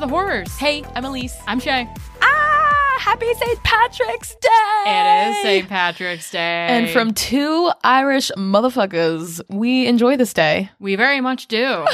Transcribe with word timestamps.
Hi, 0.00 0.06
welcome 0.06 0.16
back 0.16 0.24
to 0.24 0.48
the 0.48 0.54
Whorrors. 0.54 0.58
Hey, 0.58 0.82
I'm 0.94 1.04
Elise. 1.04 1.36
I'm 1.46 1.60
Shay. 1.60 1.86
Ah, 2.22 2.96
happy 3.00 3.32
St. 3.34 3.62
Patrick's 3.62 4.34
Day! 4.36 4.84
It 4.86 5.30
is 5.30 5.42
St. 5.42 5.68
Patrick's 5.68 6.30
Day. 6.30 6.66
And 6.70 6.88
from 6.88 7.12
two 7.12 7.70
Irish 7.84 8.30
motherfuckers, 8.36 9.42
we 9.50 9.86
enjoy 9.86 10.16
this 10.16 10.32
day. 10.32 10.70
We 10.78 10.96
very 10.96 11.20
much 11.20 11.48
do. 11.48 11.86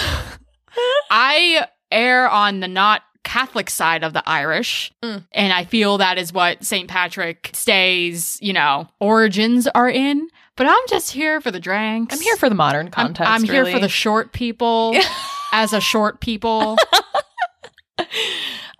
I 1.11 1.67
err 1.91 2.29
on 2.29 2.61
the 2.61 2.69
not 2.69 3.03
Catholic 3.25 3.71
side 3.71 4.05
of 4.05 4.13
the 4.13 4.23
Irish. 4.29 4.93
Mm. 5.03 5.25
And 5.33 5.53
I 5.53 5.65
feel 5.65 5.99
that 5.99 6.17
is 6.17 6.33
what 6.33 6.65
St. 6.65 6.89
Patrick's 6.89 7.65
Day's, 7.65 8.39
you 8.41 8.53
know, 8.53 8.89
origins 9.01 9.67
are 9.69 9.89
in. 9.89 10.29
But 10.55 10.69
I'm 10.69 10.89
just 10.89 11.11
here 11.11 11.41
for 11.41 11.51
the 11.51 11.61
drinks. 11.61 12.15
I'm 12.15 12.23
here 12.23 12.37
for 12.37 12.49
the 12.49 12.55
modern 12.55 12.87
I'm, 12.87 12.93
context. 12.93 13.31
I'm 13.31 13.43
here 13.43 13.67
for 13.67 13.81
the 13.81 13.89
short 13.89 14.33
people 14.33 14.95
as 15.53 15.73
a 15.73 15.81
short 15.81 16.21
people. 16.21 16.77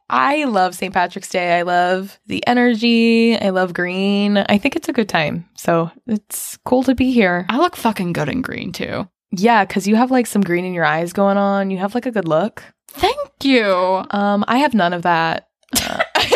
I 0.09 0.45
love 0.45 0.75
St. 0.75 0.95
Patrick's 0.95 1.29
Day. 1.29 1.59
I 1.59 1.63
love 1.63 2.19
the 2.27 2.47
energy. 2.47 3.37
I 3.37 3.51
love 3.51 3.75
green. 3.75 4.39
I 4.39 4.57
think 4.59 4.77
it's 4.77 4.89
a 4.89 4.93
good 4.93 5.09
time. 5.09 5.49
So 5.57 5.91
it's 6.07 6.57
cool 6.65 6.85
to 6.85 6.95
be 6.95 7.11
here. 7.13 7.45
I 7.49 7.59
look 7.59 7.75
fucking 7.77 8.13
good 8.13 8.29
in 8.29 8.41
green 8.43 8.73
too. 8.73 9.09
Yeah, 9.33 9.65
because 9.65 9.89
you 9.89 9.97
have 9.97 10.11
like 10.13 10.27
some 10.27 10.43
green 10.43 10.65
in 10.65 10.73
your 10.75 10.85
eyes 10.85 11.13
going 11.13 11.37
on. 11.37 11.71
You 11.71 11.79
have 11.79 11.95
like 11.95 12.07
a 12.07 12.13
good 12.13 12.29
look. 12.29 12.63
Thank 12.89 13.19
you. 13.43 14.05
Um, 14.11 14.45
I 14.47 14.59
have 14.59 14.75
none 14.75 14.93
of 14.93 15.03
that. 15.03 15.49
Uh, 15.83 16.03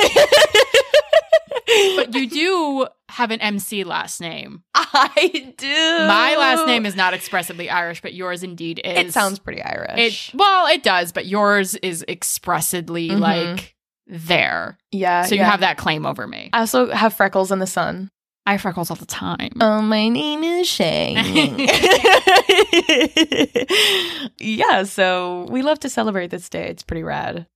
But 1.97 2.15
you 2.15 2.29
do 2.29 2.87
have 3.09 3.31
an 3.31 3.41
MC 3.41 3.85
last 3.85 4.21
name. 4.21 4.63
I 4.75 5.55
do. 5.57 5.67
My 6.07 6.37
last 6.37 6.67
name 6.67 6.87
is 6.87 6.97
not 6.97 7.15
expressively 7.15 7.71
Irish, 7.71 8.01
but 8.03 8.15
yours 8.15 8.43
indeed 8.43 8.81
is. 8.85 8.99
It 9.09 9.13
sounds 9.13 9.39
pretty 9.39 9.61
It 9.61 9.67
Irish. 9.67 10.33
well, 10.35 10.67
it 10.67 10.83
does, 10.83 11.13
but 11.13 11.27
yours 11.27 11.75
is 11.77 12.05
expressively 12.09 13.11
Mhm. 13.11 13.21
like 13.21 13.75
there. 14.07 14.79
yeah. 14.91 15.23
So 15.25 15.35
you 15.35 15.43
yeah. 15.43 15.51
have 15.51 15.61
that 15.61 15.77
claim 15.77 16.05
over 16.07 16.27
me. 16.27 16.51
I 16.53 16.61
also 16.61 16.91
have 16.91 17.15
freckles 17.15 17.53
in 17.53 17.59
the 17.61 17.67
sun. 17.67 18.11
I 18.47 18.53
have 18.53 18.63
freckles 18.63 18.91
all 18.91 18.97
the 18.97 19.07
time. 19.07 19.51
Oh, 19.61 19.83
my 19.83 20.09
name 20.09 20.43
is 20.43 20.67
Shay. 20.67 21.15
yeah, 24.39 24.85
so 24.85 25.47
we 25.51 25.63
love 25.63 25.81
to 25.81 25.89
celebrate 25.89 26.31
this 26.31 26.49
day. 26.49 26.69
It's 26.69 26.83
pretty 26.83 27.03
rad. 27.03 27.47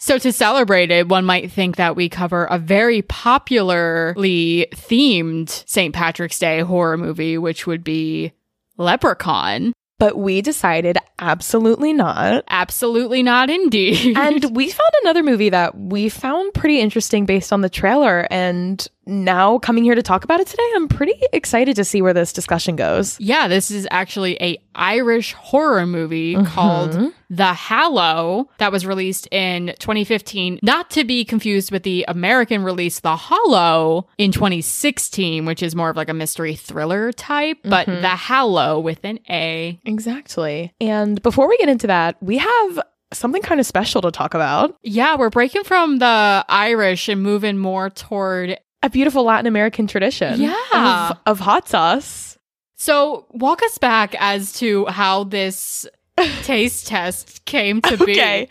So 0.00 0.16
to 0.18 0.32
celebrate 0.32 0.90
it, 0.90 1.08
one 1.08 1.26
might 1.26 1.52
think 1.52 1.76
that 1.76 1.94
we 1.94 2.08
cover 2.08 2.46
a 2.46 2.58
very 2.58 3.02
popularly 3.02 4.66
themed 4.72 5.62
St. 5.68 5.94
Patrick's 5.94 6.38
Day 6.38 6.60
horror 6.60 6.96
movie, 6.96 7.36
which 7.36 7.66
would 7.66 7.84
be 7.84 8.32
Leprechaun. 8.78 9.74
But 9.98 10.16
we 10.16 10.40
decided 10.40 10.96
absolutely 11.18 11.92
not. 11.92 12.44
Absolutely 12.48 13.22
not 13.22 13.50
indeed. 13.50 14.16
And 14.16 14.56
we 14.56 14.70
found 14.70 14.90
another 15.02 15.22
movie 15.22 15.50
that 15.50 15.76
we 15.78 16.08
found 16.08 16.54
pretty 16.54 16.80
interesting 16.80 17.26
based 17.26 17.52
on 17.52 17.60
the 17.60 17.68
trailer. 17.68 18.26
And 18.30 18.88
now 19.06 19.58
coming 19.58 19.82
here 19.84 19.94
to 19.94 20.02
talk 20.02 20.24
about 20.24 20.40
it 20.40 20.46
today, 20.46 20.68
I'm 20.76 20.88
pretty 20.88 21.20
excited 21.32 21.76
to 21.76 21.84
see 21.84 22.02
where 22.02 22.12
this 22.14 22.32
discussion 22.32 22.76
goes. 22.76 23.18
yeah, 23.20 23.48
this 23.48 23.70
is 23.70 23.86
actually 23.90 24.36
a 24.42 24.58
Irish 24.74 25.32
horror 25.34 25.86
movie 25.86 26.34
called 26.44 26.92
Mhm. 26.92 27.12
The 27.28 27.52
Hallow 27.54 28.48
that 28.58 28.72
was 28.72 28.84
released 28.86 29.28
in 29.30 29.74
2015, 29.78 30.58
not 30.62 30.90
to 30.90 31.04
be 31.04 31.24
confused 31.24 31.70
with 31.72 31.82
the 31.82 32.04
American 32.08 32.62
release 32.62 33.00
The 33.00 33.16
Hollow 33.16 34.08
in 34.18 34.32
2016, 34.32 35.44
which 35.44 35.62
is 35.62 35.74
more 35.76 35.90
of 35.90 35.96
like 35.96 36.08
a 36.08 36.14
mystery 36.14 36.54
thriller 36.54 37.12
type, 37.12 37.58
but 37.64 37.86
Mhm. 37.86 38.00
The 38.02 38.08
Hallow 38.08 38.80
with 38.80 39.00
an 39.04 39.18
A. 39.28 39.78
Exactly. 39.84 40.72
And 40.80 41.20
before 41.22 41.48
we 41.48 41.56
get 41.58 41.68
into 41.68 41.86
that, 41.86 42.16
we 42.20 42.38
have 42.38 42.80
something 43.12 43.42
kind 43.42 43.60
of 43.60 43.66
special 43.66 44.00
to 44.02 44.10
talk 44.10 44.34
about. 44.34 44.76
Yeah, 44.82 45.16
we're 45.16 45.30
breaking 45.30 45.64
from 45.64 45.98
the 45.98 46.44
Irish 46.48 47.08
and 47.08 47.22
moving 47.22 47.58
more 47.58 47.90
toward. 47.90 48.56
A 48.82 48.90
beautiful 48.90 49.24
Latin 49.24 49.46
American 49.46 49.86
tradition 49.86 50.40
Yeah. 50.40 51.10
of, 51.10 51.18
of 51.26 51.40
hot 51.40 51.68
sauce. 51.68 52.38
So, 52.76 53.26
walk 53.30 53.62
us 53.62 53.76
back 53.78 54.14
as 54.18 54.54
to 54.54 54.86
how 54.86 55.24
this 55.24 55.86
taste 56.42 56.86
test 56.86 57.44
came 57.44 57.82
to 57.82 57.96
be. 57.98 58.12
Okay. 58.12 58.48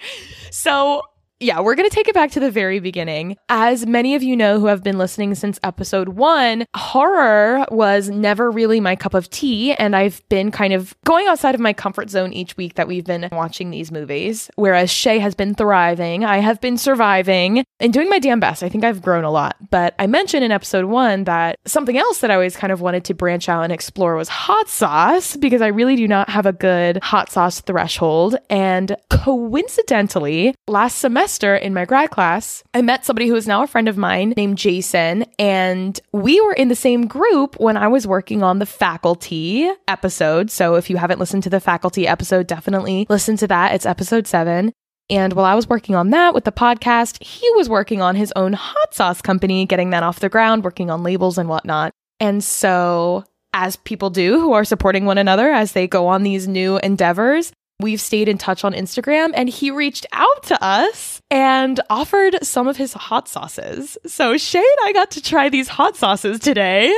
So, 0.52 1.02
yeah, 1.40 1.62
we're 1.62 1.76
going 1.76 1.90
to 1.90 1.96
take 1.96 2.10
it 2.10 2.14
back 2.14 2.32
to 2.32 2.40
the 2.40 2.52
very 2.52 2.80
beginning. 2.80 3.38
As 3.48 3.86
many 3.86 4.16
of 4.16 4.24
you 4.24 4.36
know 4.36 4.60
who 4.60 4.66
have 4.66 4.84
been 4.84 4.98
listening 4.98 5.36
since 5.36 5.58
episode 5.64 6.10
one, 6.10 6.66
horror 6.76 7.66
was 7.72 8.10
never 8.10 8.52
really 8.52 8.82
my 8.82 8.98
cup 8.98 9.14
of 9.14 9.30
tea. 9.30 9.74
And 9.74 9.96
I've 9.96 10.22
been 10.28 10.52
kind 10.52 10.74
of 10.74 10.94
going 11.06 11.28
outside 11.28 11.56
of 11.56 11.62
my 11.62 11.72
comfort 11.72 12.10
zone 12.10 12.34
each 12.34 12.58
week 12.58 12.76
that 12.76 12.90
we've 12.90 13.06
been 13.06 13.30
watching 13.32 13.72
these 13.72 13.90
movies. 13.90 14.50
Whereas 14.56 14.92
Shay 14.92 15.20
has 15.20 15.34
been 15.34 15.56
thriving, 15.56 16.26
I 16.26 16.40
have 16.40 16.60
been 16.60 16.78
surviving 16.78 17.64
and 17.80 17.94
doing 17.94 18.10
my 18.10 18.20
damn 18.20 18.42
best. 18.42 18.62
I 18.62 18.68
think 18.68 18.84
I've 18.84 19.02
grown 19.02 19.24
a 19.24 19.32
lot. 19.32 19.56
But 19.70 19.96
I 19.98 20.08
mentioned 20.08 20.44
in 20.44 20.52
episode 20.52 20.86
one 20.86 21.24
that 21.24 21.58
something 21.66 21.98
else 21.98 22.20
that 22.20 22.32
I 22.32 22.34
always 22.34 22.58
kind 22.58 22.74
of 22.74 22.82
wanted 22.82 23.06
to 23.06 23.14
branch 23.14 23.48
out 23.48 23.64
and 23.64 23.72
explore 23.72 24.16
was 24.16 24.28
hot 24.28 24.68
sauce 24.68 25.38
because 25.38 25.62
I 25.62 25.68
really 25.68 25.96
do 25.96 26.08
not 26.08 26.30
have 26.30 26.46
a 26.46 26.54
good 26.54 27.02
hot 27.02 27.32
sauce 27.32 27.62
threshold. 27.62 28.36
And 28.50 28.98
coincidentally, 29.10 30.54
last 30.68 30.98
semester 30.98 31.29
in 31.38 31.74
my 31.74 31.86
grad 31.86 32.12
class, 32.12 32.64
I 32.74 32.82
met 32.82 33.06
somebody 33.06 33.28
who 33.28 33.36
is 33.36 33.48
now 33.48 33.64
a 33.64 33.68
friend 33.68 33.88
of 33.88 33.98
mine 33.98 34.34
named 34.36 34.58
Jason. 34.58 35.26
And 35.38 36.00
we 36.12 36.42
were 36.42 36.54
in 36.54 36.68
the 36.68 36.76
same 36.76 37.08
group 37.08 37.60
when 37.60 37.78
I 37.78 37.88
was 37.88 38.08
working 38.08 38.44
on 38.44 38.60
the 38.60 38.66
faculty 38.66 39.70
episode. 39.88 40.52
So 40.52 40.76
if 40.76 40.90
you 40.90 40.98
haven't 40.98 41.20
listened 41.20 41.44
to 41.44 41.50
the 41.50 41.60
faculty 41.60 42.08
episode, 42.08 42.48
definitely 42.48 43.06
listen 43.10 43.38
to 43.38 43.48
that. 43.48 43.74
It's 43.74 43.86
episode 43.86 44.28
seven. 44.28 44.74
And 45.10 45.34
while 45.34 45.46
I 45.46 45.56
was 45.56 45.68
working 45.68 45.96
on 45.96 46.12
that 46.12 46.34
with 46.34 46.44
the 46.44 46.52
podcast, 46.52 47.24
he 47.24 47.50
was 47.52 47.68
working 47.68 48.02
on 48.02 48.16
his 48.16 48.32
own 48.36 48.54
hot 48.54 48.94
sauce 48.94 49.22
company, 49.22 49.66
getting 49.66 49.90
that 49.90 50.04
off 50.04 50.20
the 50.20 50.30
ground, 50.30 50.64
working 50.64 50.90
on 50.92 51.04
labels 51.04 51.38
and 51.38 51.50
whatnot. 51.50 51.94
And 52.20 52.44
so, 52.44 53.24
as 53.54 53.76
people 53.78 54.12
do 54.12 54.40
who 54.40 54.54
are 54.54 54.64
supporting 54.64 55.06
one 55.06 55.18
another 55.18 55.50
as 55.50 55.72
they 55.72 55.88
go 55.88 56.08
on 56.08 56.22
these 56.22 56.48
new 56.48 56.78
endeavors, 56.78 57.52
we've 57.80 58.02
stayed 58.02 58.30
in 58.30 58.38
touch 58.38 58.64
on 58.64 58.74
Instagram 58.74 59.32
and 59.34 59.50
he 59.50 59.72
reached 59.72 60.06
out 60.12 60.44
to 60.44 60.64
us 60.64 61.19
and 61.32 61.80
offered 61.90 62.38
some 62.44 62.68
of 62.68 62.78
his 62.78 62.94
hot 62.94 63.28
sauces. 63.28 63.98
So, 64.06 64.38
Shay 64.38 64.60
and 64.60 64.88
I 64.88 64.94
got 64.94 65.12
to 65.12 65.22
try 65.22 65.50
these 65.50 65.68
hot 65.68 65.96
sauces 65.96 66.40
today. 66.40 66.94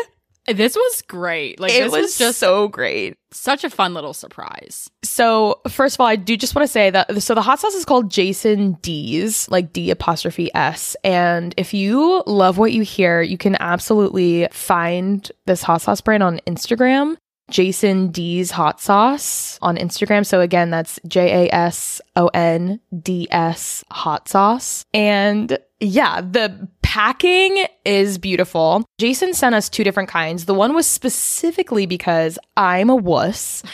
This 0.48 0.76
was 0.76 1.04
great. 1.04 1.60
Like, 1.60 1.72
it 1.72 1.84
this 1.84 1.92
was 1.92 2.02
was 2.02 2.18
just 2.18 2.40
so 2.40 2.68
great. 2.68 3.16
such 3.32 3.64
a 3.64 3.70
fun 3.70 3.94
little 3.94 4.14
surprise. 4.14 4.90
So, 5.04 5.62
first 5.70 5.96
of 5.96 6.02
all, 6.02 6.08
I 6.08 6.16
do 6.16 6.36
just 6.36 6.56
want 6.56 6.64
to 6.64 6.72
say 6.72 6.90
that 6.90 7.22
so 7.22 7.36
the 7.36 7.44
hot 7.44 7.60
sauce 7.60 7.76
is 7.76 7.86
called 7.86 8.10
Jason 8.10 8.74
D's, 8.82 9.48
like 9.52 9.72
D 9.72 9.92
apostrophe 9.92 10.50
S. 10.56 10.96
And 11.04 11.54
if 11.58 11.76
you 11.76 12.24
love 12.26 12.58
what 12.58 12.74
you 12.74 12.82
hear, 12.82 13.22
you 13.22 13.38
can 13.38 13.56
absolutely 13.60 14.48
find 14.52 15.32
this 15.46 15.62
hot 15.62 15.82
sauce 15.82 16.02
brand 16.02 16.24
on 16.24 16.40
Instagram. 16.48 17.18
Jason 17.52 18.08
D's 18.08 18.52
hot 18.52 18.82
sauce 18.82 19.60
on 19.62 19.78
Instagram. 19.78 20.26
So 20.26 20.42
again, 20.42 20.72
that's 20.72 21.00
J 21.08 21.48
A 21.48 21.54
S 21.54 22.02
O 22.16 22.28
N 22.28 22.80
D 22.98 23.28
S 23.30 23.84
hot 23.92 24.28
sauce. 24.28 24.86
And 24.94 25.60
yeah, 25.80 26.22
the 26.22 26.70
packing 26.84 27.66
is 27.86 28.18
beautiful. 28.18 28.86
Jason 29.00 29.34
sent 29.34 29.56
us 29.56 29.68
two 29.68 29.84
different 29.84 30.10
kinds. 30.10 30.46
The 30.46 30.54
one 30.54 30.76
was 30.76 30.86
specifically 30.86 31.86
because 31.88 32.38
I'm 32.56 32.90
a 32.90 32.96
wuss 32.96 33.64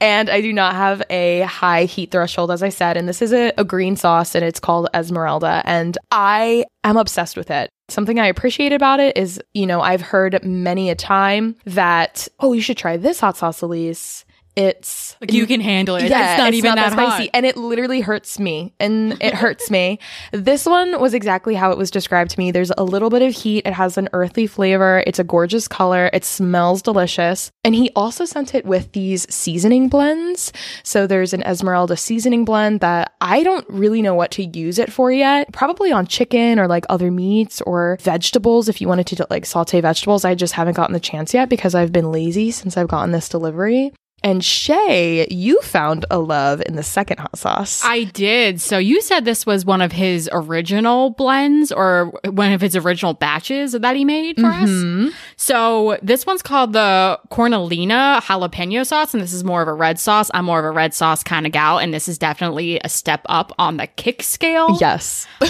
and 0.00 0.28
I 0.28 0.40
do 0.42 0.52
not 0.52 0.74
have 0.74 1.02
a 1.08 1.42
high 1.42 1.84
heat 1.84 2.10
threshold, 2.10 2.50
as 2.50 2.62
I 2.62 2.68
said. 2.68 2.96
And 2.98 3.08
this 3.08 3.22
is 3.22 3.32
a, 3.32 3.52
a 3.56 3.64
green 3.64 3.96
sauce 3.96 4.34
and 4.34 4.44
it's 4.44 4.60
called 4.60 4.88
Esmeralda. 4.92 5.62
And 5.64 5.96
I 6.10 6.66
am 6.84 6.98
obsessed 6.98 7.36
with 7.36 7.50
it. 7.50 7.70
Something 7.88 8.18
I 8.18 8.26
appreciate 8.26 8.72
about 8.72 9.00
it 9.00 9.16
is, 9.16 9.40
you 9.54 9.64
know, 9.64 9.80
I've 9.80 10.00
heard 10.00 10.44
many 10.44 10.90
a 10.90 10.94
time 10.94 11.56
that, 11.64 12.26
oh, 12.40 12.52
you 12.52 12.60
should 12.60 12.76
try 12.76 12.96
this 12.96 13.20
hot 13.20 13.36
sauce, 13.36 13.62
Elise. 13.62 14.24
It's 14.56 15.16
Like, 15.20 15.32
you 15.32 15.46
can 15.46 15.60
handle 15.60 15.96
it. 15.96 16.08
yeah, 16.08 16.32
it's 16.32 16.38
not 16.38 16.54
even 16.54 16.74
that, 16.76 16.92
spicy, 16.92 17.24
hot. 17.24 17.30
and 17.34 17.44
it 17.44 17.58
literally 17.58 18.00
hurts 18.00 18.38
me, 18.38 18.72
and 18.80 19.22
it 19.22 19.34
hurts 19.34 19.70
me. 19.70 19.98
This 20.32 20.64
one 20.64 20.98
was 20.98 21.12
exactly 21.12 21.54
how 21.54 21.72
it 21.72 21.78
was 21.78 21.90
described 21.90 22.30
to 22.30 22.38
me. 22.38 22.50
There's 22.50 22.72
a 22.78 22.82
little 22.82 23.10
bit 23.10 23.20
of 23.20 23.34
heat. 23.34 23.66
It 23.66 23.74
has 23.74 23.98
an 23.98 24.08
earthy 24.14 24.46
flavor. 24.46 25.02
It's 25.06 25.18
a 25.18 25.24
gorgeous 25.24 25.68
color. 25.68 26.08
It 26.14 26.24
smells 26.24 26.80
delicious. 26.80 27.50
And 27.64 27.74
he 27.74 27.90
also 27.94 28.24
sent 28.24 28.54
it 28.54 28.64
with 28.64 28.92
these 28.92 29.26
seasoning 29.32 29.88
blends. 29.90 30.52
So 30.82 31.06
there's 31.06 31.34
an 31.34 31.42
Esmeralda 31.42 31.96
seasoning 31.98 32.46
blend 32.46 32.80
that 32.80 33.12
I 33.20 33.42
don't 33.42 33.68
really 33.68 34.00
know 34.00 34.14
what 34.14 34.30
to 34.32 34.42
use 34.44 34.78
it 34.78 34.90
for 34.90 35.12
yet. 35.12 35.52
Probably 35.52 35.92
on 35.92 36.06
chicken 36.06 36.58
or 36.58 36.66
like 36.66 36.86
other 36.88 37.10
meats 37.10 37.60
or 37.62 37.98
vegetables. 38.00 38.70
If 38.70 38.80
you 38.80 38.88
wanted 38.88 39.06
to 39.08 39.26
like 39.28 39.44
saute 39.44 39.82
vegetables, 39.82 40.24
I 40.24 40.34
just 40.34 40.54
haven't 40.54 40.76
gotten 40.76 40.94
the 40.94 41.00
chance 41.00 41.34
yet 41.34 41.50
because 41.50 41.74
I've 41.74 41.92
been 41.92 42.10
lazy 42.10 42.50
since 42.50 42.78
I've 42.78 42.88
gotten 42.88 43.12
this 43.12 43.28
delivery. 43.28 43.92
And 44.22 44.44
Shay, 44.44 45.26
you 45.30 45.60
found 45.60 46.04
a 46.10 46.18
love 46.18 46.60
in 46.66 46.74
the 46.74 46.82
second 46.82 47.18
hot 47.18 47.38
sauce. 47.38 47.82
I 47.84 48.04
did. 48.04 48.60
So 48.60 48.76
you 48.78 49.00
said 49.00 49.24
this 49.24 49.46
was 49.46 49.64
one 49.64 49.80
of 49.80 49.92
his 49.92 50.28
original 50.32 51.10
blends 51.10 51.70
or 51.70 52.06
one 52.24 52.50
of 52.52 52.60
his 52.60 52.74
original 52.74 53.14
batches 53.14 53.72
that 53.72 53.94
he 53.94 54.04
made 54.04 54.36
for 54.40 54.46
us. 54.46 54.68
Mhm. 54.68 55.12
So 55.36 55.98
this 56.02 56.26
one's 56.26 56.42
called 56.42 56.72
the 56.72 57.20
Cornelina 57.30 58.20
jalapeno 58.22 58.84
sauce, 58.84 59.14
and 59.14 59.22
this 59.22 59.32
is 59.32 59.44
more 59.44 59.62
of 59.62 59.68
a 59.68 59.74
red 59.74 59.98
sauce. 59.98 60.30
I'm 60.34 60.46
more 60.46 60.58
of 60.58 60.64
a 60.64 60.70
red 60.72 60.92
sauce 60.94 61.22
kind 61.22 61.46
of 61.46 61.52
gal, 61.52 61.78
and 61.78 61.94
this 61.94 62.08
is 62.08 62.18
definitely 62.18 62.80
a 62.82 62.88
step 62.88 63.20
up 63.26 63.52
on 63.58 63.76
the 63.76 63.86
kick 63.86 64.22
scale. 64.22 64.76
Yes. 64.80 65.26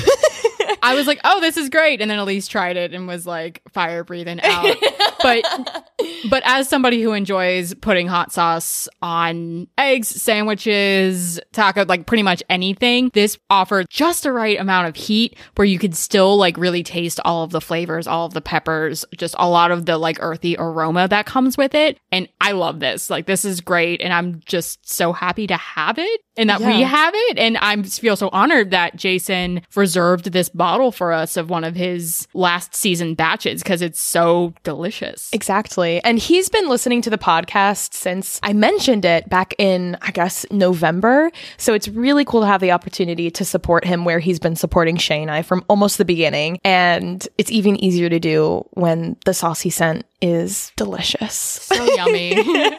I 0.83 0.95
was 0.95 1.07
like, 1.07 1.21
oh, 1.25 1.41
this 1.41 1.57
is 1.57 1.69
great. 1.69 2.01
And 2.01 2.11
then 2.11 2.19
Elise 2.19 2.47
tried 2.47 2.77
it 2.77 2.95
and 2.95 3.07
was 3.07 3.27
like 3.27 3.63
fire 3.73 4.05
breathing 4.05 4.41
out. 4.43 4.77
but 5.23 5.45
but 6.31 6.43
as 6.45 6.69
somebody 6.69 7.03
who 7.03 7.13
enjoys 7.13 7.75
putting 7.75 8.07
hot 8.07 8.33
sauce 8.33 8.89
on 9.03 9.69
eggs, 9.79 10.09
sandwiches, 10.09 11.41
taco, 11.53 11.85
like 11.85 12.07
pretty 12.07 12.23
much 12.23 12.43
anything, 12.49 13.11
this 13.15 13.39
offered 13.51 13.87
just 13.91 14.23
the 14.23 14.33
right 14.33 14.59
amount 14.59 14.89
of 14.89 14.97
heat 14.97 15.37
where 15.57 15.67
you 15.67 15.79
could 15.79 15.95
still 15.95 16.37
like 16.37 16.57
really 16.57 16.83
taste 16.83 17.21
all 17.25 17.43
of 17.43 17.51
the 17.51 17.61
flavors, 17.61 18.07
all 18.07 18.27
of 18.27 18.35
the 18.35 18.41
peppers, 18.41 19.05
just 19.17 19.35
a 19.39 19.49
lot 19.49 19.71
of 19.71 19.87
the 19.87 19.99
like 19.99 20.19
earthy 20.21 20.57
aroma 20.59 21.09
that 21.09 21.27
comes 21.27 21.57
with 21.57 21.75
it. 21.75 21.99
And 22.13 22.29
I 22.41 22.53
love 22.53 22.81
this. 22.81 23.11
Like 23.11 23.27
this 23.27 23.45
is 23.45 23.61
great. 23.61 24.01
And 24.01 24.13
I'm 24.13 24.41
just 24.45 24.89
so 24.89 25.13
happy 25.13 25.47
to 25.47 25.57
have 25.57 25.99
it 25.99 26.21
and 26.37 26.51
that 26.51 26.61
we 26.61 26.83
have 26.83 27.15
it. 27.15 27.39
And 27.39 27.57
I 27.59 27.81
feel 27.83 28.17
so 28.17 28.29
honored 28.33 28.71
that 28.71 28.97
Jason 28.97 29.63
reserved 29.75 30.33
this 30.33 30.49
bottle 30.49 30.93
for 30.93 31.13
us 31.13 31.37
of 31.37 31.51
one 31.51 31.65
of 31.65 31.75
his 31.75 32.27
last 32.35 32.75
season 32.75 33.15
batches 33.15 33.63
because 33.63 33.83
it's 33.83 34.01
so 34.01 34.55
delicious. 34.63 35.31
Exactly. 35.33 36.03
And 36.05 36.19
he's 36.19 36.49
been 36.49 36.69
listening 36.69 37.03
to 37.03 37.11
the 37.11 37.19
podcast 37.19 37.95
since 37.95 38.39
I 38.43 38.53
mentioned 38.53 39.05
it 39.05 39.29
back 39.29 39.55
in, 39.59 39.97
I 40.03 40.11
guess, 40.11 40.45
November. 40.51 41.31
So 41.57 41.75
it's 41.75 41.89
really 41.89 42.25
cool 42.25 42.41
to 42.41 42.47
have 42.47 42.61
the 42.61 42.73
opportunity 42.73 43.31
to 43.31 43.45
support 43.45 43.85
him 43.85 44.05
where 44.05 44.19
he's 44.19 44.39
been 44.39 44.57
supporting 44.57 44.97
Shay 44.97 45.23
and 45.23 45.31
I 45.31 45.43
from 45.43 45.65
almost 45.69 45.99
the 45.99 46.05
beginning. 46.05 46.59
And 46.65 47.27
it's 47.39 47.51
even 47.51 47.77
easier 47.83 48.09
to 48.09 48.21
do 48.21 48.67
when 48.73 49.17
the 49.25 49.35
sauce 49.35 49.61
he 49.61 49.71
sent 49.71 50.05
is 50.23 50.73
delicious. 50.77 51.35
So 51.35 51.85
yummy. 51.95 52.37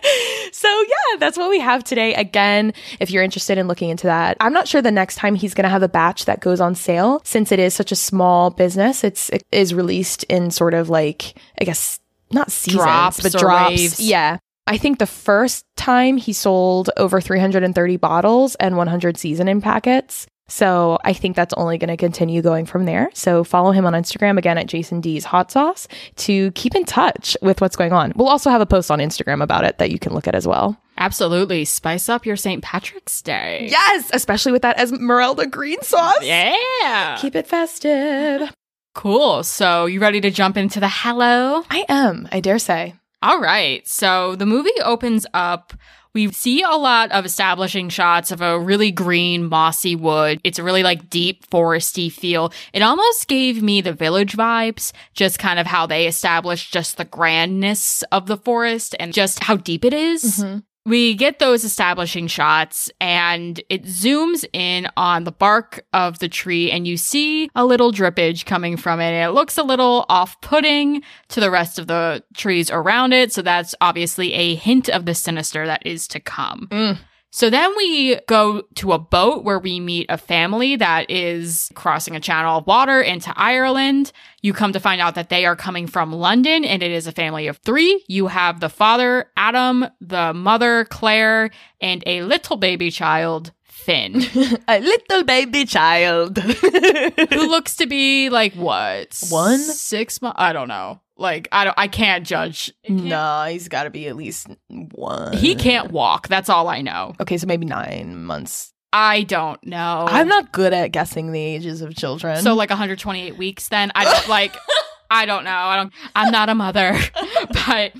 So 0.57 0.67
yeah, 0.67 1.19
that's 1.19 1.37
what 1.37 1.49
we 1.51 1.59
have 1.59 1.83
today. 1.83 2.15
Again, 2.15 2.73
if 2.99 3.11
you're 3.11 3.21
interested 3.21 3.46
in 3.55 3.67
looking 3.67 3.89
into 3.89 4.07
that, 4.07 4.35
I'm 4.39 4.53
not 4.53 4.67
sure 4.67 4.81
the 4.81 4.91
next 4.91 5.15
time 5.15 5.35
he's 5.35 5.53
going 5.53 5.63
to 5.63 5.69
have 5.69 5.83
a 5.83 5.87
batch 5.87 6.25
that 6.25 6.39
goes 6.41 6.59
on 6.59 6.75
sale 6.75 7.21
since 7.23 7.51
it 7.51 7.59
is 7.59 7.73
such 7.73 7.91
a 7.91 7.95
small 7.95 8.49
business. 8.49 9.03
It's 9.03 9.29
it 9.29 9.43
is 9.51 9.73
released 9.73 10.23
in 10.23 10.51
sort 10.51 10.73
of 10.73 10.89
like 10.89 11.35
I 11.61 11.63
guess 11.63 11.99
not 12.31 12.51
seasons 12.51 12.83
Drops 12.83 13.21
but 13.21 13.31
drops. 13.31 13.69
waves. 13.69 13.99
Yeah. 14.01 14.39
I 14.65 14.77
think 14.77 14.99
the 14.99 15.05
first 15.05 15.65
time 15.77 16.17
he 16.17 16.33
sold 16.33 16.89
over 16.97 17.21
330 17.21 17.97
bottles 17.97 18.55
and 18.55 18.75
100 18.75 19.15
seasoning 19.17 19.61
packets. 19.61 20.27
So 20.49 20.97
I 21.03 21.13
think 21.13 21.35
that's 21.35 21.53
only 21.55 21.77
going 21.77 21.89
to 21.89 21.97
continue 21.97 22.41
going 22.41 22.65
from 22.65 22.85
there. 22.85 23.09
So 23.13 23.43
follow 23.43 23.71
him 23.71 23.85
on 23.85 23.93
Instagram 23.93 24.37
again 24.37 24.57
at 24.57 24.67
Jason 24.67 25.01
D's 25.01 25.25
Hot 25.25 25.51
Sauce 25.51 25.87
to 26.17 26.51
keep 26.51 26.73
in 26.75 26.85
touch 26.85 27.35
with 27.41 27.59
what's 27.61 27.75
going 27.75 27.93
on. 27.93 28.13
We'll 28.15 28.29
also 28.29 28.49
have 28.49 28.61
a 28.61 28.65
post 28.65 28.89
on 28.89 28.99
Instagram 28.99 29.43
about 29.43 29.65
it 29.65 29.77
that 29.77 29.91
you 29.91 29.99
can 29.99 30.13
look 30.13 30.27
at 30.27 30.35
as 30.35 30.47
well. 30.47 30.77
Absolutely. 30.97 31.65
Spice 31.65 32.09
up 32.09 32.25
your 32.25 32.35
St. 32.35 32.63
Patrick's 32.63 33.21
Day. 33.21 33.67
Yes, 33.69 34.09
especially 34.13 34.51
with 34.51 34.63
that 34.63 34.79
Esmeralda 34.79 35.47
green 35.47 35.81
sauce. 35.81 36.23
Yeah. 36.23 37.17
Keep 37.19 37.35
it 37.35 37.47
festive. 37.47 38.51
Cool. 38.95 39.43
So, 39.43 39.85
you 39.85 39.99
ready 39.99 40.21
to 40.21 40.31
jump 40.31 40.57
into 40.57 40.79
the 40.79 40.87
Hallow? 40.87 41.63
I 41.69 41.85
am, 41.87 42.27
I 42.31 42.39
dare 42.39 42.57
say. 42.57 42.95
All 43.21 43.39
right. 43.39 43.87
So, 43.87 44.35
the 44.35 44.47
movie 44.47 44.71
opens 44.83 45.27
up. 45.35 45.73
We 46.15 46.31
see 46.31 46.63
a 46.63 46.71
lot 46.71 47.11
of 47.11 47.25
establishing 47.25 47.89
shots 47.89 48.31
of 48.31 48.41
a 48.41 48.59
really 48.59 48.89
green, 48.89 49.49
mossy 49.49 49.95
wood. 49.95 50.41
It's 50.43 50.57
a 50.57 50.63
really 50.63 50.81
like 50.81 51.11
deep 51.11 51.47
foresty 51.47 52.11
feel. 52.11 52.51
It 52.73 52.81
almost 52.81 53.27
gave 53.27 53.61
me 53.61 53.81
the 53.81 53.93
village 53.93 54.35
vibes, 54.35 54.93
just 55.13 55.37
kind 55.37 55.59
of 55.59 55.67
how 55.67 55.85
they 55.85 56.07
established 56.07 56.73
just 56.73 56.97
the 56.97 57.05
grandness 57.05 58.03
of 58.11 58.25
the 58.25 58.37
forest 58.37 58.95
and 58.99 59.13
just 59.13 59.43
how 59.43 59.57
deep 59.57 59.85
it 59.85 59.93
is. 59.93 60.39
Mm-hmm. 60.39 60.59
We 60.87 61.15
get 61.15 61.39
those 61.39 61.65
establishing 61.65 62.27
shots 62.27 62.89
and 63.01 63.61
it 63.69 63.83
zooms 63.83 64.45
in 64.53 64.87
on 64.95 65.25
the 65.25 65.33
bark 65.33 65.85
of 65.91 66.19
the 66.19 66.29
tree 66.29 66.71
and 66.71 66.87
you 66.87 66.95
see 66.95 67.49
a 67.55 67.65
little 67.65 67.91
drippage 67.91 68.45
coming 68.45 68.77
from 68.77 69.01
it. 69.01 69.11
It 69.11 69.31
looks 69.31 69.57
a 69.57 69.63
little 69.63 70.05
off 70.07 70.39
putting 70.39 71.01
to 71.27 71.41
the 71.41 71.51
rest 71.51 71.77
of 71.77 71.87
the 71.87 72.23
trees 72.35 72.71
around 72.71 73.11
it. 73.11 73.33
So 73.33 73.41
that's 73.41 73.75
obviously 73.81 74.31
a 74.31 74.55
hint 74.55 74.87
of 74.87 75.05
the 75.05 75.13
sinister 75.13 75.65
that 75.65 75.85
is 75.85 76.07
to 76.07 76.21
come. 76.21 76.69
Mm. 76.71 76.97
So 77.37 77.51
then 77.51 77.71
we 77.77 78.19
go 78.25 78.63
to 78.77 78.93
a 78.93 78.97
boat 78.97 79.43
where 79.43 79.59
we 79.59 79.79
meet 79.79 80.07
a 80.09 80.17
family 80.17 80.75
that 80.77 81.11
is 81.11 81.71
crossing 81.75 82.15
a 82.15 82.19
channel 82.19 82.57
of 82.57 82.65
water 82.65 82.99
into 82.99 83.31
Ireland. 83.35 84.11
You 84.41 84.53
come 84.53 84.73
to 84.73 84.79
find 84.79 84.99
out 84.99 85.13
that 85.13 85.29
they 85.29 85.45
are 85.45 85.55
coming 85.55 85.85
from 85.85 86.11
London 86.11 86.65
and 86.65 86.81
it 86.81 86.89
is 86.89 87.05
a 87.05 87.11
family 87.11 87.45
of 87.45 87.57
three. 87.57 88.03
You 88.07 88.25
have 88.25 88.59
the 88.59 88.69
father, 88.69 89.29
Adam, 89.37 89.85
the 90.01 90.33
mother, 90.33 90.85
Claire, 90.85 91.51
and 91.79 92.01
a 92.07 92.23
little 92.23 92.57
baby 92.57 92.89
child, 92.89 93.51
Finn, 93.65 94.23
A 94.67 94.79
little 94.79 95.23
baby 95.23 95.65
child. 95.65 96.39
who 96.39 97.51
looks 97.51 97.75
to 97.75 97.85
be 97.85 98.31
like 98.31 98.55
what? 98.55 99.15
One? 99.29 99.59
Six 99.59 100.23
months? 100.23 100.37
I 100.39 100.53
don't 100.53 100.69
know. 100.69 101.01
Like, 101.17 101.47
I 101.51 101.63
don't, 101.65 101.73
I 101.77 101.87
can't 101.87 102.25
judge. 102.25 102.71
no, 102.87 103.45
he's 103.49 103.67
got 103.67 103.83
to 103.83 103.89
be 103.89 104.07
at 104.07 104.15
least 104.15 104.47
one. 104.69 105.33
He 105.33 105.55
can't 105.55 105.91
walk. 105.91 106.27
That's 106.27 106.49
all 106.49 106.67
I 106.67 106.81
know. 106.81 107.13
Okay, 107.19 107.37
so 107.37 107.47
maybe 107.47 107.65
nine 107.65 108.23
months. 108.23 108.73
I 108.93 109.23
don't 109.23 109.61
know. 109.65 110.05
I'm 110.09 110.27
not 110.27 110.51
good 110.53 110.73
at 110.73 110.91
guessing 110.91 111.31
the 111.31 111.41
ages 111.41 111.81
of 111.81 111.93
children. 111.95 112.41
So 112.41 112.53
like 112.53 112.69
128 112.69 113.37
weeks 113.37 113.67
then 113.67 113.91
I 113.95 114.05
don't 114.05 114.27
like 114.29 114.55
I 115.09 115.25
don't 115.25 115.43
know. 115.43 115.51
I 115.51 115.75
don't 115.75 115.93
I'm 116.15 116.31
not 116.31 116.49
a 116.49 116.55
mother. 116.55 116.97
but 117.67 117.93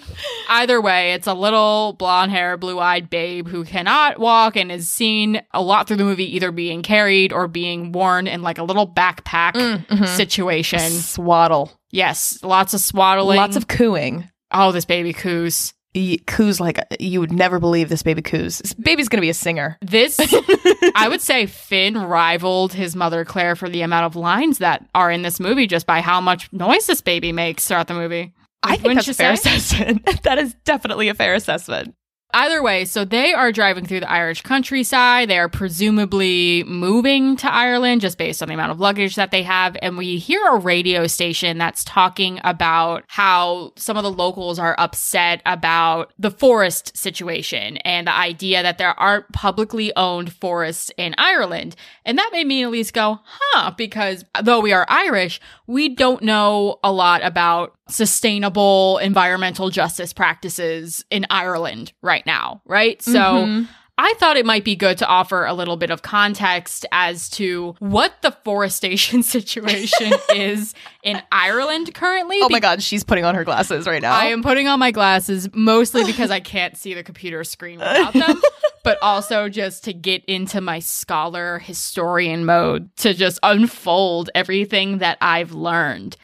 either 0.49 0.81
way, 0.81 1.13
it's 1.13 1.27
a 1.27 1.33
little 1.33 1.93
blonde 1.93 2.31
hair, 2.31 2.55
blue-eyed 2.57 3.09
babe 3.09 3.47
who 3.47 3.63
cannot 3.65 4.17
walk 4.19 4.55
and 4.55 4.71
is 4.71 4.87
seen 4.89 5.41
a 5.53 5.61
lot 5.61 5.87
through 5.87 5.97
the 5.97 6.03
movie 6.05 6.35
either 6.35 6.51
being 6.51 6.81
carried 6.83 7.31
or 7.33 7.47
being 7.47 7.91
worn 7.91 8.25
in 8.27 8.41
like 8.41 8.57
a 8.57 8.63
little 8.63 8.87
backpack 8.87 9.53
Mm, 9.53 9.85
mhm. 9.87 10.07
situation. 10.07 10.79
swaddle. 10.79 11.71
Yes, 11.91 12.39
lots 12.43 12.73
of 12.73 12.79
swaddling. 12.81 13.37
Lots 13.37 13.55
of 13.55 13.67
cooing. 13.67 14.29
Oh, 14.51 14.71
this 14.71 14.85
baby 14.85 15.13
coos. 15.13 15.73
He 15.93 16.19
coos 16.19 16.59
like 16.59 16.79
you 16.99 17.19
would 17.19 17.31
never 17.31 17.59
believe 17.59 17.89
this 17.89 18.03
baby 18.03 18.21
coos. 18.21 18.59
This 18.59 18.73
baby's 18.73 19.09
gonna 19.09 19.21
be 19.21 19.29
a 19.29 19.33
singer. 19.33 19.77
This 19.81 20.19
I 20.95 21.07
would 21.09 21.21
say 21.21 21.47
Finn 21.47 21.97
rivaled 21.97 22.73
his 22.73 22.95
mother 22.95 23.25
Claire 23.25 23.55
for 23.55 23.67
the 23.67 23.81
amount 23.81 24.05
of 24.05 24.15
lines 24.15 24.59
that 24.59 24.87
are 24.93 25.09
in 25.09 25.23
this 25.23 25.39
movie 25.39 25.65
just 25.65 25.87
by 25.87 26.01
how 26.01 26.21
much 26.21 26.51
noise 26.53 26.85
this 26.85 27.01
baby 27.01 27.31
makes 27.31 27.67
throughout 27.67 27.87
the 27.87 27.93
movie. 27.95 28.33
I 28.61 28.71
think 28.71 28.83
Wouldn't 28.83 29.05
that's 29.05 29.19
a 29.19 29.23
fair 29.23 29.35
say? 29.37 29.55
assessment. 29.55 30.05
that 30.23 30.37
is 30.37 30.55
definitely 30.65 31.09
a 31.09 31.13
fair 31.13 31.33
assessment. 31.33 31.95
Either 32.33 32.61
way, 32.61 32.83
so 32.83 33.05
they 33.05 33.33
are 33.33 33.53
driving 33.53 33.85
through 33.85 34.01
the 34.01 34.11
Irish 34.11 34.41
countryside. 34.41 35.29
They 35.29 35.39
are 35.39 35.47
presumably 35.47 36.63
moving 36.65 37.37
to 37.37 37.51
Ireland 37.51 38.01
just 38.01 38.17
based 38.17 38.41
on 38.41 38.49
the 38.49 38.53
amount 38.53 38.71
of 38.71 38.81
luggage 38.81 39.15
that 39.15 39.31
they 39.31 39.43
have. 39.43 39.77
And 39.81 39.97
we 39.97 40.17
hear 40.17 40.45
a 40.45 40.57
radio 40.57 41.07
station 41.07 41.57
that's 41.57 41.85
talking 41.85 42.41
about 42.43 43.05
how 43.07 43.71
some 43.77 43.95
of 43.95 44.03
the 44.03 44.11
locals 44.11 44.59
are 44.59 44.75
upset 44.77 45.41
about 45.45 46.11
the 46.19 46.29
forest 46.29 46.97
situation 46.97 47.77
and 47.77 48.07
the 48.07 48.13
idea 48.13 48.61
that 48.61 48.77
there 48.77 48.99
aren't 48.99 49.31
publicly 49.31 49.95
owned 49.95 50.33
forests 50.33 50.91
in 50.97 51.15
Ireland. 51.17 51.77
And 52.03 52.17
that 52.17 52.29
made 52.33 52.45
me 52.45 52.61
at 52.61 52.71
least 52.71 52.93
go, 52.93 53.19
huh, 53.23 53.71
because 53.77 54.25
though 54.43 54.59
we 54.59 54.73
are 54.73 54.85
Irish, 54.89 55.39
we 55.65 55.87
don't 55.87 56.21
know 56.21 56.79
a 56.83 56.91
lot 56.91 57.23
about 57.23 57.76
sustainable 57.89 58.97
environmental 58.99 59.69
justice 59.69 60.13
practices 60.13 61.05
in 61.09 61.25
Ireland 61.29 61.93
right 62.01 62.25
now, 62.25 62.61
right? 62.65 63.01
So 63.01 63.11
Mhm. 63.11 63.67
I 63.99 64.13
thought 64.19 64.37
it 64.37 64.45
might 64.45 64.63
be 64.63 64.75
good 64.75 64.99
to 64.99 65.07
offer 65.07 65.43
a 65.45 65.53
little 65.55 65.75
bit 65.75 65.89
of 65.89 66.03
context 66.03 66.85
as 66.91 67.29
to 67.31 67.73
what 67.79 68.13
the 68.21 68.29
forestation 68.45 69.23
situation 69.37 70.13
is 70.35 70.75
in 71.01 71.19
Ireland 71.31 71.95
currently. 71.95 72.37
Oh 72.43 72.49
my 72.49 72.59
god, 72.59 72.83
she's 72.83 73.03
putting 73.03 73.25
on 73.25 73.33
her 73.33 73.43
glasses 73.43 73.87
right 73.87 74.01
now. 74.01 74.13
I 74.13 74.25
am 74.25 74.43
putting 74.43 74.67
on 74.67 74.77
my 74.79 74.91
glasses 74.91 75.49
mostly 75.53 76.03
because 76.05 76.29
I 76.29 76.39
can't 76.39 76.77
see 76.77 76.93
the 76.93 77.01
computer 77.03 77.43
screen 77.43 77.79
without 77.79 78.13
them, 78.13 78.39
but 78.83 78.99
also 79.01 79.49
just 79.49 79.83
to 79.85 79.93
get 79.93 80.23
into 80.25 80.61
my 80.61 80.77
scholar 80.77 81.57
historian 81.57 82.45
mode 82.45 82.95
to 82.97 83.15
just 83.15 83.39
unfold 83.41 84.29
everything 84.35 84.99
that 84.99 85.17
I've 85.21 85.53
learned. 85.53 86.17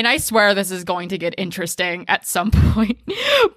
And 0.00 0.08
I 0.08 0.16
swear 0.16 0.54
this 0.54 0.70
is 0.70 0.82
going 0.82 1.10
to 1.10 1.18
get 1.18 1.34
interesting 1.36 2.06
at 2.08 2.26
some 2.26 2.50
point. 2.72 2.98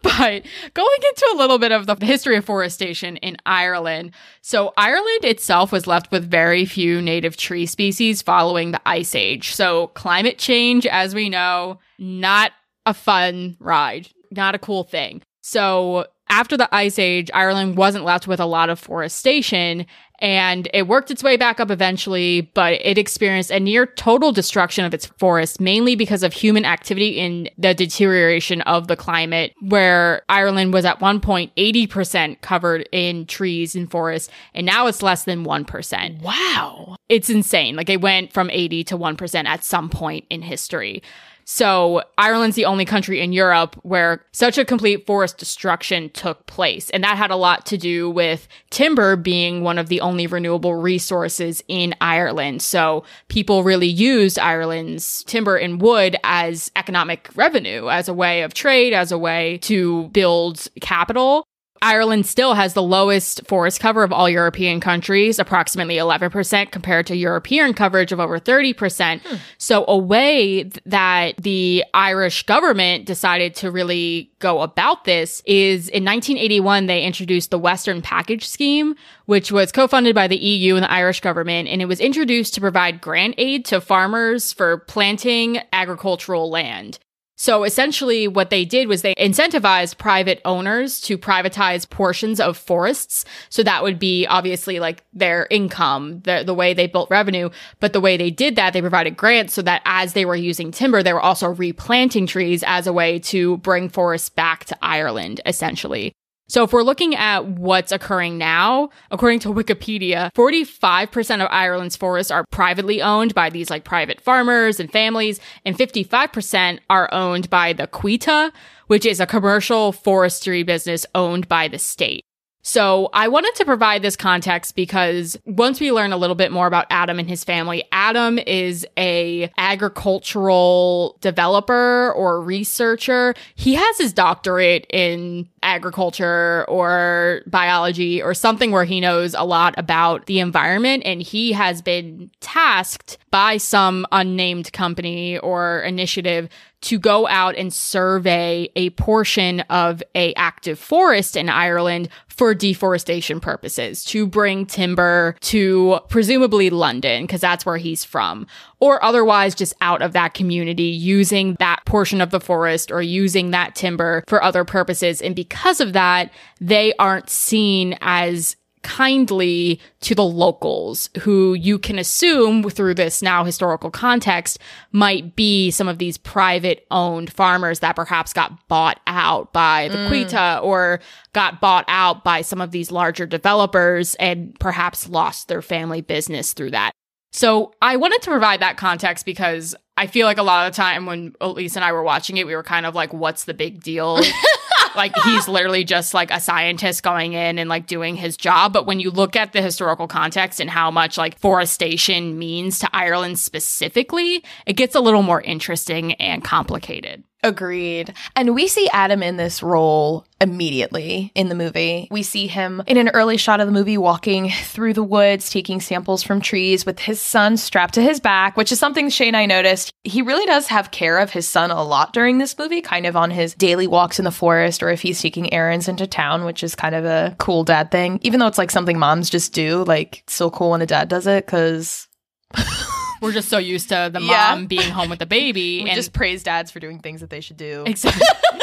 but 0.01 0.43
going 0.73 0.97
into 1.09 1.31
a 1.33 1.37
little 1.37 1.57
bit 1.57 1.71
of 1.71 1.85
the 1.85 1.95
history 2.05 2.35
of 2.35 2.43
forestation 2.43 3.15
in 3.15 3.37
Ireland. 3.45 4.11
So, 4.41 4.73
Ireland 4.75 5.23
itself 5.23 5.71
was 5.71 5.87
left 5.87 6.11
with 6.11 6.29
very 6.29 6.65
few 6.65 7.01
native 7.01 7.37
tree 7.37 7.65
species 7.65 8.21
following 8.21 8.71
the 8.71 8.81
Ice 8.85 9.15
Age. 9.15 9.55
So, 9.55 9.87
climate 9.87 10.37
change, 10.37 10.85
as 10.85 11.15
we 11.15 11.29
know, 11.29 11.79
not 11.97 12.51
a 12.85 12.93
fun 12.93 13.55
ride, 13.61 14.09
not 14.29 14.53
a 14.53 14.59
cool 14.59 14.83
thing. 14.83 15.21
So, 15.39 16.07
after 16.27 16.57
the 16.57 16.67
Ice 16.75 16.99
Age, 16.99 17.31
Ireland 17.33 17.77
wasn't 17.77 18.03
left 18.03 18.27
with 18.27 18.41
a 18.41 18.45
lot 18.45 18.69
of 18.69 18.79
forestation 18.81 19.85
and 20.23 20.69
it 20.73 20.87
worked 20.87 21.11
its 21.11 21.21
way 21.21 21.35
back 21.35 21.59
up 21.59 21.69
eventually, 21.69 22.49
but 22.53 22.79
it 22.81 22.97
experienced 22.97 23.51
a 23.51 23.59
near 23.59 23.85
total 23.85 24.31
destruction 24.31 24.85
of 24.85 24.93
its 24.93 25.07
forests, 25.19 25.59
mainly 25.59 25.95
because 25.95 26.23
of 26.23 26.31
human 26.31 26.63
activity 26.63 27.19
in 27.19 27.49
the 27.57 27.73
deterioration 27.73 28.61
of 28.61 28.87
the 28.87 28.95
climate, 28.95 29.53
where 29.59 30.23
Ireland 30.29 30.73
was 30.73 30.85
at 30.85 31.01
one 31.01 31.19
point 31.19 31.53
80% 31.57 32.39
covered 32.39 32.87
in 32.93 33.25
trees 33.25 33.75
and 33.75 33.91
forests, 33.91 34.31
and 34.53 34.65
now 34.65 34.87
it's 34.87 35.03
less 35.03 35.25
than 35.25 35.43
1%. 35.43 36.21
Wow. 36.21 36.95
It's 37.09 37.29
insane. 37.29 37.75
Like 37.75 37.89
it 37.89 37.99
went 37.99 38.31
from 38.31 38.49
80 38.49 38.85
to 38.85 38.97
1% 38.97 39.45
at 39.45 39.63
some 39.65 39.89
point 39.89 40.25
in 40.29 40.41
history. 40.41 41.03
So 41.45 42.03
Ireland's 42.17 42.55
the 42.55 42.65
only 42.65 42.85
country 42.85 43.21
in 43.21 43.33
Europe 43.33 43.79
where 43.83 44.25
such 44.31 44.57
a 44.57 44.65
complete 44.65 45.05
forest 45.05 45.37
destruction 45.37 46.09
took 46.11 46.45
place. 46.45 46.89
And 46.89 47.03
that 47.03 47.17
had 47.17 47.31
a 47.31 47.35
lot 47.35 47.65
to 47.67 47.77
do 47.77 48.09
with 48.09 48.47
timber 48.69 49.15
being 49.15 49.63
one 49.63 49.77
of 49.77 49.89
the 49.89 50.01
only 50.01 50.27
renewable 50.27 50.75
resources 50.75 51.63
in 51.67 51.95
Ireland. 52.01 52.61
So 52.61 53.03
people 53.27 53.63
really 53.63 53.87
used 53.87 54.39
Ireland's 54.39 55.23
timber 55.23 55.57
and 55.57 55.81
wood 55.81 56.15
as 56.23 56.71
economic 56.75 57.29
revenue, 57.35 57.89
as 57.89 58.07
a 58.07 58.13
way 58.13 58.43
of 58.43 58.53
trade, 58.53 58.93
as 58.93 59.11
a 59.11 59.17
way 59.17 59.57
to 59.59 60.09
build 60.09 60.67
capital. 60.81 61.45
Ireland 61.83 62.25
still 62.25 62.53
has 62.53 62.73
the 62.73 62.81
lowest 62.81 63.45
forest 63.45 63.81
cover 63.81 64.03
of 64.03 64.13
all 64.13 64.29
European 64.29 64.79
countries, 64.79 65.37
approximately 65.37 65.97
11% 65.97 66.71
compared 66.71 67.05
to 67.07 67.15
European 67.15 67.73
coverage 67.73 68.13
of 68.13 68.21
over 68.21 68.39
30%. 68.39 69.19
Hmm. 69.21 69.35
So 69.57 69.83
a 69.89 69.97
way 69.97 70.63
that 70.85 71.35
the 71.37 71.83
Irish 71.93 72.43
government 72.43 73.05
decided 73.05 73.53
to 73.55 73.69
really 73.69 74.31
go 74.39 74.61
about 74.61 75.03
this 75.03 75.41
is 75.45 75.89
in 75.89 76.05
1981, 76.05 76.85
they 76.85 77.03
introduced 77.03 77.51
the 77.51 77.59
Western 77.59 78.01
Package 78.01 78.47
Scheme, 78.47 78.95
which 79.25 79.51
was 79.51 79.73
co-funded 79.73 80.15
by 80.15 80.29
the 80.29 80.37
EU 80.37 80.75
and 80.75 80.83
the 80.83 80.91
Irish 80.91 81.19
government. 81.19 81.67
And 81.67 81.81
it 81.81 81.85
was 81.85 81.99
introduced 81.99 82.53
to 82.53 82.61
provide 82.61 83.01
grant 83.01 83.35
aid 83.37 83.65
to 83.65 83.81
farmers 83.81 84.53
for 84.53 84.77
planting 84.77 85.59
agricultural 85.73 86.49
land. 86.49 86.99
So 87.43 87.65
essentially 87.65 88.25
what 88.29 88.51
they 88.51 88.63
did 88.63 88.87
was 88.87 89.01
they 89.01 89.13
incentivized 89.15 89.97
private 89.97 90.39
owners 90.45 91.01
to 91.01 91.17
privatize 91.17 91.89
portions 91.89 92.39
of 92.39 92.55
forests. 92.55 93.25
So 93.49 93.63
that 93.63 93.83
would 93.83 93.99
be 93.99 94.25
obviously 94.25 94.79
like 94.79 95.03
their 95.11 95.45
income, 95.49 96.21
the, 96.21 96.43
the 96.45 96.53
way 96.53 96.73
they 96.73 96.87
built 96.87 97.09
revenue. 97.09 97.49
But 97.81 97.91
the 97.91 97.99
way 97.99 98.15
they 98.15 98.31
did 98.31 98.55
that, 98.55 98.71
they 98.71 98.79
provided 98.79 99.17
grants 99.17 99.55
so 99.55 99.61
that 99.63 99.81
as 99.83 100.13
they 100.13 100.23
were 100.23 100.37
using 100.37 100.71
timber, 100.71 101.03
they 101.03 101.11
were 101.11 101.19
also 101.19 101.49
replanting 101.49 102.27
trees 102.27 102.63
as 102.65 102.87
a 102.87 102.93
way 102.93 103.19
to 103.19 103.57
bring 103.57 103.89
forests 103.89 104.29
back 104.29 104.63
to 104.63 104.77
Ireland, 104.81 105.41
essentially. 105.45 106.13
So 106.49 106.63
if 106.63 106.73
we're 106.73 106.83
looking 106.83 107.15
at 107.15 107.45
what's 107.45 107.91
occurring 107.91 108.37
now, 108.37 108.89
according 109.11 109.39
to 109.39 109.49
Wikipedia, 109.49 110.29
45% 110.33 111.41
of 111.41 111.47
Ireland's 111.49 111.95
forests 111.95 112.31
are 112.31 112.45
privately 112.51 113.01
owned 113.01 113.33
by 113.33 113.49
these 113.49 113.69
like 113.69 113.85
private 113.85 114.19
farmers 114.19 114.79
and 114.79 114.91
families, 114.91 115.39
and 115.65 115.77
55% 115.77 116.79
are 116.89 117.11
owned 117.13 117.49
by 117.49 117.73
the 117.73 117.87
Coillte, 117.87 118.51
which 118.87 119.05
is 119.05 119.19
a 119.19 119.25
commercial 119.25 119.91
forestry 119.91 120.63
business 120.63 121.05
owned 121.15 121.47
by 121.47 121.67
the 121.67 121.79
state. 121.79 122.25
So 122.65 123.09
I 123.13 123.27
wanted 123.27 123.55
to 123.55 123.65
provide 123.65 124.01
this 124.01 124.15
context 124.15 124.75
because 124.75 125.37
once 125.45 125.81
we 125.81 125.91
learn 125.91 126.13
a 126.13 126.17
little 126.17 126.35
bit 126.35 126.49
more 126.49 126.65
about 126.65 126.85
Adam 126.89 127.19
and 127.19 127.27
his 127.27 127.43
family, 127.43 127.83
Adam 127.91 128.39
is 128.39 128.87
a 128.97 129.51
agricultural 129.57 131.17
developer 131.19 132.13
or 132.13 132.41
researcher. 132.41 133.35
He 133.55 133.73
has 133.73 133.97
his 133.97 134.13
doctorate 134.13 134.87
in 134.89 135.49
agriculture 135.61 136.65
or 136.69 137.41
biology 137.47 138.21
or 138.21 138.33
something 138.33 138.71
where 138.71 138.85
he 138.85 139.01
knows 139.01 139.33
a 139.33 139.43
lot 139.43 139.75
about 139.77 140.25
the 140.27 140.39
environment 140.39 141.03
and 141.05 141.21
he 141.21 141.51
has 141.51 141.81
been 141.81 142.31
tasked 142.39 143.17
by 143.29 143.57
some 143.57 144.05
unnamed 144.13 144.71
company 144.71 145.37
or 145.39 145.81
initiative 145.81 146.47
to 146.83 146.99
go 146.99 147.27
out 147.27 147.55
and 147.55 147.73
survey 147.73 148.69
a 148.75 148.89
portion 148.91 149.61
of 149.61 150.03
a 150.15 150.33
active 150.35 150.77
forest 150.77 151.35
in 151.35 151.49
Ireland 151.49 152.09
for 152.27 152.53
deforestation 152.53 153.39
purposes 153.39 154.03
to 154.05 154.25
bring 154.25 154.65
timber 154.65 155.35
to 155.41 155.99
presumably 156.09 156.69
London 156.69 157.23
because 157.23 157.41
that's 157.41 157.65
where 157.65 157.77
he's 157.77 158.03
from 158.03 158.47
or 158.79 159.03
otherwise 159.03 159.55
just 159.55 159.73
out 159.81 160.01
of 160.01 160.13
that 160.13 160.33
community 160.33 160.83
using 160.83 161.55
that 161.59 161.85
portion 161.85 162.21
of 162.21 162.31
the 162.31 162.39
forest 162.39 162.91
or 162.91 163.01
using 163.01 163.51
that 163.51 163.75
timber 163.75 164.23
for 164.27 164.43
other 164.43 164.65
purposes. 164.65 165.21
And 165.21 165.35
because 165.35 165.79
of 165.79 165.93
that 165.93 166.31
they 166.59 166.93
aren't 166.99 167.29
seen 167.29 167.97
as 168.01 168.55
kindly 168.83 169.79
to 170.01 170.13
the 170.13 170.23
locals 170.23 171.09
who 171.21 171.53
you 171.53 171.79
can 171.79 171.97
assume 171.97 172.69
through 172.69 172.93
this 172.93 173.21
now 173.21 173.43
historical 173.43 173.89
context 173.89 174.59
might 174.91 175.35
be 175.35 175.71
some 175.71 175.87
of 175.87 175.97
these 175.97 176.17
private 176.17 176.85
owned 176.91 177.31
farmers 177.33 177.79
that 177.79 177.95
perhaps 177.95 178.33
got 178.33 178.67
bought 178.67 178.99
out 179.07 179.51
by 179.53 179.87
the 179.87 179.97
mm. 179.97 180.09
Coillte 180.09 180.63
or 180.63 180.99
got 181.33 181.59
bought 181.59 181.85
out 181.87 182.23
by 182.23 182.41
some 182.41 182.61
of 182.61 182.71
these 182.71 182.91
larger 182.91 183.25
developers 183.25 184.15
and 184.15 184.57
perhaps 184.59 185.09
lost 185.09 185.47
their 185.47 185.61
family 185.61 186.01
business 186.01 186.53
through 186.53 186.71
that. 186.71 186.91
So 187.31 187.73
I 187.81 187.95
wanted 187.95 188.21
to 188.21 188.29
provide 188.29 188.59
that 188.59 188.77
context 188.77 189.25
because 189.25 189.75
I 189.97 190.07
feel 190.07 190.27
like 190.27 190.37
a 190.37 190.43
lot 190.43 190.67
of 190.67 190.73
the 190.73 190.75
time 190.75 191.07
when 191.07 191.33
Elise 191.41 191.75
and 191.75 191.83
I 191.83 191.91
were 191.91 192.03
watching 192.03 192.37
it, 192.37 192.45
we 192.45 192.55
were 192.55 192.63
kind 192.63 192.85
of 192.85 192.93
like, 192.93 193.11
what's 193.11 193.45
the 193.45 193.55
big 193.55 193.81
deal? 193.81 194.19
like 194.95 195.15
he's 195.23 195.47
literally 195.47 195.83
just 195.83 196.13
like 196.13 196.31
a 196.31 196.39
scientist 196.39 197.03
going 197.03 197.33
in 197.33 197.57
and 197.57 197.69
like 197.69 197.87
doing 197.87 198.15
his 198.15 198.37
job. 198.37 198.73
But 198.73 198.85
when 198.85 198.99
you 198.99 199.11
look 199.11 199.35
at 199.35 199.53
the 199.53 199.61
historical 199.61 200.07
context 200.07 200.59
and 200.59 200.69
how 200.69 200.91
much 200.91 201.17
like 201.17 201.39
forestation 201.39 202.37
means 202.37 202.79
to 202.79 202.89
Ireland 202.93 203.39
specifically, 203.39 204.43
it 204.65 204.73
gets 204.73 204.95
a 204.95 205.01
little 205.01 205.23
more 205.23 205.41
interesting 205.41 206.13
and 206.13 206.43
complicated. 206.43 207.23
Agreed. 207.43 208.13
And 208.37 208.55
we 208.55 208.67
see 208.67 208.87
Adam 208.93 209.21
in 209.21 209.35
this 209.35 209.61
role 209.61 210.25
immediately 210.43 211.31
in 211.33 211.49
the 211.49 211.55
movie. 211.55 212.07
We 212.11 212.21
see 212.21 212.47
him 212.47 212.83
in 212.85 212.97
an 212.97 213.09
early 213.09 213.37
shot 213.37 213.61
of 213.61 213.65
the 213.65 213.73
movie 213.73 213.97
walking 213.97 214.49
through 214.49 214.93
the 214.93 215.03
woods, 215.03 215.49
taking 215.49 215.79
samples 215.79 216.21
from 216.21 216.41
trees 216.41 216.85
with 216.85 216.99
his 216.99 217.21
son 217.21 217.57
strapped 217.57 217.93
to 217.95 218.01
his 218.01 218.19
back, 218.19 218.57
which 218.57 218.71
is 218.71 218.79
something 218.79 219.09
Shay 219.09 219.29
and 219.29 219.37
I 219.37 219.45
noticed. 219.45 219.93
He 220.03 220.21
really 220.21 220.45
does 220.45 220.67
have 220.67 220.91
care 220.91 221.17
of 221.17 221.31
his 221.31 221.47
son 221.47 221.71
a 221.71 221.81
lot 221.81 222.13
during 222.13 222.37
this 222.37 222.57
movie, 222.57 222.81
kind 222.81 223.05
of 223.05 223.15
on 223.15 223.31
his 223.31 223.55
daily 223.55 223.87
walks 223.87 224.19
in 224.19 224.25
the 224.25 224.31
forest 224.31 224.83
or 224.83 224.89
if 224.89 225.01
he's 225.01 225.21
taking 225.21 225.51
errands 225.53 225.87
into 225.87 226.05
town, 226.05 226.43
which 226.43 226.63
is 226.63 226.75
kind 226.75 226.93
of 226.93 227.05
a 227.05 227.35
cool 227.39 227.63
dad 227.63 227.89
thing. 227.89 228.19
Even 228.21 228.39
though 228.39 228.47
it's 228.47 228.57
like 228.57 228.71
something 228.71 228.99
moms 228.99 229.29
just 229.29 229.53
do, 229.53 229.83
like 229.85 230.19
it's 230.19 230.33
so 230.33 230.49
cool 230.49 230.71
when 230.71 230.81
a 230.81 230.85
dad 230.85 231.07
does 231.07 231.25
it 231.25 231.45
because 231.45 232.07
we're 233.21 233.31
just 233.31 233.49
so 233.49 233.57
used 233.57 233.89
to 233.89 234.09
the 234.11 234.19
yeah. 234.19 234.53
mom 234.53 234.67
being 234.67 234.91
home 234.91 235.09
with 235.09 235.19
the 235.19 235.25
baby 235.25 235.81
we 235.83 235.89
and 235.89 235.95
just 235.95 236.13
praise 236.13 236.43
dads 236.43 236.69
for 236.69 236.79
doing 236.79 236.99
things 236.99 237.21
that 237.21 237.29
they 237.29 237.41
should 237.41 237.57
do. 237.57 237.83
Exactly. 237.87 238.21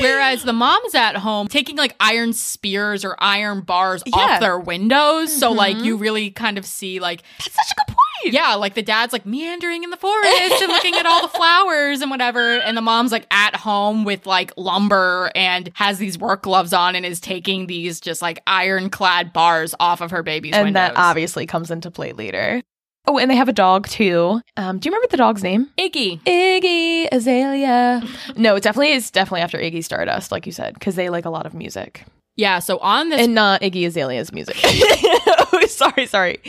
Whereas 0.00 0.42
the 0.42 0.52
mom's 0.52 0.94
at 0.94 1.16
home 1.16 1.48
taking 1.48 1.76
like 1.76 1.94
iron 2.00 2.32
spears 2.32 3.04
or 3.04 3.16
iron 3.18 3.60
bars 3.60 4.02
yeah. 4.06 4.16
off 4.16 4.40
their 4.40 4.58
windows. 4.58 5.30
Mm-hmm. 5.30 5.38
So 5.38 5.52
like 5.52 5.78
you 5.78 5.96
really 5.96 6.30
kind 6.30 6.58
of 6.58 6.66
see 6.66 7.00
like 7.00 7.22
That's 7.38 7.54
such 7.54 7.72
a 7.72 7.74
good 7.74 7.86
point. 7.88 8.34
Yeah, 8.34 8.54
like 8.54 8.74
the 8.74 8.82
dad's 8.82 9.12
like 9.12 9.26
meandering 9.26 9.82
in 9.82 9.90
the 9.90 9.96
forest 9.96 10.62
and 10.62 10.70
looking 10.70 10.94
at 10.94 11.06
all 11.06 11.22
the 11.22 11.28
flowers 11.28 12.00
and 12.00 12.10
whatever. 12.10 12.60
And 12.60 12.76
the 12.76 12.80
mom's 12.82 13.10
like 13.10 13.26
at 13.30 13.56
home 13.56 14.04
with 14.04 14.26
like 14.26 14.52
lumber 14.56 15.30
and 15.34 15.70
has 15.74 15.98
these 15.98 16.18
work 16.18 16.42
gloves 16.42 16.72
on 16.72 16.94
and 16.94 17.04
is 17.04 17.18
taking 17.20 17.66
these 17.66 18.00
just 18.00 18.22
like 18.22 18.40
ironclad 18.46 19.32
bars 19.32 19.74
off 19.80 20.00
of 20.00 20.12
her 20.12 20.22
baby's 20.22 20.52
windows. 20.52 20.58
and 20.58 20.66
windows. 20.66 20.94
that 20.94 20.96
obviously 20.96 21.46
comes 21.46 21.70
into 21.70 21.90
play 21.90 22.12
later. 22.12 22.62
Oh, 23.12 23.18
and 23.18 23.30
they 23.30 23.36
have 23.36 23.48
a 23.48 23.52
dog 23.52 23.88
too. 23.88 24.40
Um, 24.56 24.78
do 24.78 24.88
you 24.88 24.90
remember 24.90 25.08
the 25.10 25.18
dog's 25.18 25.42
name? 25.42 25.68
Iggy. 25.76 26.22
Iggy 26.22 27.08
Azalea. 27.12 28.02
no, 28.36 28.56
it 28.56 28.62
definitely 28.62 28.92
is 28.92 29.10
definitely 29.10 29.42
after 29.42 29.58
Iggy 29.58 29.84
Stardust, 29.84 30.32
like 30.32 30.46
you 30.46 30.52
said, 30.52 30.72
because 30.72 30.94
they 30.94 31.10
like 31.10 31.26
a 31.26 31.30
lot 31.30 31.44
of 31.44 31.52
music. 31.52 32.06
Yeah, 32.36 32.60
so 32.60 32.78
on 32.78 33.10
this 33.10 33.20
and 33.20 33.34
not 33.34 33.60
Iggy 33.60 33.86
Azalea's 33.86 34.32
music. 34.32 34.56
oh, 34.64 35.64
sorry, 35.68 36.06
sorry. 36.06 36.40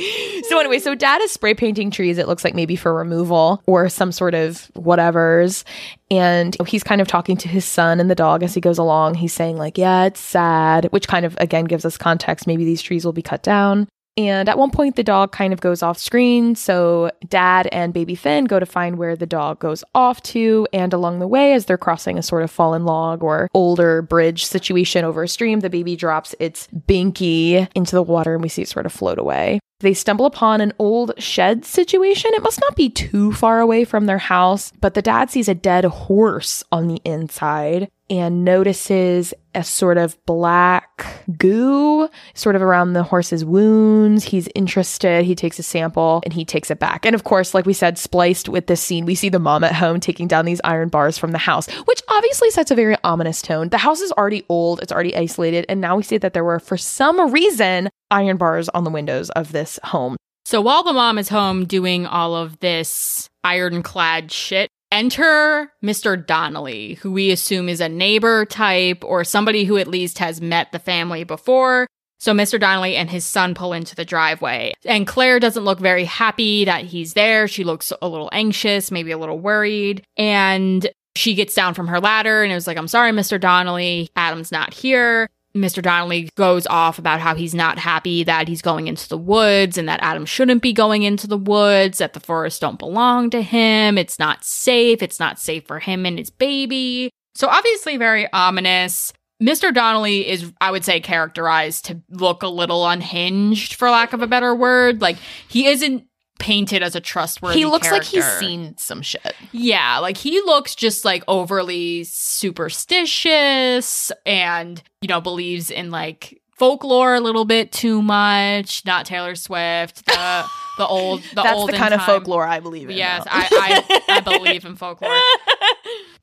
So 0.48 0.58
anyway, 0.58 0.80
so 0.80 0.96
dad 0.96 1.22
is 1.22 1.32
spray 1.32 1.54
painting 1.54 1.92
trees. 1.92 2.18
It 2.18 2.30
looks 2.30 2.46
like 2.46 2.56
maybe 2.56 2.78
for 2.78 2.94
removal 2.94 3.62
or 3.66 3.90
some 3.90 4.14
sort 4.14 4.34
of 4.34 4.72
whatever's, 4.76 5.66
and 6.10 6.56
he's 6.66 6.84
kind 6.84 7.02
of 7.02 7.10
talking 7.10 7.36
to 7.36 7.50
his 7.50 7.66
son 7.66 8.00
and 8.00 8.10
the 8.10 8.16
dog 8.16 8.44
as 8.44 8.54
he 8.54 8.62
goes 8.62 8.78
along. 8.78 9.16
He's 9.16 9.34
saying 9.34 9.58
like, 9.58 9.78
"Yeah, 9.78 10.06
it's 10.06 10.22
sad," 10.22 10.86
which 10.92 11.10
kind 11.10 11.26
of 11.26 11.36
again 11.42 11.66
gives 11.66 11.84
us 11.84 11.98
context. 11.98 12.48
Maybe 12.48 12.64
these 12.64 12.82
trees 12.82 13.04
will 13.04 13.12
be 13.12 13.22
cut 13.22 13.44
down. 13.44 13.90
And 14.16 14.48
at 14.48 14.58
one 14.58 14.70
point, 14.70 14.96
the 14.96 15.04
dog 15.04 15.32
kind 15.32 15.54
of 15.54 15.62
goes 15.62 15.82
off 15.82 15.98
screen. 15.98 16.56
So 16.56 17.12
dad 17.28 17.68
and 17.72 17.94
baby 17.94 18.16
Finn 18.16 18.46
go 18.46 18.60
to 18.60 18.66
find 18.66 18.98
where 18.98 19.16
the 19.16 19.26
dog 19.26 19.60
goes 19.60 19.84
off 19.96 20.22
to. 20.24 20.68
And 20.72 20.94
along 20.94 21.20
the 21.20 21.28
way, 21.28 21.54
as 21.54 21.66
they're 21.66 21.78
crossing 21.78 22.18
a 22.18 22.24
sort 22.24 22.44
of 22.44 22.52
fallen 22.52 22.86
log 22.86 23.24
or 23.24 23.50
older 23.54 24.02
bridge 24.02 24.46
situation 24.46 25.04
over 25.04 25.24
a 25.24 25.28
stream, 25.28 25.62
the 25.62 25.70
baby 25.70 25.96
drops 25.96 26.36
its 26.40 26.68
binky 26.88 27.68
into 27.74 27.96
the 27.96 28.04
water 28.04 28.34
and 28.34 28.44
we 28.44 28.50
see 28.50 28.62
it 28.62 28.70
sort 28.70 28.86
of 28.86 28.94
float 28.94 29.18
away. 29.18 29.60
They 29.80 29.94
stumble 29.94 30.26
upon 30.26 30.62
an 30.62 30.74
old 30.80 31.12
shed 31.18 31.66
situation. 31.66 32.32
It 32.34 32.44
must 32.44 32.62
not 32.62 32.76
be 32.76 32.90
too 32.90 33.34
far 33.34 33.60
away 33.60 33.84
from 33.84 34.06
their 34.06 34.18
house, 34.18 34.72
but 34.80 34.94
the 34.94 35.02
dad 35.02 35.30
sees 35.30 35.50
a 35.50 35.56
dead 35.56 35.84
horse 35.84 36.64
on 36.72 36.88
the 36.88 37.02
inside 37.04 37.90
and 38.10 38.46
notices 38.46 39.34
a 39.56 39.64
sort 39.64 39.98
of 39.98 40.18
black 40.26 41.24
goo 41.38 42.10
sort 42.34 42.56
of 42.56 42.62
around 42.62 42.94
the 42.94 43.04
horse's 43.04 43.46
wounds. 43.46 44.24
He's 44.24 44.50
interested. 44.56 45.26
He 45.26 45.36
takes 45.36 45.60
a 45.60 45.64
sample 45.64 46.22
and 46.24 46.34
he 46.34 46.46
takes 46.46 46.72
it 46.72 46.80
back. 46.80 47.06
And 47.06 47.16
of 47.16 47.24
course, 47.24 47.54
like 47.54 47.66
we 47.66 47.74
said, 47.74 47.98
spliced 47.98 48.50
with 48.50 48.68
this 48.68 48.82
scene, 48.82 49.06
we 49.06 49.16
see 49.16 49.30
the 49.30 49.40
mom 49.40 49.64
at 49.64 49.74
home 49.74 50.00
taking 50.00 50.28
down 50.28 50.46
these 50.46 50.62
iron 50.64 50.90
bars 50.90 51.18
from 51.18 51.32
the 51.32 51.38
house, 51.38 51.68
which 51.86 52.02
obviously 52.10 52.50
sets 52.52 52.72
a 52.72 52.76
very 52.76 52.96
ominous 53.04 53.42
tone. 53.42 53.70
The 53.70 53.78
house 53.78 54.02
is 54.02 54.12
already 54.14 54.44
old, 54.50 54.82
it's 54.82 54.92
already 54.92 55.16
isolated, 55.16 55.66
and 55.70 55.82
now 55.82 55.96
we 55.96 56.04
see 56.04 56.18
that 56.18 56.34
there 56.34 56.44
were, 56.44 56.60
for 56.60 56.78
some 56.78 57.32
reason, 57.32 57.90
iron 58.12 58.38
bars 58.38 58.70
on 58.70 58.84
the 58.84 58.90
windows 58.92 59.30
of 59.32 59.52
this 59.52 59.80
home. 59.84 60.18
So 60.46 60.60
while 60.62 60.84
the 60.84 60.94
mom 60.94 61.18
is 61.18 61.30
home 61.30 61.66
doing 61.66 62.06
all 62.06 62.36
of 62.36 62.60
this 62.60 63.30
ironclad 63.44 64.32
shit, 64.32 64.70
enter 64.94 65.74
Mr. 65.84 66.26
Donnelly, 66.26 66.94
who 66.96 67.12
we 67.12 67.32
assume 67.32 67.68
is 67.68 67.82
a 67.82 67.90
neighbor 67.90 68.46
type 68.46 69.04
or 69.04 69.24
somebody 69.24 69.66
who 69.66 69.78
at 69.78 69.88
least 69.88 70.20
has 70.20 70.40
met 70.40 70.72
the 70.72 70.80
family 70.80 71.24
before. 71.24 71.88
So 72.20 72.32
Mr. 72.32 72.58
Donnelly 72.58 72.96
and 72.96 73.10
his 73.10 73.26
son 73.26 73.54
pull 73.54 73.74
into 73.74 73.96
the 73.96 74.06
driveway. 74.06 74.74
And 74.86 75.06
Claire 75.06 75.42
doesn't 75.42 75.66
look 75.66 75.80
very 75.80 76.06
happy 76.06 76.64
that 76.64 76.86
he's 76.86 77.16
there. 77.16 77.50
She 77.50 77.66
looks 77.66 77.92
a 78.02 78.08
little 78.08 78.30
anxious, 78.32 78.92
maybe 78.92 79.12
a 79.12 79.18
little 79.18 79.40
worried. 79.40 80.06
And 80.16 80.90
she 81.16 81.34
gets 81.34 81.54
down 81.54 81.74
from 81.74 81.88
her 81.88 82.00
ladder 82.00 82.44
and 82.44 82.52
it 82.52 82.56
was 82.56 82.68
like, 82.68 82.78
I'm 82.78 82.88
sorry, 82.88 83.12
Mr. 83.12 83.40
Donnelly. 83.40 84.10
Adam's 84.16 84.52
not 84.52 84.74
here. 84.74 85.30
Mr. 85.56 85.84
Donnelly 85.84 86.30
goes 86.36 86.66
off 86.68 86.98
about 86.98 87.20
how 87.20 87.36
he's 87.36 87.54
not 87.54 87.78
happy 87.78 88.24
that 88.24 88.48
he's 88.48 88.62
going 88.62 88.88
into 88.88 89.08
the 89.08 89.18
woods 89.18 89.78
and 89.78 89.88
that 89.88 90.00
Adam 90.02 90.26
shouldn't 90.26 90.64
be 90.64 90.74
going 90.74 91.04
into 91.04 91.28
the 91.28 91.38
woods, 91.38 92.00
that 92.00 92.14
the 92.14 92.20
forests 92.20 92.60
don't 92.60 92.80
belong 92.80 93.30
to 93.30 93.42
him. 93.42 93.98
It's 93.98 94.18
not 94.18 94.44
safe. 94.44 95.04
It's 95.04 95.20
not 95.20 95.40
safe 95.40 95.68
for 95.68 95.80
him 95.80 96.06
and 96.06 96.18
his 96.18 96.32
baby. 96.32 97.12
So 97.36 97.48
obviously 97.48 97.98
very 97.98 98.32
ominous. 98.34 99.14
Mr. 99.42 99.74
Donnelly 99.74 100.28
is, 100.28 100.52
I 100.62 100.72
would 100.72 100.86
say, 100.86 101.00
characterized 101.00 101.86
to 101.86 102.02
look 102.10 102.44
a 102.44 102.48
little 102.48 102.88
unhinged, 102.88 103.76
for 103.76 103.90
lack 103.90 104.14
of 104.14 104.22
a 104.22 104.28
better 104.28 104.56
word. 104.56 105.02
Like 105.02 105.18
he 105.48 105.68
isn't 105.68 106.08
painted 106.44 106.84
as 106.84 106.94
a 106.94 107.00
trustworthy. 107.00 107.60
He 107.60 107.66
looks 107.66 107.88
character. 107.88 108.18
like 108.18 108.26
he's 108.26 108.38
seen 108.38 108.78
some 108.78 109.02
shit. 109.02 109.34
Yeah, 109.54 110.00
like 110.00 110.18
he 110.18 110.42
looks 110.42 110.76
just 110.76 111.06
like 111.06 111.24
overly 111.30 112.04
superstitious 112.04 114.12
and, 114.26 114.84
you 115.02 115.08
know, 115.08 115.22
believes 115.22 115.72
in 115.72 115.90
like 115.90 116.42
folklore 116.52 117.16
a 117.16 117.22
little 117.22 117.46
bit 117.46 117.72
too 117.72 118.02
much. 118.02 118.86
Not 118.86 119.06
Taylor 119.06 119.36
Swift, 119.36 120.06
the 120.06 120.46
the 120.78 120.88
old 120.88 121.22
the 121.22 121.42
That's 121.44 121.54
old 121.54 121.70
the 121.72 121.78
kind 121.78 121.94
of 121.94 122.04
folklore 122.04 122.46
I 122.48 122.60
believe 122.60 122.90
in. 122.90 122.98
Yes. 122.98 123.26
I, 123.30 123.84
I 124.10 124.18
I 124.18 124.20
believe 124.38 124.66
in 124.66 124.76
folklore. 124.76 125.12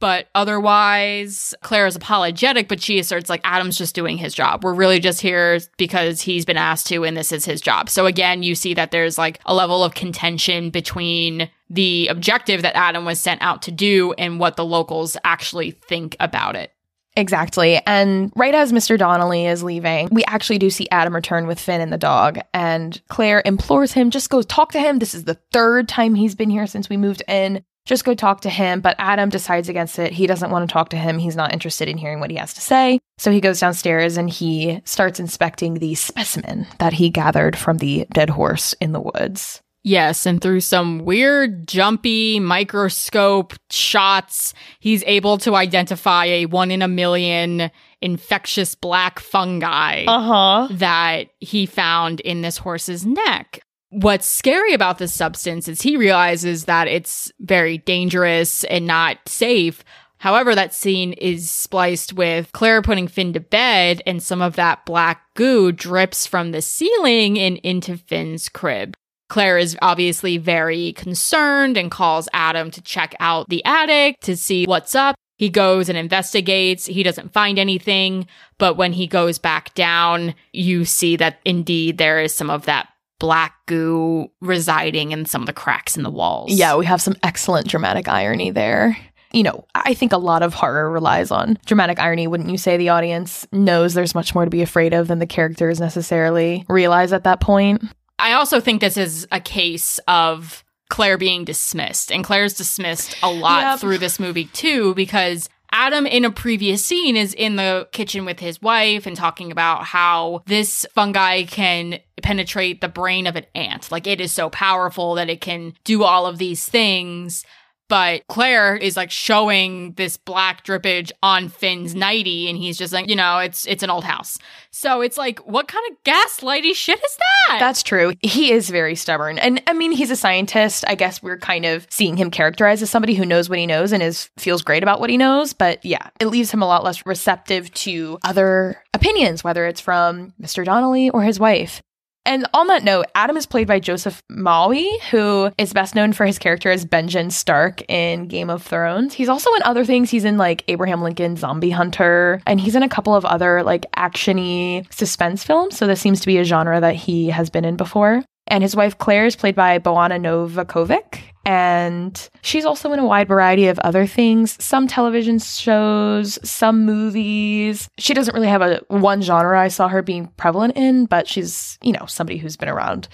But 0.01 0.29
otherwise, 0.35 1.55
Claire 1.61 1.87
is 1.87 1.95
apologetic, 1.95 2.69
but 2.69 2.81
she 2.81 2.99
asserts 2.99 3.29
like 3.29 3.43
Adam's 3.45 3.77
just 3.77 3.95
doing 3.95 4.17
his 4.17 4.35
job. 4.35 4.65
We're 4.65 4.75
really 4.75 4.99
just 4.99 5.21
here 5.21 5.61
because 5.77 6.23
he's 6.23 6.47
been 6.47 6.57
asked 6.57 6.87
to, 6.87 7.05
and 7.05 7.15
this 7.17 7.33
is 7.33 7.45
his 7.45 7.61
job. 7.61 7.91
So 7.91 8.07
again, 8.07 8.43
you 8.43 8.55
see 8.55 8.73
that 8.75 8.93
there's 8.93 9.19
like 9.19 9.41
a 9.45 9.55
level 9.55 9.85
of 9.85 9.95
contention 9.95 10.71
between 10.71 11.51
the 11.69 12.09
objective 12.09 12.63
that 12.63 12.77
Adam 12.77 13.05
was 13.05 13.21
sent 13.21 13.43
out 13.43 13.63
to 13.63 13.71
do 13.71 14.15
and 14.15 14.41
what 14.41 14.57
the 14.57 14.65
locals 14.65 15.19
actually 15.23 15.73
think 15.73 16.17
about 16.19 16.57
it. 16.57 16.73
Exactly. 17.17 17.81
And 17.87 18.33
right 18.37 18.55
as 18.55 18.73
Mr. 18.73 18.97
Donnelly 18.97 19.47
is 19.47 19.63
leaving, 19.63 20.09
we 20.13 20.25
actually 20.25 20.59
do 20.59 20.71
see 20.71 20.89
Adam 20.91 21.15
return 21.15 21.47
with 21.47 21.59
Finn 21.59 21.81
and 21.81 21.93
the 21.93 21.99
dog. 21.99 22.39
And 22.55 23.01
Claire 23.09 23.43
implores 23.45 23.93
him, 23.93 24.11
just 24.11 24.31
go 24.31 24.43
talk 24.43 24.73
to 24.73 24.81
him. 24.81 24.99
This 24.99 25.15
is 25.15 25.25
the 25.25 25.39
third 25.53 25.89
time 25.89 26.15
he's 26.15 26.35
been 26.35 26.51
here 26.51 26.67
since 26.67 26.89
we 26.89 26.97
moved 26.97 27.23
in. 27.27 27.65
Just 27.87 28.05
go 28.05 28.15
talk 28.15 28.43
to 28.43 28.51
him. 28.51 28.81
But 28.81 28.97
Adam 28.99 29.29
decides 29.29 29.69
against 29.69 29.99
it. 29.99 30.13
He 30.13 30.27
doesn't 30.27 30.51
want 30.51 30.69
to 30.69 30.73
talk 30.73 30.91
to 30.91 30.97
him. 30.97 31.19
He's 31.19 31.37
not 31.37 31.53
interested 31.53 31.89
in 31.89 31.99
hearing 31.99 32.21
what 32.21 32.31
he 32.31 32.37
has 32.37 32.55
to 32.55 32.61
say. 32.61 33.01
So 33.19 33.31
he 33.33 33.41
goes 33.41 33.59
downstairs 33.59 34.17
and 34.17 34.31
he 34.31 34.81
starts 34.85 35.19
inspecting 35.19 35.75
the 35.75 35.95
specimen 35.97 36.67
that 36.79 36.93
he 36.93 37.11
gathered 37.11 37.57
from 37.57 37.79
the 37.79 38.07
dead 38.13 38.31
horse 38.31 38.75
in 38.75 38.93
the 38.93 39.01
woods. 39.01 39.63
Yes, 39.83 40.27
and 40.27 40.41
through 40.41 40.61
some 40.61 40.99
weird, 40.99 41.67
jumpy 41.67 42.39
microscope 42.39 43.55
shots, 43.71 44.53
he's 44.79 45.03
able 45.07 45.39
to 45.39 45.57
identify 45.57 46.27
a 46.27 46.47
one 46.47 46.71
in 46.71 46.83
a 46.83 46.89
million 46.89 47.71
infectious 48.03 48.75
black 48.75 49.19
fungi 49.19 50.05
huh. 50.07 50.69
that 50.73 51.29
he 51.39 51.65
found 51.65 52.21
in 52.21 52.43
this 52.43 52.59
horse's 52.59 53.07
neck. 53.07 53.61
What's 53.89 54.27
scary 54.27 54.75
about 54.75 54.99
this 54.99 55.15
substance 55.15 55.67
is 55.67 55.83
he 55.83 55.97
realizes 55.97 56.67
that 56.67 56.87
it's 56.87 57.33
very 57.41 57.79
dangerous 57.79 58.65
and 58.65 58.87
not 58.87 59.17
safe. 59.27 59.83
However, 60.19 60.55
that 60.55 60.75
scene 60.75 61.15
is 61.15 61.51
spliced 61.51 62.13
with 62.13 62.53
Claire 62.53 62.83
putting 62.83 63.09
Finn 63.09 63.33
to 63.33 63.41
bed, 63.41 64.03
and 64.07 64.23
some 64.23 64.43
of 64.43 64.57
that 64.57 64.85
black 64.85 65.23
goo 65.35 65.73
drips 65.73 66.27
from 66.27 66.53
the 66.53 66.61
ceiling 66.61 67.39
and 67.39 67.57
into 67.59 67.97
Finn's 67.97 68.51
crib. 68.51 68.95
Claire 69.31 69.59
is 69.59 69.79
obviously 69.81 70.37
very 70.37 70.93
concerned 70.93 71.77
and 71.77 71.91
calls 71.91 72.29
Adam 72.35 72.71
to 72.73 72.83
check 72.83 73.15
out 73.21 73.49
the 73.49 73.65
attic 73.65 74.21
to 74.21 74.37
see 74.37 74.67
what's 74.67 74.95
up. 74.95 75.15
He 75.37 75.49
goes 75.49 75.89
and 75.89 75.97
investigates. 75.97 76.85
He 76.85 77.03
doesn't 77.03 77.33
find 77.33 77.59
anything. 77.59 78.27
But 78.59 78.77
when 78.77 78.93
he 78.93 79.07
goes 79.07 79.39
back 79.39 79.73
down, 79.75 80.35
you 80.53 80.85
see 80.85 81.17
that 81.17 81.39
indeed 81.47 81.97
there 81.97 82.21
is 82.21 82.35
some 82.35 82.51
of 82.51 82.67
that 82.67 82.89
black 83.21 83.55
goo 83.67 84.31
residing 84.41 85.13
in 85.13 85.25
some 85.25 85.43
of 85.43 85.47
the 85.47 85.53
cracks 85.53 85.97
in 85.97 86.03
the 86.03 86.11
walls. 86.11 86.53
Yeah, 86.53 86.77
we 86.77 86.85
have 86.87 87.01
some 87.01 87.17
excellent 87.23 87.69
dramatic 87.69 88.09
irony 88.09 88.51
there. 88.51 88.97
You 89.33 89.45
know, 89.45 89.65
I 89.77 89.95
think 89.95 90.13
a 90.13 90.19
lot 90.19 90.43
of 90.43 90.55
horror 90.55 90.91
relies 90.91 91.31
on 91.31 91.57
dramatic 91.65 92.01
irony. 92.01 92.27
Wouldn't 92.27 92.51
you 92.51 92.59
say 92.59 92.77
the 92.77 92.89
audience 92.89 93.47
knows 93.53 93.95
there's 93.95 94.15
much 94.15 94.35
more 94.35 94.45
to 94.45 94.51
be 94.51 94.63
afraid 94.63 94.93
of 94.93 95.07
than 95.07 95.21
the 95.21 95.27
characters 95.27 95.79
necessarily 95.79 96.65
realize 96.69 97.13
at 97.13 97.25
that 97.25 97.41
point? 97.41 97.85
I 98.21 98.33
also 98.35 98.61
think 98.61 98.81
this 98.81 98.97
is 98.97 99.27
a 99.33 99.41
case 99.41 99.99
of 100.07 100.65
Claire 100.89 101.19
being 101.19 101.45
dismissed. 101.45 102.11
And 102.13 102.25
Claire's 102.25 102.55
dismissed 102.55 103.17
a 103.23 103.31
lot 103.31 103.63
Yep. 103.63 103.81
through 103.81 103.99
this 103.99 104.19
movie 104.21 104.47
too, 104.47 104.95
because 104.95 105.49
Adam 105.73 106.05
in 106.05 106.25
a 106.25 106.33
previous 106.33 106.85
scene 106.85 107.17
is 107.17 107.33
in 107.33 107.55
the 107.55 107.89
kitchen 107.93 108.25
with 108.25 108.41
his 108.41 108.61
wife 108.61 109.07
and 109.07 109.17
talking 109.17 109.53
about 109.53 109.85
how 109.85 110.43
this 110.47 110.85
fungi 110.95 111.45
can 111.45 112.01
penetrate 112.23 112.81
the 112.81 112.89
brain 112.89 113.27
of 113.29 113.37
an 113.37 113.47
ant. 113.55 113.93
Like 113.93 114.09
it 114.09 114.21
is 114.21 114.33
so 114.33 114.51
powerful 114.51 115.15
that 115.15 115.31
it 115.31 115.41
can 115.41 115.75
do 115.85 116.03
all 116.03 116.27
of 116.27 116.39
these 116.39 116.67
things. 116.69 117.45
But 117.91 118.25
Claire 118.29 118.77
is 118.77 118.97
like 118.97 119.11
showing 119.11 119.95
this 119.95 120.17
black 120.17 120.65
drippage 120.65 121.11
on 121.25 121.49
Finn's 121.49 121.93
nighty, 121.93 122.49
and 122.49 122.57
he's 122.57 122.79
just 122.79 122.93
like, 122.93 123.09
you 123.09 123.17
know, 123.17 123.39
it's 123.39 123.67
it's 123.67 123.83
an 123.83 123.91
old 123.91 124.05
house. 124.05 124.39
So 124.71 125.01
it's 125.01 125.19
like, 125.19 125.41
what 125.41 125.67
kind 125.67 125.85
of 125.91 125.97
gaslighty 126.05 126.73
shit 126.75 126.99
is 126.99 127.19
that? 127.19 127.59
That's 127.59 127.83
true. 127.83 128.15
He 128.23 128.53
is 128.53 128.71
very 128.71 128.95
stubborn. 128.95 129.41
And 129.41 129.61
I 129.67 129.73
mean, 129.73 129.91
he's 129.91 130.13
a 130.13 130.17
scientist. 130.17 130.85
I 130.87 130.95
guess 130.95 131.21
we're 131.21 131.39
kind 131.39 131.67
of 131.67 131.89
seeing 131.91 132.17
him 132.17 132.31
characterized 132.31 132.81
as 132.81 132.91
somebody 132.91 133.15
who 133.15 133.27
knows 133.27 133.51
what 133.51 133.59
he 133.59 133.67
knows 133.67 133.93
and 133.93 134.05
is 134.05 134.31
feels 134.39 134.63
great 134.63 134.85
about 134.85 135.01
what 135.01 135.11
he 135.11 135.17
knows, 135.17 135.53
but 135.53 135.85
yeah, 135.85 136.11
it 136.21 136.27
leaves 136.29 136.53
him 136.53 136.63
a 136.63 136.67
lot 136.67 136.85
less 136.85 137.05
receptive 137.05 137.75
to 137.75 138.19
other 138.23 138.81
opinions, 138.95 139.43
whether 139.43 139.67
it's 139.67 139.81
from 139.81 140.33
Mr. 140.41 140.65
Donnelly 140.65 141.11
or 141.11 141.23
his 141.23 141.41
wife. 141.41 141.83
And 142.27 142.47
on 142.53 142.67
that 142.67 142.85
note, 142.85 143.07
Adam 143.15 143.37
is 143.37 143.47
played 143.47 143.67
by 143.67 143.81
Joseph 143.81 144.23
Mawle, 144.31 145.01
who 145.11 145.51
is 145.57 145.73
best 145.73 145.95
known 145.95 146.13
for 146.13 146.27
his 146.27 146.39
character 146.39 146.71
as 146.71 146.85
Benjen 146.85 147.33
Stark 147.33 147.83
in 147.91 148.29
Game 148.29 148.51
of 148.51 148.63
Thrones. 148.63 149.15
He's 149.15 149.29
also 149.29 149.53
in 149.55 149.63
other 149.63 149.85
things. 149.85 150.11
He's 150.11 150.25
in 150.25 150.37
like 150.37 150.63
Abraham 150.69 151.03
Lincoln 151.03 151.37
Zombie 151.37 151.71
Hunter, 151.71 152.43
and 152.47 152.61
he's 152.61 152.77
in 152.77 152.83
a 152.83 152.89
couple 152.89 153.15
of 153.15 153.25
other 153.25 153.63
like 153.63 153.87
actiony 153.97 154.91
suspense 154.93 155.43
films. 155.45 155.77
So 155.77 155.87
this 155.87 156.01
seems 156.01 156.21
to 156.21 156.27
be 156.27 156.39
a 156.39 156.45
genre 156.45 156.81
that 156.81 156.95
he 156.95 157.29
has 157.31 157.49
been 157.49 157.65
in 157.65 157.77
before. 157.77 158.23
And 158.47 158.63
his 158.63 158.77
wife 158.77 158.99
Claire 158.99 159.27
is 159.27 159.37
played 159.37 159.55
by 159.55 159.79
Bojana 159.79 160.21
Novakovic. 160.21 161.21
And 161.47 162.29
she's 162.43 162.67
also 162.67 162.93
in 162.93 162.99
a 162.99 163.07
wide 163.07 163.29
variety 163.29 163.67
of 163.69 163.79
other 163.79 164.07
things, 164.07 164.63
some 164.63 164.87
television 164.87 165.39
shows, 165.39 166.39
some 166.49 166.85
movies. 166.85 167.89
She 167.99 168.13
doesn't 168.13 168.35
really 168.35 168.49
have 168.49 168.63
a 168.63 168.83
one 168.89 169.23
genre 169.23 169.59
I 169.59 169.69
saw 169.69 169.89
her 169.89 170.03
being 170.03 170.27
prevalent 170.37 170.77
in, 170.77 171.07
but 171.07 171.27
she's, 171.27 171.79
you 171.83 171.93
know, 171.93 172.05
somebody 172.07 172.39
who's 172.39 172.57
been 172.57 172.69
around. 172.69 173.09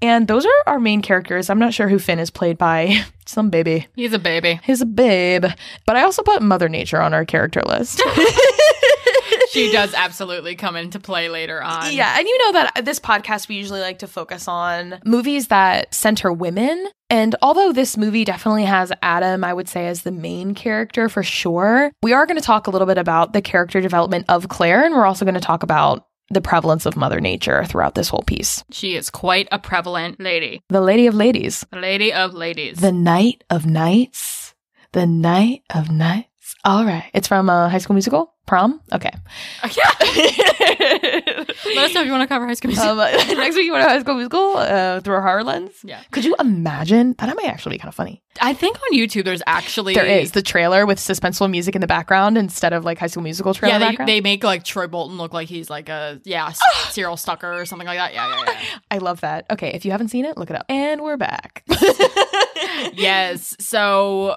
And 0.00 0.28
those 0.28 0.44
are 0.46 0.62
our 0.66 0.78
main 0.80 1.02
characters. 1.02 1.50
I'm 1.50 1.58
not 1.58 1.74
sure 1.74 1.88
who 1.88 1.98
Finn 1.98 2.18
is 2.18 2.30
played 2.30 2.58
by. 2.58 3.04
Some 3.26 3.50
baby. 3.50 3.86
He's 3.94 4.12
a 4.12 4.18
baby. 4.18 4.60
He's 4.64 4.80
a 4.80 4.86
babe. 4.86 5.44
But 5.86 5.96
I 5.96 6.02
also 6.02 6.22
put 6.22 6.40
Mother 6.42 6.68
Nature 6.68 7.00
on 7.00 7.14
our 7.14 7.24
character 7.24 7.62
list. 7.66 8.02
She 9.50 9.72
does 9.72 9.94
absolutely 9.94 10.54
come 10.56 10.76
into 10.76 10.98
play 11.00 11.28
later 11.28 11.62
on. 11.62 11.92
Yeah, 11.92 12.18
and 12.18 12.26
you 12.26 12.38
know 12.38 12.52
that 12.52 12.84
this 12.84 13.00
podcast 13.00 13.48
we 13.48 13.56
usually 13.56 13.80
like 13.80 13.98
to 14.00 14.06
focus 14.06 14.46
on 14.48 15.00
movies 15.04 15.48
that 15.48 15.94
center 15.94 16.32
women. 16.32 16.86
And 17.10 17.34
although 17.40 17.72
this 17.72 17.96
movie 17.96 18.24
definitely 18.24 18.64
has 18.64 18.92
Adam, 19.02 19.42
I 19.42 19.54
would 19.54 19.68
say, 19.68 19.86
as 19.86 20.02
the 20.02 20.12
main 20.12 20.54
character 20.54 21.08
for 21.08 21.22
sure, 21.22 21.90
we 22.02 22.12
are 22.12 22.26
going 22.26 22.38
to 22.38 22.44
talk 22.44 22.66
a 22.66 22.70
little 22.70 22.86
bit 22.86 22.98
about 22.98 23.32
the 23.32 23.40
character 23.40 23.80
development 23.80 24.26
of 24.28 24.48
Claire, 24.48 24.84
and 24.84 24.94
we're 24.94 25.06
also 25.06 25.24
going 25.24 25.34
to 25.34 25.40
talk 25.40 25.62
about 25.62 26.04
the 26.30 26.42
prevalence 26.42 26.84
of 26.84 26.94
Mother 26.94 27.20
Nature 27.22 27.64
throughout 27.64 27.94
this 27.94 28.10
whole 28.10 28.22
piece. 28.26 28.62
She 28.70 28.94
is 28.96 29.08
quite 29.08 29.48
a 29.50 29.58
prevalent 29.58 30.20
lady. 30.20 30.60
The 30.68 30.82
Lady 30.82 31.06
of 31.06 31.14
Ladies, 31.14 31.64
The 31.72 31.78
lady 31.78 32.12
of 32.12 32.34
ladies. 32.34 32.80
the 32.80 32.92
Night 32.92 33.44
of 33.48 33.64
Knights. 33.64 34.54
the 34.92 35.06
Night 35.06 35.62
of 35.74 35.90
Nights. 35.90 36.27
All 36.64 36.84
right. 36.84 37.10
It's 37.14 37.28
from 37.28 37.48
uh, 37.50 37.68
High 37.68 37.78
School 37.78 37.94
Musical? 37.94 38.34
Prom? 38.46 38.80
Okay. 38.92 39.10
Let 39.62 39.76
us 41.84 41.94
know 41.94 42.00
if 42.00 42.06
you 42.06 42.12
want 42.12 42.22
to 42.22 42.26
cover 42.26 42.46
High 42.46 42.54
School 42.54 42.68
Musical. 42.70 42.98
Um, 42.98 43.12
next 43.36 43.56
week, 43.56 43.66
you 43.66 43.72
want 43.72 43.84
to 43.84 43.90
High 43.90 44.00
School 44.00 44.14
Musical 44.14 44.56
uh, 44.56 45.00
through 45.00 45.16
a 45.16 45.20
horror 45.20 45.44
lens? 45.44 45.72
Yeah. 45.84 46.00
Could 46.10 46.24
you 46.24 46.34
imagine? 46.40 47.14
That 47.18 47.36
might 47.36 47.46
actually 47.46 47.74
be 47.74 47.78
kind 47.78 47.88
of 47.88 47.94
funny. 47.94 48.22
I 48.40 48.54
think 48.54 48.78
on 48.78 48.96
YouTube 48.96 49.24
there's 49.24 49.42
actually 49.46 49.94
There 49.94 50.06
is 50.06 50.32
the 50.32 50.40
trailer 50.42 50.86
with 50.86 50.98
suspenseful 50.98 51.50
music 51.50 51.74
in 51.74 51.80
the 51.80 51.86
background 51.86 52.38
instead 52.38 52.72
of 52.72 52.84
like 52.84 52.98
High 52.98 53.08
School 53.08 53.22
Musical 53.22 53.52
trailer 53.52 53.78
Yeah, 53.78 53.92
they, 53.98 54.04
they 54.04 54.20
make 54.20 54.42
like 54.42 54.64
Troy 54.64 54.86
Bolton 54.86 55.18
look 55.18 55.34
like 55.34 55.48
he's 55.48 55.68
like 55.68 55.88
a 55.88 56.20
yeah 56.24 56.52
serial 56.88 57.16
stalker 57.18 57.52
or 57.52 57.66
something 57.66 57.86
like 57.86 57.98
that. 57.98 58.14
Yeah, 58.14 58.28
yeah, 58.28 58.50
yeah. 58.50 58.78
I 58.90 58.98
love 58.98 59.20
that. 59.20 59.44
Okay, 59.50 59.72
if 59.74 59.84
you 59.84 59.90
haven't 59.90 60.08
seen 60.08 60.24
it, 60.24 60.38
look 60.38 60.48
it 60.48 60.56
up. 60.56 60.64
And 60.70 61.02
we're 61.02 61.18
back. 61.18 61.64
yes. 62.94 63.54
So 63.60 64.36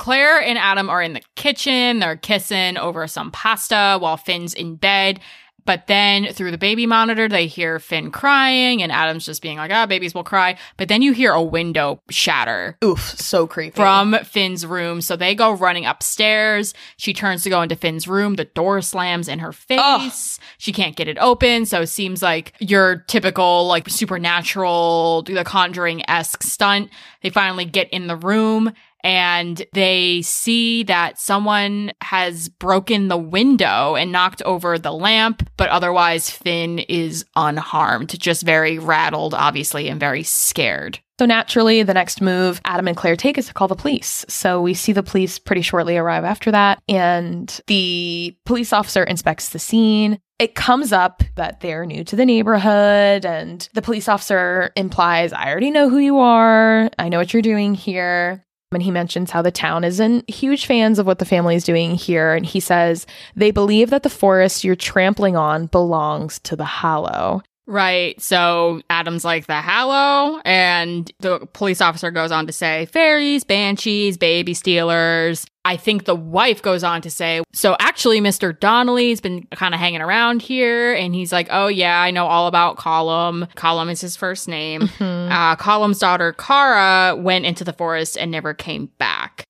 Claire 0.00 0.40
and 0.40 0.56
Adam 0.56 0.88
are 0.88 1.02
in 1.02 1.12
the 1.12 1.20
kitchen. 1.36 1.98
They're 1.98 2.16
kissing 2.16 2.78
over 2.78 3.06
some 3.06 3.30
pasta 3.30 3.98
while 4.00 4.16
Finn's 4.16 4.54
in 4.54 4.76
bed. 4.76 5.20
But 5.66 5.88
then 5.88 6.32
through 6.32 6.52
the 6.52 6.58
baby 6.58 6.86
monitor, 6.86 7.28
they 7.28 7.46
hear 7.46 7.78
Finn 7.78 8.10
crying, 8.10 8.82
and 8.82 8.90
Adam's 8.90 9.26
just 9.26 9.42
being 9.42 9.58
like, 9.58 9.70
ah, 9.70 9.84
babies 9.84 10.14
will 10.14 10.24
cry. 10.24 10.56
But 10.78 10.88
then 10.88 11.02
you 11.02 11.12
hear 11.12 11.32
a 11.32 11.42
window 11.42 12.00
shatter 12.08 12.78
Oof, 12.82 12.98
so 13.20 13.46
creepy. 13.46 13.76
from 13.76 14.16
Finn's 14.24 14.64
room. 14.64 15.02
So 15.02 15.16
they 15.16 15.34
go 15.34 15.52
running 15.52 15.84
upstairs. 15.84 16.72
She 16.96 17.12
turns 17.12 17.42
to 17.42 17.50
go 17.50 17.60
into 17.60 17.76
Finn's 17.76 18.08
room. 18.08 18.36
The 18.36 18.46
door 18.46 18.80
slams 18.80 19.28
in 19.28 19.40
her 19.40 19.52
face. 19.52 20.40
She 20.56 20.72
can't 20.72 20.96
get 20.96 21.08
it 21.08 21.18
open. 21.18 21.66
So 21.66 21.82
it 21.82 21.88
seems 21.88 22.22
like 22.22 22.54
your 22.58 23.04
typical, 23.06 23.66
like 23.66 23.90
supernatural, 23.90 25.22
do 25.22 25.34
the 25.34 25.44
conjuring 25.44 26.08
esque 26.08 26.42
stunt. 26.42 26.88
They 27.22 27.28
finally 27.28 27.66
get 27.66 27.90
in 27.90 28.06
the 28.06 28.16
room 28.16 28.72
and 29.02 29.62
they 29.72 30.22
see 30.22 30.82
that 30.84 31.18
someone 31.18 31.92
has 32.02 32.48
broken 32.48 33.08
the 33.08 33.16
window 33.16 33.96
and 33.96 34.12
knocked 34.12 34.42
over 34.42 34.78
the 34.78 34.92
lamp, 34.92 35.48
but 35.56 35.68
otherwise 35.70 36.30
Finn 36.30 36.80
is 36.80 37.24
unharmed, 37.36 38.18
just 38.18 38.42
very 38.42 38.78
rattled, 38.78 39.34
obviously, 39.34 39.88
and 39.88 40.00
very 40.00 40.22
scared. 40.22 40.98
So 41.18 41.26
naturally, 41.26 41.82
the 41.82 41.92
next 41.92 42.22
move 42.22 42.62
Adam 42.64 42.88
and 42.88 42.96
Claire 42.96 43.14
take 43.14 43.36
is 43.36 43.46
to 43.48 43.52
call 43.52 43.68
the 43.68 43.76
police. 43.76 44.24
So 44.28 44.62
we 44.62 44.72
see 44.72 44.92
the 44.92 45.02
police 45.02 45.38
pretty 45.38 45.60
shortly 45.60 45.98
arrive 45.98 46.24
after 46.24 46.50
that, 46.50 46.82
and 46.88 47.60
the 47.66 48.34
police 48.46 48.72
officer 48.72 49.04
inspects 49.04 49.50
the 49.50 49.58
scene. 49.58 50.18
It 50.38 50.54
comes 50.54 50.94
up 50.94 51.22
that 51.36 51.60
they're 51.60 51.84
new 51.84 52.04
to 52.04 52.16
the 52.16 52.24
neighborhood, 52.24 53.26
and 53.26 53.68
the 53.74 53.82
police 53.82 54.08
officer 54.08 54.72
implies, 54.76 55.34
I 55.34 55.50
already 55.50 55.70
know 55.70 55.90
who 55.90 55.98
you 55.98 56.20
are. 56.20 56.88
I 56.98 57.10
know 57.10 57.18
what 57.18 57.34
you're 57.34 57.42
doing 57.42 57.74
here. 57.74 58.42
And 58.72 58.82
he 58.84 58.92
mentions 58.92 59.32
how 59.32 59.42
the 59.42 59.50
town 59.50 59.82
isn't 59.82 60.30
huge 60.30 60.64
fans 60.64 61.00
of 61.00 61.06
what 61.06 61.18
the 61.18 61.24
family 61.24 61.56
is 61.56 61.64
doing 61.64 61.96
here. 61.96 62.34
And 62.34 62.46
he 62.46 62.60
says 62.60 63.04
they 63.34 63.50
believe 63.50 63.90
that 63.90 64.04
the 64.04 64.08
forest 64.08 64.62
you're 64.62 64.76
trampling 64.76 65.36
on 65.36 65.66
belongs 65.66 66.38
to 66.40 66.54
the 66.54 66.64
Hallow. 66.64 67.42
Right. 67.70 68.20
So 68.20 68.82
Adam's 68.90 69.24
like 69.24 69.46
the 69.46 69.60
Hallow, 69.60 70.40
and 70.44 71.08
the 71.20 71.46
police 71.52 71.80
officer 71.80 72.10
goes 72.10 72.32
on 72.32 72.48
to 72.48 72.52
say 72.52 72.86
fairies, 72.86 73.44
banshees, 73.44 74.18
baby 74.18 74.54
stealers. 74.54 75.46
I 75.64 75.76
think 75.76 76.04
the 76.04 76.16
wife 76.16 76.62
goes 76.62 76.82
on 76.82 77.00
to 77.02 77.10
say, 77.10 77.42
so 77.52 77.76
actually, 77.78 78.20
Mr. 78.20 78.58
Donnelly's 78.58 79.20
been 79.20 79.46
kind 79.52 79.72
of 79.72 79.78
hanging 79.78 80.00
around 80.00 80.42
here, 80.42 80.94
and 80.94 81.14
he's 81.14 81.32
like, 81.32 81.46
oh 81.50 81.68
yeah, 81.68 82.00
I 82.00 82.10
know 82.10 82.26
all 82.26 82.48
about 82.48 82.76
Colm. 82.76 83.48
Colm 83.54 83.88
is 83.88 84.00
his 84.00 84.16
first 84.16 84.48
name. 84.48 84.90
Uh, 85.00 85.54
Colm's 85.54 86.00
daughter, 86.00 86.32
Kara, 86.32 87.14
went 87.14 87.46
into 87.46 87.62
the 87.62 87.72
forest 87.72 88.18
and 88.18 88.32
never 88.32 88.52
came 88.52 88.86
back. 88.98 89.44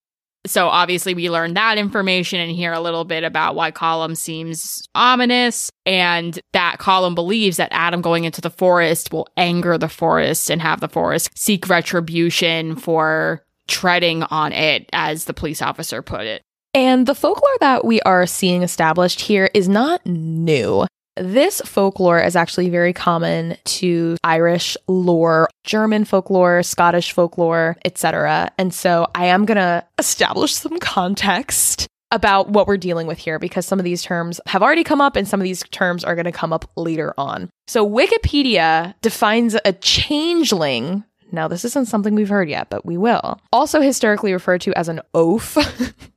So 0.46 0.68
obviously 0.68 1.14
we 1.14 1.29
learn 1.29 1.55
that 1.55 1.76
information 1.76 2.40
and 2.40 2.50
hear 2.50 2.72
a 2.72 2.81
little 2.81 3.05
bit 3.05 3.24
about 3.24 3.55
why 3.55 3.70
Colm 3.70 4.16
seems 4.16 4.88
ominous 4.94 5.70
and 5.85 6.40
that 6.53 6.79
Colm 6.79 7.14
believes 7.14 7.59
that 7.59 7.72
Adam 7.72 8.00
going 8.00 8.24
into 8.24 8.40
the 8.40 8.50
forest 8.50 9.12
will 9.12 9.29
anger 9.37 9.76
the 9.76 9.88
forest 9.88 10.50
and 10.50 10.62
have 10.62 10.81
the 10.81 10.88
forest 10.88 11.31
seek 11.37 11.68
retribution 11.68 12.74
for 12.74 13.44
treading 13.68 14.22
on 14.24 14.53
it 14.53 14.88
as 14.92 15.26
the 15.26 15.35
police 15.35 15.61
officer 15.61 16.00
put 16.03 16.22
it. 16.22 16.42
And 16.72 17.07
the 17.07 17.14
folklore 17.14 17.50
that 17.61 17.85
we 17.85 18.00
are 18.03 18.26
seeing 18.26 18.62
established 18.62 19.20
here 19.20 19.50
is 19.53 19.68
not 19.68 20.05
new. 20.07 20.87
This 21.16 21.61
folklore 21.64 22.20
is 22.20 22.37
actually 22.37 22.70
very 22.70 22.92
common 22.92 23.57
to 23.64 24.16
Irish 24.23 24.77
lore, 24.87 25.49
German 25.64 26.05
folklore, 26.05 26.62
Scottish 26.62 27.12
folklore, 27.12 27.77
etc. 27.85 28.51
And 28.59 28.73
so 28.73 29.09
I 29.14 29.27
am 29.27 29.44
going 29.44 29.57
to 29.57 29.85
establish 29.99 30.55
some 30.55 30.79
context 30.79 31.87
about 32.12 32.51
what 32.51 32.66
we're 32.66 32.77
dealing 32.77 33.07
with 33.07 33.18
here 33.18 33.38
because 33.38 33.66
some 33.66 33.79
of 33.79 33.85
these 33.85 34.03
terms 34.03 34.40
have 34.46 34.62
already 34.62 34.83
come 34.83 35.01
up 35.01 35.14
and 35.14 35.29
some 35.29 35.40
of 35.40 35.44
these 35.44 35.62
terms 35.70 36.05
are 36.05 36.14
going 36.14 36.25
to 36.25 36.33
come 36.33 36.53
up 36.53 36.68
later 36.77 37.14
on. 37.16 37.51
So 37.68 37.88
Wikipedia 37.88 38.94
defines 39.01 39.57
a 39.64 39.73
changeling 39.73 41.05
now, 41.33 41.49
this 41.49 41.64
isn't 41.64 41.87
something 41.87 42.14
we've 42.14 42.29
heard 42.29 42.49
yet, 42.49 42.70
but 42.70 42.85
we 42.85 42.96
will. 42.96 43.40
Also, 43.53 43.81
historically 43.81 44.33
referred 44.33 44.61
to 44.62 44.77
as 44.77 44.88
an 44.88 45.01
oaf, 45.14 45.57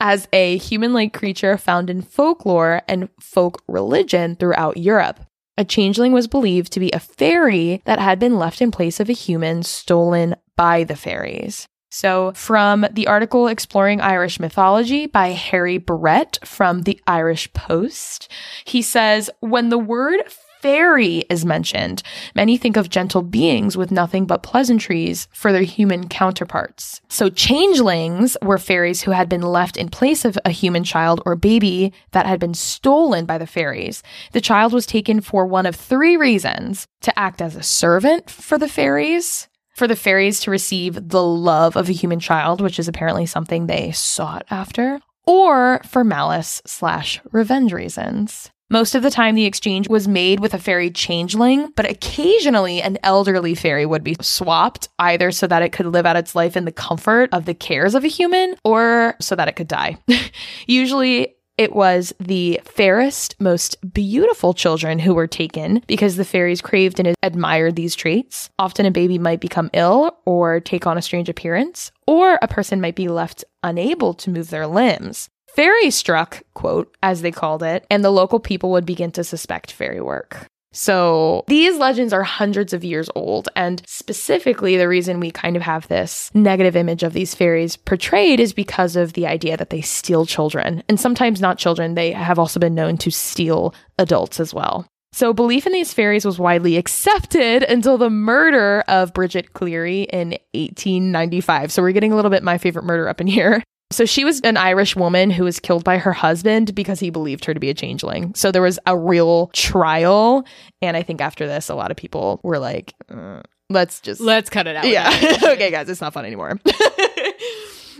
as 0.00 0.28
a 0.32 0.56
human 0.58 0.92
like 0.92 1.12
creature 1.12 1.56
found 1.56 1.90
in 1.90 2.02
folklore 2.02 2.82
and 2.88 3.08
folk 3.20 3.62
religion 3.68 4.36
throughout 4.36 4.76
Europe. 4.76 5.20
A 5.56 5.64
changeling 5.64 6.12
was 6.12 6.28
believed 6.28 6.72
to 6.72 6.80
be 6.80 6.90
a 6.92 7.00
fairy 7.00 7.82
that 7.84 7.98
had 7.98 8.18
been 8.18 8.38
left 8.38 8.62
in 8.62 8.70
place 8.70 9.00
of 9.00 9.08
a 9.08 9.12
human 9.14 9.62
stolen 9.64 10.36
by 10.56 10.84
the 10.84 10.96
fairies. 10.96 11.66
So, 11.90 12.32
from 12.32 12.86
the 12.92 13.06
article 13.06 13.48
Exploring 13.48 14.00
Irish 14.00 14.38
Mythology 14.38 15.06
by 15.06 15.28
Harry 15.28 15.78
Brett 15.78 16.38
from 16.44 16.82
the 16.82 17.00
Irish 17.06 17.50
Post, 17.54 18.30
he 18.66 18.82
says, 18.82 19.30
When 19.40 19.70
the 19.70 19.78
word 19.78 20.20
fairy 20.60 21.18
is 21.30 21.44
mentioned, 21.44 22.02
many 22.34 22.56
think 22.56 22.76
of 22.76 22.90
gentle 22.90 23.22
beings 23.22 23.76
with 23.76 23.90
nothing 23.90 24.26
but 24.26 24.42
pleasantries 24.42 25.28
for 25.32 25.52
their 25.52 25.62
human 25.62 26.08
counterparts. 26.08 27.00
So, 27.08 27.30
changelings 27.30 28.36
were 28.42 28.58
fairies 28.58 29.02
who 29.02 29.12
had 29.12 29.28
been 29.28 29.42
left 29.42 29.76
in 29.76 29.88
place 29.88 30.24
of 30.24 30.38
a 30.44 30.50
human 30.50 30.84
child 30.84 31.22
or 31.24 31.36
baby 31.36 31.92
that 32.12 32.26
had 32.26 32.40
been 32.40 32.54
stolen 32.54 33.24
by 33.24 33.38
the 33.38 33.46
fairies. 33.46 34.02
The 34.32 34.40
child 34.40 34.72
was 34.72 34.86
taken 34.86 35.20
for 35.20 35.46
one 35.46 35.66
of 35.66 35.76
three 35.76 36.16
reasons 36.16 36.86
to 37.02 37.18
act 37.18 37.40
as 37.40 37.56
a 37.56 37.62
servant 37.62 38.30
for 38.30 38.58
the 38.58 38.68
fairies, 38.68 39.48
for 39.76 39.86
the 39.86 39.96
fairies 39.96 40.40
to 40.40 40.50
receive 40.50 41.08
the 41.08 41.22
love 41.22 41.76
of 41.76 41.88
a 41.88 41.92
human 41.92 42.20
child, 42.20 42.60
which 42.60 42.78
is 42.78 42.88
apparently 42.88 43.26
something 43.26 43.66
they 43.66 43.92
sought 43.92 44.44
after, 44.50 45.00
or 45.26 45.80
for 45.84 46.02
malice 46.02 46.60
slash 46.66 47.20
revenge 47.30 47.72
reasons. 47.72 48.50
Most 48.70 48.94
of 48.94 49.02
the 49.02 49.10
time, 49.10 49.34
the 49.34 49.46
exchange 49.46 49.88
was 49.88 50.06
made 50.06 50.40
with 50.40 50.52
a 50.52 50.58
fairy 50.58 50.90
changeling, 50.90 51.72
but 51.74 51.90
occasionally 51.90 52.82
an 52.82 52.98
elderly 53.02 53.54
fairy 53.54 53.86
would 53.86 54.04
be 54.04 54.14
swapped, 54.20 54.90
either 54.98 55.32
so 55.32 55.46
that 55.46 55.62
it 55.62 55.72
could 55.72 55.86
live 55.86 56.04
out 56.04 56.16
its 56.16 56.34
life 56.34 56.54
in 56.54 56.66
the 56.66 56.72
comfort 56.72 57.30
of 57.32 57.46
the 57.46 57.54
cares 57.54 57.94
of 57.94 58.04
a 58.04 58.08
human 58.08 58.56
or 58.64 59.14
so 59.20 59.34
that 59.34 59.48
it 59.48 59.56
could 59.56 59.68
die. 59.68 59.96
Usually, 60.66 61.34
it 61.56 61.74
was 61.74 62.12
the 62.20 62.60
fairest, 62.62 63.40
most 63.40 63.76
beautiful 63.94 64.52
children 64.52 64.98
who 64.98 65.14
were 65.14 65.26
taken 65.26 65.82
because 65.86 66.16
the 66.16 66.24
fairies 66.26 66.60
craved 66.60 67.00
and 67.00 67.14
admired 67.22 67.74
these 67.74 67.96
traits. 67.96 68.50
Often 68.58 68.84
a 68.84 68.90
baby 68.90 69.18
might 69.18 69.40
become 69.40 69.70
ill 69.72 70.18
or 70.26 70.60
take 70.60 70.86
on 70.86 70.98
a 70.98 71.02
strange 71.02 71.30
appearance, 71.30 71.90
or 72.06 72.38
a 72.42 72.48
person 72.48 72.82
might 72.82 72.96
be 72.96 73.08
left 73.08 73.46
unable 73.62 74.12
to 74.12 74.30
move 74.30 74.50
their 74.50 74.66
limbs. 74.66 75.30
Fairy 75.58 75.90
struck, 75.90 76.44
quote, 76.54 76.96
as 77.02 77.22
they 77.22 77.32
called 77.32 77.64
it, 77.64 77.84
and 77.90 78.04
the 78.04 78.12
local 78.12 78.38
people 78.38 78.70
would 78.70 78.86
begin 78.86 79.10
to 79.10 79.24
suspect 79.24 79.72
fairy 79.72 80.00
work. 80.00 80.46
So 80.72 81.42
these 81.48 81.76
legends 81.78 82.12
are 82.12 82.22
hundreds 82.22 82.72
of 82.72 82.84
years 82.84 83.10
old. 83.16 83.48
And 83.56 83.82
specifically, 83.84 84.76
the 84.76 84.86
reason 84.86 85.18
we 85.18 85.32
kind 85.32 85.56
of 85.56 85.62
have 85.62 85.88
this 85.88 86.30
negative 86.32 86.76
image 86.76 87.02
of 87.02 87.12
these 87.12 87.34
fairies 87.34 87.76
portrayed 87.76 88.38
is 88.38 88.52
because 88.52 88.94
of 88.94 89.14
the 89.14 89.26
idea 89.26 89.56
that 89.56 89.70
they 89.70 89.80
steal 89.80 90.26
children. 90.26 90.84
And 90.88 91.00
sometimes 91.00 91.40
not 91.40 91.58
children, 91.58 91.96
they 91.96 92.12
have 92.12 92.38
also 92.38 92.60
been 92.60 92.76
known 92.76 92.96
to 92.98 93.10
steal 93.10 93.74
adults 93.98 94.38
as 94.38 94.54
well. 94.54 94.86
So, 95.12 95.32
belief 95.32 95.66
in 95.66 95.72
these 95.72 95.92
fairies 95.92 96.24
was 96.24 96.38
widely 96.38 96.76
accepted 96.76 97.64
until 97.64 97.98
the 97.98 98.10
murder 98.10 98.84
of 98.86 99.12
Bridget 99.12 99.54
Cleary 99.54 100.02
in 100.02 100.38
1895. 100.52 101.72
So, 101.72 101.82
we're 101.82 101.90
getting 101.90 102.12
a 102.12 102.14
little 102.16 102.30
bit 102.30 102.44
my 102.44 102.58
favorite 102.58 102.84
murder 102.84 103.08
up 103.08 103.20
in 103.20 103.26
here. 103.26 103.64
So 103.90 104.04
she 104.04 104.24
was 104.24 104.40
an 104.42 104.56
Irish 104.56 104.96
woman 104.96 105.30
who 105.30 105.44
was 105.44 105.58
killed 105.58 105.82
by 105.82 105.98
her 105.98 106.12
husband 106.12 106.74
because 106.74 107.00
he 107.00 107.08
believed 107.08 107.46
her 107.46 107.54
to 107.54 107.60
be 107.60 107.70
a 107.70 107.74
changeling. 107.74 108.34
So 108.34 108.52
there 108.52 108.62
was 108.62 108.78
a 108.86 108.96
real 108.96 109.48
trial. 109.54 110.44
And 110.82 110.96
I 110.96 111.02
think 111.02 111.20
after 111.22 111.46
this, 111.46 111.70
a 111.70 111.74
lot 111.74 111.90
of 111.90 111.96
people 111.96 112.40
were 112.42 112.58
like, 112.58 112.94
uh, 113.08 113.40
let's 113.70 114.00
just. 114.00 114.20
Let's 114.20 114.50
cut 114.50 114.66
it 114.66 114.76
out. 114.76 114.86
yeah. 114.86 115.38
okay, 115.42 115.70
guys, 115.70 115.88
it's 115.88 116.02
not 116.02 116.12
fun 116.12 116.26
anymore. 116.26 116.60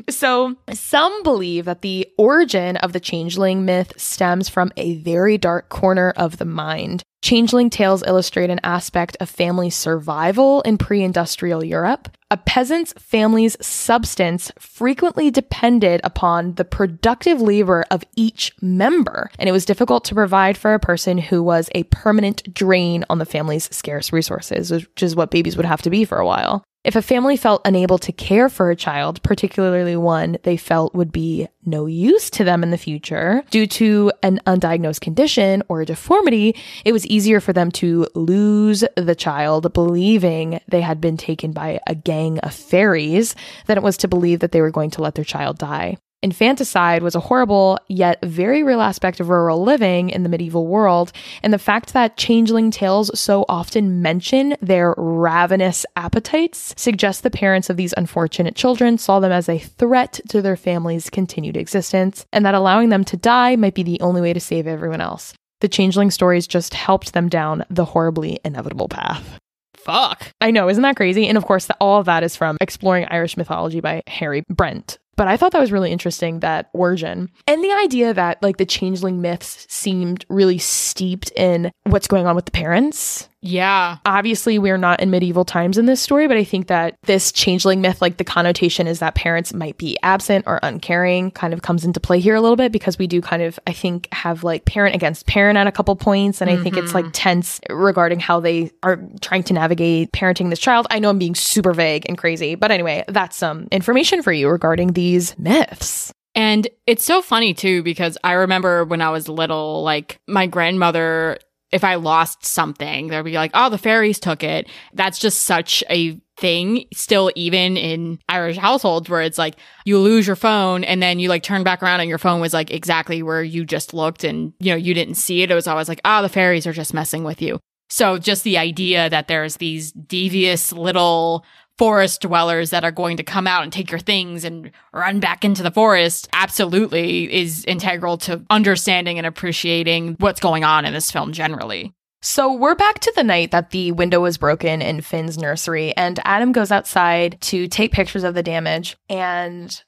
So, 0.08 0.56
some 0.72 1.22
believe 1.22 1.64
that 1.66 1.82
the 1.82 2.08
origin 2.16 2.76
of 2.78 2.92
the 2.92 3.00
changeling 3.00 3.64
myth 3.64 3.92
stems 3.96 4.48
from 4.48 4.72
a 4.76 4.96
very 4.96 5.38
dark 5.38 5.68
corner 5.68 6.12
of 6.16 6.38
the 6.38 6.44
mind. 6.44 7.02
Changeling 7.20 7.68
tales 7.68 8.04
illustrate 8.06 8.48
an 8.48 8.61
aspect 8.62 9.16
of 9.18 9.28
family 9.28 9.70
survival 9.70 10.61
in 10.62 10.78
pre 10.78 11.02
industrial 11.02 11.64
Europe. 11.64 12.08
A 12.30 12.37
peasant's 12.37 12.92
family's 12.92 13.56
substance 13.64 14.52
frequently 14.58 15.30
depended 15.30 16.00
upon 16.04 16.54
the 16.54 16.64
productive 16.64 17.40
labor 17.40 17.84
of 17.90 18.04
each 18.14 18.52
member, 18.61 19.30
and 19.38 19.48
it 19.48 19.52
was 19.52 19.64
difficult 19.64 20.04
to 20.04 20.14
provide 20.14 20.56
for 20.56 20.74
a 20.74 20.78
person 20.78 21.18
who 21.18 21.42
was 21.42 21.68
a 21.74 21.84
permanent 21.84 22.54
drain 22.54 23.04
on 23.11 23.18
the 23.18 23.26
family's 23.26 23.68
scarce 23.74 24.12
resources, 24.12 24.70
which 24.70 25.02
is 25.02 25.16
what 25.16 25.30
babies 25.30 25.56
would 25.56 25.66
have 25.66 25.82
to 25.82 25.90
be 25.90 26.04
for 26.04 26.18
a 26.18 26.26
while. 26.26 26.62
If 26.84 26.96
a 26.96 27.02
family 27.02 27.36
felt 27.36 27.60
unable 27.64 27.98
to 27.98 28.12
care 28.12 28.48
for 28.48 28.70
a 28.70 28.76
child, 28.76 29.22
particularly 29.22 29.96
one 29.96 30.38
they 30.44 30.56
felt 30.56 30.94
would 30.94 31.12
be 31.12 31.48
no 31.66 31.86
use 31.86 32.30
to 32.30 32.44
them 32.44 32.62
in 32.62 32.70
the 32.70 32.78
future 32.78 33.42
due 33.50 33.66
to 33.66 34.12
an 34.22 34.40
undiagnosed 34.46 35.00
condition 35.00 35.62
or 35.68 35.82
a 35.82 35.86
deformity, 35.86 36.54
it 36.84 36.92
was 36.92 37.06
easier 37.06 37.40
for 37.40 37.52
them 37.52 37.70
to 37.72 38.06
lose 38.14 38.84
the 38.96 39.14
child 39.14 39.72
believing 39.72 40.60
they 40.68 40.80
had 40.80 41.00
been 41.00 41.16
taken 41.16 41.52
by 41.52 41.80
a 41.86 41.94
gang 41.94 42.38
of 42.38 42.54
fairies 42.54 43.34
than 43.66 43.76
it 43.76 43.82
was 43.82 43.96
to 43.98 44.08
believe 44.08 44.38
that 44.40 44.52
they 44.52 44.60
were 44.60 44.70
going 44.70 44.90
to 44.90 45.02
let 45.02 45.14
their 45.14 45.24
child 45.24 45.58
die. 45.58 45.96
Infanticide 46.20 47.04
was 47.04 47.14
a 47.14 47.20
horrible 47.20 47.78
yet 47.87 48.18
very 48.24 48.64
real 48.64 48.81
aspect 48.81 49.20
of 49.20 49.28
rural 49.28 49.62
living 49.62 50.11
in 50.11 50.24
the 50.24 50.28
medieval 50.28 50.66
world, 50.66 51.12
and 51.44 51.52
the 51.52 51.59
fact 51.59 51.92
that 51.92 52.16
changeling 52.16 52.72
tales 52.72 53.16
so 53.18 53.44
often 53.48 54.02
mention 54.02 54.57
their 54.61 54.96
ravenous 54.96 55.87
appetites 55.94 56.74
suggests 56.76 57.22
the 57.22 57.31
parents 57.31 57.70
of 57.70 57.76
these 57.76 57.94
unfortunate 57.96 58.57
children 58.57 58.98
saw 58.98 59.20
them 59.20 59.31
as 59.31 59.48
a 59.48 59.61
threat 59.61 60.18
to 60.28 60.42
their 60.42 60.57
family's 60.57 61.09
continued 61.09 61.57
existence, 61.57 62.26
and 62.33 62.44
that 62.44 62.54
allowing 62.54 62.88
them 62.88 63.04
to 63.04 63.16
die 63.16 63.54
might 63.54 63.74
be 63.74 63.85
the 63.85 64.00
only 64.00 64.20
way 64.20 64.33
to 64.33 64.40
save 64.40 64.66
everyone 64.66 65.00
else. 65.00 65.35
The 65.61 65.68
changeling 65.68 66.11
stories 66.11 66.48
just 66.48 66.74
helped 66.74 67.12
them 67.12 67.28
down 67.28 67.64
the 67.70 67.85
horribly 67.85 68.40
inevitable 68.44 68.88
path. 68.88 69.38
Fuck. 69.76 70.33
I 70.40 70.50
know, 70.50 70.68
isn't 70.68 70.83
that 70.83 70.96
crazy? 70.96 71.28
And 71.28 71.38
of 71.38 71.44
course, 71.44 71.66
the, 71.66 71.76
all 71.81 72.00
of 72.00 72.07
that 72.07 72.24
is 72.24 72.35
from 72.35 72.57
Exploring 72.61 73.07
Irish 73.09 73.37
Mythology 73.37 73.81
by 73.81 74.02
Harry 74.09 74.42
Brent. 74.48 74.98
But 75.18 75.26
I 75.26 75.37
thought 75.37 75.50
that 75.50 75.61
was 75.61 75.72
really 75.72 75.90
interesting 75.90 76.38
that 76.40 76.70
origin 76.72 77.28
and 77.48 77.64
the 77.64 77.72
idea 77.72 78.14
that 78.14 78.40
like 78.40 78.57
the 78.57 78.64
changeling 78.64 79.20
myths 79.20 79.66
seemed 79.68 80.24
really 80.28 80.59
steeped 80.59 81.33
in 81.33 81.72
what's 81.83 82.07
going 82.07 82.28
on 82.28 82.37
with 82.37 82.44
the 82.44 82.52
parents. 82.52 83.27
Yeah. 83.40 83.98
Obviously, 84.05 84.59
we're 84.59 84.79
not 84.79 85.01
in 85.01 85.11
medieval 85.11 85.44
times 85.44 85.79
in 85.79 85.87
this 85.87 86.01
story, 86.01 86.27
but 86.27 86.37
I 86.37 86.44
think 86.44 86.66
that 86.66 86.96
this 87.05 87.31
changeling 87.31 87.81
myth, 87.81 88.03
like 88.03 88.16
the 88.16 88.24
connotation 88.24 88.87
is 88.87 88.98
that 88.98 89.14
parents 89.14 89.55
might 89.55 89.79
be 89.79 89.96
absent 90.03 90.44
or 90.48 90.59
uncaring, 90.62 91.31
kind 91.31 91.55
of 91.55 91.62
comes 91.62 91.85
into 91.85 92.01
play 92.01 92.18
here 92.18 92.35
a 92.35 92.40
little 92.40 92.57
bit 92.57 92.72
because 92.72 92.98
we 92.98 93.07
do 93.07 93.20
kind 93.20 93.42
of, 93.42 93.59
I 93.66 93.72
think, 93.72 94.09
have 94.12 94.42
like 94.42 94.64
parent 94.64 94.96
against 94.96 95.27
parent 95.27 95.57
at 95.57 95.66
a 95.66 95.72
couple 95.72 95.94
points. 95.94 96.40
And 96.40 96.51
I 96.51 96.57
think 96.57 96.77
it's 96.77 96.94
like 96.94 97.05
mm-hmm. 97.07 97.12
tense 97.12 97.61
regarding 97.70 98.18
how 98.18 98.40
they 98.40 98.72
are 98.83 99.01
trying 99.20 99.44
to 99.44 99.53
navigate 99.53 100.11
parenting 100.12 100.51
this 100.51 100.59
child. 100.59 100.88
I 100.90 100.98
know 100.98 101.11
I'm 101.11 101.18
being 101.18 101.37
super 101.37 101.72
vague 101.72 102.07
and 102.09 102.18
crazy, 102.18 102.57
but 102.57 102.70
anyway, 102.72 103.05
that's 103.07 103.37
some 103.37 103.68
information 103.70 104.22
for 104.22 104.33
you 104.33 104.48
regarding 104.48 104.94
these 104.94 105.38
myths. 105.38 106.12
And 106.35 106.68
it's 106.87 107.05
so 107.05 107.20
funny 107.20 107.55
too, 107.55 107.83
because 107.83 108.16
I 108.22 108.33
remember 108.33 108.85
when 108.85 109.03
I 109.03 109.11
was 109.11 109.29
little, 109.29 109.83
like 109.83 110.20
my 110.29 110.46
grandmother, 110.46 111.38
if 111.70 111.85
I 111.85 111.96
lost 111.96 112.44
something, 112.44 113.09
they'd 113.09 113.22
be 113.22 113.33
like, 113.33 113.50
oh, 113.54 113.68
the 113.68 113.78
fairies 113.78 114.18
took 114.18 114.42
it. 114.42 114.68
That's 114.94 115.18
just 115.18 115.42
such 115.42 115.85
a 115.90 116.20
thing 116.38 116.85
still 116.94 117.33
even 117.35 117.76
in 117.76 118.18
Irish 118.28 118.57
households 118.57 119.11
where 119.11 119.22
it's 119.22 119.38
like 119.38 119.57
you 119.85 119.98
lose 119.98 120.26
your 120.26 120.37
phone 120.37 120.85
and 120.85 121.02
then 121.02 121.18
you 121.18 121.28
like 121.28 121.42
turn 121.42 121.64
back 121.64 121.83
around 121.83 121.98
and 121.98 122.09
your 122.09 122.18
phone 122.18 122.40
was 122.40 122.54
like 122.54 122.70
exactly 122.70 123.24
where 123.24 123.42
you 123.42 123.64
just 123.64 123.92
looked 123.92 124.22
and 124.22 124.52
you 124.61 124.70
know 124.70 124.76
you 124.76 124.94
didn't 124.94 125.16
see 125.16 125.42
it. 125.42 125.50
It 125.50 125.54
was 125.54 125.66
always 125.66 125.88
like, 125.88 126.00
oh, 126.04 126.22
the 126.22 126.28
fairies 126.28 126.66
are 126.66 126.72
just 126.72 126.94
messing 126.94 127.24
with 127.24 127.42
you. 127.42 127.59
So 127.90 128.18
just 128.18 128.44
the 128.44 128.59
idea 128.59 129.11
that 129.11 129.28
there's 129.28 129.57
these 129.57 129.92
devious 129.92 130.72
little 130.72 131.44
forest 131.78 132.22
dwellers 132.22 132.70
that 132.70 132.84
are 132.84 132.90
going 132.90 133.16
to 133.16 133.22
come 133.22 133.46
out 133.46 133.62
and 133.62 133.72
take 133.72 133.90
your 133.90 134.00
things 134.00 134.44
and 134.44 134.70
run 134.92 135.20
back 135.20 135.44
into 135.44 135.62
the 135.62 135.70
forest 135.70 136.28
absolutely 136.32 137.32
is 137.32 137.64
integral 137.64 138.18
to 138.18 138.44
understanding 138.50 139.16
and 139.16 139.26
appreciating 139.26 140.16
what's 140.18 140.40
going 140.40 140.64
on 140.64 140.84
in 140.84 140.92
this 140.92 141.10
film 141.10 141.32
generally. 141.32 141.94
So 142.20 142.52
we're 142.52 142.74
back 142.74 142.98
to 143.00 143.12
the 143.14 143.22
night 143.22 143.52
that 143.52 143.70
the 143.70 143.92
window 143.92 144.20
was 144.20 144.38
broken 144.38 144.82
in 144.82 145.02
Finn's 145.02 145.38
nursery, 145.38 145.96
and 145.96 146.18
Adam 146.24 146.50
goes 146.50 146.72
outside 146.72 147.40
to 147.42 147.68
take 147.68 147.92
pictures 147.92 148.24
of 148.24 148.34
the 148.34 148.42
damage. 148.42 148.96
And 149.08 149.80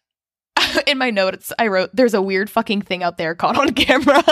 in 0.87 0.99
my 0.99 1.11
notes, 1.11 1.53
I 1.59 1.69
wrote, 1.69 1.91
There's 1.93 2.15
a 2.15 2.23
weird 2.23 2.51
fucking 2.51 2.83
thing 2.83 3.03
out 3.03 3.19
there 3.19 3.35
caught 3.35 3.59
on 3.59 3.73
camera. 3.75 4.23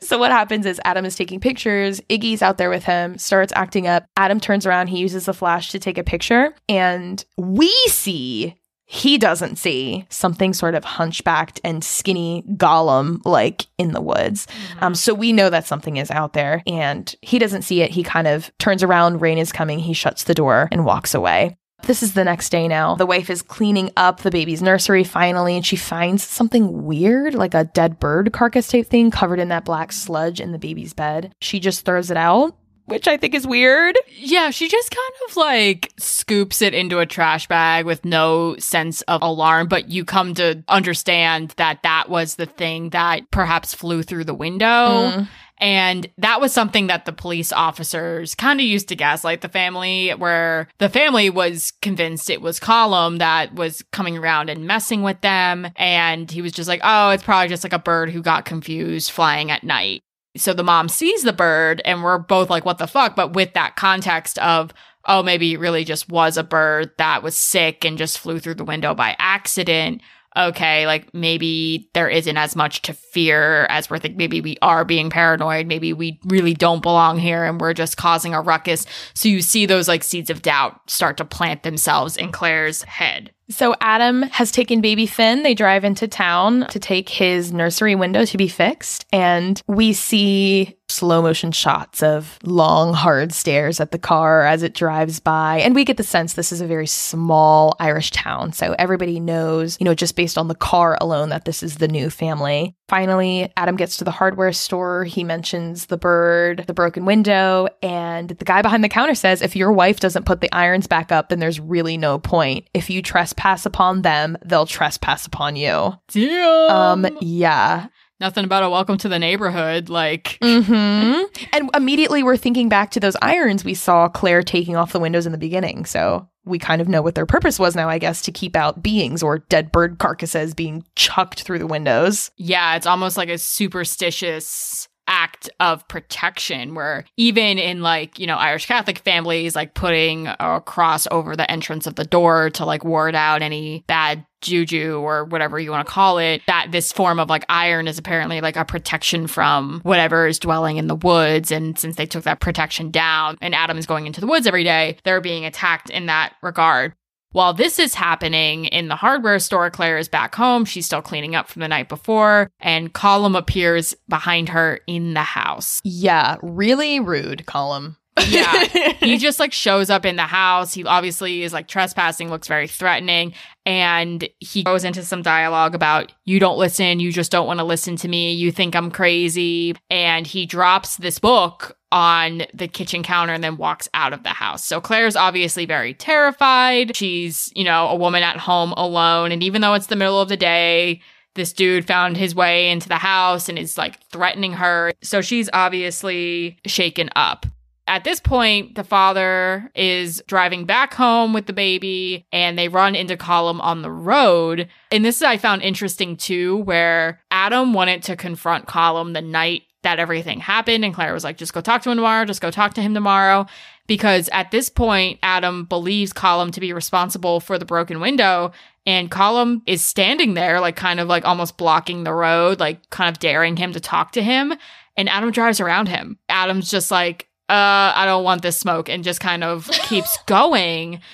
so, 0.00 0.18
what 0.18 0.30
happens 0.30 0.66
is 0.66 0.80
Adam 0.84 1.04
is 1.04 1.16
taking 1.16 1.40
pictures. 1.40 2.00
Iggy's 2.08 2.42
out 2.42 2.58
there 2.58 2.70
with 2.70 2.84
him, 2.84 3.18
starts 3.18 3.52
acting 3.56 3.86
up. 3.86 4.06
Adam 4.16 4.40
turns 4.40 4.66
around, 4.66 4.88
he 4.88 4.98
uses 4.98 5.26
the 5.26 5.34
flash 5.34 5.70
to 5.70 5.78
take 5.78 5.98
a 5.98 6.04
picture, 6.04 6.54
and 6.68 7.24
we 7.36 7.72
see. 7.88 8.54
He 8.90 9.18
doesn't 9.18 9.56
see 9.56 10.06
something 10.08 10.54
sort 10.54 10.74
of 10.74 10.82
hunchbacked 10.82 11.60
and 11.62 11.84
skinny 11.84 12.42
Gollum 12.54 13.20
like 13.26 13.66
in 13.76 13.92
the 13.92 14.00
woods. 14.00 14.46
Um, 14.80 14.94
so 14.94 15.12
we 15.12 15.34
know 15.34 15.50
that 15.50 15.66
something 15.66 15.98
is 15.98 16.10
out 16.10 16.32
there 16.32 16.62
and 16.66 17.14
he 17.20 17.38
doesn't 17.38 17.62
see 17.62 17.82
it. 17.82 17.90
He 17.90 18.02
kind 18.02 18.26
of 18.26 18.50
turns 18.58 18.82
around, 18.82 19.20
rain 19.20 19.36
is 19.36 19.52
coming. 19.52 19.78
He 19.78 19.92
shuts 19.92 20.24
the 20.24 20.32
door 20.32 20.70
and 20.72 20.86
walks 20.86 21.12
away. 21.12 21.58
This 21.88 22.02
is 22.02 22.12
the 22.12 22.22
next 22.22 22.50
day 22.50 22.68
now. 22.68 22.96
The 22.96 23.06
wife 23.06 23.30
is 23.30 23.40
cleaning 23.40 23.90
up 23.96 24.20
the 24.20 24.30
baby's 24.30 24.60
nursery 24.60 25.04
finally, 25.04 25.56
and 25.56 25.64
she 25.64 25.76
finds 25.76 26.22
something 26.22 26.84
weird, 26.84 27.34
like 27.34 27.54
a 27.54 27.64
dead 27.64 27.98
bird 27.98 28.30
carcass 28.34 28.68
type 28.68 28.88
thing 28.88 29.10
covered 29.10 29.38
in 29.38 29.48
that 29.48 29.64
black 29.64 29.90
sludge 29.92 30.38
in 30.38 30.52
the 30.52 30.58
baby's 30.58 30.92
bed. 30.92 31.32
She 31.40 31.58
just 31.58 31.86
throws 31.86 32.10
it 32.10 32.18
out, 32.18 32.54
which 32.84 33.08
I 33.08 33.16
think 33.16 33.34
is 33.34 33.46
weird. 33.46 33.96
Yeah, 34.18 34.50
she 34.50 34.68
just 34.68 34.90
kind 34.90 35.30
of 35.30 35.36
like 35.38 35.90
scoops 35.98 36.60
it 36.60 36.74
into 36.74 36.98
a 36.98 37.06
trash 37.06 37.48
bag 37.48 37.86
with 37.86 38.04
no 38.04 38.56
sense 38.58 39.00
of 39.02 39.22
alarm, 39.22 39.68
but 39.68 39.88
you 39.88 40.04
come 40.04 40.34
to 40.34 40.62
understand 40.68 41.54
that 41.56 41.82
that 41.84 42.10
was 42.10 42.34
the 42.34 42.44
thing 42.44 42.90
that 42.90 43.30
perhaps 43.30 43.72
flew 43.72 44.02
through 44.02 44.24
the 44.24 44.34
window. 44.34 44.66
Mm-hmm. 44.66 45.22
And 45.60 46.08
that 46.18 46.40
was 46.40 46.52
something 46.52 46.86
that 46.86 47.04
the 47.04 47.12
police 47.12 47.52
officers 47.52 48.34
kind 48.34 48.60
of 48.60 48.66
used 48.66 48.88
to 48.88 48.96
gaslight 48.96 49.40
the 49.40 49.48
family, 49.48 50.10
where 50.10 50.68
the 50.78 50.88
family 50.88 51.30
was 51.30 51.72
convinced 51.82 52.30
it 52.30 52.40
was 52.40 52.60
Colm 52.60 53.18
that 53.18 53.54
was 53.54 53.82
coming 53.92 54.16
around 54.16 54.50
and 54.50 54.66
messing 54.66 55.02
with 55.02 55.20
them. 55.20 55.68
And 55.76 56.30
he 56.30 56.42
was 56.42 56.52
just 56.52 56.68
like, 56.68 56.80
oh, 56.84 57.10
it's 57.10 57.24
probably 57.24 57.48
just 57.48 57.64
like 57.64 57.72
a 57.72 57.78
bird 57.78 58.10
who 58.10 58.22
got 58.22 58.44
confused 58.44 59.10
flying 59.10 59.50
at 59.50 59.64
night. 59.64 60.02
So 60.36 60.52
the 60.52 60.62
mom 60.62 60.88
sees 60.88 61.22
the 61.24 61.32
bird, 61.32 61.82
and 61.84 62.04
we're 62.04 62.18
both 62.18 62.50
like, 62.50 62.64
what 62.64 62.78
the 62.78 62.86
fuck? 62.86 63.16
But 63.16 63.32
with 63.32 63.54
that 63.54 63.74
context 63.76 64.38
of, 64.38 64.72
oh, 65.06 65.22
maybe 65.22 65.54
it 65.54 65.58
really 65.58 65.84
just 65.84 66.08
was 66.08 66.36
a 66.36 66.44
bird 66.44 66.90
that 66.98 67.22
was 67.22 67.36
sick 67.36 67.84
and 67.84 67.98
just 67.98 68.18
flew 68.18 68.38
through 68.38 68.54
the 68.54 68.64
window 68.64 68.94
by 68.94 69.16
accident 69.18 70.02
okay, 70.38 70.86
like 70.86 71.12
maybe 71.12 71.90
there 71.94 72.08
isn't 72.08 72.36
as 72.36 72.54
much 72.54 72.82
to 72.82 72.92
fear 72.92 73.64
as 73.66 73.90
we're 73.90 73.98
thinking. 73.98 74.18
Maybe 74.18 74.40
we 74.40 74.56
are 74.62 74.84
being 74.84 75.10
paranoid. 75.10 75.66
Maybe 75.66 75.92
we 75.92 76.20
really 76.24 76.54
don't 76.54 76.82
belong 76.82 77.18
here 77.18 77.44
and 77.44 77.60
we're 77.60 77.74
just 77.74 77.96
causing 77.96 78.34
a 78.34 78.40
ruckus. 78.40 78.86
So 79.14 79.28
you 79.28 79.42
see 79.42 79.66
those 79.66 79.88
like 79.88 80.04
seeds 80.04 80.30
of 80.30 80.42
doubt 80.42 80.88
start 80.88 81.16
to 81.18 81.24
plant 81.24 81.62
themselves 81.62 82.16
in 82.16 82.32
Claire's 82.32 82.82
head. 82.82 83.32
So 83.50 83.74
Adam 83.80 84.22
has 84.22 84.50
taken 84.50 84.80
baby 84.82 85.06
Finn. 85.06 85.42
They 85.42 85.54
drive 85.54 85.82
into 85.82 86.06
town 86.06 86.66
to 86.68 86.78
take 86.78 87.08
his 87.08 87.50
nursery 87.50 87.94
window 87.94 88.26
to 88.26 88.36
be 88.36 88.48
fixed. 88.48 89.06
And 89.10 89.60
we 89.66 89.94
see 89.94 90.77
slow 90.88 91.22
motion 91.22 91.52
shots 91.52 92.02
of 92.02 92.38
long, 92.42 92.94
hard 92.94 93.32
stares 93.32 93.80
at 93.80 93.92
the 93.92 93.98
car 93.98 94.44
as 94.44 94.62
it 94.62 94.74
drives 94.74 95.20
by. 95.20 95.58
And 95.60 95.74
we 95.74 95.84
get 95.84 95.96
the 95.96 96.02
sense 96.02 96.32
this 96.32 96.52
is 96.52 96.60
a 96.60 96.66
very 96.66 96.86
small 96.86 97.76
Irish 97.78 98.10
town. 98.10 98.52
So 98.52 98.74
everybody 98.78 99.20
knows, 99.20 99.76
you 99.80 99.84
know, 99.84 99.94
just 99.94 100.16
based 100.16 100.38
on 100.38 100.48
the 100.48 100.54
car 100.54 100.96
alone, 101.00 101.28
that 101.28 101.44
this 101.44 101.62
is 101.62 101.76
the 101.76 101.88
new 101.88 102.10
family. 102.10 102.74
Finally, 102.88 103.52
Adam 103.56 103.76
gets 103.76 103.98
to 103.98 104.04
the 104.04 104.10
hardware 104.10 104.52
store. 104.52 105.04
He 105.04 105.22
mentions 105.22 105.86
the 105.86 105.98
bird, 105.98 106.64
the 106.66 106.72
broken 106.72 107.04
window, 107.04 107.68
and 107.82 108.30
the 108.30 108.44
guy 108.44 108.62
behind 108.62 108.82
the 108.82 108.88
counter 108.88 109.14
says, 109.14 109.42
if 109.42 109.54
your 109.54 109.72
wife 109.72 110.00
doesn't 110.00 110.24
put 110.24 110.40
the 110.40 110.52
irons 110.54 110.86
back 110.86 111.12
up, 111.12 111.28
then 111.28 111.38
there's 111.38 111.60
really 111.60 111.98
no 111.98 112.18
point. 112.18 112.66
If 112.72 112.88
you 112.88 113.02
trespass 113.02 113.66
upon 113.66 114.02
them, 114.02 114.38
they'll 114.44 114.64
trespass 114.64 115.26
upon 115.26 115.56
you. 115.56 115.92
Damn. 116.08 116.70
Um, 116.70 117.18
yeah. 117.20 117.88
Nothing 118.20 118.44
about 118.44 118.64
a 118.64 118.70
welcome 118.70 118.98
to 118.98 119.08
the 119.08 119.18
neighborhood. 119.18 119.88
Like, 119.88 120.38
hmm 120.42 121.22
And 121.52 121.70
immediately 121.74 122.22
we're 122.22 122.36
thinking 122.36 122.68
back 122.68 122.90
to 122.92 123.00
those 123.00 123.16
irons 123.22 123.64
we 123.64 123.74
saw 123.74 124.08
Claire 124.08 124.42
taking 124.42 124.74
off 124.76 124.92
the 124.92 124.98
windows 125.00 125.24
in 125.26 125.32
the 125.32 125.38
beginning. 125.38 125.84
So 125.84 126.28
we 126.44 126.58
kind 126.58 126.80
of 126.80 126.88
know 126.88 127.02
what 127.02 127.14
their 127.14 127.26
purpose 127.26 127.58
was 127.58 127.76
now, 127.76 127.88
I 127.88 127.98
guess, 127.98 128.22
to 128.22 128.32
keep 128.32 128.56
out 128.56 128.82
beings 128.82 129.22
or 129.22 129.38
dead 129.38 129.70
bird 129.70 129.98
carcasses 129.98 130.54
being 130.54 130.84
chucked 130.96 131.42
through 131.42 131.58
the 131.58 131.66
windows. 131.66 132.30
yeah, 132.36 132.74
it's 132.74 132.86
almost 132.86 133.16
like 133.16 133.28
a 133.28 133.38
superstitious 133.38 134.87
act 135.08 135.50
of 135.58 135.86
protection 135.88 136.74
where 136.74 137.04
even 137.16 137.58
in 137.58 137.82
like, 137.82 138.18
you 138.18 138.26
know, 138.26 138.36
Irish 138.36 138.66
Catholic 138.66 138.98
families, 138.98 139.56
like 139.56 139.74
putting 139.74 140.28
a 140.28 140.62
cross 140.64 141.08
over 141.10 141.34
the 141.34 141.50
entrance 141.50 141.86
of 141.86 141.96
the 141.96 142.04
door 142.04 142.50
to 142.50 142.64
like 142.64 142.84
ward 142.84 143.14
out 143.14 143.42
any 143.42 143.82
bad 143.86 144.24
juju 144.40 145.00
or 145.00 145.24
whatever 145.24 145.58
you 145.58 145.70
want 145.70 145.84
to 145.84 145.92
call 145.92 146.18
it, 146.18 146.42
that 146.46 146.68
this 146.70 146.92
form 146.92 147.18
of 147.18 147.28
like 147.28 147.44
iron 147.48 147.88
is 147.88 147.98
apparently 147.98 148.40
like 148.40 148.56
a 148.56 148.64
protection 148.64 149.26
from 149.26 149.80
whatever 149.82 150.26
is 150.26 150.38
dwelling 150.38 150.76
in 150.76 150.86
the 150.86 150.94
woods. 150.94 151.50
And 151.50 151.76
since 151.78 151.96
they 151.96 152.06
took 152.06 152.24
that 152.24 152.40
protection 152.40 152.90
down 152.90 153.36
and 153.40 153.54
Adam 153.54 153.78
is 153.78 153.86
going 153.86 154.06
into 154.06 154.20
the 154.20 154.26
woods 154.28 154.46
every 154.46 154.64
day, 154.64 154.98
they're 155.04 155.20
being 155.20 155.44
attacked 155.44 155.90
in 155.90 156.06
that 156.06 156.34
regard. 156.42 156.92
While 157.32 157.52
this 157.52 157.78
is 157.78 157.94
happening 157.94 158.64
in 158.64 158.88
the 158.88 158.96
hardware 158.96 159.38
store, 159.38 159.70
Claire 159.70 159.98
is 159.98 160.08
back 160.08 160.34
home. 160.34 160.64
She's 160.64 160.86
still 160.86 161.02
cleaning 161.02 161.34
up 161.34 161.48
from 161.48 161.60
the 161.60 161.68
night 161.68 161.90
before, 161.90 162.50
and 162.58 162.94
Colm 162.94 163.36
appears 163.36 163.94
behind 164.08 164.48
her 164.48 164.80
in 164.86 165.12
the 165.12 165.20
house. 165.20 165.80
Yeah, 165.84 166.36
really 166.42 167.00
rude, 167.00 167.44
Colm. 167.46 167.96
Yeah. 168.28 168.64
he 169.00 169.18
just 169.18 169.40
like 169.40 169.52
shows 169.52 169.90
up 169.90 170.04
in 170.04 170.16
the 170.16 170.22
house. 170.22 170.74
He 170.74 170.84
obviously 170.84 171.42
is 171.42 171.52
like 171.52 171.68
trespassing, 171.68 172.30
looks 172.30 172.48
very 172.48 172.68
threatening. 172.68 173.34
And 173.66 174.28
he 174.38 174.62
goes 174.62 174.84
into 174.84 175.04
some 175.04 175.22
dialogue 175.22 175.74
about, 175.74 176.12
you 176.24 176.38
don't 176.38 176.58
listen. 176.58 177.00
You 177.00 177.12
just 177.12 177.30
don't 177.30 177.46
want 177.46 177.60
to 177.60 177.64
listen 177.64 177.96
to 177.96 178.08
me. 178.08 178.32
You 178.32 178.50
think 178.50 178.74
I'm 178.74 178.90
crazy. 178.90 179.74
And 179.90 180.26
he 180.26 180.46
drops 180.46 180.96
this 180.96 181.18
book 181.18 181.76
on 181.90 182.42
the 182.52 182.68
kitchen 182.68 183.02
counter 183.02 183.32
and 183.32 183.42
then 183.42 183.56
walks 183.56 183.88
out 183.94 184.12
of 184.12 184.22
the 184.22 184.30
house. 184.30 184.64
So 184.64 184.80
Claire's 184.80 185.16
obviously 185.16 185.66
very 185.66 185.94
terrified. 185.94 186.96
She's, 186.96 187.50
you 187.54 187.64
know, 187.64 187.88
a 187.88 187.94
woman 187.94 188.22
at 188.22 188.36
home 188.36 188.72
alone. 188.72 189.32
And 189.32 189.42
even 189.42 189.62
though 189.62 189.74
it's 189.74 189.86
the 189.86 189.96
middle 189.96 190.20
of 190.20 190.28
the 190.28 190.36
day, 190.36 191.00
this 191.34 191.52
dude 191.52 191.86
found 191.86 192.16
his 192.16 192.34
way 192.34 192.70
into 192.70 192.88
the 192.88 192.96
house 192.96 193.48
and 193.48 193.58
is 193.58 193.78
like 193.78 194.02
threatening 194.10 194.52
her. 194.54 194.92
So 195.02 195.20
she's 195.20 195.48
obviously 195.52 196.58
shaken 196.66 197.10
up. 197.16 197.46
At 197.88 198.04
this 198.04 198.20
point, 198.20 198.74
the 198.74 198.84
father 198.84 199.70
is 199.74 200.22
driving 200.26 200.66
back 200.66 200.92
home 200.92 201.32
with 201.32 201.46
the 201.46 201.52
baby 201.52 202.26
and 202.32 202.58
they 202.58 202.68
run 202.68 202.94
into 202.94 203.16
Colm 203.16 203.60
on 203.60 203.82
the 203.82 203.90
road. 203.90 204.68
And 204.92 205.04
this 205.04 205.22
I 205.22 205.38
found 205.38 205.62
interesting 205.62 206.16
too, 206.16 206.58
where 206.58 207.20
Adam 207.30 207.72
wanted 207.72 208.02
to 208.04 208.16
confront 208.16 208.66
Colm 208.66 209.14
the 209.14 209.22
night 209.22 209.62
that 209.82 209.98
everything 209.98 210.40
happened. 210.40 210.84
And 210.84 210.94
Claire 210.94 211.14
was 211.14 211.24
like, 211.24 211.38
just 211.38 211.54
go 211.54 211.60
talk 211.60 211.82
to 211.82 211.90
him 211.90 211.96
tomorrow, 211.96 212.24
just 212.24 212.42
go 212.42 212.50
talk 212.50 212.74
to 212.74 212.82
him 212.82 212.94
tomorrow. 212.94 213.46
Because 213.86 214.28
at 214.32 214.50
this 214.50 214.68
point, 214.68 215.18
Adam 215.22 215.64
believes 215.64 216.12
Colm 216.12 216.52
to 216.52 216.60
be 216.60 216.74
responsible 216.74 217.40
for 217.40 217.58
the 217.58 217.64
broken 217.64 218.00
window. 218.00 218.52
And 218.84 219.10
Colm 219.10 219.62
is 219.66 219.82
standing 219.82 220.34
there, 220.34 220.60
like 220.60 220.76
kind 220.76 221.00
of 221.00 221.08
like 221.08 221.24
almost 221.24 221.56
blocking 221.56 222.04
the 222.04 222.12
road, 222.12 222.60
like 222.60 222.90
kind 222.90 223.08
of 223.08 223.18
daring 223.18 223.56
him 223.56 223.72
to 223.72 223.80
talk 223.80 224.12
to 224.12 224.22
him. 224.22 224.52
And 224.96 225.08
Adam 225.08 225.30
drives 225.30 225.60
around 225.60 225.88
him. 225.88 226.18
Adam's 226.28 226.70
just 226.70 226.90
like, 226.90 227.28
uh, 227.48 227.92
I 227.94 228.04
don't 228.04 228.24
want 228.24 228.42
this 228.42 228.58
smoke, 228.58 228.88
and 228.88 229.02
just 229.02 229.20
kind 229.20 229.42
of 229.42 229.68
keeps 229.70 230.18
going. 230.26 231.00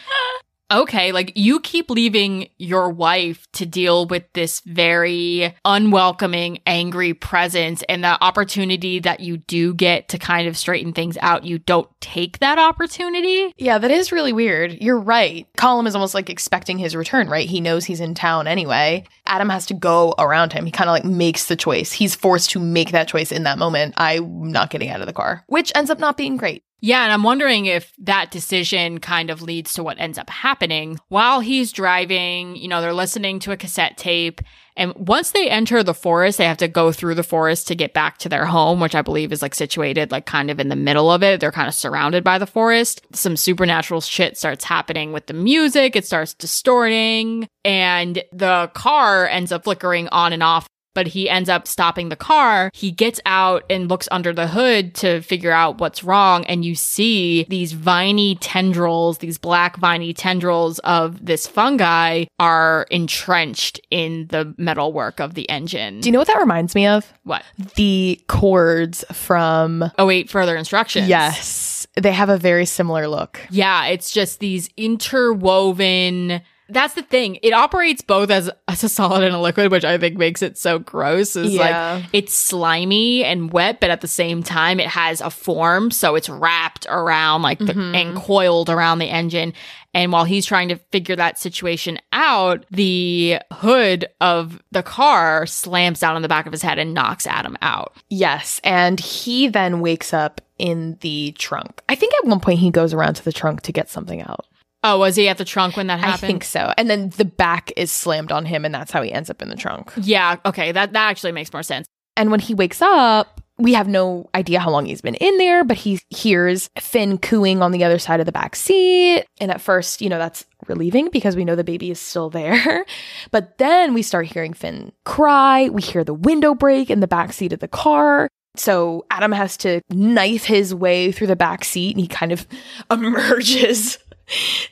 Okay, 0.70 1.12
like 1.12 1.32
you 1.36 1.60
keep 1.60 1.90
leaving 1.90 2.48
your 2.56 2.90
wife 2.90 3.46
to 3.52 3.66
deal 3.66 4.06
with 4.06 4.24
this 4.32 4.60
very 4.60 5.54
unwelcoming, 5.64 6.58
angry 6.66 7.12
presence, 7.12 7.82
and 7.88 8.02
the 8.02 8.22
opportunity 8.24 8.98
that 9.00 9.20
you 9.20 9.36
do 9.36 9.74
get 9.74 10.08
to 10.08 10.18
kind 10.18 10.48
of 10.48 10.56
straighten 10.56 10.94
things 10.94 11.18
out, 11.20 11.44
you 11.44 11.58
don't 11.58 11.88
take 12.00 12.38
that 12.38 12.58
opportunity. 12.58 13.52
Yeah, 13.58 13.76
that 13.78 13.90
is 13.90 14.10
really 14.10 14.32
weird. 14.32 14.80
You're 14.80 14.98
right. 14.98 15.46
Colm 15.58 15.86
is 15.86 15.94
almost 15.94 16.14
like 16.14 16.30
expecting 16.30 16.78
his 16.78 16.96
return, 16.96 17.28
right? 17.28 17.48
He 17.48 17.60
knows 17.60 17.84
he's 17.84 18.00
in 18.00 18.14
town 18.14 18.48
anyway. 18.48 19.04
Adam 19.26 19.50
has 19.50 19.66
to 19.66 19.74
go 19.74 20.14
around 20.18 20.52
him. 20.52 20.64
He 20.64 20.72
kind 20.72 20.88
of 20.88 20.94
like 20.94 21.04
makes 21.04 21.46
the 21.46 21.56
choice. 21.56 21.92
He's 21.92 22.14
forced 22.14 22.50
to 22.50 22.58
make 22.58 22.90
that 22.92 23.08
choice 23.08 23.30
in 23.30 23.42
that 23.44 23.58
moment. 23.58 23.94
I'm 23.98 24.50
not 24.50 24.70
getting 24.70 24.88
out 24.88 25.00
of 25.00 25.06
the 25.06 25.12
car, 25.12 25.44
which 25.46 25.72
ends 25.74 25.90
up 25.90 25.98
not 25.98 26.16
being 26.16 26.36
great. 26.38 26.63
Yeah, 26.84 27.04
and 27.04 27.14
I'm 27.14 27.22
wondering 27.22 27.64
if 27.64 27.94
that 27.96 28.30
decision 28.30 29.00
kind 29.00 29.30
of 29.30 29.40
leads 29.40 29.72
to 29.72 29.82
what 29.82 29.98
ends 29.98 30.18
up 30.18 30.28
happening. 30.28 31.00
While 31.08 31.40
he's 31.40 31.72
driving, 31.72 32.56
you 32.56 32.68
know, 32.68 32.82
they're 32.82 32.92
listening 32.92 33.38
to 33.38 33.52
a 33.52 33.56
cassette 33.56 33.96
tape. 33.96 34.42
And 34.76 34.92
once 34.94 35.30
they 35.30 35.48
enter 35.48 35.82
the 35.82 35.94
forest, 35.94 36.36
they 36.36 36.44
have 36.44 36.58
to 36.58 36.68
go 36.68 36.92
through 36.92 37.14
the 37.14 37.22
forest 37.22 37.68
to 37.68 37.74
get 37.74 37.94
back 37.94 38.18
to 38.18 38.28
their 38.28 38.44
home, 38.44 38.80
which 38.80 38.94
I 38.94 39.00
believe 39.00 39.32
is 39.32 39.40
like 39.40 39.54
situated 39.54 40.10
like 40.10 40.26
kind 40.26 40.50
of 40.50 40.60
in 40.60 40.68
the 40.68 40.76
middle 40.76 41.10
of 41.10 41.22
it. 41.22 41.40
They're 41.40 41.50
kind 41.50 41.68
of 41.68 41.74
surrounded 41.74 42.22
by 42.22 42.36
the 42.36 42.46
forest. 42.46 43.00
Some 43.14 43.38
supernatural 43.38 44.02
shit 44.02 44.36
starts 44.36 44.66
happening 44.66 45.14
with 45.14 45.26
the 45.26 45.32
music. 45.32 45.96
It 45.96 46.04
starts 46.04 46.34
distorting 46.34 47.48
and 47.64 48.22
the 48.30 48.70
car 48.74 49.26
ends 49.26 49.52
up 49.52 49.64
flickering 49.64 50.08
on 50.08 50.34
and 50.34 50.42
off 50.42 50.68
but 50.94 51.08
he 51.08 51.28
ends 51.28 51.48
up 51.48 51.66
stopping 51.66 52.08
the 52.08 52.16
car. 52.16 52.70
He 52.74 52.90
gets 52.90 53.20
out 53.26 53.64
and 53.68 53.88
looks 53.88 54.08
under 54.10 54.32
the 54.32 54.48
hood 54.48 54.94
to 54.96 55.20
figure 55.22 55.52
out 55.52 55.78
what's 55.78 56.02
wrong. 56.04 56.44
And 56.46 56.64
you 56.64 56.74
see 56.74 57.44
these 57.48 57.72
viney 57.72 58.36
tendrils, 58.36 59.18
these 59.18 59.38
black 59.38 59.76
viney 59.76 60.12
tendrils 60.12 60.78
of 60.80 61.24
this 61.24 61.46
fungi 61.46 62.24
are 62.38 62.86
entrenched 62.90 63.80
in 63.90 64.26
the 64.28 64.54
metalwork 64.56 65.20
of 65.20 65.34
the 65.34 65.48
engine. 65.50 66.00
Do 66.00 66.08
you 66.08 66.12
know 66.12 66.18
what 66.18 66.28
that 66.28 66.38
reminds 66.38 66.74
me 66.74 66.86
of? 66.86 67.12
what? 67.24 67.42
The 67.76 68.20
chords 68.28 69.04
from. 69.12 69.90
Oh, 69.98 70.06
wait, 70.06 70.30
further 70.30 70.56
instructions. 70.56 71.08
Yes. 71.08 71.86
They 71.96 72.12
have 72.12 72.28
a 72.28 72.38
very 72.38 72.66
similar 72.66 73.08
look. 73.08 73.40
Yeah, 73.50 73.86
it's 73.86 74.12
just 74.12 74.40
these 74.40 74.68
interwoven. 74.76 76.42
That's 76.68 76.94
the 76.94 77.02
thing. 77.02 77.38
It 77.42 77.52
operates 77.52 78.00
both 78.00 78.30
as, 78.30 78.50
as 78.68 78.82
a 78.82 78.88
solid 78.88 79.22
and 79.22 79.34
a 79.34 79.38
liquid, 79.38 79.70
which 79.70 79.84
I 79.84 79.98
think 79.98 80.16
makes 80.16 80.42
it 80.42 80.56
so 80.56 80.78
gross. 80.78 81.36
Is 81.36 81.52
Yeah. 81.52 82.00
like 82.00 82.04
it's 82.12 82.34
slimy 82.34 83.24
and 83.24 83.52
wet, 83.52 83.80
but 83.80 83.90
at 83.90 84.00
the 84.00 84.08
same 84.08 84.42
time 84.42 84.80
it 84.80 84.88
has 84.88 85.20
a 85.20 85.30
form, 85.30 85.90
so 85.90 86.14
it's 86.14 86.28
wrapped 86.28 86.86
around 86.88 87.42
like 87.42 87.58
the, 87.58 87.66
mm-hmm. 87.66 87.94
and 87.94 88.16
coiled 88.16 88.70
around 88.70 88.98
the 88.98 89.10
engine. 89.10 89.52
And 89.92 90.10
while 90.10 90.24
he's 90.24 90.44
trying 90.44 90.68
to 90.70 90.76
figure 90.76 91.14
that 91.16 91.38
situation 91.38 91.98
out, 92.12 92.64
the 92.70 93.38
hood 93.52 94.06
of 94.20 94.60
the 94.72 94.82
car 94.82 95.46
slams 95.46 96.00
down 96.00 96.16
on 96.16 96.22
the 96.22 96.28
back 96.28 96.46
of 96.46 96.52
his 96.52 96.62
head 96.62 96.78
and 96.78 96.94
knocks 96.94 97.26
Adam 97.26 97.56
out. 97.62 97.94
Yes. 98.08 98.60
And 98.64 98.98
he 98.98 99.46
then 99.48 99.80
wakes 99.80 100.12
up 100.12 100.40
in 100.58 100.96
the 101.00 101.32
trunk. 101.38 101.82
I 101.88 101.94
think 101.94 102.12
at 102.14 102.28
one 102.28 102.40
point 102.40 102.58
he 102.58 102.70
goes 102.70 102.92
around 102.92 103.14
to 103.14 103.24
the 103.24 103.32
trunk 103.32 103.62
to 103.62 103.72
get 103.72 103.88
something 103.88 104.20
out. 104.22 104.46
Oh, 104.84 104.98
was 104.98 105.16
he 105.16 105.28
at 105.28 105.38
the 105.38 105.44
trunk 105.46 105.76
when 105.76 105.86
that 105.86 105.98
happened? 105.98 106.24
I 106.24 106.26
think 106.26 106.44
so. 106.44 106.72
And 106.76 106.90
then 106.90 107.08
the 107.16 107.24
back 107.24 107.72
is 107.74 107.90
slammed 107.90 108.30
on 108.30 108.44
him, 108.44 108.66
and 108.66 108.74
that's 108.74 108.92
how 108.92 109.02
he 109.02 109.10
ends 109.10 109.30
up 109.30 109.40
in 109.40 109.48
the 109.48 109.56
trunk. 109.56 109.92
Yeah, 109.96 110.36
okay, 110.44 110.72
that 110.72 110.92
that 110.92 111.08
actually 111.08 111.32
makes 111.32 111.52
more 111.52 111.62
sense. 111.62 111.86
And 112.16 112.30
when 112.30 112.38
he 112.38 112.54
wakes 112.54 112.82
up, 112.82 113.40
we 113.56 113.74
have 113.74 113.88
no 113.88 114.28
idea 114.34 114.60
how 114.60 114.70
long 114.70 114.86
he's 114.86 115.00
been 115.00 115.14
in 115.14 115.38
there, 115.38 115.64
but 115.64 115.76
he 115.76 116.00
hears 116.10 116.68
Finn 116.78 117.18
cooing 117.18 117.62
on 117.62 117.72
the 117.72 117.84
other 117.84 117.98
side 117.98 118.20
of 118.20 118.26
the 118.26 118.32
back 118.32 118.56
seat. 118.56 119.24
And 119.40 119.50
at 119.50 119.60
first, 119.60 120.02
you 120.02 120.08
know, 120.08 120.18
that's 120.18 120.44
relieving 120.66 121.08
because 121.10 121.36
we 121.36 121.44
know 121.44 121.54
the 121.54 121.64
baby 121.64 121.90
is 121.90 122.00
still 122.00 122.30
there. 122.30 122.84
But 123.30 123.58
then 123.58 123.94
we 123.94 124.02
start 124.02 124.26
hearing 124.26 124.52
Finn 124.52 124.92
cry. 125.04 125.68
We 125.68 125.82
hear 125.82 126.04
the 126.04 126.14
window 126.14 126.54
break 126.54 126.90
in 126.90 127.00
the 127.00 127.08
back 127.08 127.32
seat 127.32 127.52
of 127.52 127.60
the 127.60 127.68
car. 127.68 128.28
So 128.56 129.06
Adam 129.10 129.32
has 129.32 129.56
to 129.58 129.80
knife 129.90 130.44
his 130.44 130.74
way 130.74 131.10
through 131.10 131.26
the 131.28 131.36
back 131.36 131.64
seat 131.64 131.92
and 131.92 132.00
he 132.00 132.06
kind 132.06 132.30
of 132.30 132.46
emerges 132.90 133.98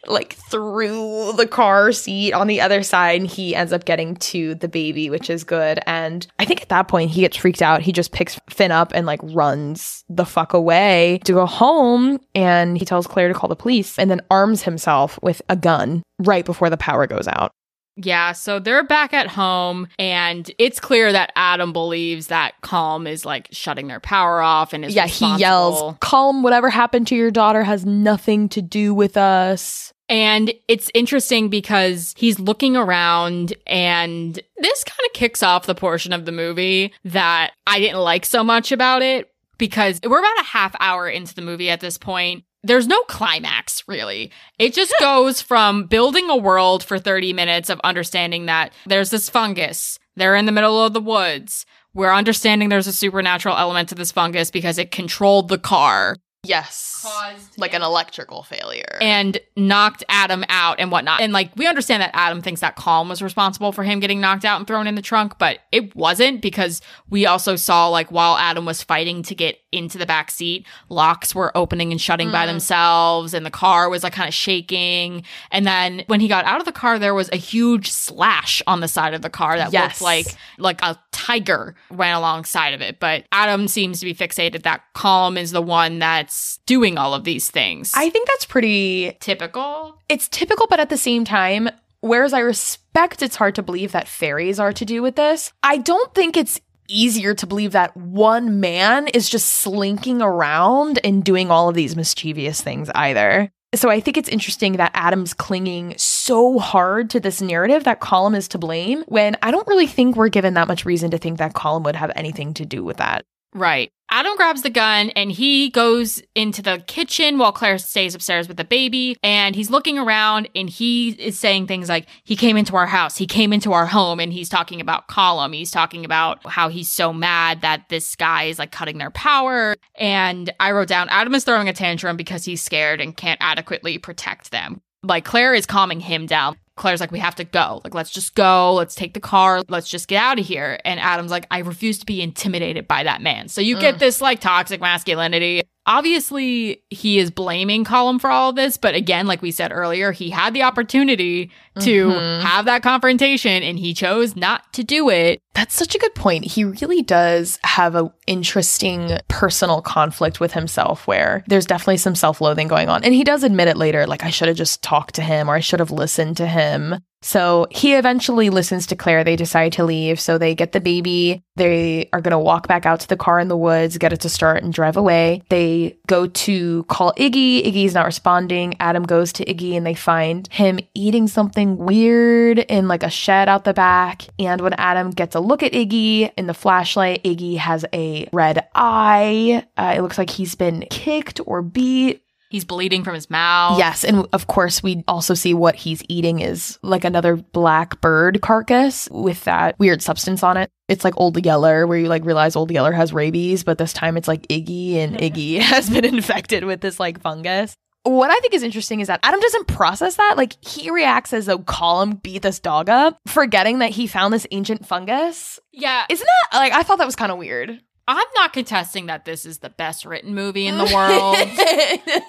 like 0.07 0.35
through 0.51 1.33
the 1.37 1.47
car 1.47 1.93
seat 1.93 2.33
on 2.33 2.47
the 2.47 2.61
other 2.61 2.83
side 2.83 3.21
and 3.21 3.31
he 3.31 3.55
ends 3.55 3.73
up 3.73 3.85
getting 3.85 4.17
to 4.17 4.55
the 4.57 4.69
baby 4.69 5.11
which 5.11 5.31
is 5.31 5.45
good. 5.45 5.81
And 5.87 6.27
i 6.39 6.45
think 6.45 6.63
at 6.63 6.69
that 6.69 6.89
point 6.89 7.11
he 7.11 7.23
gets 7.23 7.37
freaked 7.37 7.63
out. 7.63 7.83
He 7.83 7.93
just 7.93 8.13
picks 8.13 8.39
finn 8.51 8.73
up 8.73 8.93
and 8.95 9.07
like 9.07 9.21
runs 9.23 10.05
the 10.09 10.25
fuck 10.25 10.53
away 10.53 11.21
to 11.25 11.33
go 11.33 11.47
home 11.47 12.19
and 12.35 12.79
he 12.79 12.85
tells 12.85 13.07
claire 13.07 13.29
to 13.29 13.35
call 13.35 13.49
the 13.49 13.57
police 13.57 13.99
and 13.99 14.11
then 14.11 14.21
arms 14.31 14.63
himself 14.63 15.19
with 15.23 15.43
a 15.49 15.57
gun 15.57 16.03
right 16.19 16.45
before 16.45 16.71
the 16.71 16.77
power 16.77 17.07
goes 17.07 17.29
out 17.29 17.53
Yeah, 17.97 18.33
so 18.33 18.59
they're 18.59 18.85
back 18.85 19.13
at 19.13 19.29
home, 19.29 19.87
and 19.99 20.51
it's 20.59 20.81
clear 20.81 21.13
that 21.13 21.33
Adam 21.37 21.73
believes 21.73 22.29
that 22.29 22.55
Colm 22.63 23.07
is 23.09 23.25
like 23.27 23.49
shutting 23.51 23.87
their 23.87 24.01
power 24.01 24.41
off 24.41 24.73
and 24.73 24.85
is 24.85 24.95
yeah 24.95 25.07
he 25.07 25.37
yells 25.37 25.97
Colm 25.99 26.43
whatever 26.43 26.71
happened 26.71 27.07
to 27.09 27.17
your 27.17 27.31
daughter 27.31 27.63
has 27.63 27.85
nothing 27.85 28.49
to 28.51 28.63
do 28.63 28.95
with 28.95 29.17
us 29.17 29.93
And 30.09 30.53
it's 30.69 30.91
interesting 30.95 31.49
because 31.49 32.15
he's 32.19 32.39
looking 32.39 32.77
around, 32.77 33.55
and 33.67 34.35
this 34.59 34.85
kind 34.85 35.07
of 35.07 35.13
kicks 35.15 35.43
off 35.43 35.67
the 35.67 35.75
portion 35.75 36.13
of 36.13 36.25
the 36.27 36.33
movie 36.33 36.93
that 37.05 37.53
I 37.67 37.79
didn't 37.79 38.01
like 38.01 38.27
so 38.27 38.45
much 38.45 38.73
about 38.73 39.03
it 39.03 39.33
because 39.59 40.01
we're 40.05 40.19
about 40.19 40.41
a 40.41 40.45
half 40.45 40.75
hour 40.81 41.09
into 41.09 41.35
the 41.35 41.41
movie 41.43 41.71
at 41.71 41.81
this 41.81 41.97
point. 41.99 42.45
There's 42.65 42.87
no 42.87 43.03
climax, 43.03 43.83
really. 43.89 44.31
It 44.59 44.73
just 44.73 44.95
goes 45.01 45.43
from 45.43 45.87
building 45.87 46.31
a 46.31 46.37
world 46.37 46.85
for 46.85 46.99
30 46.99 47.33
minutes 47.33 47.69
of 47.69 47.81
understanding 47.83 48.47
that 48.47 48.73
there's 48.87 49.11
this 49.11 49.29
fungus, 49.29 49.99
they're 50.15 50.37
in 50.37 50.47
the 50.47 50.53
middle 50.53 50.83
of 50.85 50.93
the 50.93 51.01
woods. 51.01 51.67
We're 51.93 52.13
understanding 52.13 52.69
there's 52.69 52.87
a 52.87 52.93
supernatural 52.93 53.57
element 53.57 53.89
to 53.89 53.95
this 53.95 54.13
fungus 54.13 54.51
because 54.51 54.79
it 54.79 54.93
controlled 54.93 55.49
the 55.49 55.59
car. 55.59 56.17
Yes. 56.53 57.03
caused 57.05 57.57
Like 57.57 57.73
an 57.73 57.83
electrical 57.83 58.43
failure. 58.43 58.99
and 59.01 59.39
knocked 59.57 60.03
Adam 60.09 60.45
out 60.49 60.81
and 60.81 60.91
whatnot. 60.91 61.21
And 61.21 61.33
like 61.33 61.51
we 61.57 61.69
understand 61.69 62.03
that 62.03 62.11
Adam 62.15 62.43
thinks 62.43 62.61
that 62.63 62.77
Colm 62.77 63.09
was 63.09 63.23
responsible 63.23 63.71
for 63.71 63.85
him 63.85 64.01
getting 64.01 64.21
knocked 64.21 64.45
out 64.45 64.59
and 64.59 64.67
thrown 64.67 64.89
in 64.89 64.97
the 64.97 65.03
trunk, 65.03 65.39
but 65.39 65.61
it 65.71 65.95
wasn't 65.95 66.43
because 66.43 66.81
we 67.09 67.27
also 67.27 67.55
saw 67.55 67.87
like 67.89 68.11
while 68.11 68.37
Adam 68.39 68.65
was 68.65 68.83
fighting 68.83 69.23
to 69.25 69.37
get 69.37 69.59
into 69.71 69.99
the 69.99 70.07
back 70.07 70.33
seat, 70.33 70.67
locks 70.89 71.33
were 71.33 71.57
opening 71.57 71.93
and 71.93 72.01
shutting 72.01 72.31
by 72.33 72.45
Mm. 72.45 72.49
themselves, 72.49 73.35
and 73.35 73.47
the 73.47 73.51
car 73.51 73.89
was 73.89 74.03
like 74.03 74.13
kind 74.13 74.29
of 74.29 74.35
shaking. 74.35 75.23
And 75.53 75.65
then 75.65 76.03
when 76.09 76.19
he 76.21 76.27
got 76.29 76.45
out 76.45 76.59
of 76.59 76.67
the 76.67 76.73
car, 76.73 76.99
there 76.99 77.15
was 77.15 77.31
a 77.33 77.37
huge 77.37 77.89
slash 77.89 78.61
on 78.67 78.81
the 78.81 78.89
side 78.89 79.15
of 79.15 79.23
the 79.23 79.31
car 79.31 79.57
that 79.59 79.73
Yes. 79.73 80.01
looked 80.01 80.03
like 80.03 80.27
like 80.59 80.83
a 80.83 80.99
tiger 81.13 81.77
ran 81.91 82.17
alongside 82.17 82.75
of 82.75 82.81
it. 82.81 82.99
But 82.99 83.25
Adam 83.31 83.69
seems 83.69 84.01
to 84.01 84.05
be 84.07 84.15
fixated 84.15 84.65
that 84.65 84.83
Colm 84.95 85.39
is 85.39 85.53
the 85.53 85.63
one 85.63 86.01
that's 86.33 86.59
doing 86.65 86.97
all 86.97 87.13
of 87.15 87.25
these 87.25 87.51
things. 87.51 87.93
I 87.95 88.09
think 88.09 88.27
that's 88.27 88.47
pretty 88.47 89.17
typical. 89.21 89.99
it's 90.09 90.29
typical, 90.29 90.67
but 90.69 90.81
at 90.81 90.89
the 90.89 90.97
same 90.97 91.25
time, 91.25 91.69
whereas 92.01 92.33
I 92.33 92.41
respect 92.41 93.23
it's 93.23 93.37
hard 93.37 93.55
to 93.57 93.63
believe 93.63 93.93
that 93.93 94.09
fairies 94.09 94.59
are 94.59 94.73
to 94.73 94.85
do 94.85 95.03
with 95.03 95.17
this, 95.17 95.53
I 95.63 95.77
don't 95.77 96.15
think 96.15 96.37
it's 96.37 96.61
easier 96.89 97.35
to 97.35 97.47
believe 97.47 97.73
that 97.73 97.97
one 97.97 98.61
man 98.61 99.09
is 99.09 99.29
just 99.29 99.49
slinking 99.49 100.23
around 100.23 100.99
and 101.05 101.23
doing 101.23 101.51
all 101.51 101.69
of 101.69 101.75
these 101.75 101.97
mischievous 101.97 102.61
things 102.61 102.91
either. 102.95 103.51
So 103.75 103.89
I 103.89 104.01
think 104.01 104.17
it's 104.17 104.29
interesting 104.29 104.75
that 104.75 104.91
Adam's 104.95 105.33
clinging 105.33 105.95
so 105.97 106.59
hard 106.59 107.09
to 107.11 107.21
this 107.21 107.41
narrative 107.41 107.85
that 107.85 108.01
Colin 108.01 108.35
is 108.35 108.49
to 108.49 108.59
blame 108.59 109.05
when 109.09 109.37
I 109.43 109.51
don't 109.51 109.67
really 109.67 109.87
think 109.87 110.17
we're 110.17 110.29
given 110.29 110.55
that 110.55 110.69
much 110.69 110.85
reason 110.85 111.11
to 111.13 111.19
think 111.19 111.39
that 111.39 111.55
Colin 111.55 111.83
would 111.85 111.97
have 111.97 112.13
anything 112.15 112.53
to 112.55 112.67
do 112.67 112.85
with 112.85 112.99
that. 112.99 113.25
Right. 113.55 113.91
Adam 114.11 114.37
grabs 114.37 114.61
the 114.61 114.71
gun 114.71 115.09
and 115.11 115.33
he 115.33 115.71
goes 115.71 116.23
into 116.35 116.61
the 116.61 116.85
kitchen 116.87 117.39
while 117.39 117.51
Claire 117.51 117.79
stays 117.79 118.15
upstairs 118.15 118.47
with 118.47 118.59
the 118.59 118.65
baby. 118.65 119.17
And 119.23 119.57
he's 119.57 119.71
looking 119.71 119.99
around 119.99 120.51
and 120.55 120.69
he 120.69 121.11
is 121.13 121.39
saying 121.39 121.67
things 121.67 121.89
like, 121.89 122.07
he 122.25 122.37
came 122.37 122.59
into 122.59 122.77
our 122.77 122.87
house, 122.87 123.17
he 123.17 123.27
came 123.27 123.55
into 123.55 123.73
our 123.73 123.87
home, 123.87 124.21
and 124.21 124.31
he's 124.31 124.51
talking 124.51 124.83
about 124.83 125.09
Colm. 125.09 125.55
He's 125.55 125.71
talking 125.71 126.05
about 126.05 126.47
how 126.47 126.69
he's 126.69 126.91
so 126.91 127.11
mad 127.13 127.63
that 127.63 127.89
this 127.89 128.15
guy 128.15 128.45
is 128.45 128.59
like 128.59 128.71
cutting 128.71 128.99
their 128.99 129.11
power. 129.11 129.77
And 129.95 130.53
I 130.61 130.73
wrote 130.73 130.89
down, 130.89 131.09
Adam 131.09 131.35
is 131.35 131.45
throwing 131.45 131.71
a 131.71 131.73
tantrum 131.73 132.19
because 132.19 132.45
he's 132.45 132.63
scared 132.63 133.01
and 133.01 133.17
can't 133.17 133.41
adequately 133.43 133.97
protect 133.97 134.51
them. 134.51 134.83
Like 135.03 135.25
Claire 135.25 135.55
is 135.55 135.65
calming 135.65 136.01
him 136.01 136.27
down. 136.27 136.57
Claire's 136.83 137.01
like, 137.01 137.13
we 137.13 137.21
have 137.21 137.37
to 137.37 137.45
go. 137.45 137.81
Like, 137.85 137.95
let's 137.95 138.11
just 138.11 138.35
go. 138.35 138.75
Let's 138.75 138.97
take 138.97 139.15
the 139.15 139.21
car. 139.21 139.63
Let's 139.69 139.89
just 139.89 140.09
get 140.09 140.21
out 140.21 140.41
of 140.41 140.45
here. 140.45 140.81
And 140.85 140.99
Adam's 140.99 141.31
like, 141.31 141.47
I 141.49 141.61
refuse 141.61 141.97
to 142.01 142.07
be 142.07 142.21
intimidated 142.21 142.89
by 142.89 143.05
that 143.05 143.23
man. 143.23 143.47
So 143.47 143.61
you 143.61 143.79
get 143.79 143.95
mm. 143.95 143.99
this 144.01 144.21
like 144.21 144.41
toxic 144.41 144.81
masculinity. 144.81 145.63
Obviously, 145.87 146.83
he 146.91 147.19
is 147.21 147.31
blaming 147.31 147.85
Colin 147.85 148.19
for 148.19 148.31
all 148.31 148.51
of 148.51 148.57
this. 148.57 148.77
But 148.77 148.97
again, 148.97 149.29
like 149.29 149.43
we 149.43 149.53
said 149.53 149.71
earlier, 149.73 150.11
he 150.11 150.29
had 150.29 150.55
the 150.55 150.65
opportunity 150.65 151.53
to 151.81 152.09
Mhm. 152.11 152.41
have 152.43 152.65
that 152.67 152.83
confrontation 152.83 153.63
and 153.63 153.79
he 153.79 153.95
chose 153.95 154.37
not 154.37 154.73
to 154.75 154.85
do 154.85 155.09
it. 155.09 155.41
That's 155.55 155.75
such 155.75 155.95
a 155.95 155.99
good 155.99 156.15
point. 156.15 156.45
He 156.45 156.65
really 156.65 157.03
does 157.03 157.59
have 157.65 157.95
a 157.95 158.11
interesting 158.27 159.19
personal 159.29 159.83
conflict 159.83 160.41
with 160.41 160.53
himself 160.53 161.07
where 161.07 161.45
there's 161.47 161.67
definitely 161.67 161.99
some 161.99 162.15
self-loathing 162.15 162.69
going 162.69 162.89
on. 162.89 163.05
And 163.05 163.15
he 163.15 163.25
does 163.25 163.43
admit 163.45 163.69
it 163.69 163.77
later 163.77 164.07
like 164.07 164.25
I 164.25 164.31
should 164.31 164.49
have 164.49 164.57
just 164.57 164.83
talked 164.83 165.15
to 165.17 165.23
him 165.23 165.49
or 165.51 165.55
I 165.55 165.61
should 165.61 165.81
have 165.81 165.91
listened 165.91 166.37
to 166.39 166.47
him. 166.47 166.97
So 167.25 167.69
he 167.71 167.95
eventually 167.95 168.51
listens 168.51 168.85
to 168.89 168.97
Claire. 168.97 169.23
They 169.23 169.37
decide 169.37 169.73
to 169.75 169.85
leave. 169.85 170.19
So 170.19 170.39
they 170.39 170.57
get 170.57 170.73
the 170.73 170.81
baby. 170.81 171.43
They 171.55 172.09
are 172.13 172.21
going 172.21 172.33
to 172.33 172.39
walk 172.39 172.67
back 172.67 172.85
out 172.85 172.99
to 173.01 173.09
the 173.09 173.17
car 173.17 173.39
in 173.39 173.47
the 173.47 173.57
woods, 173.57 173.97
get 173.99 174.13
it 174.13 174.21
to 174.23 174.29
start, 174.29 174.65
and 174.65 174.73
drive 174.73 174.97
away. 174.97 175.43
They 175.49 175.99
go 176.09 176.27
to 176.27 176.83
call 176.85 177.13
Iggy. 177.13 177.65
Iggy's 177.65 177.95
not 177.95 178.07
responding. 178.07 178.75
Adam 178.81 179.05
goes 179.05 179.33
to 179.35 179.45
Iggy 179.45 179.77
and 179.77 179.87
they 179.87 179.95
find 179.95 180.49
him 180.51 180.81
eating 180.95 181.29
something 181.63 181.85
weird 181.85 182.59
in 182.59 182.89
like 182.89 183.03
a 183.03 183.11
shed 183.11 183.49
out 183.49 183.65
the 183.65 183.75
back. 183.75 184.27
And 184.39 184.61
when 184.61 184.75
Adam 184.75 185.11
gets 185.11 185.35
a 185.35 185.41
look 185.41 185.63
at 185.63 185.73
Iggy 185.73 186.33
in 186.37 186.47
the 186.47 186.55
flashlight, 186.55 187.23
Iggy 187.25 187.57
has 187.57 187.85
a 187.93 188.29
red 188.33 188.67
eye. 188.75 189.65
Uh, 189.77 189.95
it 189.97 190.03
looks 190.03 190.19
like 190.19 190.31
he's 190.31 190.55
been 190.55 190.87
kicked 190.91 191.41
or 191.47 191.63
beat. 191.63 192.23
He's 192.51 192.67
bleeding 192.67 193.03
from 193.03 193.15
his 193.15 193.31
mouth. 193.31 193.79
Yes, 193.79 194.05
and 194.05 194.27
of 194.35 194.47
course 194.47 194.83
we 194.83 195.03
also 195.09 195.33
see 195.33 195.55
what 195.55 195.75
he's 195.75 196.03
eating 196.09 196.41
is 196.41 196.79
like 196.83 197.03
another 197.03 197.37
black 197.37 198.03
bird 198.03 198.43
carcass 198.43 199.09
with 199.11 199.43
that 199.45 199.79
weird 199.79 200.03
substance 200.03 200.43
on 200.43 200.59
it. 200.59 200.71
It's 200.87 201.03
like 201.03 201.15
Old 201.17 201.43
Yeller, 201.43 201.87
where 201.87 201.97
you 201.97 202.09
like 202.09 202.27
realize 202.27 202.55
Old 202.55 202.71
Yeller 202.71 202.93
has 202.93 203.15
rabies, 203.15 203.65
but 203.65 203.79
this 203.79 203.95
time 203.95 204.19
it's 204.19 204.29
like 204.29 204.47
Iggy, 204.49 204.97
and 204.97 205.17
Iggy 205.17 205.59
has 205.61 205.89
been 205.89 206.05
infected 206.05 206.65
with 206.65 206.83
this 206.83 207.01
like 207.01 207.23
fungus. 207.23 207.75
What 208.05 208.31
I 208.31 208.39
think 208.41 208.55
is 208.55 208.63
interesting 208.63 209.01
is 209.01 209.09
that 209.09 209.21
Adam 209.23 209.39
doesn't 209.41 209.69
process 209.69 210.17
that. 210.17 210.35
Like 210.37 210.57
he 210.65 210.91
reacts 210.91 211.33
as 211.33 211.47
though 211.47 211.61
Colin 211.61 212.15
beat 212.17 212.43
this 212.43 212.59
dog 212.59 212.89
up, 212.89 213.19
forgetting 213.27 213.79
that 213.79 213.91
he 213.91 214.07
found 214.07 214.35
this 214.35 214.47
ancient 214.51 214.87
fungus. 214.87 215.61
Yeah. 215.73 216.05
Isn't 216.09 216.27
that 216.27 216.59
like 216.59 216.73
I 216.73 216.83
thought 216.83 216.99
that 216.99 217.07
was 217.07 217.17
kind 217.17 217.31
of 217.31 217.39
weird. 217.39 217.81
I'm 218.09 218.27
not 218.35 218.53
contesting 218.53 219.07
that 219.07 219.25
this 219.25 219.47
is 219.47 219.59
the 219.59 219.71
best 219.71 220.05
written 220.05 220.35
movie 220.35 220.67
in 220.67 220.77
the 220.77 220.85
world. 220.93 221.37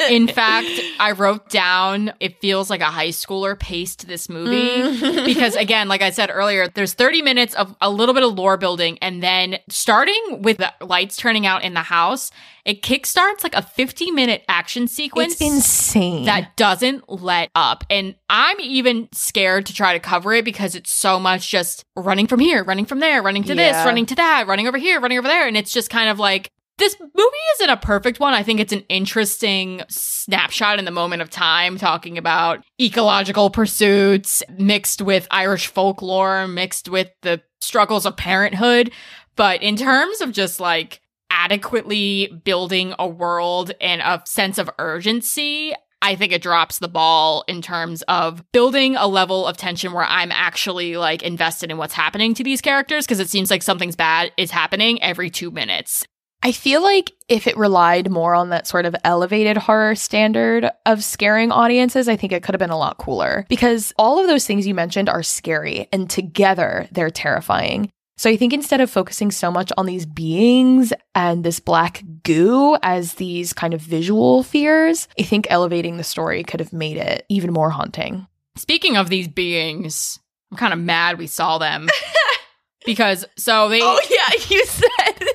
In 0.12 0.28
fact, 0.28 0.70
I 1.00 1.14
wrote 1.14 1.50
down 1.50 2.14
it 2.20 2.40
feels 2.40 2.70
like 2.70 2.82
a 2.82 2.86
high 2.86 3.10
schooler 3.10 3.60
paced 3.60 4.08
this 4.08 4.30
movie 4.30 5.00
mm. 5.00 5.26
because 5.26 5.56
again, 5.56 5.88
like 5.88 6.04
I 6.04 6.12
said 6.12 6.30
earlier, 6.32 6.68
there's 6.68 6.94
30 6.94 7.24
minutes 7.24 7.56
of 7.56 7.76
a 7.82 7.90
little 7.90 8.14
bit 8.14 8.24
of 8.24 8.36
lore 8.36 8.58
building 8.58 9.00
and 9.02 9.24
then 9.24 9.58
starting 9.68 10.42
with 10.44 10.58
the 10.58 10.72
lights 10.80 11.18
turning 11.18 11.48
out 11.48 11.64
in 11.64 11.74
the 11.74 11.82
house, 11.82 12.30
it 12.66 12.84
kickstarts 12.84 13.44
like 13.44 13.56
a 13.56 13.62
50 13.62 14.12
minute 14.12 14.44
action 14.48 14.88
sequence 14.88 15.34
it's 15.34 15.42
insane. 15.42 16.26
that 16.26 16.56
doesn't 16.56 17.10
let 17.10 17.50
up. 17.56 17.84
And 17.90 18.16
I'm 18.36 18.60
even 18.62 19.10
scared 19.12 19.68
to 19.68 19.76
try 19.76 19.94
to 19.94 20.00
cover 20.00 20.34
it 20.34 20.44
because 20.44 20.74
it's 20.74 20.92
so 20.92 21.20
much 21.20 21.52
just 21.52 21.86
running 21.96 22.26
from 22.26 22.40
here, 22.40 22.64
running 22.64 22.86
from 22.86 23.00
there, 23.00 23.22
running 23.22 23.44
to 23.44 23.54
this, 23.54 23.76
running 23.86 24.08
to 24.08 24.16
that, 24.16 24.48
running 24.48 24.68
over 24.68 24.80
here, 24.80 25.00
running 25.00 25.20
over 25.20 25.28
there. 25.28 25.48
And 25.48 25.56
it's 25.56 25.72
just 25.72 25.92
kind 25.92 26.10
of 26.10 26.18
like, 26.18 26.50
this 26.80 27.00
movie 27.00 27.38
isn't 27.56 27.70
a 27.70 27.78
perfect 27.78 28.20
one. 28.20 28.34
I 28.34 28.42
think 28.42 28.60
it's 28.60 28.74
an 28.74 28.86
interesting 28.90 29.84
snapshot 29.88 30.80
in 30.80 30.86
the 30.86 30.92
moment 30.92 31.22
of 31.22 31.30
time, 31.30 31.78
talking 31.78 32.18
about 32.18 32.64
ecological 32.82 33.52
pursuits 33.52 34.42
mixed 34.58 35.04
with 35.04 35.28
Irish 35.30 35.68
folklore, 35.68 36.48
mixed 36.48 36.90
with 36.90 37.12
the 37.22 37.40
struggles 37.62 38.08
of 38.08 38.18
parenthood. 38.18 38.92
But 39.36 39.62
in 39.62 39.76
terms 39.76 40.22
of 40.22 40.32
just 40.32 40.60
like 40.60 41.02
adequately 41.30 42.42
building 42.44 42.96
a 42.98 43.08
world 43.08 43.74
and 43.80 44.02
a 44.02 44.24
sense 44.26 44.58
of 44.58 44.72
urgency, 44.80 45.76
I 46.04 46.16
think 46.18 46.34
it 46.34 46.42
drops 46.42 46.80
the 46.80 46.90
ball 46.90 47.46
in 47.48 47.62
terms 47.62 48.02
of 48.04 48.44
building 48.52 48.98
a 48.98 49.08
level 49.08 49.48
of 49.48 49.56
tension 49.56 49.94
where 49.94 50.04
I'm 50.04 50.34
actually 50.34 50.98
like 50.98 51.24
invested 51.24 51.72
in 51.72 51.78
what's 51.78 51.94
happening 51.94 52.34
to 52.34 52.44
these 52.44 52.60
characters 52.60 53.06
because 53.06 53.22
it 53.22 53.30
seems 53.30 53.50
like 53.50 53.64
something's 53.64 53.96
bad 53.96 54.34
is 54.36 54.52
happening 54.52 55.02
every 55.02 55.30
two 55.30 55.50
minutes. 55.50 56.06
I 56.46 56.52
feel 56.52 56.84
like 56.84 57.14
if 57.30 57.48
it 57.48 57.56
relied 57.56 58.12
more 58.12 58.36
on 58.36 58.50
that 58.50 58.68
sort 58.68 58.86
of 58.86 58.98
elevated 59.06 59.56
horror 59.56 59.96
standard 59.96 60.70
of 60.86 61.06
scaring 61.06 61.54
audiences, 61.54 62.10
I 62.10 62.18
think 62.18 62.34
it 62.34 62.44
could 62.44 62.54
have 62.54 62.60
been 62.60 62.70
a 62.70 62.78
lot 62.78 62.98
cooler 62.98 63.46
because 63.48 63.94
all 63.98 64.20
of 64.20 64.28
those 64.28 64.46
things 64.46 64.68
you 64.68 64.74
mentioned 64.74 65.08
are 65.08 65.24
scary 65.24 65.88
and 65.94 66.10
together 66.10 66.90
they're 66.92 67.12
terrifying. 67.12 67.90
So 68.16 68.30
I 68.30 68.38
think 68.38 68.54
instead 68.54 68.80
of 68.80 68.92
focusing 68.92 69.32
so 69.32 69.52
much 69.52 69.72
on 69.78 69.86
these 69.86 70.06
beings 70.06 70.94
and 71.16 71.44
this 71.44 71.60
black 71.60 72.04
goo 72.24 72.78
as 72.84 73.16
these 73.16 73.54
kind 73.54 73.74
of 73.74 73.82
visual 73.82 74.44
fears, 74.44 75.08
I 75.20 75.24
think 75.24 75.48
elevating 75.50 75.98
the 75.98 76.04
story 76.04 76.44
could 76.44 76.60
have 76.60 76.74
made 76.74 76.98
it 76.98 77.26
even 77.30 77.52
more 77.52 77.72
haunting. 77.72 78.28
Speaking 78.56 78.98
of 78.98 79.10
these 79.10 79.28
beings, 79.28 80.20
I'm 80.52 80.58
kind 80.58 80.74
of 80.74 80.80
mad 80.80 81.18
we 81.18 81.28
saw 81.28 81.58
them. 81.58 81.90
because 82.86 83.26
so 83.36 83.70
they 83.70 83.80
Oh, 83.82 84.00
yeah, 84.10 84.46
you 84.50 84.66
said. 84.66 85.28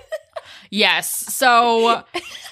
Yes. 0.70 1.10
So 1.34 2.04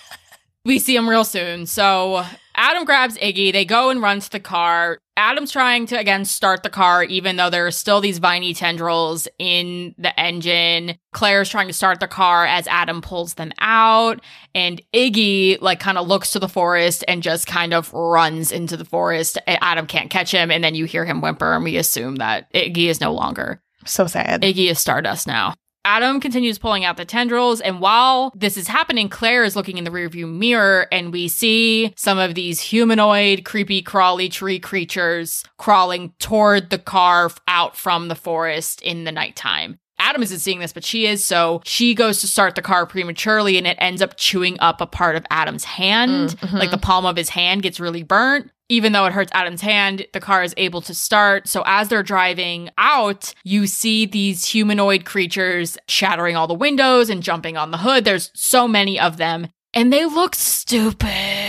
we 0.65 0.79
see 0.79 0.97
them 0.97 1.09
real 1.09 1.25
soon. 1.25 1.67
So 1.67 2.25
Adam 2.57 2.85
grabs 2.85 3.19
Iggy. 3.19 3.53
They 3.53 3.65
go 3.65 3.91
and 3.91 4.01
run 4.01 4.21
to 4.21 4.31
the 4.31 4.41
car. 4.41 4.99
Adam's 5.19 5.53
trying 5.53 5.87
to 5.87 5.99
again 5.99 6.25
start 6.25 6.63
the 6.63 6.71
car, 6.71 7.05
even 7.05 7.37
though 7.37 7.49
there 7.51 7.67
are 7.67 7.71
still 7.71 8.01
these 8.01 8.19
viney 8.19 8.55
tendrils 8.55 9.29
in 9.39 9.95
the 9.99 10.19
engine. 10.19 10.99
Claire's 11.13 11.49
trying 11.49 11.69
to 11.69 11.73
start 11.73 12.01
the 12.01 12.09
car 12.09 12.45
as 12.45 12.67
Adam 12.67 13.01
pulls 13.01 13.35
them 13.35 13.53
out. 13.59 14.21
And 14.55 14.81
Iggy, 14.93 15.61
like, 15.61 15.81
kind 15.81 15.99
of 15.99 16.07
looks 16.07 16.33
to 16.33 16.39
the 16.39 16.49
forest 16.49 17.05
and 17.09 17.23
just 17.23 17.47
kind 17.47 17.73
of 17.73 17.93
runs 17.93 18.53
into 18.53 18.77
the 18.77 18.85
forest. 18.85 19.39
Adam 19.47 19.87
can't 19.87 20.11
catch 20.11 20.33
him. 20.33 20.51
And 20.51 20.63
then 20.63 20.75
you 20.75 20.85
hear 20.85 21.05
him 21.05 21.21
whimper, 21.21 21.55
and 21.55 21.65
we 21.65 21.77
assume 21.77 22.17
that 22.17 22.53
Iggy 22.53 22.87
is 22.87 23.01
no 23.01 23.13
longer. 23.13 23.63
So 23.85 24.07
sad. 24.07 24.43
Iggy 24.43 24.71
is 24.71 24.79
Stardust 24.79 25.27
now. 25.27 25.55
Adam 25.87 26.19
continues 26.19 26.59
pulling 26.59 26.85
out 26.85 26.97
the 26.97 27.05
tendrils, 27.05 27.61
and 27.61 27.79
while 27.79 28.33
this 28.35 28.57
is 28.57 28.67
happening, 28.67 29.09
Claire 29.09 29.45
is 29.45 29.55
looking 29.55 29.79
in 29.79 29.85
the 29.85 29.91
rearview 29.91 30.29
mirror, 30.29 30.89
and 30.91 31.13
we 31.13 31.29
see 31.29 31.95
some 31.97 32.19
of 32.19 32.35
these 32.35 32.59
humanoid, 32.59 33.45
creepy, 33.45 33.81
crawly 33.83 34.29
tree 34.29 34.59
creatures 34.59 35.45
crawling 35.59 36.13
toward 36.19 36.71
the 36.71 36.79
car 36.79 37.31
out 37.47 37.77
from 37.77 38.09
the 38.09 38.17
forest 38.17 38.83
in 38.83 39.05
the 39.05 39.13
nighttime. 39.13 39.79
Adam 40.07 40.23
isn't 40.23 40.39
seeing 40.39 40.61
this, 40.61 40.73
but 40.73 40.85
she 40.85 41.07
is. 41.07 41.25
So 41.25 41.61
she 41.65 41.93
goes 41.95 42.21
to 42.21 42.29
start 42.29 42.55
the 42.55 42.63
car 42.63 42.87
prematurely 42.87 43.59
and 43.59 43.67
it 43.67 43.77
ends 43.81 44.01
up 44.01 44.17
chewing 44.17 44.57
up 44.61 44.81
a 44.81 44.87
part 44.87 45.17
of 45.17 45.27
Adam's 45.31 45.65
hand. 45.65 46.37
Mm, 46.39 46.49
mhm. 46.49 46.59
Like 46.61 46.71
the 46.71 46.79
palm 46.79 47.05
of 47.05 47.17
his 47.17 47.31
hand 47.31 47.63
gets 47.63 47.81
really 47.81 48.05
burnt. 48.05 48.51
Even 48.69 48.93
though 48.93 49.05
it 49.07 49.13
hurts 49.13 49.33
Adam's 49.33 49.61
hand, 49.63 50.07
the 50.13 50.21
car 50.21 50.43
is 50.45 50.55
able 50.57 50.81
to 50.83 50.95
start. 50.95 51.49
So 51.49 51.63
as 51.67 51.89
they're 51.89 52.03
driving 52.05 52.71
out, 52.79 53.35
you 53.45 53.67
see 53.67 54.07
these 54.07 54.45
humanoid 54.45 55.05
creatures 55.05 55.77
shattering 55.89 56.37
all 56.37 56.47
the 56.47 56.55
windows 56.55 57.11
and 57.11 57.23
jumping 57.23 57.57
on 57.57 57.71
the 57.73 57.79
hood. 57.79 58.05
There's 58.05 58.31
so 58.35 58.67
many 58.69 58.99
of 58.99 59.17
them. 59.17 59.49
And 59.75 59.93
they 59.93 60.05
look 60.07 60.35
stupid. 60.35 61.07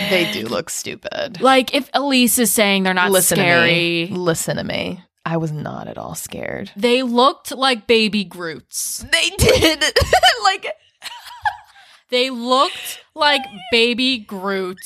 They 0.10 0.30
do 0.34 0.48
look 0.48 0.70
stupid. 0.70 1.42
Like 1.42 1.74
if 1.74 1.90
Elise 1.94 2.40
is 2.40 2.52
saying 2.52 2.84
they're 2.84 2.94
not 2.94 3.12
Listen 3.12 3.38
scary, 3.38 4.08
to 4.08 4.14
me. 4.14 4.18
Listen 4.18 4.58
to 4.58 4.64
me. 4.64 5.02
I 5.28 5.36
was 5.36 5.52
not 5.52 5.90
at 5.90 5.98
all 5.98 6.16
scared. 6.16 6.72
they 6.78 7.04
looked 7.04 7.52
like 7.52 7.86
baby 7.86 8.24
Groots. 8.24 9.06
They 9.12 9.30
did. 9.38 9.84
like 10.44 10.68
They 12.10 12.30
looked 12.30 13.02
like 13.14 13.42
baby 13.70 14.20
Groot 14.20 14.80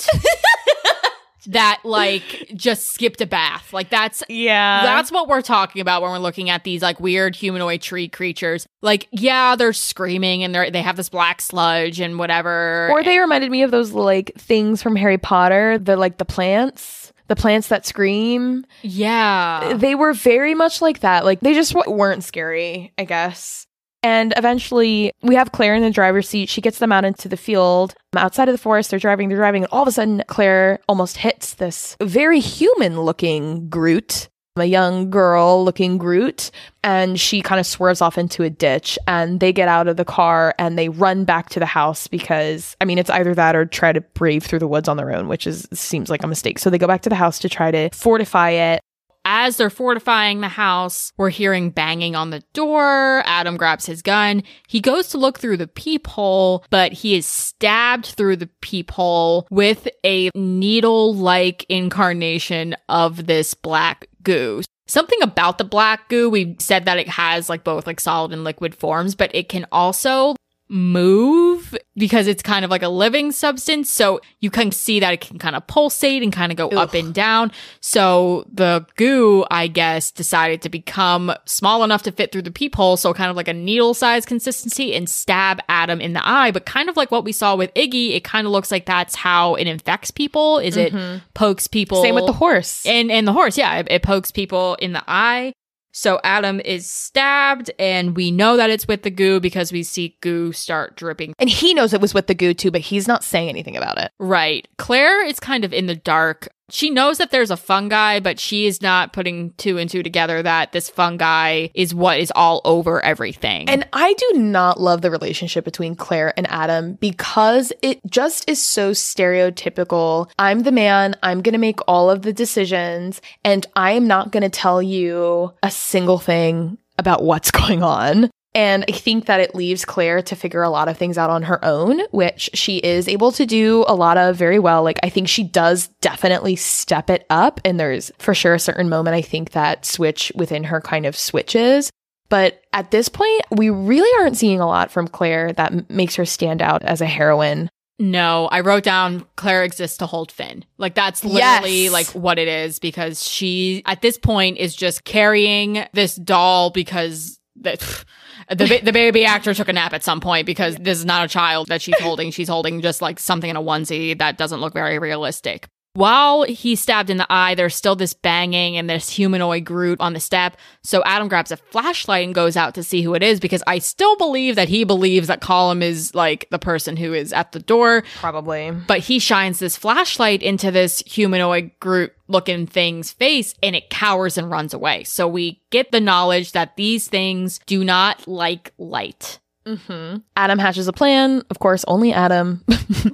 that 1.47 1.81
like 1.83 2.51
just 2.55 2.91
skipped 2.91 3.21
a 3.21 3.25
bath. 3.25 3.73
Like 3.73 3.89
that's 3.89 4.23
yeah. 4.29 4.83
that's 4.83 5.11
what 5.11 5.27
we're 5.27 5.41
talking 5.41 5.81
about 5.81 6.01
when 6.01 6.11
we're 6.11 6.19
looking 6.19 6.49
at 6.49 6.63
these 6.63 6.81
like 6.81 6.99
weird 6.99 7.35
humanoid 7.35 7.81
tree 7.81 8.07
creatures. 8.07 8.67
Like 8.81 9.07
yeah, 9.11 9.55
they're 9.55 9.73
screaming 9.73 10.43
and 10.43 10.53
they 10.53 10.69
they 10.69 10.81
have 10.81 10.95
this 10.95 11.09
black 11.09 11.41
sludge 11.41 11.99
and 11.99 12.17
whatever. 12.17 12.89
or 12.91 13.03
they 13.03 13.19
reminded 13.19 13.51
me 13.51 13.63
of 13.63 13.71
those 13.71 13.91
like 13.91 14.33
things 14.37 14.81
from 14.81 14.95
Harry 14.95 15.17
Potter, 15.17 15.77
the 15.77 15.95
like 15.97 16.17
the 16.17 16.25
plants, 16.25 17.00
the 17.31 17.35
plants 17.37 17.69
that 17.69 17.85
scream. 17.85 18.65
yeah. 18.81 19.73
They 19.77 19.95
were 19.95 20.11
very 20.11 20.53
much 20.53 20.81
like 20.81 20.99
that. 20.99 21.23
Like 21.23 21.39
they 21.39 21.53
just 21.53 21.71
w- 21.71 21.95
weren't 21.95 22.25
scary, 22.25 22.91
I 22.97 23.05
guess. 23.05 23.65
And 24.03 24.33
eventually, 24.35 25.13
we 25.21 25.35
have 25.35 25.51
Claire 25.53 25.75
in 25.75 25.81
the 25.83 25.91
driver's 25.91 26.27
seat. 26.27 26.49
She 26.49 26.59
gets 26.59 26.79
them 26.79 26.91
out 26.91 27.05
into 27.05 27.29
the 27.29 27.37
field. 27.37 27.93
Outside 28.17 28.49
of 28.49 28.53
the 28.53 28.57
forest, 28.57 28.89
they're 28.89 28.99
driving, 28.99 29.29
they're 29.29 29.37
driving, 29.37 29.63
and 29.63 29.71
all 29.71 29.83
of 29.83 29.87
a 29.87 29.91
sudden, 29.91 30.23
Claire 30.27 30.79
almost 30.89 31.17
hits 31.17 31.53
this 31.53 31.95
very 32.01 32.39
human 32.39 32.99
looking 33.01 33.69
Groot, 33.69 34.27
a 34.57 34.65
young 34.65 35.09
girl 35.09 35.63
looking 35.63 35.97
Groot, 35.97 36.51
and 36.83 37.19
she 37.19 37.41
kind 37.41 37.59
of 37.59 37.65
swerves 37.65 38.01
off 38.01 38.17
into 38.17 38.43
a 38.43 38.49
ditch. 38.49 38.99
And 39.07 39.39
they 39.39 39.53
get 39.53 39.67
out 39.67 39.87
of 39.87 39.97
the 39.97 40.05
car 40.05 40.53
and 40.59 40.77
they 40.77 40.89
run 40.89 41.23
back 41.23 41.49
to 41.49 41.59
the 41.59 41.65
house 41.65 42.07
because, 42.07 42.75
I 42.81 42.85
mean, 42.85 42.97
it's 42.97 43.09
either 43.09 43.33
that 43.35 43.55
or 43.55 43.65
try 43.65 43.93
to 43.93 44.01
brave 44.01 44.43
through 44.43 44.59
the 44.59 44.67
woods 44.67 44.89
on 44.89 44.97
their 44.97 45.15
own, 45.15 45.27
which 45.27 45.47
is 45.47 45.67
seems 45.73 46.09
like 46.09 46.23
a 46.23 46.27
mistake. 46.27 46.59
So 46.59 46.69
they 46.69 46.77
go 46.77 46.87
back 46.87 47.01
to 47.03 47.09
the 47.09 47.15
house 47.15 47.39
to 47.39 47.49
try 47.49 47.71
to 47.71 47.89
fortify 47.91 48.51
it. 48.51 48.81
As 49.23 49.57
they're 49.57 49.69
fortifying 49.69 50.41
the 50.41 50.47
house, 50.47 51.13
we're 51.15 51.29
hearing 51.29 51.69
banging 51.69 52.15
on 52.15 52.31
the 52.31 52.43
door. 52.53 53.21
Adam 53.27 53.55
grabs 53.55 53.85
his 53.85 54.01
gun. 54.01 54.41
He 54.67 54.79
goes 54.79 55.09
to 55.09 55.19
look 55.19 55.37
through 55.37 55.57
the 55.57 55.67
peephole, 55.67 56.65
but 56.71 56.91
he 56.91 57.13
is 57.13 57.27
stabbed 57.27 58.07
through 58.07 58.37
the 58.37 58.49
peephole 58.61 59.45
with 59.51 59.87
a 60.03 60.31
needle 60.33 61.13
like 61.13 61.67
incarnation 61.69 62.75
of 62.89 63.27
this 63.27 63.53
black 63.53 64.07
goo. 64.23 64.61
Something 64.87 65.21
about 65.21 65.57
the 65.57 65.63
black 65.63 66.09
goo, 66.09 66.29
we 66.29 66.55
said 66.59 66.85
that 66.85 66.97
it 66.97 67.07
has 67.07 67.49
like 67.49 67.63
both 67.63 67.87
like 67.87 67.99
solid 67.99 68.33
and 68.33 68.43
liquid 68.43 68.75
forms, 68.75 69.15
but 69.15 69.33
it 69.33 69.47
can 69.47 69.65
also 69.71 70.35
move 70.71 71.75
because 71.95 72.27
it's 72.27 72.41
kind 72.41 72.63
of 72.63 72.71
like 72.71 72.81
a 72.81 72.87
living 72.87 73.33
substance. 73.33 73.91
So 73.91 74.21
you 74.39 74.49
can 74.49 74.71
see 74.71 75.01
that 75.01 75.13
it 75.13 75.19
can 75.19 75.37
kind 75.37 75.55
of 75.55 75.67
pulsate 75.67 76.23
and 76.23 76.31
kind 76.31 76.51
of 76.51 76.57
go 76.57 76.69
up 76.69 76.93
and 76.93 77.13
down. 77.13 77.51
So 77.81 78.45
the 78.51 78.85
goo, 78.95 79.45
I 79.51 79.67
guess, 79.67 80.11
decided 80.11 80.61
to 80.61 80.69
become 80.69 81.33
small 81.45 81.83
enough 81.83 82.03
to 82.03 82.11
fit 82.11 82.31
through 82.31 82.43
the 82.43 82.51
peephole. 82.51 82.95
So 82.95 83.13
kind 83.13 83.29
of 83.29 83.35
like 83.35 83.49
a 83.49 83.53
needle 83.53 83.93
size 83.93 84.25
consistency 84.25 84.95
and 84.95 85.09
stab 85.09 85.59
Adam 85.67 85.99
in 85.99 86.13
the 86.13 86.27
eye. 86.27 86.51
But 86.51 86.65
kind 86.65 86.89
of 86.89 86.95
like 86.95 87.11
what 87.11 87.25
we 87.25 87.33
saw 87.33 87.55
with 87.55 87.73
Iggy, 87.73 88.15
it 88.15 88.23
kind 88.23 88.47
of 88.47 88.53
looks 88.53 88.71
like 88.71 88.85
that's 88.85 89.15
how 89.15 89.55
it 89.55 89.67
infects 89.67 90.09
people. 90.09 90.59
Is 90.59 90.77
it 90.77 90.93
pokes 91.33 91.67
people? 91.67 91.97
Mm-hmm. 91.97 92.05
Same 92.05 92.15
with 92.15 92.27
the 92.27 92.33
horse. 92.33 92.85
And 92.85 93.11
and 93.11 93.27
the 93.27 93.33
horse, 93.33 93.57
yeah, 93.57 93.79
it, 93.79 93.87
it 93.89 94.03
pokes 94.03 94.31
people 94.31 94.75
in 94.75 94.93
the 94.93 95.03
eye. 95.05 95.53
So 95.91 96.19
Adam 96.23 96.59
is 96.61 96.89
stabbed, 96.89 97.71
and 97.77 98.15
we 98.15 98.31
know 98.31 98.57
that 98.57 98.69
it's 98.69 98.87
with 98.87 99.03
the 99.03 99.11
goo 99.11 99.39
because 99.39 99.71
we 99.71 99.83
see 99.83 100.17
goo 100.21 100.51
start 100.51 100.95
dripping. 100.95 101.33
And 101.39 101.49
he 101.49 101.73
knows 101.73 101.93
it 101.93 102.01
was 102.01 102.13
with 102.13 102.27
the 102.27 102.35
goo 102.35 102.53
too, 102.53 102.71
but 102.71 102.81
he's 102.81 103.07
not 103.07 103.23
saying 103.23 103.49
anything 103.49 103.75
about 103.77 103.97
it. 103.97 104.11
Right. 104.19 104.67
Claire 104.77 105.25
is 105.25 105.39
kind 105.39 105.65
of 105.65 105.73
in 105.73 105.87
the 105.87 105.95
dark. 105.95 106.49
She 106.71 106.89
knows 106.89 107.17
that 107.17 107.31
there's 107.31 107.51
a 107.51 107.57
fungi, 107.57 108.19
but 108.19 108.39
she 108.39 108.65
is 108.65 108.81
not 108.81 109.13
putting 109.13 109.51
two 109.57 109.77
and 109.77 109.89
two 109.89 110.03
together 110.03 110.41
that 110.41 110.71
this 110.71 110.89
fungi 110.89 111.67
is 111.73 111.93
what 111.93 112.19
is 112.19 112.31
all 112.35 112.61
over 112.63 113.03
everything. 113.03 113.69
And 113.69 113.87
I 113.93 114.13
do 114.13 114.39
not 114.39 114.79
love 114.79 115.01
the 115.01 115.11
relationship 115.11 115.65
between 115.65 115.95
Claire 115.95 116.33
and 116.37 116.49
Adam 116.49 116.93
because 116.95 117.73
it 117.81 117.99
just 118.09 118.49
is 118.49 118.61
so 118.61 118.91
stereotypical. 118.91 120.29
I'm 120.39 120.61
the 120.61 120.71
man, 120.71 121.15
I'm 121.23 121.41
going 121.41 121.53
to 121.53 121.59
make 121.59 121.79
all 121.87 122.09
of 122.09 122.21
the 122.21 122.33
decisions, 122.33 123.21
and 123.43 123.65
I 123.75 123.91
am 123.91 124.07
not 124.07 124.31
going 124.31 124.43
to 124.43 124.49
tell 124.49 124.81
you 124.81 125.53
a 125.63 125.71
single 125.71 126.19
thing 126.19 126.77
about 126.97 127.23
what's 127.23 127.51
going 127.61 127.83
on. 127.83 128.29
And 128.53 128.83
I 128.89 128.91
think 128.91 129.27
that 129.27 129.39
it 129.39 129.55
leaves 129.55 129.85
Claire 129.85 130.21
to 130.23 130.35
figure 130.35 130.61
a 130.61 130.69
lot 130.69 130.89
of 130.89 130.97
things 130.97 131.17
out 131.17 131.29
on 131.29 131.43
her 131.43 131.63
own, 131.63 132.01
which 132.11 132.49
she 132.53 132.77
is 132.79 133.07
able 133.07 133.31
to 133.31 133.45
do 133.45 133.85
a 133.87 133.95
lot 133.95 134.17
of 134.17 134.35
very 134.35 134.59
well. 134.59 134.83
Like, 134.83 134.99
I 135.03 135.09
think 135.09 135.29
she 135.29 135.43
does 135.43 135.87
definitely 136.01 136.57
step 136.57 137.09
it 137.09 137.25
up. 137.29 137.61
And 137.63 137.79
there's 137.79 138.11
for 138.19 138.33
sure 138.33 138.53
a 138.53 138.59
certain 138.59 138.89
moment 138.89 139.15
I 139.15 139.21
think 139.21 139.51
that 139.51 139.85
switch 139.85 140.33
within 140.35 140.65
her 140.65 140.81
kind 140.81 141.05
of 141.05 141.15
switches. 141.15 141.89
But 142.27 142.61
at 142.73 142.91
this 142.91 143.07
point, 143.09 143.41
we 143.51 143.69
really 143.69 144.09
aren't 144.21 144.37
seeing 144.37 144.59
a 144.59 144.67
lot 144.67 144.91
from 144.91 145.07
Claire 145.07 145.53
that 145.53 145.71
m- 145.71 145.85
makes 145.89 146.15
her 146.15 146.25
stand 146.25 146.61
out 146.61 146.83
as 146.83 146.99
a 147.01 147.05
heroine. 147.05 147.69
no, 147.99 148.47
I 148.47 148.61
wrote 148.61 148.83
down 148.83 149.25
Claire 149.35 149.63
exists 149.63 149.97
to 149.97 150.07
hold 150.07 150.31
Finn. 150.31 150.65
Like 150.77 150.95
that's 150.95 151.23
literally 151.23 151.83
Yes. 151.83 151.91
like 151.93 152.07
what 152.07 152.39
it 152.39 152.47
is 152.47 152.79
because 152.79 153.25
she 153.27 153.83
at 153.85 154.01
this 154.01 154.17
point 154.17 154.57
is 154.57 154.75
just 154.75 155.03
carrying 155.03 155.85
this 155.93 156.15
doll 156.15 156.69
because 156.71 157.37
the 157.55 157.77
the, 158.49 158.79
the 158.83 158.91
baby 158.91 159.25
actor 159.25 159.53
took 159.53 159.69
a 159.69 159.73
nap 159.73 159.93
at 159.93 160.03
some 160.03 160.19
point 160.19 160.45
because 160.45 160.75
this 160.75 160.97
is 160.97 161.05
not 161.05 161.25
a 161.25 161.27
child 161.27 161.67
that 161.67 161.81
she's 161.81 161.99
holding. 161.99 162.31
She's 162.31 162.49
holding 162.49 162.81
just 162.81 163.01
like 163.01 163.19
something 163.19 163.49
in 163.49 163.55
a 163.55 163.61
onesie 163.61 164.17
that 164.17 164.37
doesn't 164.37 164.59
look 164.59 164.73
very 164.73 164.99
realistic. 164.99 165.67
While 165.93 166.43
he's 166.43 166.79
stabbed 166.79 167.09
in 167.09 167.17
the 167.17 167.27
eye, 167.29 167.53
there's 167.53 167.75
still 167.75 167.97
this 167.97 168.13
banging 168.13 168.77
and 168.77 168.89
this 168.89 169.09
humanoid 169.09 169.65
Groot 169.65 169.99
on 169.99 170.13
the 170.13 170.21
step. 170.21 170.55
So 170.83 171.03
Adam 171.05 171.27
grabs 171.27 171.51
a 171.51 171.57
flashlight 171.57 172.23
and 172.23 172.33
goes 172.33 172.55
out 172.55 172.75
to 172.75 172.83
see 172.83 173.01
who 173.01 173.13
it 173.13 173.21
is 173.21 173.41
because 173.41 173.61
I 173.67 173.79
still 173.79 174.15
believe 174.15 174.55
that 174.55 174.69
he 174.69 174.85
believes 174.85 175.27
that 175.27 175.41
Colm 175.41 175.81
is 175.81 176.15
like 176.15 176.47
the 176.49 176.59
person 176.59 176.95
who 176.95 177.13
is 177.13 177.33
at 177.33 177.51
the 177.51 177.59
door. 177.59 178.03
Probably. 178.19 178.71
But 178.71 178.99
he 178.99 179.19
shines 179.19 179.59
this 179.59 179.75
flashlight 179.75 180.41
into 180.41 180.71
this 180.71 181.03
humanoid 181.05 181.71
Groot 181.81 182.13
looking 182.29 182.67
thing's 182.67 183.11
face 183.11 183.53
and 183.61 183.75
it 183.75 183.89
cowers 183.89 184.37
and 184.37 184.49
runs 184.49 184.73
away. 184.73 185.03
So 185.03 185.27
we 185.27 185.61
get 185.71 185.91
the 185.91 185.99
knowledge 185.99 186.53
that 186.53 186.77
these 186.77 187.09
things 187.09 187.59
do 187.65 187.83
not 187.83 188.29
like 188.29 188.71
light. 188.77 189.40
Hmm 189.65 190.17
Adam 190.35 190.59
hatches 190.59 190.87
a 190.87 190.93
plan. 190.93 191.43
Of 191.49 191.59
course, 191.59 191.85
only 191.87 192.13
Adam. 192.13 192.63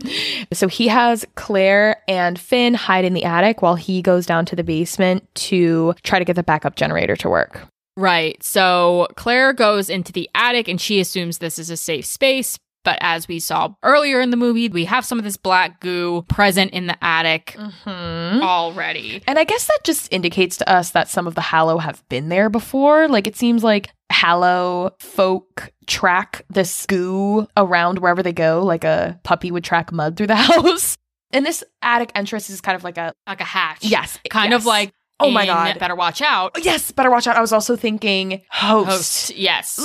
so 0.54 0.68
he 0.68 0.88
has 0.88 1.26
Claire 1.36 2.02
and 2.08 2.40
Finn 2.40 2.74
hide 2.74 3.06
in 3.06 3.14
the 3.14 3.24
attic 3.24 3.62
while 3.62 3.76
he 3.76 4.02
goes 4.02 4.26
down 4.26 4.46
to 4.46 4.56
the 4.56 4.64
basement 4.64 5.28
to 5.36 5.94
try 6.04 6.20
to 6.20 6.26
get 6.26 6.36
the 6.36 6.44
backup 6.44 6.76
generator 6.76 7.16
to 7.18 7.30
work. 7.30 7.68
Right. 7.98 8.42
So 8.44 9.08
Claire 9.16 9.54
goes 9.54 9.90
into 9.90 10.14
the 10.14 10.30
attic 10.36 10.68
and 10.68 10.80
she 10.80 11.00
assumes 11.00 11.40
this 11.40 11.58
is 11.58 11.70
a 11.70 11.78
safe 11.78 12.06
space. 12.06 12.58
But 12.88 13.00
as 13.02 13.28
we 13.28 13.40
saw 13.40 13.74
earlier 13.84 14.22
in 14.22 14.30
the 14.32 14.38
movie, 14.38 14.70
we 14.70 14.86
have 14.86 15.04
some 15.04 15.18
of 15.18 15.26
this 15.26 15.36
black 15.36 15.82
goo 15.82 16.22
present 16.30 16.72
in 16.72 16.88
the 16.88 16.96
attic 17.04 17.58
Mm-hmm. 17.60 18.42
already. 18.42 19.22
And 19.28 19.38
I 19.38 19.44
guess 19.44 19.68
that 19.68 19.80
just 19.84 20.08
indicates 20.14 20.56
to 20.58 20.70
us 20.72 20.92
that 20.92 21.10
some 21.10 21.28
of 21.28 21.36
the 21.36 21.42
Hallow 21.42 21.80
have 21.80 22.02
been 22.08 22.30
there 22.30 22.50
before. 22.50 23.10
Like 23.10 23.28
it 23.28 23.36
seems 23.36 23.62
like 23.62 23.90
Hallow 24.10 24.92
folk 25.00 25.74
track 25.86 26.44
this 26.50 26.86
goo 26.86 27.46
around 27.58 28.00
wherever 28.00 28.24
they 28.24 28.32
go, 28.32 28.64
like 28.64 28.86
a 28.86 29.20
puppy 29.24 29.52
would 29.52 29.66
track 29.66 29.92
mud 29.92 30.16
through 30.16 30.28
the 30.28 30.36
house. 30.54 30.98
And 31.32 31.46
this 31.46 31.62
attic 31.82 32.12
entrance 32.16 32.50
is 32.50 32.62
kind 32.62 32.78
of 32.78 32.86
like 32.86 32.98
a 32.98 33.12
Like 33.28 33.42
a 33.42 33.46
hatch. 33.46 33.84
yes, 33.84 34.18
Kind 34.30 34.52
yes. 34.52 34.62
of 34.62 34.66
like, 34.66 34.94
Oh 35.20 35.32
my 35.32 35.46
God. 35.46 35.80
Better 35.80 35.96
watch 35.96 36.22
out. 36.22 36.52
Oh, 36.56 36.62
yes, 36.64 36.92
better 36.92 37.10
watch 37.10 37.26
out. 37.26 37.36
I 37.36 37.42
was 37.42 37.52
also 37.52 37.76
thinking 37.76 38.42
host. 38.50 38.90
Host. 38.90 39.36
Yes. 39.36 39.80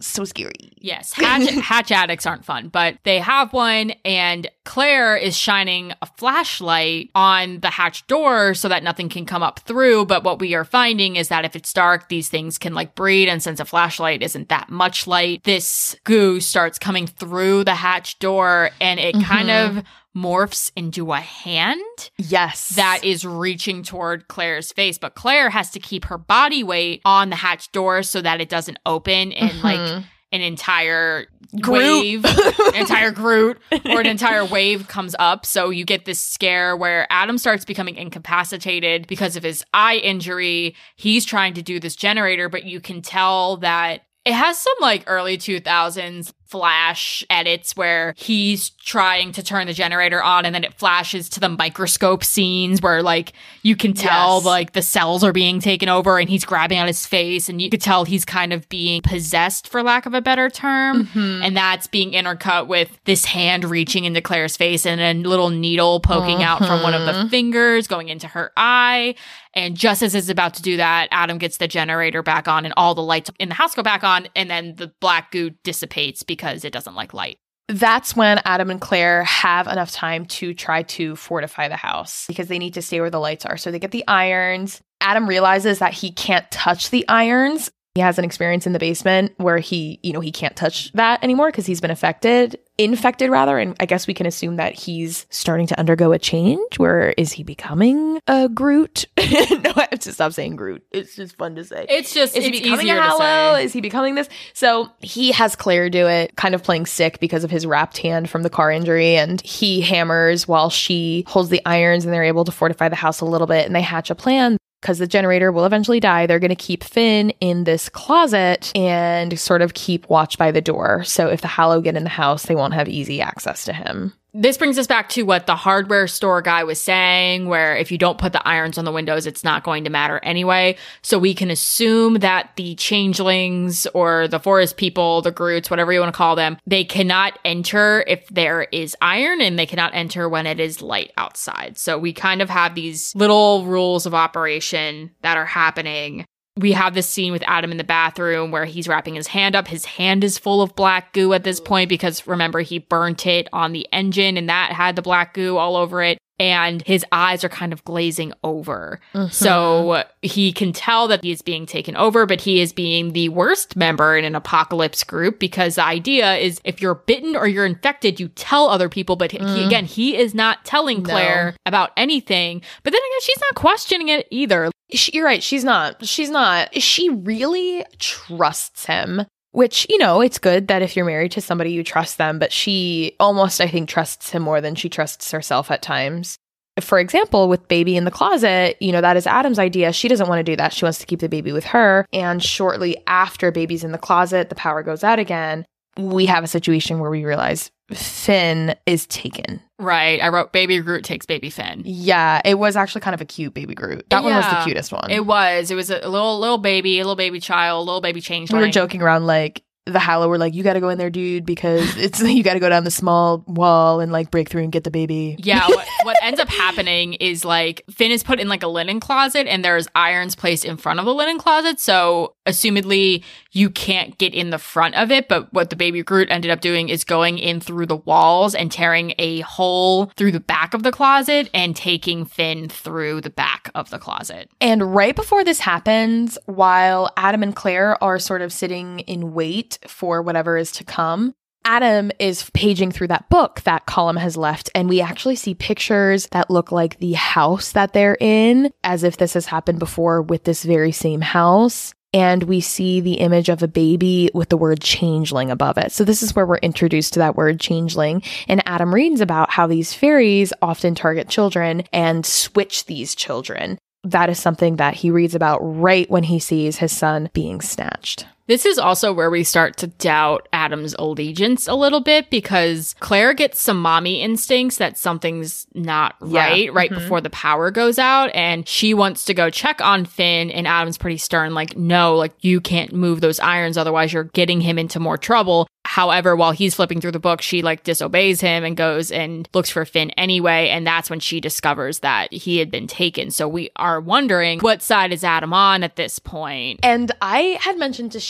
so 0.00 0.24
scary. 0.24 0.72
Yes, 0.78 1.12
hatch, 1.12 1.50
hatch 1.64 1.92
addicts 1.92 2.26
aren't 2.26 2.44
fun, 2.44 2.68
but 2.68 2.98
they 3.04 3.20
have 3.20 3.52
one, 3.52 3.92
and 4.04 4.50
Claire 4.64 5.16
is 5.16 5.36
shining 5.36 5.92
a 6.02 6.06
flashlight 6.06 7.10
on 7.14 7.60
the 7.60 7.70
hatch 7.70 8.06
door 8.08 8.54
so 8.54 8.68
that 8.68 8.82
nothing 8.82 9.08
can 9.08 9.24
come 9.24 9.42
up 9.42 9.60
through. 9.60 10.06
But 10.06 10.24
what 10.24 10.40
we 10.40 10.54
are 10.54 10.64
finding 10.64 11.14
is 11.16 11.28
that 11.28 11.44
if 11.44 11.54
it's 11.54 11.72
dark, 11.72 12.08
these 12.08 12.28
things 12.28 12.58
can 12.58 12.74
like 12.74 12.96
breed, 12.96 13.28
and 13.28 13.40
since 13.40 13.60
a 13.60 13.64
flashlight 13.64 14.22
isn't 14.22 14.48
that 14.48 14.70
much 14.70 15.06
light, 15.06 15.44
this 15.44 15.94
goo 16.02 16.40
starts 16.40 16.78
coming 16.78 17.06
through 17.06 17.64
the 17.64 17.74
hatch 17.76 18.18
door, 18.18 18.70
and 18.80 18.98
it 18.98 19.14
kind 19.22 19.48
mm-hmm. 19.48 19.78
of 19.78 19.84
morphs 20.16 20.70
into 20.76 21.12
a 21.12 21.20
hand 21.20 21.80
Yes. 22.18 22.70
that 22.70 23.02
is 23.04 23.24
reaching 23.24 23.82
toward 23.82 24.28
Claire's 24.28 24.72
face. 24.72 24.98
But 24.98 25.14
Claire 25.14 25.50
has 25.50 25.70
to 25.70 25.80
keep 25.80 26.04
her 26.06 26.18
body 26.18 26.62
weight 26.62 27.00
on 27.04 27.30
the 27.30 27.36
hatch 27.36 27.72
door 27.72 28.02
so 28.02 28.20
that 28.20 28.40
it 28.40 28.48
doesn't 28.48 28.78
open 28.84 29.32
and 29.32 29.62
like 29.62 29.78
Mhm. 29.78 30.04
an 30.32 30.40
entire 30.40 31.26
Groot. 31.60 31.74
wave, 32.00 32.24
an 32.24 32.74
entire 32.74 33.10
Groot, 33.10 33.58
or 33.86 34.00
an 34.00 34.06
entire 34.06 34.44
wave 34.44 34.88
comes 34.88 35.14
up. 35.18 35.44
So 35.44 35.68
you 35.70 35.84
get 35.84 36.04
this 36.06 36.20
scare 36.20 36.74
where 36.76 37.06
Adam 37.10 37.36
starts 37.38 37.64
becoming 37.66 37.96
incapacitated 37.96 39.06
because 39.06 39.36
of 39.36 39.42
his 39.42 39.62
eye 39.74 39.96
injury. 39.96 40.74
He's 40.96 41.24
trying 41.26 41.54
to 41.54 41.62
do 41.62 41.78
this 41.80 41.96
generator, 41.96 42.48
but 42.48 42.64
you 42.64 42.80
can 42.80 43.02
tell 43.02 43.58
that 43.58 44.02
it 44.24 44.32
has 44.34 44.58
some 44.58 44.74
like 44.80 45.04
early 45.06 45.36
2000s 45.36 46.32
flash 46.52 47.24
edits 47.30 47.74
where 47.76 48.12
he's 48.16 48.70
trying 48.70 49.32
to 49.32 49.42
turn 49.42 49.66
the 49.66 49.72
generator 49.72 50.22
on 50.22 50.44
and 50.44 50.54
then 50.54 50.64
it 50.64 50.74
flashes 50.74 51.30
to 51.30 51.40
the 51.40 51.48
microscope 51.48 52.22
scenes 52.22 52.82
where 52.82 53.02
like 53.02 53.32
you 53.62 53.74
can 53.74 53.94
tell 53.94 54.36
Yes. 54.36 54.44
like 54.44 54.72
the 54.72 54.82
cells 54.82 55.24
are 55.24 55.32
being 55.32 55.60
taken 55.60 55.88
over 55.88 56.18
and 56.18 56.28
he's 56.28 56.44
grabbing 56.44 56.76
at 56.76 56.86
his 56.86 57.06
face 57.06 57.48
and 57.48 57.60
you 57.62 57.70
could 57.70 57.80
tell 57.80 58.04
he's 58.04 58.26
kind 58.26 58.52
of 58.52 58.68
being 58.68 59.00
possessed 59.00 59.66
for 59.68 59.82
lack 59.82 60.04
of 60.04 60.12
a 60.12 60.20
better 60.20 60.50
term 60.50 61.06
Mhm. 61.06 61.42
and 61.42 61.56
that's 61.56 61.86
being 61.86 62.12
intercut 62.12 62.66
with 62.66 62.90
this 63.06 63.24
hand 63.24 63.64
reaching 63.64 64.04
into 64.04 64.20
Claire's 64.20 64.56
face 64.56 64.84
and 64.84 65.00
a 65.00 65.14
little 65.28 65.48
needle 65.48 66.00
poking 66.00 66.42
out 66.42 66.58
from 66.58 66.82
one 66.82 66.92
of 66.92 67.06
the 67.06 67.12
Mhm. 67.12 67.30
fingers 67.30 67.86
going 67.86 68.08
into 68.10 68.28
her 68.28 68.52
eye. 68.58 69.14
And 69.54 69.76
just 69.76 70.02
as 70.02 70.14
it's 70.14 70.30
about 70.30 70.54
to 70.54 70.62
do 70.62 70.78
that, 70.78 71.08
Adam 71.10 71.36
gets 71.36 71.58
the 71.58 71.68
generator 71.68 72.22
back 72.22 72.48
on 72.48 72.64
and 72.64 72.72
all 72.76 72.94
the 72.94 73.02
lights 73.02 73.30
in 73.38 73.50
the 73.50 73.54
house 73.54 73.74
go 73.74 73.82
back 73.82 74.02
on. 74.02 74.26
And 74.34 74.50
then 74.50 74.74
the 74.76 74.90
black 75.00 75.30
goo 75.30 75.50
dissipates 75.62 76.22
because 76.22 76.41
it 76.42 76.72
doesn't 76.72 76.94
like 76.94 77.14
light. 77.14 77.38
That's 77.68 78.16
when 78.16 78.40
Adam 78.44 78.70
and 78.70 78.80
Claire 78.80 79.24
have 79.24 79.66
enough 79.66 79.92
time 79.92 80.26
to 80.26 80.52
try 80.52 80.82
to 80.82 81.16
fortify 81.16 81.68
the 81.68 81.76
house 81.76 82.26
because 82.26 82.48
they 82.48 82.58
need 82.58 82.74
to 82.74 82.82
stay 82.82 83.00
where 83.00 83.10
the 83.10 83.20
lights 83.20 83.46
are. 83.46 83.56
So 83.56 83.70
they 83.70 83.78
get 83.78 83.92
the 83.92 84.04
irons. 84.06 84.80
Adam 85.00 85.28
realizes 85.28 85.78
that 85.78 85.94
he 85.94 86.12
can't 86.12 86.50
touch 86.50 86.90
the 86.90 87.08
irons. 87.08 87.70
He 87.94 88.00
has 88.00 88.18
an 88.18 88.24
experience 88.24 88.66
in 88.66 88.72
the 88.72 88.78
basement 88.78 89.32
where 89.36 89.58
he, 89.58 90.00
you 90.02 90.12
know, 90.12 90.20
he 90.20 90.32
can't 90.32 90.56
touch 90.56 90.92
that 90.92 91.22
anymore 91.22 91.48
because 91.48 91.66
he's 91.66 91.80
been 91.80 91.90
affected, 91.90 92.58
infected 92.84 93.30
rather. 93.30 93.58
And 93.58 93.76
I 93.80 93.86
guess 93.86 94.06
we 94.06 94.14
can 94.14 94.26
assume 94.26 94.56
that 94.56 94.74
he's 94.74 95.26
starting 95.30 95.66
to 95.68 95.78
undergo 95.78 96.12
a 96.12 96.18
change. 96.18 96.78
Where 96.78 97.10
is 97.16 97.32
he 97.32 97.42
becoming 97.42 98.20
a 98.26 98.48
Groot? 98.48 99.06
no, 99.18 99.72
I 99.76 99.88
have 99.90 100.00
to 100.00 100.12
stop 100.12 100.32
saying 100.32 100.56
Groot. 100.56 100.84
It's 100.90 101.16
just 101.16 101.36
fun 101.36 101.54
to 101.56 101.64
say. 101.64 101.86
It's 101.88 102.12
just 102.12 102.36
Is 102.36 102.44
it's 102.46 102.58
he 102.58 102.62
becoming 102.62 102.90
a 102.90 103.00
Hallow? 103.00 103.56
Is 103.56 103.72
he 103.72 103.80
becoming 103.80 104.14
this? 104.14 104.28
So 104.52 104.90
he 105.00 105.32
has 105.32 105.56
Claire 105.56 105.90
do 105.90 106.06
it, 106.06 106.36
kind 106.36 106.54
of 106.54 106.62
playing 106.62 106.86
sick 106.86 107.20
because 107.20 107.44
of 107.44 107.50
his 107.50 107.66
wrapped 107.66 107.98
hand 107.98 108.30
from 108.30 108.42
the 108.42 108.50
car 108.50 108.70
injury. 108.70 109.16
And 109.16 109.40
he 109.42 109.80
hammers 109.80 110.46
while 110.48 110.70
she 110.70 111.24
holds 111.26 111.50
the 111.50 111.62
irons 111.66 112.04
and 112.04 112.12
they're 112.12 112.24
able 112.24 112.44
to 112.44 112.52
fortify 112.52 112.88
the 112.88 112.96
house 112.96 113.20
a 113.20 113.24
little 113.24 113.46
bit. 113.46 113.66
And 113.66 113.74
they 113.74 113.82
hatch 113.82 114.10
a 114.10 114.14
plan 114.14 114.56
because 114.82 114.98
the 114.98 115.06
generator 115.06 115.50
will 115.50 115.64
eventually 115.64 116.00
die. 116.00 116.26
They're 116.26 116.40
going 116.40 116.50
to 116.50 116.56
keep 116.56 116.84
Finn 116.84 117.30
in 117.40 117.64
this 117.64 117.88
closet 117.88 118.72
and 118.74 119.38
sort 119.38 119.62
of 119.62 119.74
keep 119.74 120.10
watch 120.10 120.36
by 120.36 120.50
the 120.50 120.60
door. 120.60 121.04
So 121.04 121.28
if 121.28 121.40
the 121.40 121.48
Hallow 121.48 121.80
get 121.80 121.96
in 121.96 122.02
the 122.02 122.10
house, 122.10 122.42
they 122.42 122.56
won't 122.56 122.74
have 122.74 122.88
easy 122.88 123.20
access 123.20 123.64
to 123.66 123.72
him. 123.72 124.12
This 124.34 124.56
brings 124.56 124.78
us 124.78 124.86
back 124.86 125.10
to 125.10 125.24
what 125.24 125.46
the 125.46 125.54
hardware 125.54 126.06
store 126.06 126.40
guy 126.40 126.64
was 126.64 126.80
saying, 126.80 127.48
where 127.48 127.76
if 127.76 127.92
you 127.92 127.98
don't 127.98 128.16
put 128.16 128.32
the 128.32 128.46
irons 128.48 128.78
on 128.78 128.86
the 128.86 128.92
windows, 128.92 129.26
it's 129.26 129.44
not 129.44 129.62
going 129.62 129.84
to 129.84 129.90
matter 129.90 130.20
anyway. 130.22 130.76
So 131.02 131.18
we 131.18 131.34
can 131.34 131.50
assume 131.50 132.14
that 132.20 132.52
the 132.56 132.74
changelings 132.76 133.86
or 133.88 134.28
the 134.28 134.40
forest 134.40 134.78
people, 134.78 135.20
the 135.20 135.32
Groots, 135.32 135.68
whatever 135.68 135.92
you 135.92 136.00
want 136.00 136.14
to 136.14 136.16
call 136.16 136.34
them, 136.34 136.56
they 136.66 136.82
cannot 136.82 137.38
enter 137.44 138.04
if 138.06 138.26
there 138.28 138.62
is 138.72 138.96
iron 139.02 139.42
and 139.42 139.58
they 139.58 139.66
cannot 139.66 139.94
enter 139.94 140.30
when 140.30 140.46
it 140.46 140.58
is 140.58 140.80
light 140.80 141.12
outside. 141.18 141.76
So 141.76 141.98
we 141.98 142.14
kind 142.14 142.40
of 142.40 142.48
have 142.48 142.74
these 142.74 143.14
little 143.14 143.66
rules 143.66 144.06
of 144.06 144.14
operation 144.14 145.10
that 145.20 145.36
are 145.36 145.44
happening 145.44 146.24
we 146.56 146.72
have 146.72 146.94
this 146.94 147.08
scene 147.08 147.32
with 147.32 147.42
Adam 147.46 147.70
in 147.70 147.78
the 147.78 147.84
bathroom 147.84 148.50
where 148.50 148.64
he's 148.64 148.86
wrapping 148.86 149.14
his 149.14 149.26
hand 149.26 149.56
up. 149.56 149.66
His 149.66 149.84
hand 149.84 150.22
is 150.22 150.38
full 150.38 150.60
of 150.60 150.76
black 150.76 151.12
goo 151.12 151.32
at 151.32 151.44
this 151.44 151.60
point 151.60 151.88
because 151.88 152.26
remember, 152.26 152.60
he 152.60 152.78
burnt 152.78 153.26
it 153.26 153.48
on 153.52 153.72
the 153.72 153.86
engine 153.92 154.36
and 154.36 154.48
that 154.48 154.72
had 154.72 154.96
the 154.96 155.02
black 155.02 155.34
goo 155.34 155.56
all 155.56 155.76
over 155.76 156.02
it. 156.02 156.18
And 156.42 156.82
his 156.82 157.04
eyes 157.12 157.44
are 157.44 157.48
kind 157.48 157.72
of 157.72 157.84
glazing 157.84 158.32
over. 158.42 158.98
So 159.30 160.02
he 160.22 160.52
can 160.52 160.72
tell 160.72 161.06
that 161.06 161.22
he 161.22 161.30
is 161.30 161.40
being 161.40 161.66
taken 161.66 161.94
over, 161.96 162.26
but 162.26 162.40
he 162.40 162.60
is 162.60 162.72
being 162.72 163.12
the 163.12 163.28
worst 163.28 163.76
member 163.76 164.16
in 164.16 164.24
an 164.24 164.34
apocalypse 164.34 165.04
group 165.04 165.38
because 165.38 165.76
the 165.76 165.84
idea 165.84 166.34
is 166.34 166.60
if 166.64 166.82
you're 166.82 166.96
bitten 166.96 167.36
or 167.36 167.46
you're 167.46 167.64
infected, 167.66 168.18
you 168.18 168.26
tell 168.28 168.68
other 168.68 168.88
people. 168.88 169.14
But 169.14 169.30
he, 169.30 169.38
Mm. 169.38 169.66
again, 169.66 169.84
he 169.84 170.16
is 170.16 170.34
not 170.34 170.64
telling 170.64 171.02
No. 171.04 171.10
Claire 171.10 171.54
about 171.64 171.90
anything. 171.96 172.60
But 172.82 172.92
then 172.92 173.00
again, 173.00 173.20
she's 173.22 173.40
not 173.40 173.54
questioning 173.54 174.08
it 174.08 174.26
either. 174.30 174.70
She, 174.92 175.12
you're 175.12 175.24
right. 175.24 175.42
She's 175.42 175.62
not. 175.64 176.04
She's 176.04 176.30
not. 176.30 176.74
She 176.82 177.08
really 177.08 177.84
trusts 177.98 178.86
him. 178.86 179.22
Which, 179.52 179.86
you 179.90 179.98
know, 179.98 180.20
it's 180.20 180.38
good 180.38 180.68
that 180.68 180.82
if 180.82 180.96
you're 180.96 181.04
married 181.04 181.32
to 181.32 181.40
somebody, 181.40 181.72
you 181.72 181.84
trust 181.84 182.18
them, 182.18 182.38
but 182.38 182.52
she 182.52 183.14
almost, 183.20 183.60
I 183.60 183.68
think, 183.68 183.88
trusts 183.88 184.30
him 184.30 184.42
more 184.42 184.60
than 184.60 184.74
she 184.74 184.88
trusts 184.88 185.30
herself 185.30 185.70
at 185.70 185.82
times. 185.82 186.38
For 186.80 186.98
example, 186.98 187.50
with 187.50 187.68
baby 187.68 187.96
in 187.96 188.04
the 188.04 188.10
closet, 188.10 188.78
you 188.80 188.92
know, 188.92 189.02
that 189.02 189.18
is 189.18 189.26
Adam's 189.26 189.58
idea. 189.58 189.92
She 189.92 190.08
doesn't 190.08 190.28
want 190.28 190.38
to 190.38 190.42
do 190.42 190.56
that. 190.56 190.72
She 190.72 190.86
wants 190.86 190.98
to 191.00 191.06
keep 191.06 191.20
the 191.20 191.28
baby 191.28 191.52
with 191.52 191.64
her. 191.66 192.06
And 192.14 192.42
shortly 192.42 192.96
after 193.06 193.50
baby's 193.50 193.84
in 193.84 193.92
the 193.92 193.98
closet, 193.98 194.48
the 194.48 194.54
power 194.54 194.82
goes 194.82 195.04
out 195.04 195.18
again. 195.18 195.66
We 195.98 196.24
have 196.24 196.44
a 196.44 196.48
situation 196.48 196.98
where 196.98 197.10
we 197.10 197.26
realize 197.26 197.70
Finn 197.92 198.74
is 198.86 199.06
taken. 199.06 199.60
Right. 199.82 200.22
I 200.22 200.28
wrote 200.28 200.52
Baby 200.52 200.80
Groot 200.80 201.04
takes 201.04 201.26
Baby 201.26 201.50
Finn. 201.50 201.82
Yeah, 201.84 202.40
it 202.44 202.58
was 202.58 202.76
actually 202.76 203.00
kind 203.00 203.14
of 203.14 203.20
a 203.20 203.24
cute 203.24 203.52
baby 203.52 203.74
Groot. 203.74 204.08
That 204.10 204.22
one 204.22 204.34
was 204.34 204.46
the 204.46 204.62
cutest 204.64 204.92
one. 204.92 205.10
It 205.10 205.26
was. 205.26 205.70
It 205.70 205.74
was 205.74 205.90
a 205.90 206.08
little 206.08 206.38
little 206.38 206.58
baby, 206.58 206.98
a 206.98 207.02
little 207.02 207.16
baby 207.16 207.40
child, 207.40 207.86
little 207.86 208.00
baby 208.00 208.20
changeling. 208.20 208.60
we 208.60 208.68
were 208.68 208.72
joking 208.72 209.02
around 209.02 209.26
like 209.26 209.62
the 209.86 209.98
Hallow 209.98 210.28
were 210.28 210.38
like, 210.38 210.54
you 210.54 210.62
got 210.62 210.74
to 210.74 210.80
go 210.80 210.90
in 210.90 210.98
there, 210.98 211.10
dude, 211.10 211.44
because 211.44 211.96
it's 211.96 212.22
you 212.22 212.42
got 212.42 212.54
to 212.54 212.60
go 212.60 212.68
down 212.68 212.84
the 212.84 212.90
small 212.90 213.44
wall 213.46 214.00
and 214.00 214.12
like 214.12 214.30
break 214.30 214.48
through 214.48 214.62
and 214.62 214.72
get 214.72 214.84
the 214.84 214.90
baby. 214.90 215.36
Yeah, 215.38 215.66
what, 215.68 215.88
what 216.04 216.16
ends 216.22 216.40
up 216.40 216.48
happening 216.48 217.14
is 217.14 217.44
like 217.44 217.82
Finn 217.90 218.10
is 218.10 218.22
put 218.22 218.40
in 218.40 218.48
like 218.48 218.62
a 218.62 218.68
linen 218.68 219.00
closet 219.00 219.46
and 219.46 219.64
there's 219.64 219.88
irons 219.94 220.34
placed 220.34 220.64
in 220.64 220.76
front 220.76 221.00
of 221.00 221.06
the 221.06 221.14
linen 221.14 221.38
closet. 221.38 221.80
So, 221.80 222.34
assumedly, 222.46 223.24
you 223.52 223.70
can't 223.70 224.18
get 224.18 224.34
in 224.34 224.50
the 224.50 224.58
front 224.58 224.94
of 224.94 225.10
it. 225.10 225.28
But 225.28 225.52
what 225.52 225.70
the 225.70 225.76
baby 225.76 226.02
Groot 226.02 226.30
ended 226.30 226.50
up 226.50 226.60
doing 226.60 226.88
is 226.88 227.04
going 227.04 227.38
in 227.38 227.60
through 227.60 227.86
the 227.86 227.96
walls 227.96 228.54
and 228.54 228.72
tearing 228.72 229.14
a 229.18 229.40
hole 229.40 230.06
through 230.16 230.32
the 230.32 230.40
back 230.40 230.74
of 230.74 230.82
the 230.82 230.92
closet 230.92 231.48
and 231.54 231.76
taking 231.76 232.24
Finn 232.24 232.68
through 232.68 233.20
the 233.20 233.30
back 233.30 233.70
of 233.74 233.90
the 233.90 233.98
closet. 233.98 234.50
And 234.60 234.94
right 234.94 235.14
before 235.14 235.44
this 235.44 235.60
happens, 235.60 236.38
while 236.46 237.10
Adam 237.16 237.42
and 237.42 237.54
Claire 237.54 238.02
are 238.02 238.18
sort 238.18 238.42
of 238.42 238.52
sitting 238.52 239.00
in 239.00 239.32
wait 239.34 239.78
for 239.86 240.22
whatever 240.22 240.56
is 240.56 240.72
to 240.72 240.84
come, 240.84 241.34
Adam 241.64 242.10
is 242.18 242.50
paging 242.54 242.90
through 242.90 243.06
that 243.06 243.28
book 243.28 243.60
that 243.62 243.86
Colm 243.86 244.18
has 244.18 244.36
left, 244.36 244.68
and 244.74 244.88
we 244.88 245.00
actually 245.00 245.36
see 245.36 245.54
pictures 245.54 246.26
that 246.32 246.50
look 246.50 246.72
like 246.72 246.98
the 246.98 247.12
house 247.12 247.70
that 247.72 247.92
they're 247.92 248.16
in, 248.20 248.72
as 248.82 249.04
if 249.04 249.16
this 249.16 249.34
has 249.34 249.46
happened 249.46 249.78
before 249.78 250.22
with 250.22 250.42
this 250.42 250.64
very 250.64 250.90
same 250.90 251.20
house. 251.20 251.94
And 252.14 252.42
we 252.44 252.60
see 252.60 253.00
the 253.00 253.14
image 253.14 253.48
of 253.48 253.62
a 253.62 253.68
baby 253.68 254.30
with 254.34 254.50
the 254.50 254.56
word 254.56 254.80
changeling 254.80 255.50
above 255.50 255.78
it. 255.78 255.92
So, 255.92 256.04
this 256.04 256.22
is 256.22 256.34
where 256.34 256.46
we're 256.46 256.58
introduced 256.58 257.14
to 257.14 257.20
that 257.20 257.36
word 257.36 257.58
changeling. 257.58 258.22
And 258.48 258.62
Adam 258.66 258.94
reads 258.94 259.20
about 259.20 259.50
how 259.50 259.66
these 259.66 259.94
fairies 259.94 260.52
often 260.60 260.94
target 260.94 261.28
children 261.28 261.84
and 261.92 262.26
switch 262.26 262.86
these 262.86 263.14
children. 263.14 263.78
That 264.04 264.30
is 264.30 264.38
something 264.38 264.76
that 264.76 264.94
he 264.94 265.10
reads 265.10 265.34
about 265.34 265.60
right 265.60 266.10
when 266.10 266.24
he 266.24 266.38
sees 266.38 266.78
his 266.78 266.92
son 266.92 267.30
being 267.32 267.60
snatched. 267.60 268.26
This 268.48 268.66
is 268.66 268.78
also 268.78 269.12
where 269.12 269.30
we 269.30 269.44
start 269.44 269.76
to 269.78 269.86
doubt 269.86 270.48
Adam's 270.52 270.94
allegiance 270.98 271.68
a 271.68 271.74
little 271.74 272.00
bit 272.00 272.28
because 272.28 272.94
Claire 273.00 273.34
gets 273.34 273.60
some 273.60 273.80
mommy 273.80 274.20
instincts 274.20 274.76
that 274.78 274.98
something's 274.98 275.66
not 275.74 276.16
Yeah. 276.26 276.40
right 276.48 276.72
right 276.74 276.90
Mhm. 276.90 276.94
before 276.94 277.20
the 277.20 277.30
power 277.30 277.70
goes 277.70 277.98
out 277.98 278.30
and 278.34 278.68
she 278.68 278.94
wants 278.94 279.24
to 279.26 279.34
go 279.34 279.48
check 279.48 279.80
on 279.80 280.04
Finn 280.04 280.50
and 280.50 280.66
Adam's 280.66 280.98
pretty 280.98 281.18
stern 281.18 281.54
like 281.54 281.76
no 281.76 282.16
like 282.16 282.32
you 282.40 282.60
can't 282.60 282.92
move 282.92 283.20
those 283.20 283.38
irons 283.40 283.78
otherwise 283.78 284.12
you're 284.12 284.24
getting 284.24 284.60
him 284.60 284.78
into 284.78 284.98
more 285.00 285.16
trouble. 285.16 285.66
However, 285.84 286.36
while 286.36 286.52
he's 286.52 286.74
flipping 286.76 287.00
through 287.00 287.10
the 287.10 287.18
book, 287.18 287.42
she 287.42 287.60
like 287.60 287.82
disobeys 287.82 288.40
him 288.40 288.64
and 288.64 288.76
goes 288.76 289.10
and 289.10 289.48
looks 289.52 289.68
for 289.68 289.84
Finn 289.84 290.10
anyway. 290.10 290.68
And 290.68 290.86
that's 290.86 291.10
when 291.10 291.18
she 291.20 291.40
discovers 291.40 291.98
that 291.98 292.32
he 292.32 292.58
had 292.58 292.70
been 292.70 292.86
taken. 292.86 293.30
So 293.32 293.48
we 293.48 293.68
are 293.76 294.00
wondering 294.00 294.60
what 294.60 294.80
side 294.80 295.12
is 295.12 295.24
Adam 295.24 295.52
on 295.52 295.82
at 295.82 295.96
this 295.96 296.18
point. 296.20 296.80
And 296.84 297.10
I 297.20 297.58
had 297.60 297.78
mentioned 297.78 298.12
to 298.12 298.20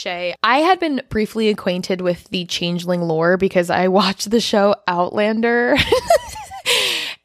I 0.43 0.57
had 0.57 0.79
been 0.79 1.01
briefly 1.09 1.49
acquainted 1.49 2.01
with 2.01 2.25
the 2.29 2.45
changeling 2.45 3.01
lore 3.01 3.37
because 3.37 3.69
I 3.69 3.87
watched 3.99 4.29
the 4.29 4.41
show 4.41 4.75
Outlander. 4.87 5.77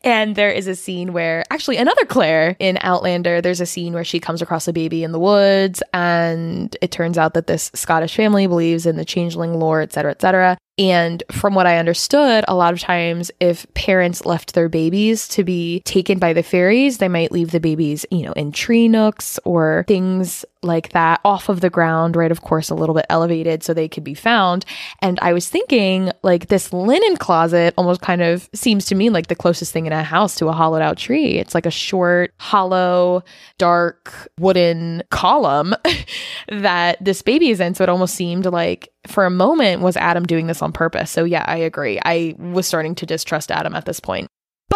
And 0.02 0.36
there 0.36 0.50
is 0.50 0.68
a 0.68 0.76
scene 0.76 1.12
where, 1.12 1.44
actually, 1.50 1.76
another 1.76 2.04
Claire 2.04 2.56
in 2.58 2.78
Outlander, 2.80 3.40
there's 3.40 3.60
a 3.60 3.66
scene 3.66 3.92
where 3.92 4.04
she 4.04 4.20
comes 4.20 4.40
across 4.40 4.68
a 4.68 4.72
baby 4.72 5.02
in 5.02 5.12
the 5.12 5.18
woods, 5.18 5.82
and 5.92 6.74
it 6.80 6.92
turns 6.92 7.18
out 7.18 7.34
that 7.34 7.48
this 7.48 7.70
Scottish 7.74 8.14
family 8.14 8.46
believes 8.46 8.86
in 8.86 8.96
the 8.96 9.04
changeling 9.04 9.54
lore, 9.54 9.80
et 9.80 9.92
cetera, 9.92 10.12
et 10.12 10.20
cetera. 10.20 10.56
And 10.78 11.24
from 11.32 11.54
what 11.54 11.66
I 11.66 11.78
understood, 11.78 12.44
a 12.46 12.54
lot 12.54 12.72
of 12.72 12.78
times 12.78 13.32
if 13.40 13.66
parents 13.74 14.24
left 14.24 14.54
their 14.54 14.68
babies 14.68 15.26
to 15.28 15.42
be 15.42 15.80
taken 15.80 16.20
by 16.20 16.32
the 16.32 16.44
fairies, 16.44 16.98
they 16.98 17.08
might 17.08 17.32
leave 17.32 17.50
the 17.50 17.58
babies, 17.58 18.06
you 18.12 18.22
know, 18.22 18.32
in 18.32 18.52
tree 18.52 18.86
nooks 18.86 19.40
or 19.44 19.84
things 19.88 20.44
like 20.62 20.90
that 20.90 21.20
off 21.24 21.48
of 21.48 21.60
the 21.60 21.70
ground, 21.70 22.16
right? 22.16 22.30
Of 22.30 22.42
course, 22.42 22.70
a 22.70 22.74
little 22.74 22.94
bit 22.94 23.06
elevated 23.08 23.62
so 23.62 23.72
they 23.72 23.88
could 23.88 24.04
be 24.04 24.14
found. 24.14 24.64
And 25.00 25.18
I 25.22 25.32
was 25.32 25.48
thinking, 25.48 26.10
like, 26.22 26.48
this 26.48 26.72
linen 26.72 27.16
closet 27.16 27.74
almost 27.76 28.00
kind 28.00 28.22
of 28.22 28.48
seems 28.54 28.84
to 28.86 28.94
me 28.94 29.10
like 29.10 29.28
the 29.28 29.36
closest 29.36 29.72
thing 29.72 29.86
in 29.86 29.92
a 29.92 30.02
house 30.02 30.34
to 30.36 30.48
a 30.48 30.52
hollowed 30.52 30.82
out 30.82 30.98
tree. 30.98 31.38
It's 31.38 31.54
like 31.54 31.66
a 31.66 31.70
short, 31.70 32.32
hollow, 32.38 33.22
dark 33.58 34.30
wooden 34.38 35.02
column 35.10 35.74
that 36.48 37.02
this 37.04 37.22
baby 37.22 37.50
is 37.50 37.60
in. 37.60 37.74
So 37.74 37.84
it 37.84 37.88
almost 37.88 38.14
seemed 38.14 38.46
like 38.46 38.90
for 39.06 39.24
a 39.24 39.30
moment 39.30 39.82
was 39.82 39.96
Adam 39.96 40.24
doing 40.24 40.46
this 40.46 40.62
on 40.62 40.72
purpose. 40.72 41.10
So 41.10 41.24
yeah, 41.24 41.44
I 41.46 41.56
agree. 41.56 41.98
I 42.04 42.34
was 42.38 42.66
starting 42.66 42.94
to 42.96 43.06
distrust 43.06 43.50
Adam 43.50 43.74
at 43.74 43.84
this 43.84 44.00
point. 44.00 44.28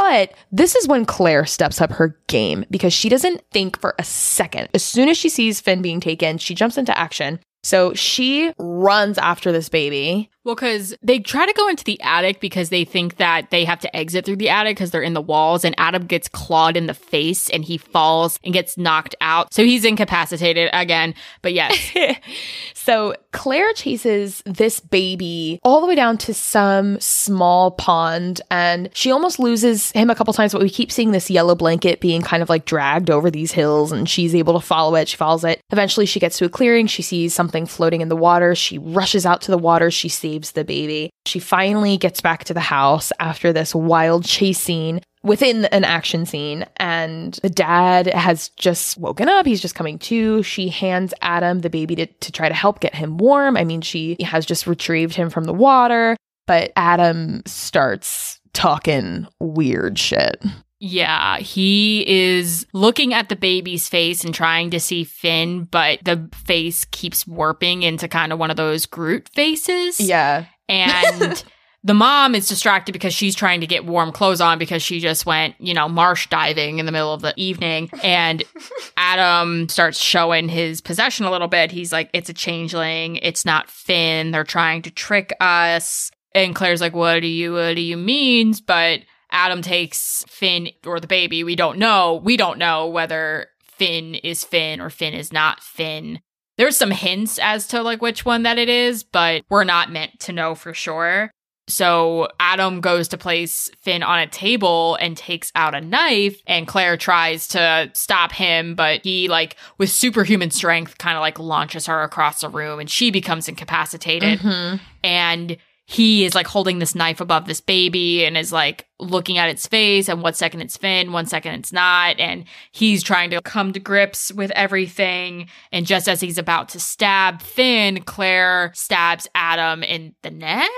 But 0.02 0.32
this 0.50 0.74
is 0.74 0.88
when 0.88 1.04
Claire 1.04 1.46
steps 1.46 1.80
up 1.80 1.92
her 1.92 2.18
game 2.26 2.64
because 2.72 2.92
she 2.92 3.08
doesn't 3.08 3.40
think 3.52 3.80
for 3.80 3.94
a 4.00 4.04
second. 4.04 4.68
As 4.74 4.82
soon 4.82 5.08
as 5.08 5.16
she 5.16 5.28
sees 5.28 5.60
Finn 5.60 5.80
being 5.80 6.00
taken, 6.00 6.38
she 6.38 6.56
jumps 6.56 6.76
into 6.76 6.96
action. 6.98 7.38
So 7.62 7.94
she 7.94 8.52
runs 8.58 9.16
after 9.16 9.52
this 9.52 9.68
baby. 9.68 10.28
Well, 10.44 10.56
because 10.56 10.92
they 11.02 11.20
try 11.20 11.46
to 11.46 11.52
go 11.52 11.68
into 11.68 11.84
the 11.84 12.00
attic 12.00 12.40
because 12.40 12.68
they 12.68 12.84
think 12.84 13.18
that 13.18 13.50
they 13.50 13.64
have 13.64 13.78
to 13.80 13.96
exit 13.96 14.24
through 14.24 14.36
the 14.36 14.48
attic 14.48 14.76
because 14.76 14.90
they're 14.90 15.00
in 15.00 15.14
the 15.14 15.20
walls, 15.20 15.64
and 15.64 15.72
Adam 15.78 16.04
gets 16.04 16.26
clawed 16.28 16.76
in 16.76 16.86
the 16.86 16.94
face 16.94 17.48
and 17.50 17.64
he 17.64 17.78
falls 17.78 18.40
and 18.42 18.52
gets 18.52 18.76
knocked 18.76 19.14
out. 19.20 19.54
So 19.54 19.64
he's 19.64 19.84
incapacitated 19.84 20.68
again. 20.72 21.14
But 21.42 21.52
yes. 21.52 21.92
so 22.74 23.14
Claire 23.30 23.72
chases 23.74 24.42
this 24.44 24.80
baby 24.80 25.60
all 25.62 25.80
the 25.80 25.86
way 25.86 25.94
down 25.94 26.18
to 26.18 26.34
some 26.34 26.98
small 26.98 27.70
pond, 27.70 28.40
and 28.50 28.88
she 28.94 29.12
almost 29.12 29.38
loses 29.38 29.92
him 29.92 30.10
a 30.10 30.14
couple 30.16 30.34
times, 30.34 30.52
but 30.52 30.62
we 30.62 30.70
keep 30.70 30.90
seeing 30.90 31.12
this 31.12 31.30
yellow 31.30 31.54
blanket 31.54 32.00
being 32.00 32.20
kind 32.20 32.42
of 32.42 32.48
like 32.48 32.64
dragged 32.64 33.10
over 33.10 33.30
these 33.30 33.52
hills, 33.52 33.92
and 33.92 34.08
she's 34.08 34.34
able 34.34 34.54
to 34.54 34.66
follow 34.66 34.96
it. 34.96 35.08
She 35.08 35.16
follows 35.16 35.44
it. 35.44 35.60
Eventually, 35.70 36.06
she 36.06 36.18
gets 36.18 36.36
to 36.38 36.46
a 36.46 36.48
clearing. 36.48 36.88
She 36.88 37.02
sees 37.02 37.32
something 37.32 37.64
floating 37.64 38.00
in 38.00 38.08
the 38.08 38.16
water. 38.16 38.56
She 38.56 38.78
rushes 38.78 39.24
out 39.24 39.40
to 39.42 39.52
the 39.52 39.58
water. 39.58 39.90
She 39.92 40.08
sees 40.08 40.31
saves 40.32 40.52
the 40.52 40.64
baby. 40.64 41.10
She 41.26 41.38
finally 41.38 41.96
gets 41.96 42.20
back 42.20 42.44
to 42.44 42.54
the 42.54 42.60
house 42.60 43.12
after 43.20 43.52
this 43.52 43.74
wild 43.74 44.24
chase 44.24 44.58
scene 44.58 45.00
within 45.22 45.66
an 45.66 45.84
action 45.84 46.26
scene. 46.26 46.64
And 46.78 47.38
the 47.42 47.50
dad 47.50 48.06
has 48.08 48.48
just 48.50 48.98
woken 48.98 49.28
up. 49.28 49.46
He's 49.46 49.60
just 49.60 49.74
coming 49.74 49.98
to. 50.00 50.42
She 50.42 50.68
hands 50.68 51.14
adam 51.20 51.60
the 51.60 51.70
baby 51.70 51.94
to, 51.96 52.06
to 52.06 52.32
try 52.32 52.48
to 52.48 52.54
help 52.54 52.80
get 52.80 52.94
him 52.94 53.18
warm. 53.18 53.56
I 53.56 53.64
mean 53.64 53.80
she 53.80 54.16
has 54.22 54.46
just 54.46 54.66
retrieved 54.66 55.14
him 55.14 55.30
from 55.30 55.44
the 55.44 55.54
water 55.54 56.16
but 56.46 56.72
adam 56.74 57.42
starts 57.46 58.40
talking 58.52 59.26
weird 59.38 59.98
shit 59.98 60.42
yeah, 60.84 61.38
he 61.38 62.04
is 62.08 62.66
looking 62.72 63.14
at 63.14 63.28
the 63.28 63.36
baby's 63.36 63.88
face 63.88 64.24
and 64.24 64.34
trying 64.34 64.70
to 64.70 64.80
see 64.80 65.04
Finn, 65.04 65.62
but 65.62 66.00
the 66.02 66.28
face 66.34 66.84
keeps 66.86 67.24
warping 67.24 67.84
into 67.84 68.08
kind 68.08 68.32
of 68.32 68.40
one 68.40 68.50
of 68.50 68.56
those 68.56 68.84
Groot 68.86 69.28
faces. 69.28 70.00
Yeah. 70.00 70.46
And 70.68 71.44
the 71.84 71.94
mom 71.94 72.34
is 72.34 72.48
distracted 72.48 72.90
because 72.90 73.14
she's 73.14 73.36
trying 73.36 73.60
to 73.60 73.66
get 73.68 73.86
warm 73.86 74.10
clothes 74.10 74.40
on 74.40 74.58
because 74.58 74.82
she 74.82 74.98
just 74.98 75.24
went, 75.24 75.54
you 75.60 75.72
know, 75.72 75.88
marsh 75.88 76.26
diving 76.26 76.80
in 76.80 76.86
the 76.86 76.92
middle 76.92 77.14
of 77.14 77.22
the 77.22 77.32
evening. 77.36 77.88
And 78.02 78.42
Adam 78.96 79.68
starts 79.68 80.00
showing 80.00 80.48
his 80.48 80.80
possession 80.80 81.26
a 81.26 81.30
little 81.30 81.46
bit. 81.46 81.70
He's 81.70 81.92
like, 81.92 82.10
it's 82.12 82.28
a 82.28 82.34
changeling. 82.34 83.16
It's 83.16 83.44
not 83.44 83.70
Finn. 83.70 84.32
They're 84.32 84.42
trying 84.42 84.82
to 84.82 84.90
trick 84.90 85.32
us. 85.38 86.10
And 86.34 86.56
Claire's 86.56 86.80
like, 86.80 86.94
what 86.94 87.20
do 87.20 87.28
you, 87.28 87.52
what 87.52 87.76
do 87.76 87.82
you 87.82 87.96
mean? 87.96 88.54
But 88.66 89.02
Adam 89.32 89.62
takes 89.62 90.24
Finn 90.28 90.68
or 90.86 91.00
the 91.00 91.06
baby. 91.06 91.42
We 91.42 91.56
don't 91.56 91.78
know. 91.78 92.20
We 92.22 92.36
don't 92.36 92.58
know 92.58 92.86
whether 92.86 93.46
Finn 93.62 94.14
is 94.14 94.44
Finn 94.44 94.80
or 94.80 94.90
Finn 94.90 95.14
is 95.14 95.32
not 95.32 95.60
Finn. 95.60 96.20
There's 96.58 96.76
some 96.76 96.90
hints 96.90 97.38
as 97.40 97.66
to 97.68 97.82
like 97.82 98.02
which 98.02 98.24
one 98.24 98.42
that 98.44 98.58
it 98.58 98.68
is, 98.68 99.02
but 99.02 99.42
we're 99.48 99.64
not 99.64 99.90
meant 99.90 100.20
to 100.20 100.32
know 100.32 100.54
for 100.54 100.74
sure. 100.74 101.30
So 101.68 102.28
Adam 102.40 102.80
goes 102.80 103.08
to 103.08 103.18
place 103.18 103.70
Finn 103.80 104.02
on 104.02 104.18
a 104.18 104.26
table 104.26 104.96
and 104.96 105.16
takes 105.16 105.50
out 105.54 105.74
a 105.74 105.80
knife 105.80 106.40
and 106.46 106.66
Claire 106.66 106.96
tries 106.96 107.48
to 107.48 107.90
stop 107.94 108.32
him, 108.32 108.74
but 108.74 109.00
he 109.04 109.28
like 109.28 109.56
with 109.78 109.90
superhuman 109.90 110.50
strength 110.50 110.98
kind 110.98 111.16
of 111.16 111.20
like 111.20 111.38
launches 111.38 111.86
her 111.86 112.02
across 112.02 112.40
the 112.40 112.48
room 112.48 112.80
and 112.80 112.90
she 112.90 113.10
becomes 113.10 113.48
incapacitated. 113.48 114.40
Mm-hmm. 114.40 114.76
And 115.04 115.56
he 115.92 116.24
is 116.24 116.34
like 116.34 116.46
holding 116.46 116.78
this 116.78 116.94
knife 116.94 117.20
above 117.20 117.44
this 117.44 117.60
baby 117.60 118.24
and 118.24 118.38
is 118.38 118.50
like 118.50 118.86
looking 118.98 119.36
at 119.36 119.50
its 119.50 119.66
face 119.66 120.08
and 120.08 120.22
one 120.22 120.32
second 120.32 120.62
it's 120.62 120.76
Finn, 120.76 121.12
one 121.12 121.26
second 121.26 121.54
it's 121.54 121.72
not. 121.72 122.18
And 122.18 122.46
he's 122.70 123.02
trying 123.02 123.28
to 123.30 123.42
come 123.42 123.74
to 123.74 123.78
grips 123.78 124.32
with 124.32 124.50
everything. 124.52 125.50
And 125.70 125.84
just 125.84 126.08
as 126.08 126.22
he's 126.22 126.38
about 126.38 126.70
to 126.70 126.80
stab 126.80 127.42
Finn, 127.42 128.02
Claire 128.04 128.72
stabs 128.74 129.28
Adam 129.34 129.82
in 129.82 130.14
the 130.22 130.30
neck. 130.30 130.70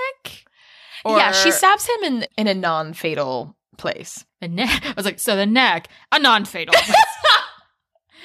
Or 1.05 1.17
yeah, 1.17 1.31
she 1.31 1.51
stabs 1.51 1.87
him 1.87 2.03
in 2.03 2.27
in 2.37 2.47
a 2.47 2.53
non-fatal 2.53 3.55
place. 3.77 4.25
The 4.41 4.49
neck. 4.49 4.83
I 4.85 4.93
was 4.97 5.05
like, 5.05 5.19
so 5.19 5.37
the 5.37 5.45
neck, 5.45 5.87
a 6.11 6.19
non-fatal 6.19 6.73
place. 6.73 7.05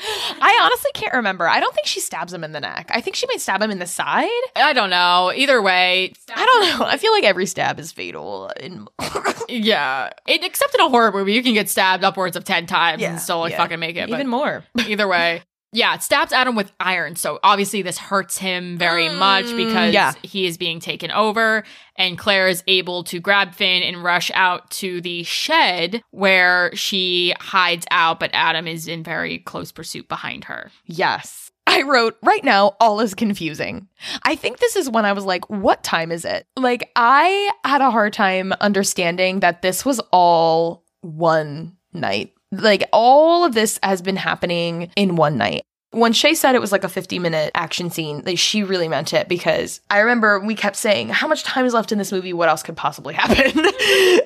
I 0.02 0.60
honestly 0.62 0.90
can't 0.94 1.14
remember. 1.14 1.48
I 1.48 1.60
don't 1.60 1.74
think 1.74 1.86
she 1.86 2.00
stabs 2.00 2.32
him 2.32 2.44
in 2.44 2.52
the 2.52 2.60
neck. 2.60 2.90
I 2.92 3.00
think 3.00 3.16
she 3.16 3.26
might 3.26 3.40
stab 3.40 3.60
him 3.60 3.70
in 3.70 3.78
the 3.78 3.86
side. 3.86 4.28
I 4.56 4.72
don't 4.72 4.90
know. 4.90 5.32
Either 5.34 5.60
way, 5.60 6.12
I 6.34 6.46
don't 6.46 6.78
know. 6.78 6.86
I 6.86 6.96
feel 6.96 7.12
like 7.12 7.24
every 7.24 7.46
stab 7.46 7.78
is 7.78 7.92
fatal. 7.92 8.50
In- 8.58 8.88
yeah, 9.48 10.10
it, 10.26 10.44
except 10.44 10.74
in 10.74 10.80
a 10.80 10.88
horror 10.88 11.12
movie, 11.12 11.34
you 11.34 11.42
can 11.42 11.54
get 11.54 11.68
stabbed 11.68 12.04
upwards 12.04 12.36
of 12.36 12.44
ten 12.44 12.66
times 12.66 13.02
yeah, 13.02 13.10
and 13.10 13.20
still 13.20 13.40
like 13.40 13.52
yeah. 13.52 13.58
fucking 13.58 13.80
make 13.80 13.96
it. 13.96 14.08
Even 14.08 14.28
more. 14.28 14.64
either 14.86 15.06
way, 15.06 15.42
yeah, 15.72 15.94
it 15.94 16.02
stabs 16.02 16.32
Adam 16.32 16.56
with 16.56 16.72
iron. 16.80 17.14
So 17.16 17.38
obviously 17.42 17.82
this 17.82 17.98
hurts 17.98 18.38
him 18.38 18.76
very 18.76 19.06
mm, 19.06 19.18
much 19.18 19.46
because 19.56 19.94
yeah. 19.94 20.12
he 20.22 20.46
is 20.46 20.58
being 20.58 20.80
taken 20.80 21.10
over. 21.10 21.62
And 21.96 22.18
Claire 22.18 22.48
is 22.48 22.64
able 22.66 23.04
to 23.04 23.20
grab 23.20 23.54
Finn 23.54 23.82
and 23.82 24.02
rush 24.02 24.30
out 24.34 24.70
to 24.72 25.00
the 25.00 25.22
shed 25.22 26.02
where 26.10 26.74
she 26.74 27.34
hides 27.38 27.86
out, 27.90 28.18
but 28.18 28.30
Adam 28.32 28.66
is 28.66 28.88
in 28.88 29.04
very 29.04 29.38
close 29.38 29.70
pursuit 29.70 30.08
behind 30.08 30.44
her. 30.44 30.70
Yes. 30.86 31.52
I 31.66 31.82
wrote, 31.82 32.16
right 32.22 32.42
now, 32.42 32.74
all 32.80 32.98
is 33.00 33.14
confusing. 33.14 33.86
I 34.24 34.34
think 34.34 34.58
this 34.58 34.74
is 34.74 34.90
when 34.90 35.04
I 35.04 35.12
was 35.12 35.24
like, 35.24 35.48
what 35.48 35.84
time 35.84 36.10
is 36.10 36.24
it? 36.24 36.46
Like, 36.56 36.90
I 36.96 37.52
had 37.64 37.80
a 37.80 37.92
hard 37.92 38.12
time 38.12 38.52
understanding 38.60 39.40
that 39.40 39.62
this 39.62 39.84
was 39.84 40.00
all 40.10 40.84
one 41.02 41.76
night 41.92 42.34
like 42.52 42.88
all 42.92 43.44
of 43.44 43.54
this 43.54 43.78
has 43.82 44.02
been 44.02 44.16
happening 44.16 44.90
in 44.96 45.16
one 45.16 45.36
night. 45.36 45.62
When 45.92 46.12
Shay 46.12 46.34
said 46.34 46.54
it 46.54 46.60
was 46.60 46.70
like 46.70 46.84
a 46.84 46.88
50 46.88 47.18
minute 47.18 47.50
action 47.54 47.90
scene, 47.90 48.22
like 48.24 48.38
she 48.38 48.62
really 48.62 48.86
meant 48.86 49.12
it 49.12 49.28
because 49.28 49.80
I 49.90 49.98
remember 49.98 50.38
we 50.38 50.54
kept 50.54 50.76
saying, 50.76 51.08
How 51.08 51.26
much 51.26 51.42
time 51.42 51.64
is 51.66 51.74
left 51.74 51.90
in 51.90 51.98
this 51.98 52.12
movie? 52.12 52.32
What 52.32 52.48
else 52.48 52.62
could 52.62 52.76
possibly 52.76 53.14
happen? 53.18 53.64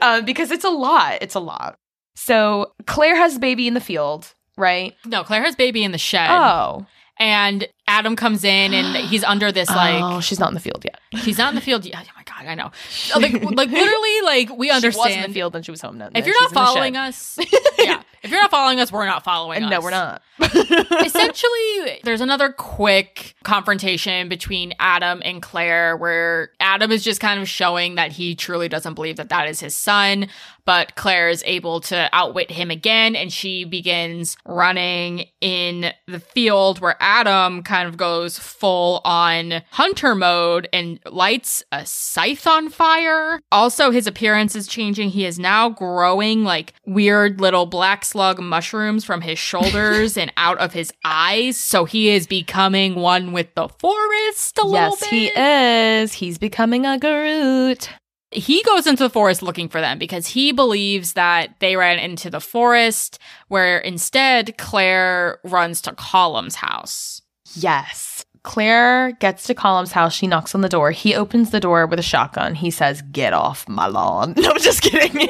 uh, 0.01 0.21
because 0.27 0.51
it's 0.51 0.65
a 0.65 0.71
lot. 0.71 1.19
It's 1.23 1.35
a 1.35 1.41
lot. 1.41 1.77
So 2.17 2.73
Claire 2.87 3.17
has 3.17 3.39
baby 3.39 3.67
in 3.67 3.75
the 3.75 3.81
field, 3.81 4.35
right? 4.57 4.95
No, 5.07 5.25
Claire 5.25 5.43
has 5.43 5.57
baby 5.57 5.83
in 5.85 5.93
the 5.93 5.99
shed. 5.99 6.31
Oh. 6.31 6.87
And 7.19 7.67
Adam 7.87 8.17
comes 8.17 8.45
in 8.45 8.75
and 8.75 8.97
he's 9.09 9.25
under 9.25 9.51
this 9.53 9.69
like 9.71 10.03
Oh, 10.03 10.21
she's 10.21 10.39
not 10.39 10.49
in 10.49 10.55
the 10.55 10.61
field 10.61 10.85
yet. 10.85 11.01
She's 11.23 11.39
not 11.39 11.51
in 11.51 11.55
the 11.55 11.61
field 11.61 11.87
yet. 11.87 12.07
Oh 12.07 12.13
my 12.17 12.25
god, 12.25 12.47
I 12.47 12.55
know. 12.55 12.73
Like 13.17 13.33
like 13.43 13.71
literally 13.71 14.21
like 14.23 14.51
we 14.57 14.71
understand. 14.71 15.13
She 15.13 15.17
was 15.19 15.25
in 15.25 15.31
the 15.31 15.35
field 15.35 15.57
and 15.57 15.65
she 15.65 15.71
was 15.71 15.81
home 15.81 15.97
now. 15.99 16.11
If 16.15 16.27
you're 16.27 16.41
not 16.43 16.53
following 16.53 16.97
us, 16.97 17.39
yeah. 17.79 18.03
If 18.25 18.31
you're 18.31 18.41
not 18.41 18.51
following 18.51 18.81
us, 18.81 18.91
we're 18.91 19.05
not 19.05 19.23
following 19.23 19.59
and 19.59 19.67
us. 19.67 19.71
No, 19.71 19.81
we're 19.81 19.91
not. 19.91 20.23
Essentially, 21.05 22.01
there's 22.05 22.23
another 22.23 22.49
quick 22.51 23.35
confrontation 23.45 24.31
between 24.31 24.73
Adam 24.81 25.21
and 25.25 25.43
Claire 25.43 25.95
where 25.97 26.51
Adam 26.59 26.91
is 26.91 27.05
just 27.05 27.21
kind 27.21 27.39
of 27.39 27.49
showing 27.49 27.97
that 27.97 28.13
he 28.13 28.35
truly 28.35 28.69
doesn't 28.69 28.95
believe 28.95 29.17
that 29.17 29.29
that 29.29 29.49
is 29.49 29.61
his 29.61 29.77
son, 29.77 30.29
but 30.65 30.97
Claire 30.97 31.29
is 31.29 31.45
able 31.47 31.81
to 31.83 32.09
outwit 32.13 32.51
him 32.51 32.71
again 32.71 33.15
and 33.15 33.31
she 33.31 33.65
begins 33.65 34.37
running 34.47 35.27
in 35.43 35.93
the 36.07 36.19
field 36.19 36.81
where 36.81 36.97
Adam 37.01 37.63
kind 37.63 37.87
of 37.87 37.99
goes 37.99 38.39
full 38.39 39.03
on 39.05 39.63
hunter 39.73 40.15
mode 40.15 40.67
and 40.73 40.99
lights 41.05 41.63
a 41.71 41.85
scythe 41.85 42.47
on 42.47 42.71
fire. 42.71 43.41
Also, 43.53 43.91
his 43.91 44.07
appearance 44.07 44.57
is 44.57 44.67
changing. 44.67 45.11
He 45.11 45.27
is 45.27 45.39
now 45.39 45.69
growing 45.69 46.43
like 46.43 46.73
weird 46.87 47.41
little 47.41 47.67
black 47.67 48.05
slug 48.15 48.39
mushrooms 48.39 49.05
from 49.05 49.23
his 49.23 49.41
shoulders 49.41 50.17
and 50.17 50.33
out 50.37 50.57
of 50.59 50.73
his 50.73 50.93
eyes. 51.05 51.57
So 51.59 51.85
he 51.85 52.11
is 52.11 52.29
becoming 52.29 52.95
one 52.95 53.33
with 53.33 53.53
the 53.57 53.69
forest 53.69 54.57
a 54.59 54.69
yes, 54.69 54.93
little 54.93 54.97
bit. 55.11 55.33
Yes, 55.35 55.35
he 55.35 56.03
is. 56.03 56.13
He's 56.13 56.39
becoming 56.39 56.87
a 56.87 56.97
Groot 56.97 57.89
he 58.31 58.63
goes 58.65 58.87
into 58.87 59.05
the 59.05 59.11
forest 59.11 59.43
looking 59.43 59.69
for 59.69 59.81
them 59.81 59.99
because 59.99 60.27
he 60.27 60.53
believes 60.53 61.13
that 61.13 61.55
they 61.61 61.77
ran 61.77 61.99
into 61.99 62.29
the 62.29 62.41
forest 62.41 63.19
where 63.49 63.79
instead 63.79 64.59
Claire 64.59 65.39
runs 65.45 65.81
to 65.83 65.93
Colm's 65.93 66.57
house. 66.57 67.23
Yes. 67.55 68.14
Claire 68.45 69.13
gets 69.13 69.45
to 69.45 69.55
Colm's 69.55 69.91
house. 69.91 70.15
She 70.15 70.27
knocks 70.27 70.55
on 70.55 70.61
the 70.61 70.69
door. 70.69 70.91
He 70.91 71.15
opens 71.15 71.51
the 71.51 71.61
door 71.61 71.87
with 71.87 71.99
a 71.99 72.03
shotgun. 72.03 72.55
He 72.55 72.71
says, 72.71 73.03
Get 73.11 73.33
off 73.33 73.69
my 73.69 73.87
lawn. 73.87 74.35
No, 74.45 74.51
I'm 74.51 74.59
just 74.61 74.83
kidding. 74.83 75.27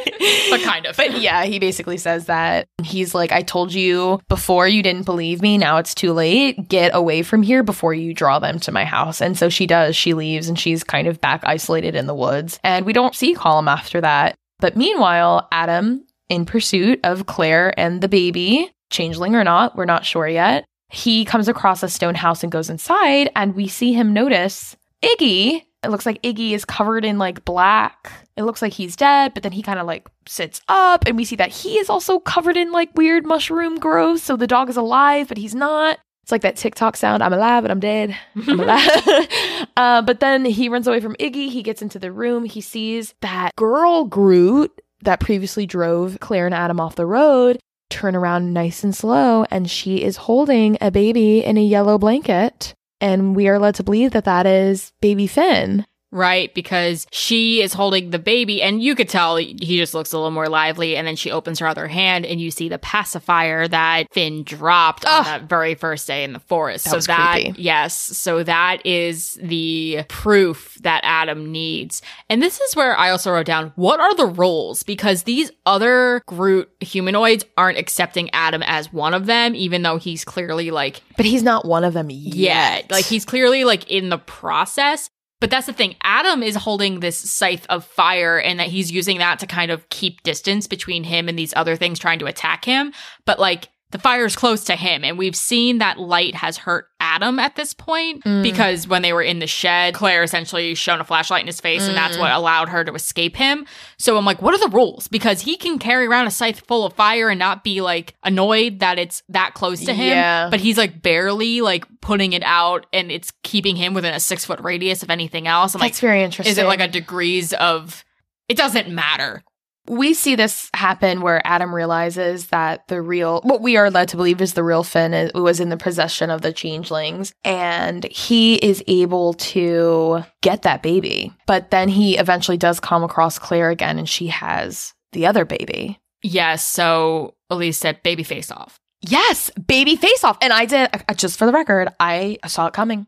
But 0.51 0.63
kind 0.63 0.87
of. 0.87 0.97
But 0.97 1.21
yeah, 1.21 1.45
he 1.45 1.61
basically 1.61 1.99
says 1.99 2.27
that. 2.27 2.67
He's 2.83 3.15
like, 3.15 3.31
I 3.31 3.43
told 3.43 3.73
you 3.73 4.21
before 4.29 4.67
you 4.67 4.83
didn't 4.83 5.05
believe 5.05 5.41
me. 5.41 5.57
Now 5.57 5.77
it's 5.77 5.95
too 5.95 6.13
late. 6.13 6.69
Get 6.69 6.93
away 6.93 7.23
from 7.23 7.45
here 7.45 7.63
before 7.63 7.95
you 7.95 8.13
draw 8.13 8.41
them 8.41 8.59
to 8.61 8.73
my 8.73 8.85
house. 8.85 9.21
And 9.21 9.39
so 9.39 9.49
she 9.49 9.69
does. 9.69 9.95
She 9.95 10.15
leaves 10.15 10.49
and 10.49 10.59
she's 10.59 10.83
kind 10.83 11.07
of 11.07 11.21
back 11.21 11.43
isolated 11.45 11.95
in 11.95 12.09
the 12.09 12.15
woods. 12.15 12.59
And 12.65 12.85
we 12.85 12.93
don't 12.93 13.15
see 13.15 13.35
Colum 13.35 13.69
after 13.69 14.01
that. 14.01 14.35
But 14.59 14.77
meanwhile, 14.77 15.47
Adam, 15.53 16.05
in 16.29 16.45
pursuit 16.45 16.99
of 17.05 17.27
Claire 17.27 17.79
and 17.79 18.01
the 18.01 18.09
baby, 18.09 18.73
changeling 18.91 19.37
or 19.37 19.45
not, 19.45 19.77
we're 19.77 19.85
not 19.85 20.05
sure 20.05 20.27
yet, 20.27 20.65
he 20.95 21.25
comes 21.25 21.49
across 21.49 21.83
a 21.83 21.89
stone 21.89 22.15
house 22.15 22.43
and 22.43 22.53
goes 22.53 22.71
inside. 22.71 23.29
And 23.35 23.55
we 23.55 23.67
see 23.67 23.93
him 23.93 24.13
notice 24.13 24.77
Iggy. 25.03 25.63
It 25.83 25.91
looks 25.91 26.07
like 26.07 26.23
Iggy 26.23 26.53
is 26.53 26.65
covered 26.65 27.05
in 27.05 27.19
like 27.19 27.45
black. 27.45 28.11
It 28.37 28.45
looks 28.45 28.63
like 28.63 28.73
he's 28.73 28.97
dead, 28.97 29.35
but 29.35 29.43
then 29.43 29.53
he 29.53 29.63
kind 29.63 29.79
of 29.79 29.87
like 29.87 30.09
sits 30.27 30.61
up 30.69 31.05
and 31.07 31.17
we 31.17 31.25
see 31.25 31.37
that 31.37 31.51
he 31.51 31.79
is 31.79 31.91
also 31.91 32.19
covered 32.19 32.57
in 32.57 32.73
like 32.73 32.97
weird 32.97 33.27
mushroom 33.27 33.79
growth. 33.79 34.23
So 34.23 34.37
the 34.37 34.47
dog 34.47 34.71
is 34.71 34.77
alive, 34.77 35.29
but 35.29 35.37
he's 35.37 35.55
not. 35.55 35.99
It's 36.23 36.33
like 36.33 36.43
that 36.43 36.57
TikTok 36.57 36.97
sound 36.97 37.23
I'm 37.23 37.35
alive, 37.35 37.65
but 37.65 37.71
I'm 37.71 37.81
dead. 37.81 38.17
I'm 38.35 38.61
alive. 38.61 39.69
uh, 39.77 40.03
but 40.03 40.21
then 40.21 40.45
he 40.45 40.69
runs 40.69 40.87
away 40.87 41.01
from 41.01 41.17
Iggy. 41.17 41.51
He 41.51 41.63
gets 41.63 41.83
into 41.83 41.99
the 41.99 42.13
room. 42.13 42.45
He 42.45 42.61
sees 42.61 43.15
that 43.21 43.55
girl 43.57 44.05
Groot 44.05 44.81
that 45.03 45.21
previously 45.21 45.67
drove 45.67 46.19
Claire 46.21 46.47
and 46.47 46.55
Adam 46.55 46.81
off 46.81 46.95
the 46.95 47.05
road 47.05 47.59
turn 47.91 48.17
around 48.17 48.53
nice 48.53 48.85
and 48.85 48.95
slow, 48.95 49.45
and 49.51 49.71
she 49.71 50.03
is 50.03 50.17
holding 50.17 50.77
a 50.81 50.91
baby 50.91 51.45
in 51.45 51.57
a 51.57 51.65
yellow 51.65 51.99
blanket. 51.99 52.75
And 53.01 53.37
we 53.37 53.49
are 53.49 53.59
led 53.59 53.75
to 53.77 53.83
believe 53.83 54.13
that 54.13 54.25
that 54.25 54.47
is 54.47 54.93
baby 55.01 55.27
Finn. 55.27 55.87
Right, 56.15 56.55
because 56.55 57.09
she 57.11 57.61
is 57.61 57.73
holding 57.73 58.11
the 58.11 58.21
baby, 58.21 58.63
and 58.63 58.81
you 58.81 58.95
could 58.95 59.09
tell 59.09 59.35
he 59.35 59.55
just 59.55 59.95
looks 59.95 60.13
a 60.13 60.17
little 60.17 60.31
more 60.31 60.49
lively. 60.49 60.97
And 60.97 61.09
then 61.09 61.17
she 61.17 61.33
opens 61.33 61.59
her 61.59 61.67
other 61.67 61.89
hand, 61.89 62.25
and 62.25 62.41
you 62.41 62.53
see 62.53 62.69
the 62.69 62.79
pacifier 62.79 63.67
that 63.67 64.07
Finn 64.13 64.45
dropped 64.45 65.05
on 65.05 65.25
that 65.25 65.49
very 65.49 65.75
first 65.75 66.07
day 66.07 66.23
in 66.23 66.33
the 66.33 66.39
forest. 66.39 66.85
That 66.85 67.03
so 67.03 67.13
that, 67.13 67.41
creepy. 67.43 67.61
yes, 67.61 67.97
so 67.97 68.45
that 68.45 68.87
is 68.87 69.37
the 69.43 70.05
proof 70.09 70.79
that 70.83 71.01
Adam 71.03 71.51
needs. 71.51 72.01
And 72.31 72.41
this 72.41 72.61
is 72.61 72.77
where 72.77 72.97
I 72.97 73.11
also 73.11 73.33
wrote 73.33 73.47
down 73.47 73.73
what 73.75 73.99
are 73.99 74.15
the 74.15 74.27
rules? 74.27 74.85
Because 74.85 75.25
these 75.25 75.51
other 75.67 76.23
Groot 76.27 76.71
humanoids 76.81 77.45
aren't 77.57 77.79
accepting 77.79 78.31
Adam 78.33 78.63
as 78.63 78.93
one 78.93 79.15
of 79.15 79.27
them, 79.27 79.57
even 79.57 79.83
though 79.83 79.97
he's 79.97 80.25
clearly 80.25 80.71
like 80.71 81.03
But 81.17 81.27
he's 81.27 81.43
not 81.43 81.65
one 81.65 81.83
of 81.83 81.93
them 81.93 82.09
yet. 82.09 82.35
yet. 82.35 82.91
Like 82.93 83.05
he's 83.05 83.25
clearly 83.25 83.65
like 83.65 83.91
in 83.91 84.11
the 84.11 84.19
process. 84.19 85.11
But 85.41 85.51
that's 85.51 85.67
the 85.67 85.73
thing. 85.73 85.97
Adam 86.03 86.43
is 86.43 86.57
holding 86.57 87.01
this 87.01 87.19
scythe 87.19 87.67
of 87.69 87.85
fire 87.85 88.39
and 88.39 88.59
that 88.61 88.69
he's 88.69 88.91
using 88.91 89.19
that 89.19 89.39
to 89.41 89.47
kind 89.47 89.71
of 89.71 89.89
keep 89.91 90.23
distance 90.23 90.67
between 90.67 91.05
him 91.05 91.29
and 91.29 91.39
these 91.39 91.53
other 91.55 91.77
things 91.77 91.99
trying 91.99 92.19
to 92.21 92.27
attack 92.27 92.65
him. 92.65 92.93
But 93.27 93.39
like 93.39 93.69
the 93.95 93.99
fire's 94.01 94.35
close 94.35 94.65
to 94.65 94.75
him 94.75 95.05
and 95.05 95.17
we've 95.17 95.37
seen 95.37 95.79
that 95.79 96.01
light 96.01 96.35
has 96.35 96.57
hurt 96.57 96.89
Adam 96.99 97.39
at 97.39 97.55
this 97.55 97.73
point 97.73 98.25
Mm. 98.25 98.43
because 98.43 98.89
when 98.89 99.03
they 99.03 99.13
were 99.13 99.23
in 99.23 99.39
the 99.39 99.47
shed, 99.47 99.95
Claire 99.95 100.25
essentially 100.25 100.75
shone 100.75 101.01
a 101.01 101.05
flashlight 101.05 101.43
in 101.43 101.47
his 101.47 101.61
face 101.61 101.87
and 101.87 101.97
that's 101.97 102.17
Mm. 102.17 102.21
what 102.21 102.33
allowed 102.33 102.71
her 102.71 102.83
to 102.83 102.93
escape 102.93 103.37
him. 103.37 103.65
So 103.97 104.17
I'm 104.17 104.25
like, 104.25 104.43
what 104.43 104.53
are 104.53 104.59
the 104.59 104.75
rules? 104.75 105.07
Because 105.07 105.43
he 105.43 105.57
can 105.57 105.79
carry 105.79 106.07
around 106.07 106.27
a 106.27 106.33
scythe 106.33 106.61
full 106.67 106.85
of 106.85 106.93
fire 106.95 107.29
and 107.31 107.39
not 107.39 107.63
be 107.63 107.81
like 107.81 108.15
annoyed 108.25 108.81
that 108.81 108.99
it's 108.99 109.23
that 109.29 109.55
close 109.55 109.85
to 109.85 109.95
him 109.95 110.09
Yeah. 110.09 110.49
but 110.51 110.59
he's 110.59 110.77
like 110.77 111.01
barely 111.01 111.61
like 111.61 111.85
putting 112.01 112.33
it 112.33 112.43
out 112.45 112.87
and 112.93 113.13
it's 113.13 113.33
keeping 113.45 113.77
him 113.77 113.95
within 113.95 114.13
a 114.13 114.19
six 114.19 114.45
foot 114.45 114.59
radius 114.61 115.05
of 115.05 115.11
anything 115.11 115.47
else. 115.47 115.75
I'm 115.77 115.81
That's 115.81 116.01
very 116.01 116.25
interesting. 116.25 116.51
is 116.51 116.59
it 116.59 116.65
like 116.67 116.81
a 116.81 116.89
degrees 116.89 117.53
of 117.53 118.05
it 118.49 118.57
doesn't 118.57 118.89
matter. 118.89 119.45
We 119.87 120.15
see 120.15 120.35
this 120.35 120.71
happen 120.75 121.21
where 121.21 121.47
Adam 121.47 121.75
realizes 121.75 122.47
that 122.49 122.87
the 122.89 123.03
real, 123.03 123.41
what 123.43 123.61
we 123.61 123.77
are 123.77 123.91
led 123.91 124.09
to 124.09 124.17
believe 124.17 124.41
is 124.41 124.55
the 124.55 124.65
real 124.65 124.83
Finn 124.83 125.13
is, 125.13 125.33
was 125.35 125.61
in 125.61 125.69
the 125.69 125.77
possession 125.77 126.31
of 126.31 126.41
the 126.41 126.53
changelings, 126.53 127.33
and 127.45 128.05
he 128.05 128.55
is 128.57 128.83
able 128.87 129.35
to 129.35 130.25
get 130.41 130.63
that 130.63 130.83
baby. 130.83 131.33
But 131.47 131.71
then 131.71 131.89
he 131.89 132.17
eventually 132.17 132.57
does 132.57 132.81
come 132.81 133.05
across 133.05 133.39
Claire 133.39 133.71
again, 133.71 133.99
and 133.99 134.09
she 134.09 134.29
has 134.29 134.95
the 135.13 135.27
other 135.27 135.45
baby. 135.45 135.99
Yes, 136.23 136.65
so 136.65 137.35
Elise 137.51 137.79
said 137.79 138.03
baby 138.03 138.23
face 138.23 138.51
off. 138.51 138.81
Yes, 139.03 139.51
baby 139.51 139.97
face 139.97 140.25
off. 140.25 140.39
And 140.41 140.53
I 140.53 140.65
did, 140.65 140.89
uh, 140.93 141.13
just 141.15 141.39
for 141.39 141.45
the 141.45 141.53
record, 141.53 141.91
I 142.01 142.39
saw 142.47 142.69
it 142.69 142.73
coming. 142.73 143.07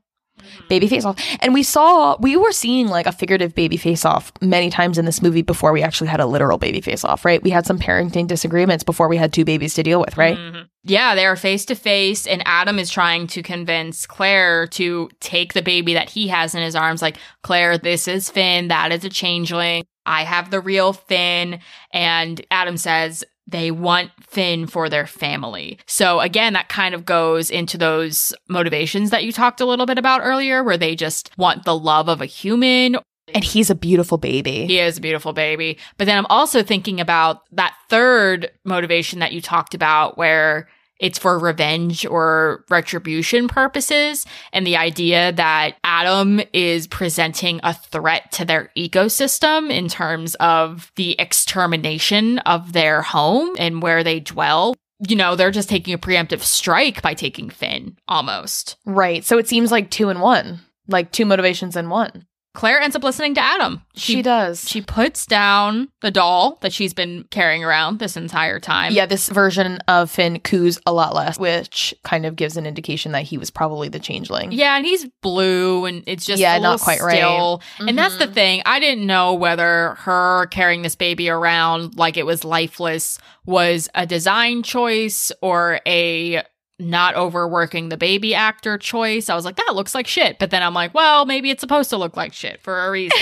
Baby 0.69 0.89
face 0.89 1.05
off. 1.05 1.17
And 1.41 1.55
we 1.55 1.63
saw, 1.63 2.17
we 2.19 2.37
were 2.37 2.53
seeing 2.53 2.89
like 2.89 3.07
a 3.07 3.13
figurative 3.13 3.55
baby 3.55 3.77
face 3.77 4.05
off 4.05 4.33
many 4.41 4.71
times 4.71 4.99
in 4.99 5.05
this 5.05 5.23
movie 5.23 5.43
before 5.43 5.73
we 5.73 5.83
actually 5.83 6.09
had 6.09 6.21
a 6.21 6.27
literal 6.27 6.59
baby 6.59 6.81
face 6.81 7.05
off, 7.05 7.25
right? 7.25 7.43
We 7.43 7.51
had 7.51 7.67
some 7.67 7.79
parenting 7.79 8.27
disagreements 8.27 8.85
before 8.85 9.09
we 9.09 9.17
had 9.17 9.33
two 9.33 9.45
babies 9.45 9.75
to 9.75 9.83
deal 9.83 10.01
with, 10.01 10.17
right? 10.17 10.37
Mhm. 10.37 10.67
Yeah, 10.85 11.15
they 11.17 11.27
are 11.27 11.35
face 11.35 11.65
to 11.67 11.75
face, 11.75 12.27
and 12.29 12.43
Adam 12.47 12.79
is 12.79 12.91
trying 12.91 13.27
to 13.29 13.43
convince 13.43 14.07
Claire 14.07 14.69
to 14.69 15.11
take 15.21 15.53
the 15.53 15.63
baby 15.63 15.95
that 15.95 16.11
he 16.11 16.29
has 16.29 16.55
in 16.55 16.63
his 16.63 16.77
arms. 16.77 17.03
Like, 17.03 17.17
Claire, 17.43 17.77
this 17.77 18.07
is 18.07 18.31
Finn. 18.31 18.69
That 18.69 18.93
is 18.93 19.05
a 19.05 19.09
changeling. 19.09 19.85
I 20.05 20.23
have 20.23 20.51
the 20.53 20.61
real 20.61 20.93
Finn. 20.93 21.59
And 21.93 22.41
Adam 22.53 22.77
says, 22.77 23.25
they 23.47 23.71
want 23.71 24.11
Finn 24.21 24.67
for 24.67 24.89
their 24.89 25.07
family. 25.07 25.79
So 25.87 26.21
again, 26.21 26.53
that 26.55 26.69
kind 26.69 26.95
of 26.95 27.05
goes 27.05 27.51
into 27.51 27.79
those 27.79 28.35
motivations 28.49 29.11
that 29.11 29.25
you 29.25 29.33
talked 29.33 29.61
a 29.61 29.67
little 29.67 29.87
bit 29.87 29.99
about 29.99 30.21
earlier, 30.23 30.65
where 30.65 30.79
they 30.79 30.97
just 30.97 31.31
want 31.39 31.65
the 31.65 31.79
love 31.79 32.09
of 32.09 32.21
a 32.21 32.27
human 32.27 32.97
And 33.35 33.45
he's 33.45 33.71
a 33.71 33.75
beautiful 33.75 34.19
baby. 34.19 34.67
he 34.67 34.79
is 34.79 34.99
a 34.99 35.01
beautiful 35.01 35.33
baby. 35.33 35.79
But 35.99 36.07
then 36.07 36.17
I'm 36.17 36.27
also 36.27 36.63
thinking 36.63 37.01
about 37.01 37.43
that 37.53 37.75
third 37.89 38.51
motivation 38.65 39.19
that 39.19 39.33
you 39.33 39.41
talked 39.41 39.75
about 39.75 40.17
where 40.17 40.69
it's 40.99 41.19
for 41.19 41.39
revenge 41.39 42.07
or 42.07 42.65
retribution 42.71 43.49
purposes. 43.49 44.27
And 44.53 44.67
the 44.67 44.77
idea 44.77 45.33
that 45.33 45.77
Adam 45.85 46.41
is 46.53 46.87
presenting 46.87 47.61
a 47.63 47.75
threat 47.75 48.33
to 48.33 48.45
their 48.45 48.71
ecosystem 48.77 49.71
in 49.71 49.89
terms 49.89 50.35
of 50.37 50.91
the 50.97 51.19
extermination 51.21 52.39
of 52.41 52.73
their 52.73 53.03
home 53.03 53.55
and 53.59 53.83
where 53.83 54.03
they 54.03 54.21
dwell. 54.21 54.75
You 55.07 55.17
know, 55.17 55.37
they're 55.37 55.51
just 55.51 55.69
taking 55.69 55.93
a 55.93 55.99
preemptive 55.99 56.41
strike 56.41 57.03
by 57.03 57.15
taking 57.15 57.51
Finn 57.51 57.97
almost. 58.09 58.77
Right. 58.87 59.25
So 59.25 59.39
it 59.39 59.49
seems 59.49 59.71
like 59.71 59.91
two 59.91 60.09
in 60.09 60.21
one, 60.21 60.61
like 60.89 61.13
two 61.13 61.27
motivations 61.27 61.77
in 61.77 61.91
one. 61.91 62.27
Claire 62.57 62.81
ends 62.81 62.97
up 62.97 63.05
listening 63.05 63.35
to 63.35 63.41
Adam. 63.43 63.83
She, 63.95 64.23
does. 64.23 64.67
She 64.67 64.81
puts 64.81 65.27
down 65.27 65.89
the 66.01 66.11
doll 66.11 66.57
that 66.63 66.73
she's 66.73 66.95
been 66.95 67.25
carrying 67.31 67.63
around 67.63 67.99
this 67.99 68.17
entire 68.17 68.59
time. 68.59 68.93
yeah, 68.93 69.05
this 69.05 69.29
version 69.29 69.79
of 69.89 70.11
Finn 70.11 70.41
coos 70.41 70.79
a 70.87 70.93
lot 70.93 71.15
less, 71.15 71.39
which 71.39 71.95
kind 72.03 72.25
of 72.25 72.35
gives 72.35 72.57
an 72.57 72.65
indication 72.65 73.13
that 73.13 73.25
he 73.25 73.37
was 73.37 73.51
probably 73.51 73.91
the 73.91 73.99
changeling. 74.01 74.53
Yeah, 74.53 74.75
and 74.77 74.87
he's 74.87 75.07
blue 75.23 75.85
and 75.85 76.03
it's 76.07 76.25
just 76.25 76.41
Yeah, 76.41 76.59
not 76.59 76.81
quite 76.81 77.01
right. 77.01 77.17
still. 77.19 77.61
And 77.79 77.97
that's 77.99 78.17
the 78.17 78.27
Mhm. 78.27 78.33
thing. 78.33 78.63
I 78.65 78.81
didn't 78.81 79.07
know 79.07 79.35
whether 79.35 79.95
her 80.01 80.47
carrying 80.47 80.81
this 80.81 80.95
baby 80.97 81.29
around 81.29 81.99
like 81.99 82.17
it 82.17 82.25
was 82.25 82.43
lifeless 82.43 83.19
was 83.45 83.89
a 83.95 84.07
design 84.07 84.63
choice 84.63 85.31
or 85.43 85.81
a 85.87 86.43
not 86.79 87.15
overworking 87.15 87.89
the 87.89 87.97
baby 87.97 88.35
actor 88.35 88.79
choice. 88.79 89.29
I 89.29 89.35
was 89.35 89.45
like, 89.45 89.57
that 89.57 89.75
looks 89.75 89.95
like 89.95 90.07
shit. 90.07 90.39
But 90.39 90.51
then 90.51 90.63
I'm 90.63 90.75
like, 90.75 90.95
well, 90.95 91.25
maybe 91.25 91.51
it's 91.51 91.61
supposed 91.61 91.91
to 91.91 91.97
look 91.97 92.17
like 92.17 92.33
shit 92.33 92.61
for 92.61 92.87
a 92.87 92.91
reason. 92.91 93.19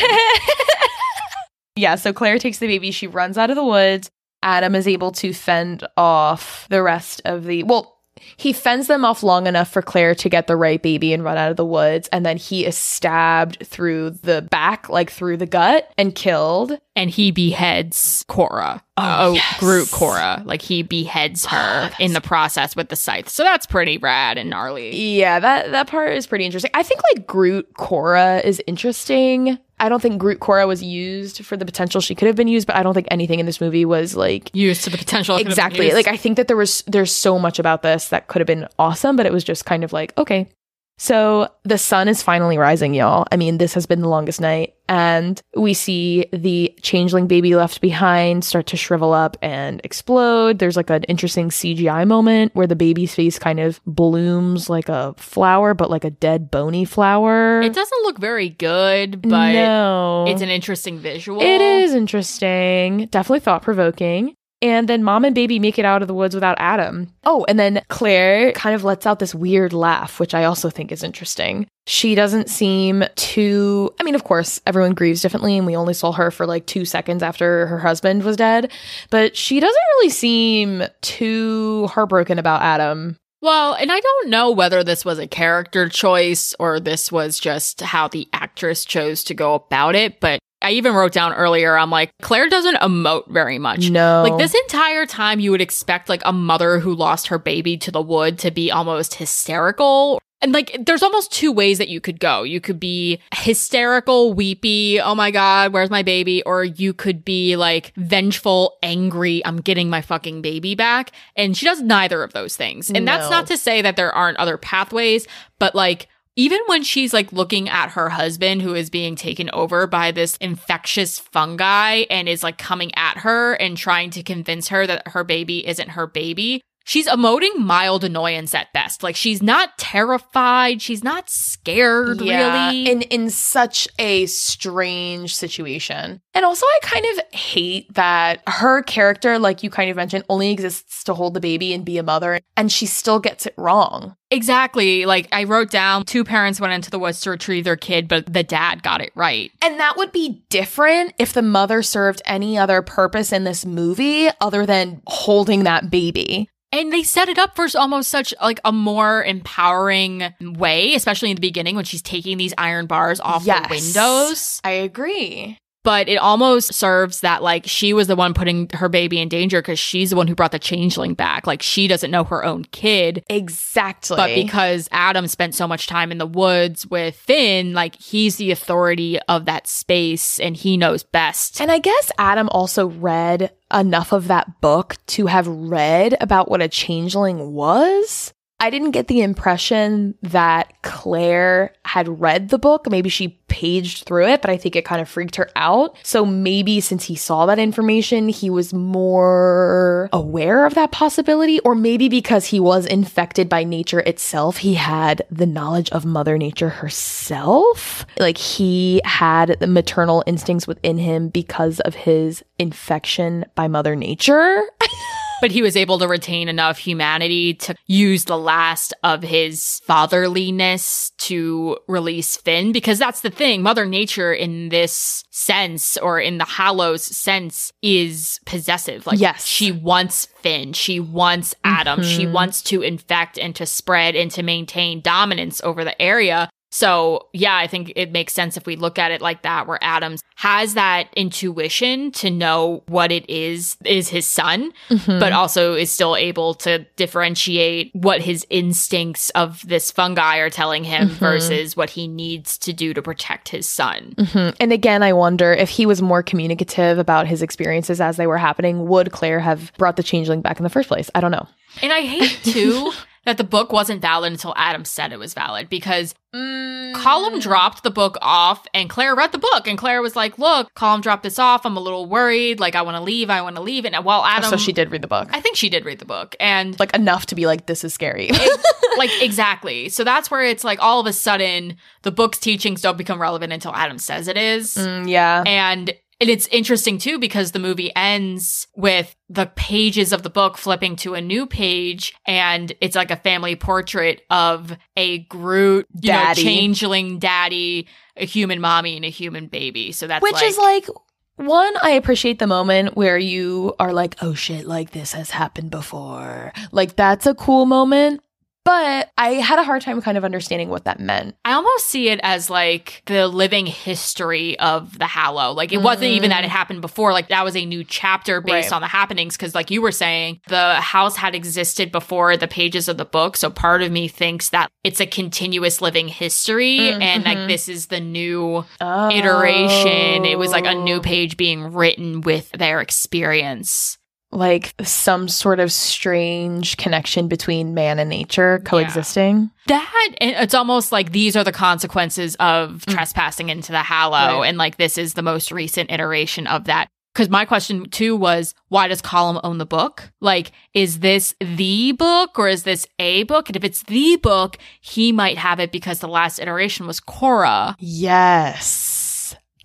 yeah, 1.76 1.94
so 1.94 2.12
Claire 2.12 2.38
takes 2.38 2.58
the 2.58 2.66
baby, 2.66 2.90
she 2.90 3.06
runs 3.06 3.38
out 3.38 3.50
of 3.50 3.56
the 3.56 3.64
woods. 3.64 4.10
Adam 4.42 4.74
is 4.74 4.86
able 4.86 5.10
to 5.10 5.32
fend 5.32 5.86
off 5.96 6.66
the 6.68 6.82
rest 6.82 7.22
of 7.24 7.44
the 7.44 7.62
well, 7.62 7.93
he 8.36 8.52
fends 8.52 8.86
them 8.86 9.04
off 9.04 9.22
long 9.22 9.46
enough 9.46 9.68
for 9.70 9.82
Claire 9.82 10.14
to 10.16 10.28
get 10.28 10.46
the 10.46 10.56
right 10.56 10.82
baby 10.82 11.12
and 11.12 11.24
run 11.24 11.36
out 11.36 11.50
of 11.50 11.56
the 11.56 11.64
woods, 11.64 12.08
and 12.12 12.24
then 12.24 12.36
he 12.36 12.64
is 12.64 12.76
stabbed 12.76 13.66
through 13.66 14.10
the 14.10 14.42
back, 14.42 14.88
like 14.88 15.10
through 15.10 15.36
the 15.36 15.46
gut, 15.46 15.90
and 15.98 16.14
killed. 16.14 16.78
and 16.96 17.10
he 17.10 17.30
beheads 17.32 18.24
Cora. 18.28 18.82
Oh, 18.96 19.02
Oh, 19.30 19.32
yes. 19.32 19.58
Groot 19.58 19.90
Cora. 19.90 20.42
Like 20.44 20.62
he 20.62 20.82
beheads 20.84 21.44
oh, 21.46 21.48
her 21.50 21.90
Oh, 21.92 21.96
in 21.98 22.12
the 22.12 22.20
process 22.20 22.76
with 22.76 22.88
the 22.88 22.96
scythe. 22.96 23.28
So 23.28 23.42
that's 23.42 23.66
pretty 23.66 23.98
rad 23.98 24.38
and 24.38 24.48
gnarly. 24.50 24.94
Yeah, 25.18 25.40
that 25.40 25.72
that 25.72 25.88
part 25.88 26.12
is 26.12 26.26
pretty 26.28 26.44
interesting. 26.44 26.70
I 26.74 26.82
think 26.84 27.00
like 27.12 27.26
Groot 27.26 27.74
Cora 27.76 28.38
is 28.38 28.62
interesting. 28.68 29.58
I 29.80 29.88
don't 29.88 30.00
think 30.00 30.18
Groot 30.18 30.40
Cora 30.40 30.66
was 30.66 30.82
used 30.82 31.44
for 31.44 31.56
the 31.56 31.64
potential 31.64 32.00
she 32.00 32.14
could 32.14 32.26
have 32.26 32.36
been 32.36 32.48
used, 32.48 32.66
but 32.66 32.76
I 32.76 32.82
don't 32.82 32.94
think 32.94 33.08
anything 33.10 33.40
in 33.40 33.46
this 33.46 33.60
movie 33.60 33.84
was 33.84 34.14
like 34.14 34.50
Used 34.54 34.84
to 34.84 34.90
the 34.90 34.98
potential. 34.98 35.36
it 35.36 35.44
could 35.44 35.48
have 35.48 35.56
been 35.56 35.66
exactly 35.66 35.92
like 35.92 36.08
I 36.08 36.16
think 36.16 36.36
that 36.36 36.48
there 36.48 36.56
was 36.56 36.82
there's 36.86 37.12
so 37.12 37.38
much 37.38 37.58
about 37.58 37.82
this 37.82 38.08
that 38.08 38.28
could 38.28 38.40
have 38.40 38.46
been 38.46 38.68
awesome, 38.78 39.16
but 39.16 39.26
it 39.26 39.32
was 39.32 39.44
just 39.44 39.64
kind 39.64 39.82
of 39.84 39.92
like 39.92 40.16
okay, 40.16 40.48
So 40.96 41.48
the 41.64 41.78
sun 41.78 42.08
is 42.08 42.22
finally 42.22 42.56
rising, 42.56 42.94
y'all. 42.94 43.26
I 43.32 43.36
mean, 43.36 43.58
this 43.58 43.74
has 43.74 43.86
been 43.86 44.00
the 44.00 44.08
longest 44.08 44.40
night. 44.40 44.74
And 44.86 45.40
we 45.56 45.72
see 45.72 46.26
the 46.32 46.74
changeling 46.82 47.26
baby 47.26 47.56
left 47.56 47.80
behind 47.80 48.44
start 48.44 48.66
to 48.66 48.76
shrivel 48.76 49.14
up 49.14 49.36
and 49.40 49.80
explode. 49.82 50.58
There's 50.58 50.76
like 50.76 50.90
an 50.90 51.04
interesting 51.04 51.48
CGI 51.48 52.06
moment 52.06 52.54
where 52.54 52.66
the 52.66 52.76
baby's 52.76 53.14
face 53.14 53.38
kind 53.38 53.60
of 53.60 53.80
blooms 53.86 54.68
like 54.68 54.90
a 54.90 55.14
flower, 55.16 55.72
but 55.72 55.90
like 55.90 56.04
a 56.04 56.10
dead 56.10 56.50
bony 56.50 56.84
flower. 56.84 57.62
It 57.62 57.72
doesn't 57.72 58.02
look 58.02 58.18
very 58.18 58.50
good, 58.50 59.22
but 59.22 59.52
no. 59.52 60.26
it's 60.28 60.42
an 60.42 60.50
interesting 60.50 60.98
visual. 60.98 61.40
It 61.40 61.62
is 61.62 61.94
interesting. 61.94 63.06
Definitely 63.06 63.40
thought 63.40 63.62
provoking. 63.62 64.36
And 64.64 64.88
then 64.88 65.04
mom 65.04 65.26
and 65.26 65.34
baby 65.34 65.58
make 65.58 65.78
it 65.78 65.84
out 65.84 66.00
of 66.00 66.08
the 66.08 66.14
woods 66.14 66.34
without 66.34 66.56
Adam. 66.58 67.12
Oh, 67.24 67.44
and 67.46 67.58
then 67.58 67.82
Claire 67.88 68.50
kind 68.52 68.74
of 68.74 68.82
lets 68.82 69.04
out 69.04 69.18
this 69.18 69.34
weird 69.34 69.74
laugh, 69.74 70.18
which 70.18 70.32
I 70.32 70.44
also 70.44 70.70
think 70.70 70.90
is 70.90 71.02
interesting. 71.02 71.66
She 71.86 72.14
doesn't 72.14 72.48
seem 72.48 73.04
too, 73.14 73.92
I 74.00 74.04
mean, 74.04 74.14
of 74.14 74.24
course, 74.24 74.62
everyone 74.66 74.94
grieves 74.94 75.20
differently, 75.20 75.58
and 75.58 75.66
we 75.66 75.76
only 75.76 75.92
saw 75.92 76.12
her 76.12 76.30
for 76.30 76.46
like 76.46 76.64
two 76.64 76.86
seconds 76.86 77.22
after 77.22 77.66
her 77.66 77.78
husband 77.78 78.24
was 78.24 78.38
dead, 78.38 78.72
but 79.10 79.36
she 79.36 79.60
doesn't 79.60 79.82
really 79.96 80.08
seem 80.08 80.84
too 81.02 81.86
heartbroken 81.88 82.38
about 82.38 82.62
Adam. 82.62 83.18
Well, 83.42 83.74
and 83.74 83.92
I 83.92 84.00
don't 84.00 84.30
know 84.30 84.50
whether 84.50 84.82
this 84.82 85.04
was 85.04 85.18
a 85.18 85.26
character 85.26 85.90
choice 85.90 86.54
or 86.58 86.80
this 86.80 87.12
was 87.12 87.38
just 87.38 87.82
how 87.82 88.08
the 88.08 88.26
actress 88.32 88.86
chose 88.86 89.22
to 89.24 89.34
go 89.34 89.52
about 89.52 89.94
it, 89.94 90.20
but 90.20 90.38
I 90.64 90.70
even 90.70 90.94
wrote 90.94 91.12
down 91.12 91.32
earlier, 91.34 91.76
I'm 91.76 91.90
like, 91.90 92.10
Claire 92.22 92.48
doesn't 92.48 92.76
emote 92.76 93.28
very 93.28 93.58
much. 93.58 93.90
No. 93.90 94.22
Like 94.22 94.38
this 94.38 94.54
entire 94.54 95.06
time, 95.06 95.38
you 95.40 95.50
would 95.50 95.60
expect 95.60 96.08
like 96.08 96.22
a 96.24 96.32
mother 96.32 96.78
who 96.78 96.94
lost 96.94 97.28
her 97.28 97.38
baby 97.38 97.76
to 97.78 97.90
the 97.90 98.02
wood 98.02 98.38
to 98.40 98.50
be 98.50 98.70
almost 98.70 99.14
hysterical. 99.14 100.20
And 100.40 100.52
like, 100.52 100.76
there's 100.84 101.02
almost 101.02 101.32
two 101.32 101.52
ways 101.52 101.78
that 101.78 101.88
you 101.88 102.00
could 102.00 102.20
go. 102.20 102.42
You 102.42 102.60
could 102.60 102.78
be 102.78 103.18
hysterical, 103.34 104.34
weepy, 104.34 105.00
oh 105.00 105.14
my 105.14 105.30
God, 105.30 105.72
where's 105.72 105.88
my 105.88 106.02
baby? 106.02 106.42
Or 106.42 106.64
you 106.64 106.92
could 106.92 107.24
be 107.24 107.56
like 107.56 107.94
vengeful, 107.96 108.76
angry, 108.82 109.44
I'm 109.46 109.60
getting 109.60 109.88
my 109.88 110.02
fucking 110.02 110.42
baby 110.42 110.74
back. 110.74 111.12
And 111.34 111.56
she 111.56 111.64
does 111.64 111.80
neither 111.80 112.22
of 112.22 112.34
those 112.34 112.56
things. 112.56 112.90
And 112.90 113.08
that's 113.08 113.30
not 113.30 113.46
to 113.46 113.56
say 113.56 113.80
that 113.80 113.96
there 113.96 114.12
aren't 114.12 114.38
other 114.38 114.58
pathways, 114.58 115.26
but 115.58 115.74
like, 115.74 116.08
even 116.36 116.60
when 116.66 116.82
she's 116.82 117.12
like 117.12 117.32
looking 117.32 117.68
at 117.68 117.90
her 117.90 118.08
husband 118.08 118.62
who 118.62 118.74
is 118.74 118.90
being 118.90 119.14
taken 119.14 119.48
over 119.52 119.86
by 119.86 120.10
this 120.10 120.36
infectious 120.38 121.18
fungi 121.18 122.04
and 122.10 122.28
is 122.28 122.42
like 122.42 122.58
coming 122.58 122.92
at 122.96 123.18
her 123.18 123.54
and 123.54 123.76
trying 123.76 124.10
to 124.10 124.22
convince 124.22 124.68
her 124.68 124.86
that 124.86 125.08
her 125.08 125.22
baby 125.22 125.66
isn't 125.66 125.90
her 125.90 126.06
baby, 126.06 126.60
she's 126.84 127.08
emoting 127.08 127.56
mild 127.58 128.04
annoyance 128.04 128.54
at 128.54 128.72
best. 128.72 129.02
Like 129.02 129.16
she's 129.16 129.42
not 129.42 129.76
terrified, 129.78 130.80
she's 130.80 131.02
not 131.02 131.28
scared 131.28 132.20
really. 132.20 132.88
in 132.88 133.02
in 133.02 133.30
such 133.30 133.88
a 133.98 134.26
strange 134.26 135.34
situation. 135.34 136.20
And 136.34 136.44
also 136.44 136.66
I 136.66 136.78
kind 136.82 137.06
of 137.12 137.38
hate 137.38 137.92
that 137.94 138.42
her 138.46 138.82
character 138.82 139.38
like 139.38 139.62
you 139.62 139.70
kind 139.70 139.90
of 139.90 139.96
mentioned 139.96 140.24
only 140.28 140.50
exists 140.50 141.04
to 141.04 141.14
hold 141.14 141.34
the 141.34 141.40
baby 141.40 141.72
and 141.72 141.84
be 141.84 141.98
a 141.98 142.02
mother 142.02 142.40
and 142.56 142.70
she 142.70 142.86
still 142.86 143.18
gets 143.18 143.46
it 143.46 143.54
wrong. 143.56 144.14
exactly. 144.30 145.06
Like 145.06 145.28
I 145.32 145.44
wrote 145.44 145.70
down 145.70 146.04
two 146.04 146.24
parents 146.24 146.60
went 146.60 146.72
into 146.72 146.90
the 146.90 146.98
woods 146.98 147.20
to 147.22 147.30
retrieve 147.30 147.64
their 147.64 147.76
kid, 147.76 148.08
but 148.08 148.30
the 148.32 148.42
dad 148.42 148.82
got 148.82 149.00
it 149.00 149.12
right. 149.14 149.50
And 149.62 149.80
that 149.80 149.96
would 149.96 150.12
be 150.12 150.44
different 150.50 151.14
if 151.18 151.32
the 151.32 151.42
mother 151.42 151.82
served 151.82 152.20
any 152.26 152.58
other 152.58 152.82
purpose 152.82 153.32
in 153.32 153.44
this 153.44 153.64
movie 153.64 154.28
other 154.40 154.66
than 154.66 155.02
holding 155.06 155.64
that 155.64 155.90
baby. 155.90 156.48
And 156.74 156.92
they 156.92 157.02
set 157.04 157.28
it 157.28 157.38
up 157.38 157.54
for 157.56 157.66
almost 157.76 158.10
such 158.10 158.34
like 158.42 158.60
a 158.64 158.72
more 158.72 159.22
empowering 159.24 160.24
way, 160.40 160.94
especially 160.94 161.30
in 161.30 161.36
the 161.36 161.40
beginning 161.40 161.76
when 161.76 161.84
she's 161.84 162.02
taking 162.02 162.36
these 162.36 162.52
iron 162.58 162.86
bars 162.86 163.20
off 163.20 163.44
Yes. 163.44 163.68
the 163.68 163.74
windows. 163.74 164.60
I 164.64 164.70
agree. 164.70 165.58
But 165.84 166.08
it 166.08 166.16
almost 166.16 166.72
serves 166.72 167.20
that 167.20 167.42
like 167.42 167.64
she 167.66 167.92
was 167.92 168.06
the 168.06 168.16
one 168.16 168.32
putting 168.32 168.70
her 168.72 168.88
baby 168.88 169.20
in 169.20 169.28
danger 169.28 169.60
because 169.60 169.78
she's 169.78 170.08
the 170.08 170.16
one 170.16 170.26
who 170.26 170.34
brought 170.34 170.52
the 170.52 170.58
changeling 170.58 171.12
back. 171.12 171.46
Like 171.46 171.60
she 171.62 171.86
doesn't 171.86 172.10
know 172.10 172.24
her 172.24 172.42
own 172.42 172.64
kid. 172.72 173.22
Exactly. 173.28 174.16
But 174.16 174.34
because 174.34 174.88
Adam 174.92 175.26
spent 175.28 175.54
so 175.54 175.68
much 175.68 175.86
time 175.86 176.10
in 176.10 176.16
the 176.16 176.24
woods 176.26 176.86
with 176.86 177.14
Finn, 177.14 177.74
like 177.74 178.00
he's 178.00 178.36
the 178.36 178.50
authority 178.50 179.18
of 179.28 179.44
that 179.44 179.66
space 179.68 180.40
and 180.40 180.56
he 180.56 180.78
knows 180.78 181.02
best. 181.02 181.60
And 181.60 181.70
I 181.70 181.80
guess 181.80 182.10
Adam 182.18 182.48
also 182.48 182.86
read 182.86 183.52
enough 183.74 184.12
of 184.12 184.28
that 184.28 184.60
book 184.60 184.96
to 185.06 185.26
have 185.26 185.46
read 185.46 186.16
about 186.20 186.50
what 186.50 186.62
a 186.62 186.68
changeling 186.68 187.52
was. 187.52 188.32
I 188.64 188.70
didn't 188.70 188.92
get 188.92 189.08
the 189.08 189.20
impression 189.20 190.14
that 190.22 190.72
Claire 190.80 191.74
had 191.84 192.18
read 192.18 192.48
the 192.48 192.56
book. 192.56 192.88
Maybe 192.88 193.10
she 193.10 193.38
paged 193.48 194.06
through 194.06 194.26
it, 194.28 194.40
but 194.40 194.50
I 194.50 194.56
think 194.56 194.74
it 194.74 194.86
kind 194.86 195.02
of 195.02 195.08
freaked 195.08 195.36
her 195.36 195.50
out. 195.54 195.94
So 196.02 196.24
maybe 196.24 196.80
since 196.80 197.04
he 197.04 197.14
saw 197.14 197.44
that 197.44 197.58
information, 197.58 198.30
he 198.30 198.48
was 198.48 198.72
more 198.72 200.08
aware 200.14 200.64
of 200.64 200.72
that 200.76 200.92
possibility, 200.92 201.60
or 201.60 201.74
maybe 201.74 202.08
because 202.08 202.46
he 202.46 202.58
was 202.58 202.86
infected 202.86 203.50
by 203.50 203.64
nature 203.64 204.00
itself, 204.00 204.56
he 204.56 204.72
had 204.72 205.26
the 205.30 205.44
knowledge 205.44 205.90
of 205.90 206.06
Mother 206.06 206.38
Nature 206.38 206.70
herself. 206.70 208.06
Like 208.18 208.38
he 208.38 209.02
had 209.04 209.58
the 209.60 209.66
maternal 209.66 210.24
instincts 210.26 210.66
within 210.66 210.96
him 210.96 211.28
because 211.28 211.80
of 211.80 211.94
his 211.94 212.42
infection 212.58 213.44
by 213.56 213.68
Mother 213.68 213.94
Nature. 213.94 214.62
but 215.40 215.50
he 215.50 215.62
was 215.62 215.76
able 215.76 215.98
to 215.98 216.08
retain 216.08 216.48
enough 216.48 216.78
humanity 216.78 217.54
to 217.54 217.74
use 217.86 218.24
the 218.24 218.38
last 218.38 218.92
of 219.02 219.22
his 219.22 219.80
fatherliness 219.86 221.10
to 221.18 221.76
release 221.88 222.36
Finn 222.36 222.72
because 222.72 222.98
that's 222.98 223.20
the 223.20 223.30
thing. 223.30 223.62
Mother 223.62 223.86
Nature 223.86 224.32
in 224.32 224.68
this 224.70 225.24
sense 225.30 225.96
or 225.98 226.20
in 226.20 226.38
the 226.38 226.44
Hallows 226.44 227.04
sense 227.04 227.72
is 227.82 228.38
possessive. 228.46 229.06
Like 229.06 229.18
Yes. 229.18 229.44
she 229.46 229.72
wants 229.72 230.26
Finn. 230.40 230.72
She 230.72 231.00
wants 231.00 231.54
Adam. 231.64 232.02
She 232.02 232.26
Mhm. 232.26 232.32
wants 232.32 232.62
to 232.62 232.82
infect 232.82 233.38
and 233.38 233.54
to 233.56 233.66
spread 233.66 234.14
and 234.16 234.30
to 234.32 234.42
maintain 234.42 235.00
dominance 235.00 235.60
over 235.64 235.84
the 235.84 236.00
area. 236.00 236.48
So, 236.76 237.28
yeah, 237.32 237.56
I 237.56 237.68
think 237.68 237.92
it 237.94 238.10
makes 238.10 238.32
sense 238.32 238.56
if 238.56 238.66
we 238.66 238.74
look 238.74 238.98
at 238.98 239.12
it 239.12 239.20
like 239.20 239.42
that, 239.42 239.68
where 239.68 239.78
Adams 239.80 240.24
has 240.34 240.74
that 240.74 241.06
intuition 241.14 242.10
to 242.10 242.30
know 242.30 242.82
what 242.88 243.12
it 243.12 243.24
is, 243.30 243.76
is 243.84 244.08
his 244.08 244.26
son, 244.26 244.72
but 245.06 245.32
also 245.32 245.74
is 245.74 245.92
still 245.92 246.16
able 246.16 246.52
to 246.54 246.80
differentiate 246.96 247.92
what 247.94 248.20
his 248.22 248.44
instincts 248.50 249.30
of 249.30 249.62
this 249.68 249.92
fungi 249.92 250.38
are 250.38 250.50
telling 250.50 250.82
him 250.82 251.10
Mhm. 251.10 251.12
versus 251.12 251.76
what 251.76 251.90
he 251.90 252.08
needs 252.08 252.58
to 252.58 252.72
do 252.72 252.92
to 252.92 253.00
protect 253.00 253.50
his 253.50 253.68
son. 253.68 254.12
Mhm. 254.18 254.56
And 254.58 254.72
again, 254.72 255.04
I 255.04 255.12
wonder 255.12 255.52
if 255.52 255.68
he 255.68 255.86
was 255.86 256.02
more 256.02 256.24
communicative 256.24 256.98
about 256.98 257.28
his 257.28 257.40
experiences 257.40 258.00
as 258.00 258.16
they 258.16 258.26
were 258.26 258.38
happening, 258.38 258.88
would 258.88 259.12
Claire 259.12 259.38
have 259.38 259.72
brought 259.78 259.94
the 259.94 260.02
changeling 260.02 260.40
back 260.40 260.58
in 260.58 260.64
the 260.64 260.70
first 260.70 260.88
place? 260.88 261.08
I 261.14 261.20
don't 261.20 261.30
know. 261.30 261.46
And 261.82 261.92
I 261.92 262.00
hate 262.00 262.36
too 262.42 262.90
that 263.24 263.38
the 263.38 263.44
book 263.44 263.72
wasn't 263.72 264.02
valid 264.02 264.32
until 264.32 264.54
Adam 264.56 264.84
said 264.84 265.12
it 265.12 265.18
was 265.18 265.34
valid 265.34 265.68
because 265.68 266.14
Mm. 266.34 266.94
Colm 266.94 267.40
dropped 267.40 267.84
the 267.84 267.90
book 267.92 268.18
off 268.20 268.66
and 268.74 268.90
Claire 268.90 269.14
read 269.14 269.30
the 269.30 269.38
book 269.38 269.68
and 269.68 269.78
Claire 269.78 270.02
was 270.02 270.16
like, 270.16 270.36
"Look, 270.36 270.68
Colm 270.74 271.00
dropped 271.00 271.22
this 271.22 271.38
off. 271.38 271.64
I'm 271.64 271.76
a 271.76 271.80
little 271.80 272.06
worried. 272.06 272.58
Like 272.58 272.74
I 272.74 272.82
want 272.82 272.96
to 272.96 273.00
leave. 273.00 273.30
I 273.30 273.40
want 273.40 273.54
to 273.54 273.62
leave." 273.62 273.84
And 273.84 274.04
while 274.04 274.24
Adam 274.24 274.50
so 274.50 274.56
she 274.56 274.72
did 274.72 274.90
read 274.90 275.00
the 275.00 275.06
book. 275.06 275.28
I 275.30 275.40
think 275.40 275.54
she 275.56 275.68
did 275.68 275.84
read 275.84 276.00
the 276.00 276.04
book 276.04 276.34
and 276.40 276.78
like 276.80 276.92
enough 276.92 277.26
to 277.26 277.36
be 277.36 277.46
like, 277.46 277.66
this 277.66 277.84
is 277.84 277.94
scary. 277.94 278.30
like 278.98 279.10
exactly. 279.20 279.88
So 279.88 280.02
that's 280.02 280.28
where 280.28 280.42
it's 280.42 280.64
like 280.64 280.82
all 280.82 280.98
of 280.98 281.06
a 281.06 281.12
sudden 281.12 281.76
the 282.02 282.10
book's 282.10 282.38
teachings 282.38 282.80
don't 282.80 282.98
become 282.98 283.22
relevant 283.22 283.52
until 283.52 283.72
Adam 283.72 283.98
says 283.98 284.26
it 284.26 284.36
is. 284.36 284.74
Mm, 284.74 285.08
yeah. 285.08 285.44
And 285.46 285.94
and 286.24 286.30
it's 286.30 286.46
interesting 286.46 286.96
too 286.96 287.18
because 287.18 287.52
the 287.52 287.58
movie 287.58 287.94
ends 287.94 288.66
with 288.74 289.14
the 289.28 289.44
pages 289.44 290.10
of 290.10 290.22
the 290.22 290.30
book 290.30 290.56
flipping 290.56 290.96
to 290.96 291.12
a 291.12 291.20
new 291.20 291.44
page 291.44 292.14
and 292.26 292.72
it's 292.80 292.96
like 292.96 293.10
a 293.10 293.16
family 293.16 293.56
portrait 293.56 294.22
of 294.30 294.74
a 294.96 295.18
Groot, 295.18 295.86
you 296.00 296.12
know, 296.12 296.18
Daddy. 296.18 296.42
changeling 296.42 297.18
daddy, 297.18 297.88
a 298.16 298.24
human 298.24 298.58
mommy 298.58 298.96
and 298.96 299.04
a 299.04 299.10
human 299.10 299.48
baby. 299.48 299.92
So 299.92 300.06
that's 300.06 300.22
Which 300.22 300.32
like, 300.32 300.44
is 300.44 300.56
like, 300.56 300.88
one, 301.36 301.74
I 301.82 301.90
appreciate 301.90 302.38
the 302.38 302.46
moment 302.46 302.96
where 302.96 303.18
you 303.18 303.74
are 303.78 303.92
like, 303.92 304.16
oh 304.22 304.32
shit, 304.32 304.64
like 304.64 304.92
this 304.92 305.12
has 305.12 305.28
happened 305.28 305.70
before. 305.70 306.54
Like, 306.72 306.96
that's 306.96 307.26
a 307.26 307.34
cool 307.34 307.66
moment. 307.66 308.22
But 308.64 309.10
I 309.18 309.34
had 309.34 309.58
a 309.58 309.62
hard 309.62 309.82
time 309.82 310.00
kind 310.00 310.16
of 310.16 310.24
understanding 310.24 310.70
what 310.70 310.84
that 310.84 310.98
meant. 310.98 311.36
I 311.44 311.52
almost 311.52 311.86
see 311.88 312.08
it 312.08 312.18
as 312.22 312.48
like 312.48 313.02
the 313.04 313.28
living 313.28 313.66
history 313.66 314.58
of 314.58 314.98
the 314.98 315.06
Hallow. 315.06 315.52
Like 315.52 315.70
it 315.72 315.82
wasn't 315.82 316.12
even 316.12 316.30
that 316.30 316.44
it 316.44 316.50
happened 316.50 316.80
before. 316.80 317.12
Like 317.12 317.28
that 317.28 317.44
was 317.44 317.56
a 317.56 317.66
new 317.66 317.84
chapter 317.84 318.40
based 318.40 318.70
Right. 318.70 318.76
on 318.76 318.80
the 318.80 318.88
happenings. 318.88 319.36
Cause 319.36 319.54
like 319.54 319.70
you 319.70 319.82
were 319.82 319.92
saying, 319.92 320.40
the 320.48 320.76
house 320.76 321.16
had 321.16 321.34
existed 321.34 321.92
before 321.92 322.38
the 322.38 322.48
pages 322.48 322.88
of 322.88 322.96
the 322.96 323.04
book. 323.04 323.36
So 323.36 323.50
part 323.50 323.82
of 323.82 323.92
me 323.92 324.08
thinks 324.08 324.48
that 324.48 324.70
it's 324.82 325.00
a 325.00 325.06
continuous 325.06 325.82
living 325.82 326.08
history. 326.08 326.78
Mm, 326.78 327.02
And 327.02 327.24
like 327.24 327.46
this 327.48 327.68
is 327.68 327.88
the 327.88 328.00
new 328.00 328.64
Oh. 328.80 329.10
iteration. 329.10 330.24
It 330.24 330.38
was 330.38 330.52
like 330.52 330.64
a 330.66 330.74
new 330.74 331.00
page 331.00 331.36
being 331.36 331.72
written 331.74 332.22
with 332.22 332.50
their 332.52 332.80
experience. 332.80 333.98
Like 334.34 334.74
some 334.82 335.28
sort 335.28 335.60
of 335.60 335.72
strange 335.72 336.76
connection 336.76 337.28
between 337.28 337.72
man 337.72 337.98
and 337.98 338.10
nature 338.10 338.60
coexisting. 338.64 339.50
That 339.68 340.08
and 340.20 340.32
it's 340.32 340.54
almost 340.54 340.92
like 340.92 341.12
these 341.12 341.36
are 341.36 341.44
the 341.44 341.52
consequences 341.52 342.34
of 342.36 342.84
mm. 342.86 342.92
trespassing 342.92 343.48
into 343.48 343.72
the 343.72 343.78
Hallow, 343.78 344.40
Right. 344.40 344.48
and 344.48 344.58
like 344.58 344.76
this 344.76 344.98
is 344.98 345.14
the 345.14 345.22
most 345.22 345.52
recent 345.52 345.90
iteration 345.90 346.46
of 346.46 346.64
that. 346.64 346.88
Because 347.14 347.30
my 347.30 347.44
question 347.44 347.88
too 347.90 348.16
was, 348.16 348.54
why 348.70 348.88
does 348.88 349.00
Colm 349.00 349.40
own 349.44 349.58
the 349.58 349.64
book? 349.66 350.10
Like, 350.20 350.50
is 350.74 350.98
this 350.98 351.32
the 351.40 351.92
book 351.92 352.36
or 352.36 352.48
is 352.48 352.64
this 352.64 352.88
a 352.98 353.22
book? 353.22 353.48
And 353.48 353.54
if 353.54 353.62
it's 353.62 353.84
the 353.84 354.16
book, 354.16 354.58
he 354.80 355.12
might 355.12 355.38
have 355.38 355.60
it 355.60 355.70
because 355.70 356.00
the 356.00 356.08
last 356.08 356.40
iteration 356.40 356.88
was 356.88 356.98
Cora. 356.98 357.76
Yes. 357.78 358.93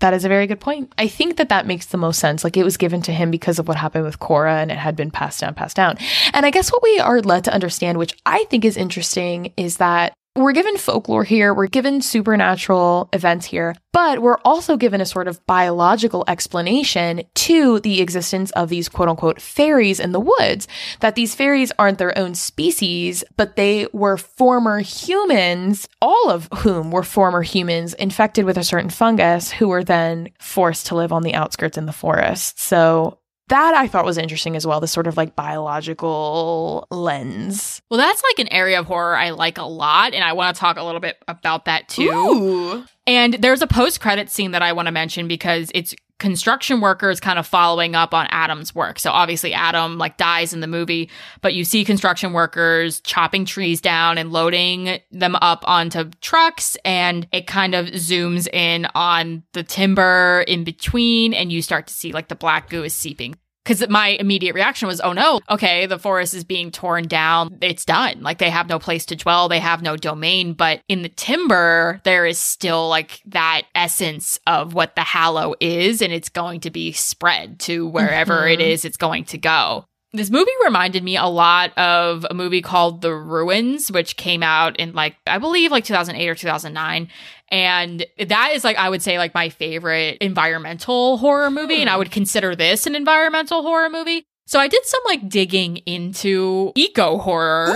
That 0.00 0.14
is 0.14 0.24
a 0.24 0.28
very 0.28 0.46
good 0.46 0.60
point. 0.60 0.92
I 0.98 1.08
think 1.08 1.36
that 1.36 1.50
that 1.50 1.66
makes 1.66 1.86
the 1.86 1.98
most 1.98 2.18
sense. 2.18 2.42
Like 2.42 2.56
it 2.56 2.64
was 2.64 2.76
given 2.76 3.02
to 3.02 3.12
him 3.12 3.30
because 3.30 3.58
of 3.58 3.68
what 3.68 3.76
happened 3.76 4.04
with 4.04 4.18
Cora 4.18 4.56
and 4.60 4.70
it 4.70 4.78
had 4.78 4.96
been 4.96 5.10
passed 5.10 5.40
down, 5.40 5.54
passed 5.54 5.76
down. 5.76 5.98
And 6.32 6.44
I 6.44 6.50
guess 6.50 6.72
what 6.72 6.82
we 6.82 6.98
are 6.98 7.20
led 7.20 7.44
to 7.44 7.52
understand, 7.52 7.98
which 7.98 8.18
I 8.26 8.44
think 8.44 8.64
is 8.64 8.76
interesting, 8.76 9.52
is 9.56 9.76
that 9.76 10.14
we're 10.36 10.52
given 10.52 10.76
folklore 10.76 11.24
here, 11.24 11.52
we're 11.52 11.66
given 11.66 12.00
supernatural 12.00 13.08
events 13.12 13.46
here, 13.46 13.74
but 13.92 14.20
we're 14.20 14.38
also 14.44 14.76
given 14.76 15.00
a 15.00 15.06
sort 15.06 15.28
of 15.28 15.44
biological 15.46 16.24
explanation 16.28 17.22
to 17.34 17.80
the 17.80 18.00
existence 18.00 18.50
of 18.52 18.68
these 18.68 18.88
quote 18.88 19.08
unquote 19.08 19.40
fairies 19.40 20.00
in 20.00 20.12
the 20.12 20.20
woods. 20.20 20.68
That 21.00 21.14
these 21.14 21.34
fairies 21.34 21.72
aren't 21.78 21.98
their 21.98 22.16
own 22.16 22.34
species, 22.34 23.24
but 23.36 23.56
they 23.56 23.88
were 23.92 24.16
former 24.16 24.80
humans, 24.80 25.88
all 26.00 26.30
of 26.30 26.48
whom 26.58 26.90
were 26.90 27.02
former 27.02 27.42
humans 27.42 27.94
infected 27.94 28.44
with 28.44 28.56
a 28.56 28.64
certain 28.64 28.90
fungus 28.90 29.50
who 29.50 29.68
were 29.68 29.84
then 29.84 30.30
forced 30.40 30.86
to 30.86 30.94
live 30.94 31.12
on 31.12 31.22
the 31.22 31.34
outskirts 31.34 31.76
in 31.76 31.86
the 31.86 31.92
forest. 31.92 32.58
So 32.58 33.19
that 33.50 33.74
I 33.74 33.86
thought 33.86 34.04
was 34.04 34.18
interesting 34.18 34.56
as 34.56 34.66
well, 34.66 34.80
this 34.80 34.90
sort 34.90 35.06
of 35.06 35.16
like 35.16 35.36
biological 35.36 36.86
lens. 36.90 37.82
Well, 37.90 37.98
that's 37.98 38.22
like 38.30 38.46
an 38.46 38.52
area 38.52 38.80
of 38.80 38.86
horror 38.86 39.16
I 39.16 39.30
like 39.30 39.58
a 39.58 39.64
lot, 39.64 40.14
and 40.14 40.24
I 40.24 40.32
want 40.32 40.56
to 40.56 40.60
talk 40.60 40.76
a 40.76 40.82
little 40.82 41.00
bit 41.00 41.18
about 41.28 41.66
that 41.66 41.88
too. 41.88 42.84
And 43.06 43.34
there's 43.34 43.62
a 43.62 43.66
post 43.66 44.00
credit 44.00 44.30
scene 44.30 44.52
that 44.52 44.62
I 44.62 44.72
want 44.72 44.86
to 44.86 44.92
mention 44.92 45.28
because 45.28 45.70
it's 45.74 45.94
construction 46.20 46.80
workers 46.80 47.18
kind 47.18 47.38
of 47.38 47.46
following 47.46 47.96
up 47.96 48.14
on 48.14 48.28
Adam's 48.30 48.74
work. 48.74 49.00
So 49.00 49.10
obviously 49.10 49.52
Adam 49.52 49.98
like 49.98 50.16
dies 50.16 50.52
in 50.52 50.60
the 50.60 50.68
movie, 50.68 51.10
but 51.40 51.54
you 51.54 51.64
see 51.64 51.84
construction 51.84 52.32
workers 52.32 53.00
chopping 53.00 53.44
trees 53.44 53.80
down 53.80 54.18
and 54.18 54.30
loading 54.30 55.00
them 55.10 55.34
up 55.36 55.64
onto 55.66 56.10
trucks 56.20 56.76
and 56.84 57.26
it 57.32 57.48
kind 57.48 57.74
of 57.74 57.86
zooms 57.86 58.46
in 58.52 58.86
on 58.94 59.42
the 59.54 59.64
timber 59.64 60.44
in 60.46 60.62
between 60.62 61.34
and 61.34 61.50
you 61.50 61.62
start 61.62 61.88
to 61.88 61.94
see 61.94 62.12
like 62.12 62.28
the 62.28 62.36
black 62.36 62.68
goo 62.68 62.84
is 62.84 62.94
seeping. 62.94 63.34
Because 63.70 63.88
my 63.88 64.08
immediate 64.18 64.54
reaction 64.56 64.88
was, 64.88 65.00
oh 65.00 65.12
no, 65.12 65.38
okay, 65.48 65.86
the 65.86 65.96
forest 65.96 66.34
is 66.34 66.42
being 66.42 66.72
torn 66.72 67.06
down. 67.06 67.56
It's 67.60 67.84
done. 67.84 68.20
Like 68.20 68.38
they 68.38 68.50
have 68.50 68.68
no 68.68 68.80
place 68.80 69.06
to 69.06 69.14
dwell. 69.14 69.48
They 69.48 69.60
have 69.60 69.80
no 69.80 69.96
domain. 69.96 70.54
But 70.54 70.80
in 70.88 71.02
the 71.02 71.08
timber, 71.08 72.00
there 72.02 72.26
is 72.26 72.36
still 72.40 72.88
like 72.88 73.20
that 73.26 73.62
essence 73.76 74.40
of 74.44 74.74
what 74.74 74.96
the 74.96 75.02
hallow 75.02 75.54
is. 75.60 76.02
And 76.02 76.12
it's 76.12 76.28
going 76.28 76.58
to 76.62 76.70
be 76.72 76.90
spread 76.90 77.60
to 77.60 77.86
wherever 77.86 78.48
it 78.48 78.58
Mhm. 78.58 78.66
is 78.70 78.84
it's 78.84 78.96
going 78.96 79.22
to 79.26 79.38
go. 79.38 79.84
This 80.12 80.30
movie 80.30 80.50
reminded 80.64 81.04
me 81.04 81.16
a 81.16 81.26
lot 81.26 81.72
of 81.78 82.26
a 82.28 82.34
movie 82.34 82.62
called 82.62 83.00
The 83.00 83.14
Ruins, 83.14 83.92
which 83.92 84.16
came 84.16 84.42
out 84.42 84.76
in 84.78 84.92
like, 84.92 85.14
I 85.28 85.38
believe 85.38 85.70
like 85.70 85.84
2008 85.84 86.28
or 86.28 86.34
2009. 86.34 87.08
And 87.50 88.06
that 88.18 88.52
is 88.54 88.62
like, 88.64 88.76
I 88.76 88.88
would 88.88 89.02
say 89.02 89.18
like 89.18 89.34
my 89.34 89.48
favorite 89.48 90.18
environmental 90.20 91.16
horror 91.18 91.50
movie. 91.50 91.80
And 91.80 91.90
I 91.90 91.96
would 91.96 92.10
consider 92.10 92.54
this 92.54 92.86
an 92.86 92.94
environmental 92.94 93.62
horror 93.62 93.90
movie. 93.90 94.24
So 94.46 94.58
I 94.58 94.66
did 94.66 94.84
some 94.84 95.00
like 95.06 95.28
digging 95.28 95.76
into 95.86 96.72
eco 96.74 97.18
horror, 97.18 97.72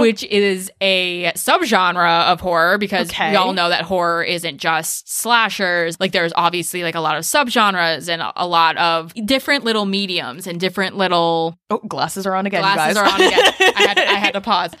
which 0.00 0.24
is 0.24 0.68
a 0.80 1.30
subgenre 1.36 2.26
of 2.32 2.40
horror 2.40 2.76
because 2.76 3.08
Okay. 3.10 3.30
we 3.30 3.36
all 3.36 3.52
know 3.52 3.68
that 3.68 3.82
horror 3.82 4.24
isn't 4.24 4.58
just 4.58 5.08
slashers. 5.16 6.00
Like 6.00 6.10
there's 6.10 6.32
obviously 6.34 6.82
like 6.82 6.96
a 6.96 7.00
lot 7.00 7.16
of 7.16 7.22
subgenres 7.22 8.08
and 8.08 8.20
a 8.34 8.46
lot 8.48 8.76
of 8.78 9.14
different 9.26 9.62
little 9.62 9.84
mediums 9.84 10.48
and 10.48 10.58
different 10.58 10.96
little 10.96 11.56
Oh, 11.70 11.78
glasses 11.78 12.26
are 12.26 12.34
on 12.34 12.46
again. 12.46 12.62
Glasses 12.62 12.96
guys. 12.96 12.96
are 12.96 13.14
on 13.14 13.20
again. 13.22 13.52
I 13.76 13.82
had 13.86 13.98
I 13.98 14.14
had 14.14 14.34
to 14.34 14.40
pause. 14.50 14.72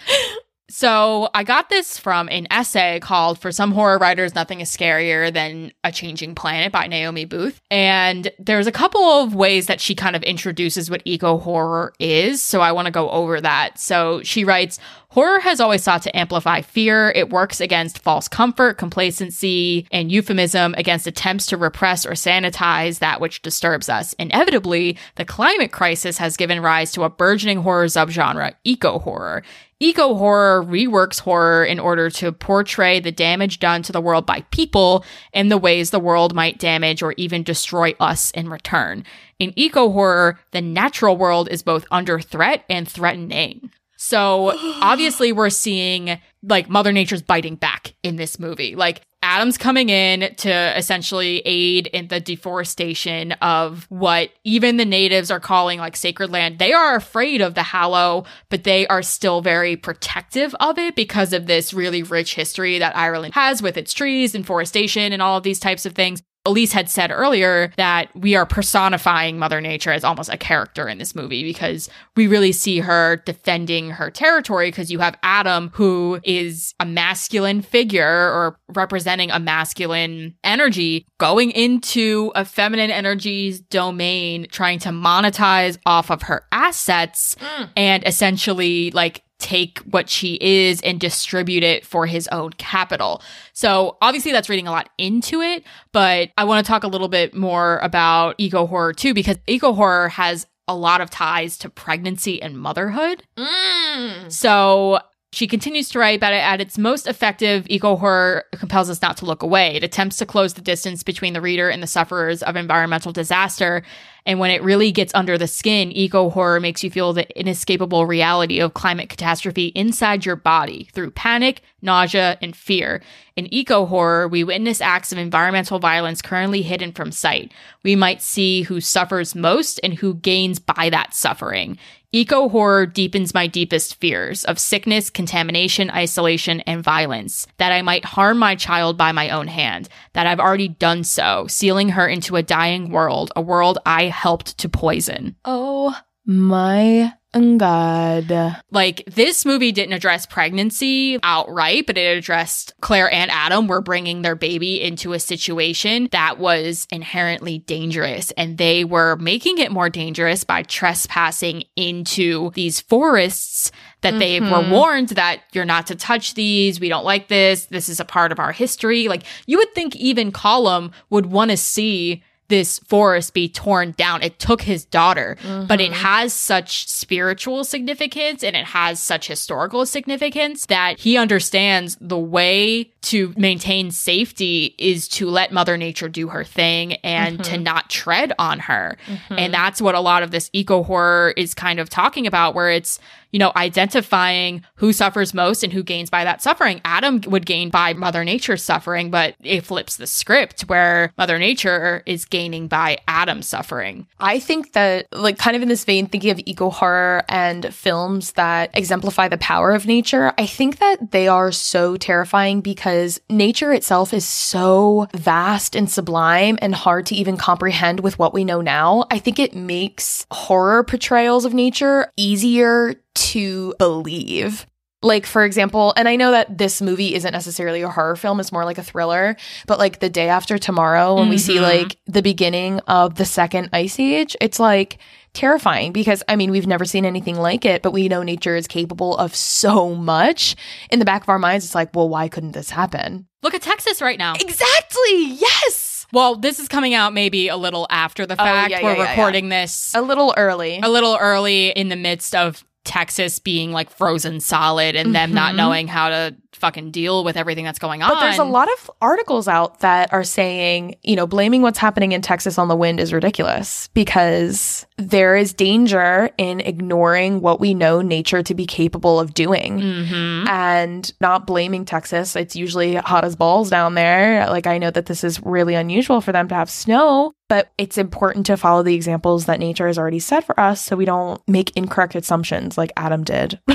So 0.72 1.28
I 1.34 1.44
got 1.44 1.68
this 1.68 1.98
from 1.98 2.30
an 2.30 2.46
essay 2.50 2.98
called 2.98 3.38
"For 3.38 3.52
Some 3.52 3.72
Horror 3.72 3.98
Writers, 3.98 4.34
Nothing 4.34 4.62
Is 4.62 4.74
Scarier 4.74 5.30
Than 5.30 5.70
a 5.84 5.92
Changing 5.92 6.34
Planet" 6.34 6.72
by 6.72 6.86
Naomi 6.86 7.26
Booth, 7.26 7.60
and 7.70 8.32
there's 8.38 8.66
a 8.66 8.72
couple 8.72 9.02
of 9.02 9.34
ways 9.34 9.66
that 9.66 9.82
she 9.82 9.94
kind 9.94 10.16
of 10.16 10.22
introduces 10.22 10.90
what 10.90 11.02
eco 11.04 11.36
horror 11.36 11.92
is. 11.98 12.42
So 12.42 12.62
I 12.62 12.72
want 12.72 12.86
to 12.86 12.90
go 12.90 13.10
over 13.10 13.38
that. 13.42 13.78
So 13.78 14.22
she 14.22 14.44
writes. 14.44 14.78
Horror 15.10 15.40
has 15.40 15.60
always 15.60 15.82
sought 15.82 16.00
to 16.04 16.16
amplify 16.16 16.62
fear. 16.62 17.10
It 17.14 17.28
works 17.28 17.60
against 17.60 17.98
false 17.98 18.28
comfort, 18.28 18.78
complacency, 18.78 19.86
and 19.92 20.10
euphemism, 20.10 20.74
against 20.78 21.06
attempts 21.06 21.44
to 21.48 21.58
repress 21.58 22.06
or 22.06 22.12
sanitize 22.12 23.00
that 23.00 23.20
which 23.20 23.42
disturbs 23.42 23.90
us. 23.90 24.14
Inevitably, 24.14 24.96
the 25.16 25.26
climate 25.26 25.70
crisis 25.70 26.16
has 26.16 26.38
given 26.38 26.62
rise 26.62 26.92
to 26.92 27.02
a 27.02 27.10
burgeoning 27.10 27.60
horror 27.60 27.84
subgenre, 27.88 28.54
eco 28.64 28.98
horror. 29.00 29.42
Eco 29.82 30.14
horror 30.14 30.62
reworks 30.62 31.18
horror 31.18 31.64
in 31.64 31.80
order 31.80 32.08
to 32.08 32.30
portray 32.30 33.00
the 33.00 33.10
damage 33.10 33.58
done 33.58 33.82
to 33.82 33.90
the 33.90 34.00
world 34.00 34.24
by 34.24 34.42
people 34.52 35.04
and 35.32 35.50
the 35.50 35.58
ways 35.58 35.90
the 35.90 35.98
world 35.98 36.36
might 36.36 36.60
damage 36.60 37.02
or 37.02 37.14
even 37.16 37.42
destroy 37.42 37.92
us 37.98 38.30
in 38.30 38.48
return. 38.48 39.04
In 39.40 39.52
eco 39.56 39.90
horror, 39.90 40.38
the 40.52 40.60
natural 40.60 41.16
world 41.16 41.48
is 41.50 41.64
both 41.64 41.84
under 41.90 42.20
threat 42.20 42.64
and 42.70 42.88
threatening. 42.88 43.72
So 43.96 44.52
obviously, 44.80 45.32
we're 45.32 45.50
seeing 45.50 46.20
like 46.44 46.68
Mother 46.68 46.92
Nature's 46.92 47.22
biting 47.22 47.56
back 47.56 47.94
in 48.04 48.14
this 48.14 48.38
movie. 48.38 48.76
Like 48.76 49.02
Adam's 49.22 49.56
coming 49.56 49.88
in 49.88 50.34
to 50.36 50.76
essentially 50.76 51.42
aid 51.44 51.86
in 51.88 52.08
the 52.08 52.20
deforestation 52.20 53.32
of 53.40 53.86
what 53.88 54.30
even 54.44 54.76
the 54.76 54.84
natives 54.84 55.30
are 55.30 55.40
calling 55.40 55.78
like 55.78 55.96
sacred 55.96 56.30
land. 56.30 56.58
They 56.58 56.72
are 56.72 56.96
afraid 56.96 57.40
of 57.40 57.54
the 57.54 57.62
Hallow, 57.62 58.24
but 58.48 58.64
they 58.64 58.86
are 58.88 59.02
still 59.02 59.40
very 59.40 59.76
protective 59.76 60.54
of 60.60 60.78
it 60.78 60.96
because 60.96 61.32
of 61.32 61.46
this 61.46 61.72
really 61.72 62.02
rich 62.02 62.34
history 62.34 62.78
that 62.78 62.96
Ireland 62.96 63.34
has 63.34 63.62
with 63.62 63.76
its 63.76 63.92
trees 63.92 64.34
and 64.34 64.46
forestation 64.46 65.12
and 65.12 65.22
all 65.22 65.36
of 65.36 65.44
these 65.44 65.60
types 65.60 65.86
of 65.86 65.94
things. 65.94 66.22
Elise 66.44 66.72
had 66.72 66.90
said 66.90 67.10
earlier 67.10 67.72
that 67.76 68.14
we 68.16 68.34
are 68.34 68.44
personifying 68.44 69.38
Mother 69.38 69.60
Nature 69.60 69.92
as 69.92 70.02
almost 70.02 70.28
a 70.32 70.36
character 70.36 70.88
in 70.88 70.98
this 70.98 71.14
movie 71.14 71.44
because 71.44 71.88
we 72.16 72.26
really 72.26 72.52
see 72.52 72.80
her 72.80 73.22
defending 73.24 73.90
her 73.90 74.10
territory 74.10 74.68
because 74.68 74.90
you 74.90 74.98
have 74.98 75.16
Adam, 75.22 75.70
who 75.74 76.18
is 76.24 76.74
a 76.80 76.86
masculine 76.86 77.62
figure 77.62 78.06
or 78.06 78.58
representing 78.68 79.30
a 79.30 79.38
masculine 79.38 80.34
energy, 80.42 81.06
going 81.18 81.52
into 81.52 82.32
a 82.34 82.44
feminine 82.44 82.90
energy's 82.90 83.60
domain, 83.60 84.46
trying 84.50 84.80
to 84.80 84.88
monetize 84.88 85.78
off 85.86 86.10
of 86.10 86.22
her 86.22 86.44
assets 86.50 87.36
mm. 87.36 87.68
and 87.76 88.06
essentially 88.06 88.90
like 88.90 89.22
take 89.42 89.80
what 89.80 90.08
she 90.08 90.38
is 90.40 90.80
and 90.82 90.98
distribute 90.98 91.62
it 91.62 91.84
for 91.84 92.06
his 92.06 92.28
own 92.28 92.52
capital. 92.54 93.20
So 93.52 93.98
obviously 94.00 94.32
that's 94.32 94.48
reading 94.48 94.68
a 94.68 94.70
lot 94.70 94.88
into 94.96 95.40
it, 95.40 95.64
but 95.92 96.30
I 96.38 96.44
want 96.44 96.64
to 96.64 96.70
talk 96.70 96.84
a 96.84 96.88
little 96.88 97.08
bit 97.08 97.34
more 97.34 97.78
about 97.78 98.36
eco 98.38 98.66
horror 98.66 98.92
too, 98.92 99.12
because 99.12 99.36
eco 99.46 99.72
horror 99.72 100.08
has 100.08 100.46
a 100.68 100.76
lot 100.76 101.00
of 101.00 101.10
ties 101.10 101.58
to 101.58 101.68
pregnancy 101.68 102.40
and 102.40 102.56
motherhood. 102.58 103.24
Mm. 103.36 104.30
So 104.30 105.00
she 105.32 105.46
continues 105.46 105.88
to 105.88 105.98
write 105.98 106.18
about 106.18 106.34
it 106.34 106.42
at 106.42 106.60
its 106.60 106.76
most 106.76 107.06
effective, 107.06 107.66
eco 107.68 107.96
horror 107.96 108.44
compels 108.52 108.90
us 108.90 109.00
not 109.00 109.16
to 109.16 109.24
look 109.24 109.42
away. 109.42 109.74
It 109.74 109.82
attempts 109.82 110.18
to 110.18 110.26
close 110.26 110.54
the 110.54 110.60
distance 110.60 111.02
between 111.02 111.32
the 111.32 111.40
reader 111.40 111.70
and 111.70 111.82
the 111.82 111.86
sufferers 111.86 112.42
of 112.42 112.54
environmental 112.54 113.12
disaster. 113.12 113.82
And 114.24 114.38
when 114.38 114.50
it 114.50 114.62
really 114.62 114.92
gets 114.92 115.14
under 115.14 115.36
the 115.36 115.48
skin, 115.48 115.90
eco 115.92 116.30
horror 116.30 116.60
makes 116.60 116.84
you 116.84 116.90
feel 116.90 117.12
the 117.12 117.28
inescapable 117.38 118.06
reality 118.06 118.60
of 118.60 118.74
climate 118.74 119.08
catastrophe 119.08 119.66
inside 119.74 120.24
your 120.24 120.36
body 120.36 120.88
through 120.92 121.10
panic, 121.10 121.62
nausea, 121.80 122.38
and 122.40 122.54
fear. 122.54 123.02
In 123.34 123.52
eco 123.52 123.86
horror, 123.86 124.28
we 124.28 124.44
witness 124.44 124.80
acts 124.80 125.10
of 125.10 125.18
environmental 125.18 125.78
violence 125.78 126.22
currently 126.22 126.62
hidden 126.62 126.92
from 126.92 127.10
sight. 127.10 127.52
We 127.82 127.96
might 127.96 128.22
see 128.22 128.62
who 128.62 128.80
suffers 128.80 129.34
most 129.34 129.80
and 129.82 129.94
who 129.94 130.14
gains 130.14 130.58
by 130.58 130.90
that 130.90 131.14
suffering. 131.14 131.78
Eco 132.14 132.50
horror 132.50 132.84
deepens 132.84 133.32
my 133.32 133.46
deepest 133.46 133.98
fears 133.98 134.44
of 134.44 134.58
sickness, 134.58 135.08
contamination, 135.08 135.90
isolation, 135.90 136.60
and 136.66 136.84
violence. 136.84 137.46
That 137.56 137.72
I 137.72 137.80
might 137.80 138.04
harm 138.04 138.36
my 138.36 138.54
child 138.54 138.98
by 138.98 139.12
my 139.12 139.30
own 139.30 139.48
hand. 139.48 139.88
That 140.12 140.26
I've 140.26 140.38
already 140.38 140.68
done 140.68 141.04
so, 141.04 141.46
sealing 141.48 141.88
her 141.88 142.06
into 142.06 142.36
a 142.36 142.42
dying 142.42 142.90
world, 142.90 143.32
a 143.34 143.40
world 143.40 143.78
I 143.86 144.08
helped 144.12 144.58
to 144.58 144.68
poison. 144.68 145.36
Oh 145.44 145.96
my 146.24 147.12
God. 147.34 148.56
Like, 148.70 149.04
this 149.06 149.46
movie 149.46 149.72
didn't 149.72 149.94
address 149.94 150.26
pregnancy 150.26 151.18
outright, 151.22 151.86
but 151.86 151.96
it 151.96 152.18
addressed 152.18 152.74
Claire 152.82 153.10
and 153.10 153.30
Adam 153.30 153.66
were 153.66 153.80
bringing 153.80 154.20
their 154.20 154.34
baby 154.34 154.82
into 154.82 155.14
a 155.14 155.18
situation 155.18 156.08
that 156.12 156.38
was 156.38 156.86
inherently 156.92 157.60
dangerous. 157.60 158.32
And 158.32 158.58
they 158.58 158.84
were 158.84 159.16
making 159.16 159.58
it 159.58 159.72
more 159.72 159.88
dangerous 159.88 160.44
by 160.44 160.62
trespassing 160.62 161.64
into 161.74 162.50
these 162.50 162.82
forests 162.82 163.72
that 164.02 164.18
they 164.18 164.38
were 164.38 164.46
Mhm. 164.62 164.70
warned 164.70 165.08
that 165.10 165.40
you're 165.54 165.64
not 165.64 165.86
to 165.86 165.94
touch 165.94 166.34
these. 166.34 166.80
We 166.80 166.90
don't 166.90 167.04
like 167.04 167.28
this. 167.28 167.64
This 167.66 167.88
is 167.88 167.98
a 167.98 168.04
part 168.04 168.30
of 168.30 168.38
our 168.38 168.52
history. 168.52 169.08
Like, 169.08 169.22
you 169.46 169.56
would 169.56 169.74
think 169.74 169.96
even 169.96 170.32
Colm 170.32 170.90
would 171.08 171.26
want 171.26 171.50
to 171.50 171.56
see 171.56 172.22
this 172.52 172.80
forest 172.80 173.32
be 173.32 173.48
torn 173.48 173.92
down. 173.92 174.22
It 174.22 174.38
took 174.38 174.60
his 174.60 174.84
daughter, 174.84 175.38
but 175.42 175.80
it 175.80 175.90
mm-hmm. 175.90 176.02
has 176.04 176.34
such 176.34 176.86
spiritual 176.86 177.64
significance 177.64 178.44
and 178.44 178.54
it 178.54 178.66
has 178.66 179.00
such 179.00 179.26
historical 179.26 179.86
significance 179.86 180.66
that 180.66 181.00
he 181.00 181.16
understands 181.16 181.96
the 181.98 182.18
way 182.18 182.90
to 183.00 183.32
maintain 183.38 183.90
safety 183.90 184.74
is 184.76 185.08
to 185.08 185.30
let 185.30 185.50
Mother 185.50 185.78
Nature 185.78 186.10
do 186.10 186.28
her 186.28 186.44
thing 186.44 186.92
and 186.96 187.42
to 187.42 187.52
mm-hmm. 187.52 187.62
not 187.62 187.88
tread 187.88 188.34
on 188.38 188.58
her. 188.58 188.98
And 189.08 189.18
mm-hmm. 189.38 189.52
that's 189.52 189.80
what 189.80 189.94
a 189.94 190.00
lot 190.00 190.22
of 190.22 190.30
this 190.30 190.50
eco 190.52 190.82
horror 190.82 191.32
is 191.38 191.54
kind 191.54 191.80
of 191.80 191.88
talking 191.88 192.26
about, 192.26 192.54
where 192.54 192.70
it's, 192.70 193.00
you 193.32 193.38
know, 193.38 193.52
identifying 193.56 194.62
who 194.76 194.92
suffers 194.92 195.34
most 195.34 195.64
and 195.64 195.72
who 195.72 195.82
gains 195.82 196.10
by 196.10 196.24
that 196.24 196.42
suffering. 196.42 196.80
Adam 196.84 197.20
would 197.26 197.46
gain 197.46 197.70
by 197.70 197.94
Mother 197.94 198.24
Nature's 198.24 198.62
suffering, 198.62 199.10
but 199.10 199.34
it 199.42 199.64
flips 199.64 199.96
the 199.96 200.06
script 200.06 200.62
where 200.62 201.12
Mother 201.18 201.38
Nature 201.38 202.02
is 202.06 202.24
gaining 202.24 202.68
by 202.68 202.98
Adam's 203.08 203.48
suffering. 203.48 204.06
I 204.20 204.38
think 204.38 204.72
that, 204.74 205.06
like, 205.12 205.38
kind 205.38 205.56
of 205.56 205.62
in 205.62 205.68
this 205.68 205.84
vein, 205.84 206.06
thinking 206.06 206.30
of 206.30 206.40
eco 206.44 206.70
horror 206.70 207.24
and 207.28 207.74
films 207.74 208.32
that 208.32 208.70
exemplify 208.74 209.28
the 209.28 209.38
power 209.38 209.72
of 209.72 209.86
nature, 209.86 210.32
I 210.38 210.46
think 210.46 210.78
that 210.78 211.10
they 211.10 211.26
are 211.26 211.52
so 211.52 211.96
terrifying 211.96 212.60
because 212.60 213.20
nature 213.30 213.72
itself 213.72 214.12
is 214.12 214.26
so 214.26 215.08
vast 215.14 215.74
and 215.74 215.90
sublime 215.90 216.58
and 216.60 216.74
hard 216.74 217.06
to 217.06 217.14
even 217.14 217.36
comprehend 217.36 218.00
with 218.00 218.18
what 218.18 218.34
we 218.34 218.44
know 218.44 218.60
now. 218.60 219.06
I 219.10 219.18
think 219.18 219.38
it 219.38 219.54
makes 219.54 220.26
horror 220.30 220.84
portrayals 220.84 221.44
of 221.44 221.54
nature 221.54 222.12
easier 222.16 222.94
to 223.14 223.74
believe. 223.78 224.66
Like, 225.04 225.26
for 225.26 225.44
example, 225.44 225.92
and 225.96 226.08
I 226.08 226.14
know 226.14 226.30
that 226.30 226.58
this 226.58 226.80
movie 226.80 227.16
isn't 227.16 227.32
necessarily 227.32 227.82
a 227.82 227.88
horror 227.88 228.14
film, 228.14 228.38
it's 228.38 228.52
more 228.52 228.64
like 228.64 228.78
a 228.78 228.84
thriller, 228.84 229.36
but 229.66 229.80
like 229.80 229.98
the 229.98 230.08
day 230.08 230.28
after 230.28 230.58
tomorrow, 230.58 231.16
when 231.16 231.28
we 231.28 231.38
see 231.38 231.56
Mhm. 231.56 231.62
like 231.62 231.96
the 232.06 232.22
beginning 232.22 232.78
of 232.86 233.16
the 233.16 233.24
second 233.24 233.70
ice 233.72 233.98
age, 233.98 234.36
it's 234.40 234.60
like 234.60 234.98
terrifying 235.34 235.90
because 235.90 236.22
I 236.28 236.36
mean, 236.36 236.52
we've 236.52 236.68
never 236.68 236.84
seen 236.84 237.04
anything 237.04 237.34
like 237.36 237.64
it, 237.64 237.82
but 237.82 237.90
we 237.92 238.06
know 238.08 238.22
nature 238.22 238.54
is 238.54 238.68
capable 238.68 239.16
of 239.16 239.34
so 239.34 239.92
much. 239.92 240.54
In 240.88 241.00
the 241.00 241.04
back 241.04 241.22
of 241.22 241.28
our 241.28 241.38
minds, 241.40 241.64
it's 241.64 241.74
like, 241.74 241.96
well, 241.96 242.08
why 242.08 242.28
couldn't 242.28 242.52
this 242.52 242.70
happen? 242.70 243.26
Look 243.42 243.54
at 243.54 243.62
Texas 243.62 244.00
right 244.00 244.18
now. 244.20 244.34
Exactly. 244.34 245.24
Yes. 245.34 246.06
Well, 246.12 246.36
this 246.36 246.60
is 246.60 246.68
coming 246.68 246.94
out 246.94 247.12
maybe 247.12 247.48
a 247.48 247.56
little 247.56 247.88
after 247.90 248.24
the 248.24 248.34
Oh, 248.34 248.44
fact. 248.44 248.70
yeah, 248.70 248.82
We're 248.82 248.92
yeah, 248.92 249.02
yeah, 249.02 249.10
recording 249.10 249.48
this 249.48 249.90
A 249.96 250.02
little 250.02 250.32
early. 250.36 250.78
a 250.80 250.88
little 250.88 251.16
early 251.20 251.70
in 251.70 251.88
the 251.88 251.96
midst 251.96 252.36
of 252.36 252.62
Texas 252.84 253.38
being 253.38 253.72
like 253.72 253.90
frozen 253.90 254.40
solid 254.40 254.96
and 254.96 255.14
them 255.14 255.32
not 255.32 255.52
Mhm. 255.52 255.56
knowing 255.56 255.86
how 255.88 256.08
to 256.08 256.34
fucking 256.54 256.90
deal 256.90 257.24
with 257.24 257.36
everything 257.36 257.64
that's 257.64 257.78
going 257.78 258.02
on. 258.02 258.10
But 258.10 258.20
there's 258.20 258.38
a 258.38 258.44
lot 258.44 258.68
of 258.72 258.90
articles 259.00 259.48
out 259.48 259.80
that 259.80 260.12
are 260.12 260.24
saying, 260.24 260.96
you 261.02 261.16
know, 261.16 261.26
blaming 261.26 261.62
what's 261.62 261.78
happening 261.78 262.12
in 262.12 262.22
Texas 262.22 262.58
on 262.58 262.68
the 262.68 262.76
wind 262.76 263.00
is 263.00 263.12
ridiculous 263.12 263.88
because 263.94 264.86
there 264.98 265.34
is 265.36 265.52
danger 265.52 266.30
in 266.38 266.60
ignoring 266.60 267.40
what 267.40 267.58
we 267.60 267.74
know 267.74 268.00
nature 268.02 268.42
to 268.42 268.54
be 268.54 268.66
capable 268.66 269.18
of 269.18 269.34
doing. 269.34 269.78
Mhm. 269.80 270.48
And 270.48 271.12
not 271.20 271.46
blaming 271.46 271.84
Texas. 271.84 272.36
It's 272.36 272.54
usually 272.54 272.94
hot 272.96 273.24
as 273.24 273.34
balls 273.36 273.70
down 273.70 273.94
there. 273.94 274.48
Like, 274.48 274.66
I 274.66 274.78
know 274.78 274.90
that 274.90 275.06
this 275.06 275.24
is 275.24 275.42
really 275.42 275.74
unusual 275.74 276.20
for 276.20 276.32
them 276.32 276.48
to 276.48 276.54
have 276.54 276.70
snow, 276.70 277.32
but 277.48 277.70
it's 277.78 277.98
important 277.98 278.46
to 278.46 278.56
follow 278.56 278.82
the 278.82 278.94
examples 278.94 279.46
that 279.46 279.58
nature 279.58 279.86
has 279.86 279.98
already 279.98 280.18
set 280.20 280.44
for 280.44 280.58
us 280.58 280.80
so 280.80 280.96
we 280.96 281.04
don't 281.04 281.40
make 281.48 281.72
incorrect 281.76 282.14
assumptions 282.14 282.78
like 282.78 282.92
Adam 282.96 283.24
did 283.24 283.58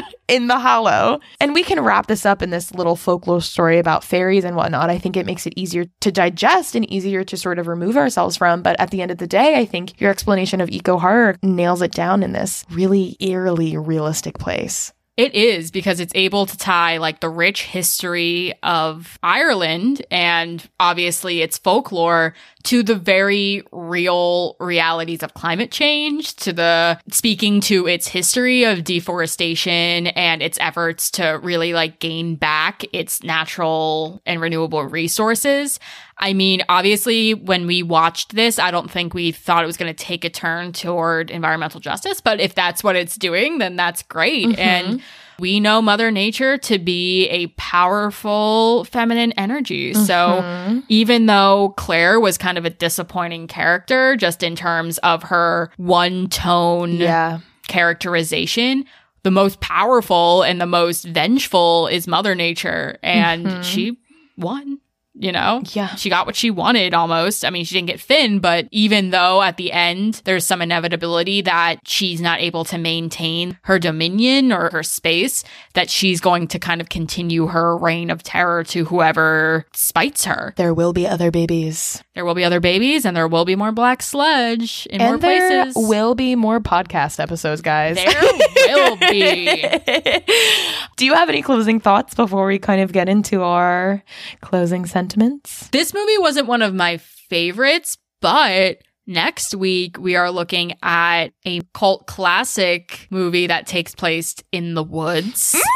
in 0.28 0.46
the 0.46 0.58
Hallow. 0.58 1.20
And 1.40 1.54
we 1.54 1.62
can 1.62 1.80
wrap 1.80 2.06
this 2.06 2.26
up 2.26 2.42
in 2.42 2.50
this 2.50 2.72
little 2.74 2.96
folklore 2.96 3.40
story 3.40 3.78
about 3.78 4.04
fairies 4.04 4.44
and 4.44 4.56
whatnot. 4.56 4.90
I 4.90 4.98
think 4.98 5.16
it 5.16 5.26
makes 5.26 5.46
it 5.46 5.54
easier 5.56 5.86
to 6.00 6.12
digest 6.12 6.74
and 6.74 6.90
easier 6.90 7.24
to 7.24 7.36
sort 7.36 7.58
of 7.58 7.66
remove 7.66 7.96
ourselves 7.96 8.36
from. 8.36 8.62
But 8.62 8.78
at 8.80 8.90
the 8.90 9.02
end 9.02 9.10
of 9.10 9.18
the 9.18 9.26
day, 9.26 9.58
I 9.58 9.64
think 9.64 10.00
your 10.00 10.10
explanation 10.10 10.60
of 10.60 10.70
eco 10.70 10.98
horror 10.98 11.36
nails 11.42 11.82
it 11.82 11.92
down 11.92 12.22
in 12.22 12.32
this 12.32 12.64
really 12.70 13.16
eerily 13.20 13.76
realistic 13.76 14.38
place. 14.38 14.92
It 15.18 15.34
is 15.34 15.70
because 15.70 16.00
it's 16.00 16.14
able 16.14 16.46
to 16.46 16.56
tie 16.56 16.96
like 16.96 17.20
the 17.20 17.28
rich 17.28 17.64
history 17.64 18.54
of 18.62 19.18
Ireland 19.22 20.04
and 20.10 20.66
obviously 20.80 21.42
its 21.42 21.58
folklore 21.58 22.32
to 22.64 22.82
the 22.82 22.94
very 22.94 23.62
real 23.72 24.56
realities 24.60 25.22
of 25.22 25.34
climate 25.34 25.70
change, 25.70 26.34
to 26.36 26.52
the 26.52 26.98
speaking 27.10 27.60
to 27.62 27.86
its 27.86 28.08
history 28.08 28.64
of 28.64 28.84
deforestation 28.84 30.08
and 30.08 30.42
its 30.42 30.58
efforts 30.60 31.10
to 31.12 31.40
really 31.42 31.72
like 31.72 31.98
gain 31.98 32.36
back 32.36 32.84
its 32.92 33.22
natural 33.22 34.22
and 34.26 34.40
renewable 34.40 34.84
resources. 34.84 35.78
I 36.18 36.34
mean, 36.34 36.62
obviously, 36.68 37.34
when 37.34 37.66
we 37.66 37.82
watched 37.82 38.34
this, 38.34 38.58
I 38.58 38.70
don't 38.70 38.90
think 38.90 39.14
we 39.14 39.32
thought 39.32 39.64
it 39.64 39.66
was 39.66 39.76
going 39.76 39.92
to 39.92 40.04
take 40.04 40.24
a 40.24 40.30
turn 40.30 40.72
toward 40.72 41.30
environmental 41.30 41.80
justice, 41.80 42.20
but 42.20 42.38
if 42.40 42.54
that's 42.54 42.84
what 42.84 42.96
it's 42.96 43.16
doing, 43.16 43.58
then 43.58 43.76
that's 43.76 44.02
great. 44.02 44.46
Mhm. 44.46 44.58
And 44.58 45.02
we 45.38 45.60
know 45.60 45.80
Mother 45.82 46.10
Nature 46.10 46.56
to 46.58 46.78
be 46.78 47.28
a 47.28 47.46
powerful 47.58 48.84
feminine 48.84 49.32
energy. 49.32 49.94
So 49.94 50.42
Mhm. 50.42 50.82
even 50.88 51.26
though 51.26 51.74
Claire 51.76 52.18
was 52.20 52.38
kind 52.38 52.58
of 52.58 52.64
a 52.64 52.70
disappointing 52.70 53.46
character, 53.46 54.16
just 54.16 54.42
in 54.42 54.56
terms 54.56 54.98
of 54.98 55.24
her 55.24 55.70
one 55.76 56.28
tone 56.28 56.92
yeah. 56.92 57.38
characterization, 57.68 58.84
the 59.22 59.30
most 59.30 59.60
powerful 59.60 60.42
and 60.42 60.60
the 60.60 60.66
most 60.66 61.04
vengeful 61.04 61.86
is 61.86 62.08
Mother 62.08 62.34
Nature. 62.34 62.98
And 63.02 63.46
Mhm. 63.46 63.62
she 63.64 63.96
won, 64.36 64.78
you 65.14 65.32
know? 65.32 65.62
Yeah. 65.72 65.94
She 65.96 66.10
got 66.10 66.26
what 66.26 66.36
she 66.36 66.50
wanted 66.50 66.94
almost. 66.94 67.44
I 67.44 67.50
mean, 67.50 67.64
she 67.64 67.74
didn't 67.74 67.88
get 67.88 68.00
Finn, 68.00 68.38
but 68.38 68.66
even 68.70 69.10
though 69.10 69.42
at 69.42 69.56
the 69.56 69.72
end 69.72 70.22
there's 70.24 70.46
some 70.46 70.62
inevitability 70.62 71.42
that 71.42 71.80
she's 71.84 72.20
not 72.20 72.40
able 72.40 72.64
to 72.66 72.78
maintain 72.78 73.58
her 73.62 73.78
dominion 73.78 74.52
or 74.52 74.70
her 74.70 74.82
space, 74.82 75.44
that 75.74 75.90
she's 75.90 76.20
going 76.20 76.48
to 76.48 76.58
kind 76.58 76.80
of 76.80 76.88
continue 76.88 77.46
her 77.48 77.76
reign 77.76 78.10
of 78.10 78.22
terror 78.22 78.64
to 78.64 78.84
whoever 78.84 79.66
spites 79.72 80.24
her. 80.24 80.54
There 80.56 80.74
will 80.74 80.92
be 80.92 81.06
other 81.06 81.30
babies. 81.30 82.02
There 82.14 82.26
will 82.26 82.34
be 82.34 82.44
other 82.44 82.60
babies 82.60 83.06
and 83.06 83.16
there 83.16 83.26
will 83.26 83.46
be 83.46 83.56
more 83.56 83.72
black 83.72 84.02
sludge 84.02 84.86
in 84.90 84.98
more 84.98 85.14
and 85.14 85.22
there 85.22 85.64
places. 85.64 85.88
will 85.88 86.14
be 86.14 86.36
more 86.36 86.60
podcast 86.60 87.18
episodes, 87.18 87.62
guys. 87.62 87.96
There 87.96 88.76
will 88.76 88.96
be. 88.96 89.64
Do 90.96 91.06
you 91.06 91.14
have 91.14 91.30
any 91.30 91.40
closing 91.40 91.80
thoughts 91.80 92.14
before 92.14 92.46
we 92.46 92.58
kind 92.58 92.82
of 92.82 92.92
get 92.92 93.08
into 93.08 93.42
our 93.42 94.02
closing 94.42 94.84
sentiments? 94.84 95.68
This 95.68 95.94
movie 95.94 96.18
wasn't 96.18 96.48
one 96.48 96.60
of 96.60 96.74
my 96.74 96.98
favorites, 96.98 97.96
but 98.20 98.82
next 99.06 99.54
week 99.54 99.98
we 99.98 100.14
are 100.14 100.30
looking 100.30 100.74
at 100.82 101.28
a 101.46 101.62
cult 101.72 102.06
classic 102.06 103.06
movie 103.08 103.46
that 103.46 103.66
takes 103.66 103.94
place 103.94 104.36
in 104.52 104.74
the 104.74 104.82
woods. 104.82 105.56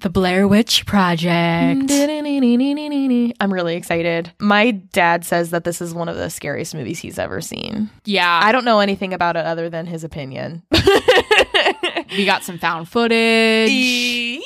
The 0.00 0.10
Blair 0.10 0.48
Witch 0.48 0.86
Project. 0.86 1.88
Mm-hmm. 1.88 3.30
I'm 3.40 3.52
really 3.52 3.76
excited. 3.76 4.32
My 4.38 4.70
dad 4.70 5.24
says 5.24 5.50
that 5.50 5.64
this 5.64 5.80
is 5.80 5.92
one 5.94 6.08
of 6.08 6.16
the 6.16 6.30
scariest 6.30 6.74
movies 6.74 6.98
he's 6.98 7.18
ever 7.18 7.40
seen. 7.40 7.90
Yeah, 8.04 8.40
I 8.42 8.52
don't 8.52 8.64
know 8.64 8.80
anything 8.80 9.12
about 9.12 9.36
it 9.36 9.44
other 9.44 9.68
than 9.68 9.86
his 9.86 10.04
opinion. 10.04 10.62
we 12.12 12.24
got 12.24 12.44
some 12.44 12.58
found 12.58 12.88
footage. 12.88 14.40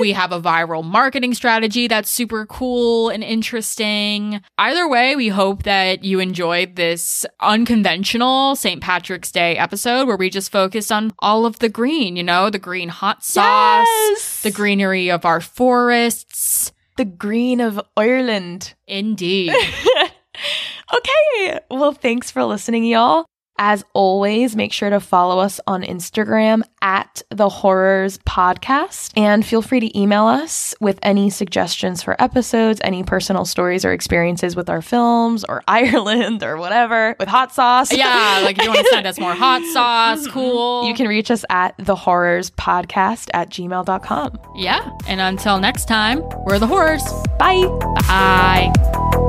We 0.00 0.12
have 0.12 0.32
a 0.32 0.40
viral 0.40 0.84
marketing 0.84 1.34
strategy 1.34 1.88
that's 1.88 2.08
super 2.10 2.46
cool 2.46 3.08
and 3.08 3.24
interesting. 3.24 4.40
Either 4.56 4.88
way, 4.88 5.16
we 5.16 5.28
hope 5.28 5.64
that 5.64 6.04
you 6.04 6.20
enjoyed 6.20 6.76
this 6.76 7.26
unconventional 7.40 8.54
St. 8.56 8.80
Patrick's 8.80 9.32
Day 9.32 9.56
episode 9.56 10.06
where 10.06 10.16
we 10.16 10.30
just 10.30 10.52
focused 10.52 10.92
on 10.92 11.12
all 11.18 11.44
of 11.46 11.58
the 11.58 11.68
green, 11.68 12.16
you 12.16 12.22
know, 12.22 12.48
the 12.50 12.58
green 12.58 12.88
hot 12.88 13.24
sauce, 13.24 13.86
Yes! 13.86 14.42
the 14.42 14.50
greenery 14.50 15.10
of 15.10 15.24
our 15.24 15.40
forests. 15.40 16.72
the 16.96 17.04
green 17.04 17.60
of 17.60 17.80
Ireland. 17.96 18.74
Indeed. 18.86 19.52
okay. 20.94 21.60
Well, 21.70 21.92
thanks 21.92 22.30
for 22.30 22.44
listening, 22.44 22.84
y'all. 22.84 23.26
As 23.58 23.84
always, 23.92 24.54
make 24.54 24.72
sure 24.72 24.88
to 24.90 25.00
follow 25.00 25.40
us 25.40 25.60
on 25.66 25.82
Instagram 25.82 26.62
at 26.80 27.22
the 27.30 27.48
Whorrors 27.48 28.18
Podcast 28.18 29.12
and 29.16 29.44
feel 29.44 29.62
free 29.62 29.80
to 29.80 29.98
email 29.98 30.26
us 30.26 30.74
with 30.80 30.98
any 31.02 31.28
suggestions 31.28 32.02
for 32.02 32.20
episodes, 32.22 32.80
any 32.84 33.02
personal 33.02 33.44
stories 33.44 33.84
or 33.84 33.92
experiences 33.92 34.54
with 34.54 34.70
our 34.70 34.80
films 34.80 35.44
or 35.44 35.62
Ireland 35.68 36.42
or 36.42 36.56
whatever 36.56 37.16
with 37.18 37.28
hot 37.28 37.52
sauce. 37.52 37.92
Yeah, 37.92 38.40
like 38.44 38.58
if 38.58 38.64
you 38.64 38.70
want 38.70 38.86
to 38.86 38.90
send 38.90 39.06
us 39.06 39.18
more 39.18 39.34
hot 39.34 39.62
sauce, 39.72 40.26
cool. 40.28 40.86
You 40.86 40.94
can 40.94 41.08
reach 41.08 41.30
us 41.30 41.44
at 41.50 41.74
the 41.78 41.96
Whorrors 41.96 42.50
podcast 42.52 43.28
at 43.34 43.50
gmail.com. 43.50 44.38
Yeah. 44.56 44.88
And 45.08 45.20
until 45.20 45.58
next 45.58 45.86
time, 45.88 46.22
we're 46.46 46.58
the 46.58 46.66
Whorrors. 46.66 47.02
Bye. 47.38 47.66
Bye. 48.06 49.27